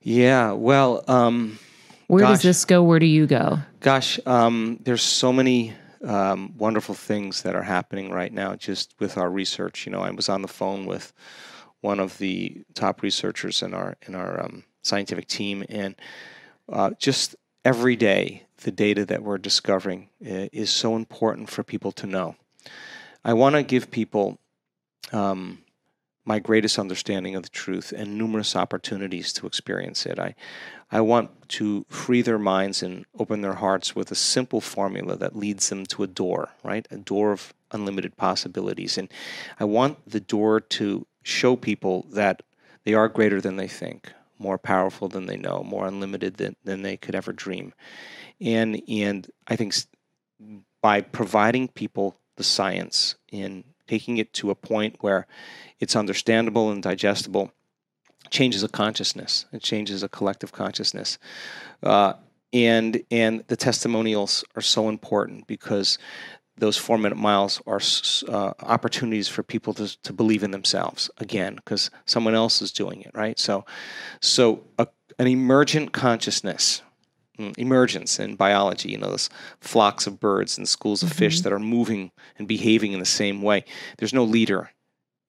Yeah. 0.02 0.54
Well, 0.54 1.04
um, 1.08 1.60
where 2.08 2.26
does 2.26 2.42
this 2.42 2.66
go? 2.66 2.82
Where 2.82 3.00
do 3.00 3.06
you 3.06 3.28
go? 3.28 3.60
Gosh, 3.82 4.20
um, 4.26 4.80
there's 4.84 5.04
so 5.04 5.32
many 5.32 5.74
um, 6.04 6.58
wonderful 6.58 6.96
things 6.96 7.42
that 7.44 7.56
are 7.56 7.64
happening 7.64 8.12
right 8.12 8.32
now 8.32 8.56
just 8.56 8.96
with 9.00 9.18
our 9.18 9.30
research. 9.30 9.86
You 9.86 9.92
know, 9.92 10.02
I 10.02 10.12
was 10.12 10.30
on 10.30 10.42
the 10.42 10.48
phone 10.48 10.86
with 10.86 11.14
one 11.82 12.00
of 12.00 12.18
the 12.18 12.64
top 12.74 13.02
researchers 13.02 13.62
in 13.62 13.74
our 13.74 13.98
in 14.08 14.16
our 14.16 14.44
um, 14.44 14.64
scientific 14.82 15.28
team, 15.28 15.64
and 15.70 15.96
uh, 16.68 16.92
just 17.00 17.36
every 17.66 17.96
day 17.96 18.44
the 18.64 18.72
data 18.72 19.06
that 19.06 19.24
we're 19.24 19.38
discovering 19.38 20.10
is 20.20 20.70
so 20.70 20.96
important 20.96 21.50
for 21.50 21.64
people 21.64 21.92
to 21.94 22.08
know. 22.08 22.36
I 23.24 23.34
want 23.34 23.56
to 23.56 23.64
give 23.64 23.92
people 23.92 24.38
um, 25.12 25.60
my 26.26 26.40
greatest 26.40 26.78
understanding 26.78 27.36
of 27.36 27.44
the 27.44 27.50
truth 27.50 27.94
and 27.96 28.18
numerous 28.18 28.56
opportunities 28.56 29.34
to 29.34 29.48
experience 29.48 30.06
it. 30.06 30.20
I 30.20 30.36
I 30.92 31.02
want 31.02 31.50
to 31.50 31.86
free 31.90 32.22
their 32.22 32.40
minds 32.40 32.82
and 32.82 33.06
open 33.18 33.42
their 33.42 33.54
hearts 33.54 33.96
with 33.96 34.12
a 34.12 34.16
simple 34.16 34.62
formula 34.62 35.16
that 35.18 35.36
leads 35.36 35.70
them 35.70 35.86
to 35.88 36.04
a 36.04 36.08
door, 36.08 36.50
right? 36.64 36.88
A 36.90 36.98
door 36.98 37.32
of 37.32 37.54
unlimited 37.72 38.18
possibilities. 38.18 38.98
And 38.98 39.12
I 39.60 39.66
want 39.66 40.10
the 40.10 40.20
door 40.20 40.60
to 40.60 41.06
show 41.24 41.56
people 41.56 42.08
that 42.12 42.42
they 42.86 42.94
are 42.94 43.08
greater 43.08 43.40
than 43.40 43.58
they 43.58 43.68
think, 43.68 44.12
more 44.40 44.58
powerful 44.58 45.08
than 45.08 45.28
they 45.28 45.38
know, 45.38 45.64
more 45.64 45.88
unlimited 45.88 46.38
than, 46.38 46.56
than 46.64 46.82
they 46.82 46.98
could 46.98 47.16
ever 47.16 47.34
dream. 47.34 47.74
And 48.42 48.82
and 48.88 49.30
I 49.48 49.56
think 49.56 49.76
by 50.82 51.02
providing 51.02 51.68
people 51.68 52.16
the 52.38 52.44
science 52.44 53.16
and 53.32 53.64
taking 53.88 54.18
it 54.18 54.34
to 54.34 54.50
a 54.50 54.56
point 54.56 54.96
where 55.02 55.28
it's 55.80 55.96
understandable 55.96 56.72
and 56.72 56.82
digestible 56.82 57.52
changes 58.30 58.64
a 58.64 58.68
consciousness. 58.68 59.46
It 59.52 59.62
changes 59.62 60.04
a 60.04 60.10
collective 60.10 60.52
consciousness, 60.52 61.18
uh, 61.84 62.14
and 62.54 63.02
and 63.12 63.44
the 63.48 63.56
testimonials 63.56 64.44
are 64.56 64.62
so 64.62 64.90
important 64.90 65.48
because 65.48 65.98
those 66.58 66.78
four 66.78 66.98
minute 66.98 67.18
miles 67.18 67.62
are 67.66 67.80
uh, 68.28 68.54
opportunities 68.62 69.28
for 69.28 69.44
people 69.44 69.74
to, 69.74 70.02
to 70.02 70.14
believe 70.14 70.44
in 70.44 70.52
themselves 70.52 71.10
again 71.18 71.56
because 71.56 71.90
someone 72.06 72.36
else 72.36 72.62
is 72.62 72.72
doing 72.72 73.02
it 73.02 73.12
right? 73.14 73.40
So 73.40 73.66
so 74.22 74.64
a, 74.78 74.88
an 75.18 75.28
emergent 75.28 75.94
consciousness 75.94 76.82
mm, 77.38 77.58
emergence 77.58 78.20
in 78.20 78.36
biology 78.36 78.92
you 78.92 78.98
know 78.98 79.10
those 79.10 79.30
flocks 79.62 80.06
of 80.08 80.20
birds 80.20 80.58
and 80.58 80.68
schools 80.68 81.04
of 81.04 81.12
fish 81.12 81.42
that 81.42 81.54
are 81.54 81.60
moving 81.60 82.12
and 82.38 82.48
behaving 82.48 82.92
in 82.92 83.00
the 83.00 83.06
same 83.06 83.42
way. 83.42 83.64
There's 83.98 84.14
no 84.14 84.24
leader 84.24 84.72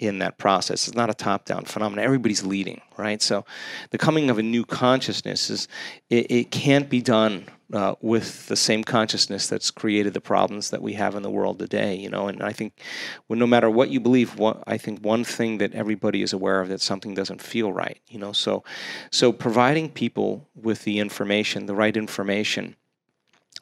in 0.00 0.18
that 0.18 0.38
process. 0.38 0.88
It's 0.88 0.96
not 0.96 1.10
a 1.10 1.14
top-down 1.14 1.66
phenomenon. 1.66 2.02
Everybody's 2.02 2.42
leading, 2.42 2.80
right? 2.96 3.20
So, 3.20 3.44
the 3.90 3.98
coming 3.98 4.30
of 4.30 4.38
a 4.38 4.42
new 4.42 4.64
consciousness 4.64 5.50
is 5.50 5.68
it, 6.08 6.30
it 6.30 6.50
can't 6.50 6.88
be 6.88 7.02
done 7.02 7.44
uh, 7.74 7.94
with 8.00 8.46
the 8.46 8.56
same 8.56 8.82
consciousness 8.82 9.46
that's 9.46 9.70
created 9.70 10.14
the 10.14 10.20
problems 10.20 10.70
that 10.70 10.80
we 10.80 10.94
have 10.94 11.14
in 11.14 11.22
the 11.22 11.30
world 11.30 11.58
today. 11.58 11.94
You 11.94 12.08
know, 12.08 12.28
and 12.28 12.42
I 12.42 12.52
think, 12.52 12.80
no 13.28 13.46
matter 13.46 13.68
what 13.68 13.90
you 13.90 14.00
believe, 14.00 14.38
what 14.38 14.64
I 14.66 14.78
think 14.78 15.04
one 15.04 15.22
thing 15.22 15.58
that 15.58 15.74
everybody 15.74 16.22
is 16.22 16.32
aware 16.32 16.62
of 16.62 16.68
that 16.68 16.80
something 16.80 17.12
doesn't 17.12 17.42
feel 17.42 17.70
right. 17.70 18.00
You 18.08 18.18
know, 18.18 18.32
so 18.32 18.64
so 19.10 19.32
providing 19.32 19.90
people 19.90 20.48
with 20.54 20.84
the 20.84 20.98
information, 20.98 21.66
the 21.66 21.74
right 21.74 21.96
information. 21.96 22.76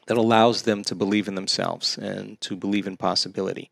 That 0.07 0.17
allows 0.17 0.63
them 0.63 0.83
to 0.85 0.95
believe 0.95 1.27
in 1.27 1.35
themselves 1.35 1.95
and 1.95 2.41
to 2.41 2.55
believe 2.55 2.87
in 2.87 2.97
possibility 2.97 3.69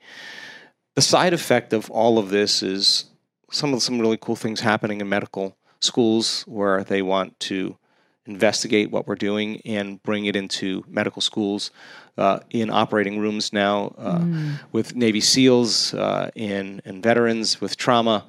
the 0.97 1.01
side 1.03 1.31
effect 1.31 1.73
of 1.73 1.91
all 1.91 2.17
of 2.17 2.29
this 2.29 2.63
is 2.63 3.05
some 3.51 3.71
of 3.71 3.83
some 3.83 3.99
really 3.99 4.17
cool 4.19 4.35
things 4.35 4.61
happening 4.61 4.99
in 4.99 5.07
medical 5.07 5.55
schools 5.79 6.41
where 6.47 6.83
they 6.83 7.03
want 7.03 7.39
to 7.39 7.77
investigate 8.25 8.89
what 8.89 9.05
we're 9.05 9.13
doing 9.13 9.61
and 9.63 10.01
bring 10.01 10.25
it 10.25 10.35
into 10.35 10.83
medical 10.87 11.21
schools 11.21 11.69
uh, 12.17 12.39
in 12.49 12.71
operating 12.71 13.19
rooms 13.19 13.53
now 13.53 13.93
uh, 13.99 14.25
with 14.71 14.95
Navy 14.95 15.21
SEALs 15.21 15.93
uh, 15.93 16.31
and, 16.35 16.81
and 16.83 17.03
veterans 17.03 17.61
with 17.61 17.77
trauma. 17.77 18.25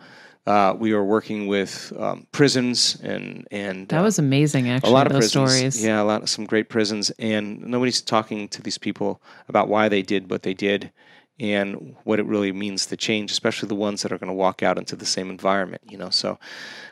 Uh, 0.46 0.74
we 0.78 0.92
are 0.92 1.04
working 1.04 1.46
with 1.46 1.90
um, 1.98 2.26
prisons 2.32 2.98
and 3.02 3.48
and 3.50 3.88
That 3.88 4.00
uh, 4.00 4.02
was 4.02 4.18
amazing, 4.18 4.68
actually. 4.68 4.90
a 4.90 4.92
lot 4.92 5.06
of 5.06 5.12
prisons. 5.12 5.30
stories. 5.30 5.82
Yeah, 5.82 6.02
a 6.02 6.04
lot 6.04 6.22
of 6.22 6.28
some 6.28 6.44
great 6.44 6.68
prisons, 6.68 7.10
and 7.18 7.60
nobody's 7.62 8.02
talking 8.02 8.46
to 8.48 8.60
these 8.60 8.76
people 8.76 9.22
about 9.48 9.68
why 9.68 9.88
they 9.88 10.02
did 10.02 10.30
what 10.30 10.42
they 10.42 10.54
did 10.54 10.90
and 11.40 11.94
what 12.04 12.18
it 12.18 12.26
really 12.26 12.52
means 12.52 12.86
to 12.86 12.96
change, 12.96 13.30
especially 13.30 13.68
the 13.68 13.74
ones 13.74 14.02
that 14.02 14.10
are 14.10 14.18
going 14.18 14.28
to 14.28 14.34
walk 14.34 14.62
out 14.62 14.76
into 14.76 14.96
the 14.96 15.06
same 15.06 15.30
environment. 15.30 15.82
You 15.88 15.98
know, 15.98 16.10
so 16.10 16.38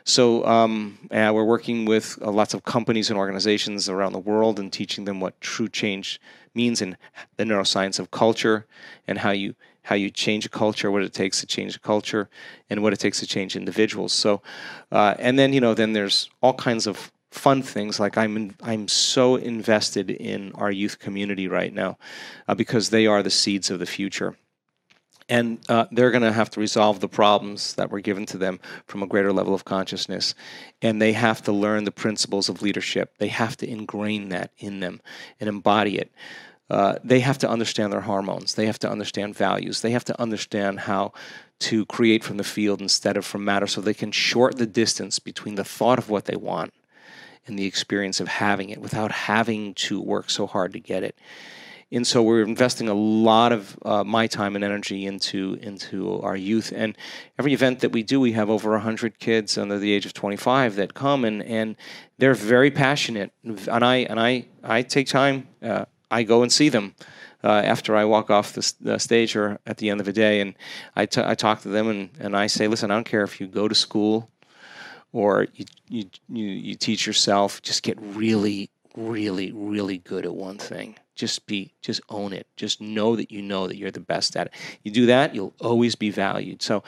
so 0.03 0.45
um, 0.45 0.97
we're 1.11 1.43
working 1.43 1.85
with 1.85 2.17
uh, 2.21 2.31
lots 2.31 2.53
of 2.53 2.63
companies 2.63 3.09
and 3.09 3.19
organizations 3.19 3.89
around 3.89 4.13
the 4.13 4.19
world 4.19 4.59
and 4.59 4.71
teaching 4.71 5.05
them 5.05 5.19
what 5.19 5.39
true 5.41 5.67
change 5.67 6.19
means 6.53 6.81
in 6.81 6.97
the 7.35 7.43
neuroscience 7.43 7.99
of 7.99 8.11
culture 8.11 8.65
and 9.07 9.19
how 9.19 9.31
you 9.31 9.55
how 9.83 9.95
you 9.95 10.09
change 10.09 10.45
a 10.45 10.49
culture, 10.49 10.91
what 10.91 11.01
it 11.01 11.13
takes 11.13 11.39
to 11.39 11.45
change 11.45 11.77
a 11.77 11.79
culture, 11.79 12.29
and 12.69 12.83
what 12.83 12.91
it 12.91 12.99
takes 12.99 13.21
to 13.21 13.25
change 13.25 13.55
individuals. 13.55 14.11
So, 14.11 14.41
uh, 14.91 15.15
and 15.17 15.39
then 15.39 15.53
you 15.53 15.61
know, 15.61 15.73
then 15.73 15.93
there's 15.93 16.29
all 16.41 16.53
kinds 16.53 16.87
of 16.87 17.11
fun 17.31 17.61
things 17.61 17.99
like 17.99 18.17
I'm 18.17 18.37
in, 18.37 18.55
I'm 18.61 18.87
so 18.87 19.35
invested 19.35 20.09
in 20.09 20.51
our 20.53 20.71
youth 20.71 20.99
community 20.99 21.47
right 21.47 21.73
now 21.73 21.97
uh, 22.47 22.55
because 22.55 22.89
they 22.89 23.07
are 23.07 23.21
the 23.21 23.29
seeds 23.29 23.69
of 23.69 23.79
the 23.79 23.85
future. 23.85 24.35
And 25.29 25.59
uh, 25.67 25.87
they're 25.91 26.11
going 26.11 26.23
to 26.23 26.31
have 26.31 26.49
to 26.51 26.59
resolve 26.61 27.01
the 27.01 27.09
problems 27.09 27.73
that 27.73 27.91
were 27.91 27.99
given 27.99 28.25
to 28.27 28.37
them 28.37 28.61
from 28.85 29.03
a 29.03 29.07
greater 29.07 29.33
level 29.33 29.53
of 29.53 29.65
consciousness. 29.65 30.33
And 30.81 31.01
they 31.01 31.11
have 31.11 31.41
to 31.43 31.51
learn 31.51 31.83
the 31.83 31.91
principles 31.91 32.47
of 32.47 32.61
leadership. 32.61 33.17
They 33.17 33.27
have 33.27 33.57
to 33.57 33.69
ingrain 33.69 34.29
that 34.29 34.51
in 34.57 34.79
them 34.79 35.01
and 35.41 35.49
embody 35.49 35.97
it. 35.97 36.11
Uh, 36.69 36.95
they 37.03 37.19
have 37.19 37.37
to 37.39 37.49
understand 37.49 37.91
their 37.91 38.01
hormones. 38.01 38.55
They 38.55 38.67
have 38.67 38.79
to 38.79 38.89
understand 38.89 39.35
values. 39.35 39.81
They 39.81 39.91
have 39.91 40.05
to 40.05 40.21
understand 40.21 40.81
how 40.81 41.11
to 41.59 41.85
create 41.87 42.23
from 42.23 42.37
the 42.37 42.43
field 42.43 42.81
instead 42.81 43.17
of 43.17 43.25
from 43.25 43.43
matter 43.43 43.67
so 43.67 43.81
they 43.81 43.93
can 43.93 44.11
shorten 44.11 44.59
the 44.59 44.65
distance 44.65 45.19
between 45.19 45.55
the 45.55 45.63
thought 45.63 45.97
of 45.99 46.09
what 46.09 46.25
they 46.25 46.35
want 46.35 46.73
and 47.47 47.57
the 47.57 47.65
experience 47.65 48.19
of 48.19 48.27
having 48.27 48.69
it 48.69 48.79
without 48.79 49.11
having 49.11 49.73
to 49.75 49.99
work 49.99 50.29
so 50.29 50.47
hard 50.47 50.73
to 50.73 50.79
get 50.79 51.03
it. 51.03 51.17
And 51.89 52.05
so 52.05 52.21
we're 52.21 52.41
investing 52.41 52.89
a 52.89 52.93
lot 52.93 53.53
of 53.53 53.77
uh, 53.85 54.03
my 54.03 54.27
time 54.27 54.55
and 54.55 54.63
energy 54.63 55.05
into 55.05 55.57
into 55.61 56.21
our 56.21 56.35
youth. 56.35 56.73
And 56.75 56.97
every 57.39 57.53
event 57.53 57.79
that 57.79 57.93
we 57.93 58.03
do, 58.03 58.19
we 58.19 58.33
have 58.33 58.49
over 58.49 58.77
hundred 58.77 59.19
kids 59.19 59.57
under 59.57 59.79
the 59.79 59.93
age 59.93 60.05
of 60.05 60.13
25 60.13 60.75
that 60.75 60.93
come, 60.93 61.23
and, 61.23 61.41
and 61.43 61.77
they're 62.17 62.33
very 62.33 62.71
passionate. 62.71 63.31
And 63.43 63.85
I 63.85 63.95
and 63.97 64.19
I 64.19 64.47
I 64.63 64.81
take 64.81 65.07
time. 65.07 65.47
Uh, 65.61 65.85
I 66.11 66.23
go 66.23 66.41
and 66.41 66.51
see 66.51 66.69
them 66.69 66.95
uh, 67.43 67.61
after 67.63 67.95
I 67.95 68.05
walk 68.05 68.29
off 68.29 68.53
the, 68.53 68.73
the 68.81 68.99
stage 68.99 69.35
or 69.35 69.59
at 69.65 69.77
the 69.77 69.89
end 69.89 69.99
of 69.99 70.05
the 70.05 70.13
day, 70.13 70.41
and 70.41 70.55
I, 70.95 71.05
t- 71.05 71.21
I 71.23 71.35
talk 71.35 71.61
to 71.61 71.69
them 71.69 71.89
and, 71.89 72.09
and 72.19 72.35
I 72.35 72.47
say, 72.47 72.67
listen, 72.67 72.91
I 72.91 72.95
don't 72.95 73.03
care 73.03 73.23
if 73.23 73.39
you 73.39 73.47
go 73.47 73.67
to 73.67 73.75
school 73.75 74.29
or 75.11 75.47
you, 75.55 75.65
you, 75.87 76.09
you, 76.29 76.45
you 76.45 76.75
teach 76.75 77.07
yourself, 77.07 77.61
just 77.61 77.83
get 77.83 77.97
really, 77.99 78.69
really, 78.95 79.51
really 79.51 79.97
good 79.99 80.25
at 80.25 80.33
one 80.33 80.57
thing. 80.57 80.95
Just 81.15 81.47
be, 81.47 81.73
just 81.81 82.01
own 82.09 82.33
it. 82.33 82.47
Just 82.55 82.79
know 82.81 83.15
that 83.15 83.31
you 83.31 83.41
know 83.41 83.67
that 83.67 83.77
you're 83.77 83.91
the 83.91 83.99
best 83.99 84.35
at 84.35 84.47
it. 84.47 84.53
You 84.83 84.91
do 84.91 85.05
that, 85.07 85.33
you'll 85.33 85.53
always 85.59 85.95
be 85.95 86.09
valued. 86.09 86.61
So, 86.61 86.83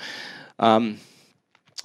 um, 0.59 0.99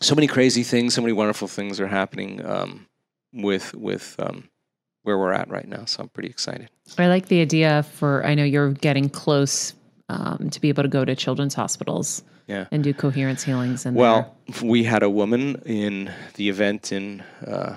so 0.00 0.14
many 0.14 0.26
crazy 0.26 0.62
things, 0.62 0.94
so 0.94 1.00
many 1.00 1.12
wonderful 1.12 1.48
things 1.48 1.80
are 1.80 1.86
happening 1.86 2.44
um, 2.44 2.86
with 3.32 3.74
with 3.74 4.16
um, 4.18 4.48
where 5.04 5.18
we're 5.18 5.32
at 5.32 5.48
right 5.48 5.68
now. 5.68 5.84
So 5.84 6.02
I'm 6.02 6.08
pretty 6.08 6.30
excited. 6.30 6.68
I 6.98 7.06
like 7.06 7.28
the 7.28 7.40
idea 7.40 7.84
for, 7.84 8.26
I 8.26 8.34
know 8.34 8.44
you're 8.44 8.72
getting 8.72 9.08
close 9.08 9.74
um, 10.08 10.50
to 10.50 10.60
be 10.60 10.68
able 10.68 10.82
to 10.82 10.88
go 10.88 11.04
to 11.04 11.14
children's 11.14 11.54
hospitals 11.54 12.22
Yeah. 12.46 12.66
and 12.70 12.84
do 12.84 12.92
coherence 12.92 13.42
healings. 13.44 13.86
And 13.86 13.96
Well, 13.96 14.36
we 14.62 14.84
had 14.84 15.02
a 15.02 15.08
woman 15.10 15.62
in 15.64 16.12
the 16.34 16.48
event 16.50 16.92
in 16.92 17.22
uh, 17.46 17.76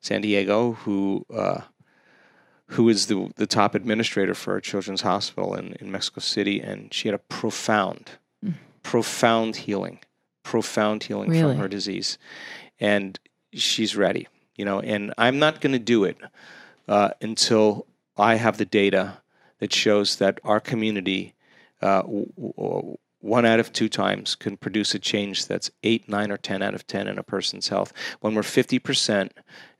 San 0.00 0.22
Diego 0.22 0.72
who 0.72 1.24
uh, 1.34 1.60
who 2.72 2.88
is 2.88 3.06
the 3.06 3.30
the 3.36 3.46
top 3.46 3.74
administrator 3.74 4.34
for 4.34 4.56
a 4.56 4.62
children's 4.62 5.02
hospital 5.02 5.54
in, 5.54 5.74
in 5.80 5.90
Mexico 5.92 6.20
City, 6.20 6.60
and 6.60 6.92
she 6.92 7.08
had 7.08 7.14
a 7.14 7.18
profound, 7.18 8.10
profound 8.82 9.56
healing, 9.56 10.00
profound 10.42 11.04
healing 11.04 11.30
Really? 11.30 11.54
from 11.54 11.60
her 11.60 11.68
disease, 11.68 12.18
and 12.80 13.18
she's 13.52 13.96
ready. 13.96 14.26
You 14.56 14.64
know, 14.64 14.80
and 14.80 15.14
I'm 15.16 15.38
not 15.38 15.60
going 15.60 15.72
to 15.72 15.78
do 15.78 16.02
it 16.04 16.16
uh, 16.88 17.10
until 17.22 17.86
I 18.16 18.34
have 18.34 18.58
the 18.58 18.64
data 18.64 19.18
that 19.60 19.72
shows 19.72 20.16
that 20.16 20.40
our 20.42 20.58
community, 20.60 21.34
uh, 21.80 22.02
w- 22.02 22.32
w- 22.36 22.96
one 23.20 23.44
out 23.44 23.60
of 23.60 23.72
two 23.72 23.88
times, 23.88 24.34
can 24.34 24.56
produce 24.56 24.94
a 24.94 24.98
change 24.98 25.46
that's 25.46 25.70
eight, 25.82 26.08
nine, 26.08 26.30
or 26.30 26.36
10 26.36 26.62
out 26.62 26.74
of 26.74 26.86
10 26.86 27.08
in 27.08 27.18
a 27.18 27.22
person's 27.22 27.68
health. 27.68 27.92
When 28.20 28.34
we're 28.34 28.42
50% 28.42 29.30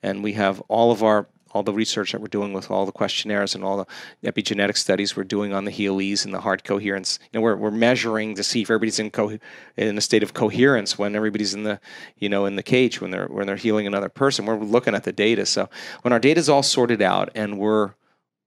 and 0.03 0.23
we 0.23 0.33
have 0.35 0.61
all 0.69 0.91
of 0.91 1.03
our 1.03 1.29
all 1.53 1.63
the 1.63 1.73
research 1.73 2.13
that 2.13 2.21
we're 2.21 2.29
doing 2.29 2.53
with 2.53 2.71
all 2.71 2.85
the 2.85 2.93
questionnaires 2.93 3.55
and 3.55 3.65
all 3.65 3.79
the 3.79 4.33
epigenetic 4.33 4.77
studies 4.77 5.17
we're 5.17 5.25
doing 5.25 5.53
on 5.53 5.65
the 5.65 5.71
HEAL-E's 5.71 6.25
and 6.25 6.35
the 6.35 6.41
heart 6.41 6.65
coherence. 6.65 7.19
You 7.33 7.39
know, 7.39 7.43
we're, 7.43 7.57
we're 7.57 7.71
measuring 7.71 8.35
to 8.35 8.45
see 8.45 8.63
if 8.63 8.71
everybody's 8.71 8.99
in 8.99 9.11
co- 9.11 9.39
in 9.77 9.99
a 9.99 10.01
state 10.01 10.23
of 10.23 10.35
coherence 10.35 10.99
when 10.99 11.17
everybody's 11.17 11.55
in 11.55 11.63
the 11.63 11.81
you 12.17 12.29
know 12.29 12.47
in 12.47 12.57
the 12.57 12.63
cage 12.63 13.01
when 13.01 13.11
they're 13.11 13.29
when 13.29 13.47
they're 13.47 13.57
healing 13.57 13.87
another 13.87 14.09
person. 14.09 14.47
We're 14.47 14.59
looking 14.59 14.95
at 14.95 15.05
the 15.05 15.13
data. 15.13 15.47
So 15.47 15.69
when 16.03 16.13
our 16.13 16.21
data 16.21 16.39
is 16.39 16.49
all 16.49 16.63
sorted 16.63 17.03
out 17.03 17.31
and 17.35 17.59
we're 17.59 17.95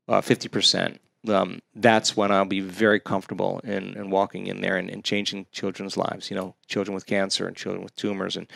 uh, 0.07 0.21
fifty 0.21 0.47
percent. 0.47 1.01
Um, 1.27 1.61
that's 1.75 2.17
when 2.17 2.31
I'll 2.31 2.45
be 2.45 2.61
very 2.61 2.99
comfortable 2.99 3.59
in, 3.63 3.95
in 3.95 4.09
walking 4.09 4.47
in 4.47 4.61
there 4.61 4.77
and, 4.77 4.89
and 4.89 5.03
changing 5.03 5.45
children's 5.51 5.95
lives. 5.95 6.31
You 6.31 6.35
know, 6.35 6.55
children 6.67 6.95
with 6.95 7.05
cancer 7.05 7.47
and 7.47 7.55
children 7.55 7.83
with 7.83 7.95
tumors 7.95 8.35
and 8.35 8.47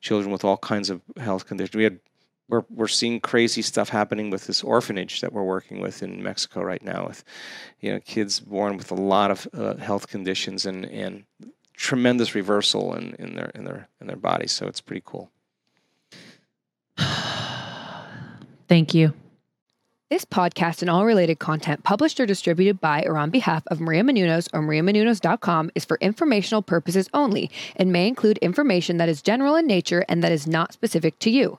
children 0.00 0.30
with 0.30 0.44
all 0.44 0.56
kinds 0.56 0.88
of 0.88 1.02
health 1.16 1.46
conditions. 1.46 1.74
We 1.74 1.84
had 1.84 1.98
we're 2.48 2.64
we're 2.70 2.88
seeing 2.88 3.18
crazy 3.20 3.62
stuff 3.62 3.88
happening 3.88 4.30
with 4.30 4.46
this 4.46 4.62
orphanage 4.62 5.20
that 5.20 5.32
we're 5.32 5.42
working 5.42 5.80
with 5.80 6.02
in 6.02 6.22
Mexico 6.22 6.62
right 6.62 6.82
now, 6.82 7.06
with 7.08 7.24
you 7.80 7.92
know 7.92 8.00
kids 8.00 8.40
born 8.40 8.76
with 8.76 8.90
a 8.90 8.94
lot 8.94 9.30
of 9.30 9.48
uh, 9.54 9.76
health 9.76 10.08
conditions 10.08 10.66
and 10.66 10.84
and 10.86 11.24
tremendous 11.74 12.34
reversal 12.34 12.94
in, 12.94 13.14
in 13.18 13.36
their 13.36 13.50
in 13.54 13.64
their 13.64 13.88
in 14.00 14.06
their 14.06 14.16
bodies. 14.16 14.52
So 14.52 14.66
it's 14.66 14.80
pretty 14.80 15.02
cool. 15.04 15.30
Thank 18.68 18.94
you. 18.94 19.12
This 20.12 20.26
podcast 20.26 20.82
and 20.82 20.90
all 20.90 21.06
related 21.06 21.38
content 21.38 21.84
published 21.84 22.20
or 22.20 22.26
distributed 22.26 22.82
by 22.82 23.02
or 23.04 23.16
on 23.16 23.30
behalf 23.30 23.62
of 23.68 23.80
Maria 23.80 24.02
Menounos 24.02 24.46
or 24.52 24.60
mariamenounos.com 24.60 25.70
is 25.74 25.86
for 25.86 25.96
informational 26.02 26.60
purposes 26.60 27.08
only 27.14 27.50
and 27.76 27.94
may 27.94 28.08
include 28.08 28.36
information 28.42 28.98
that 28.98 29.08
is 29.08 29.22
general 29.22 29.56
in 29.56 29.66
nature 29.66 30.04
and 30.10 30.22
that 30.22 30.30
is 30.30 30.46
not 30.46 30.74
specific 30.74 31.18
to 31.20 31.30
you. 31.30 31.58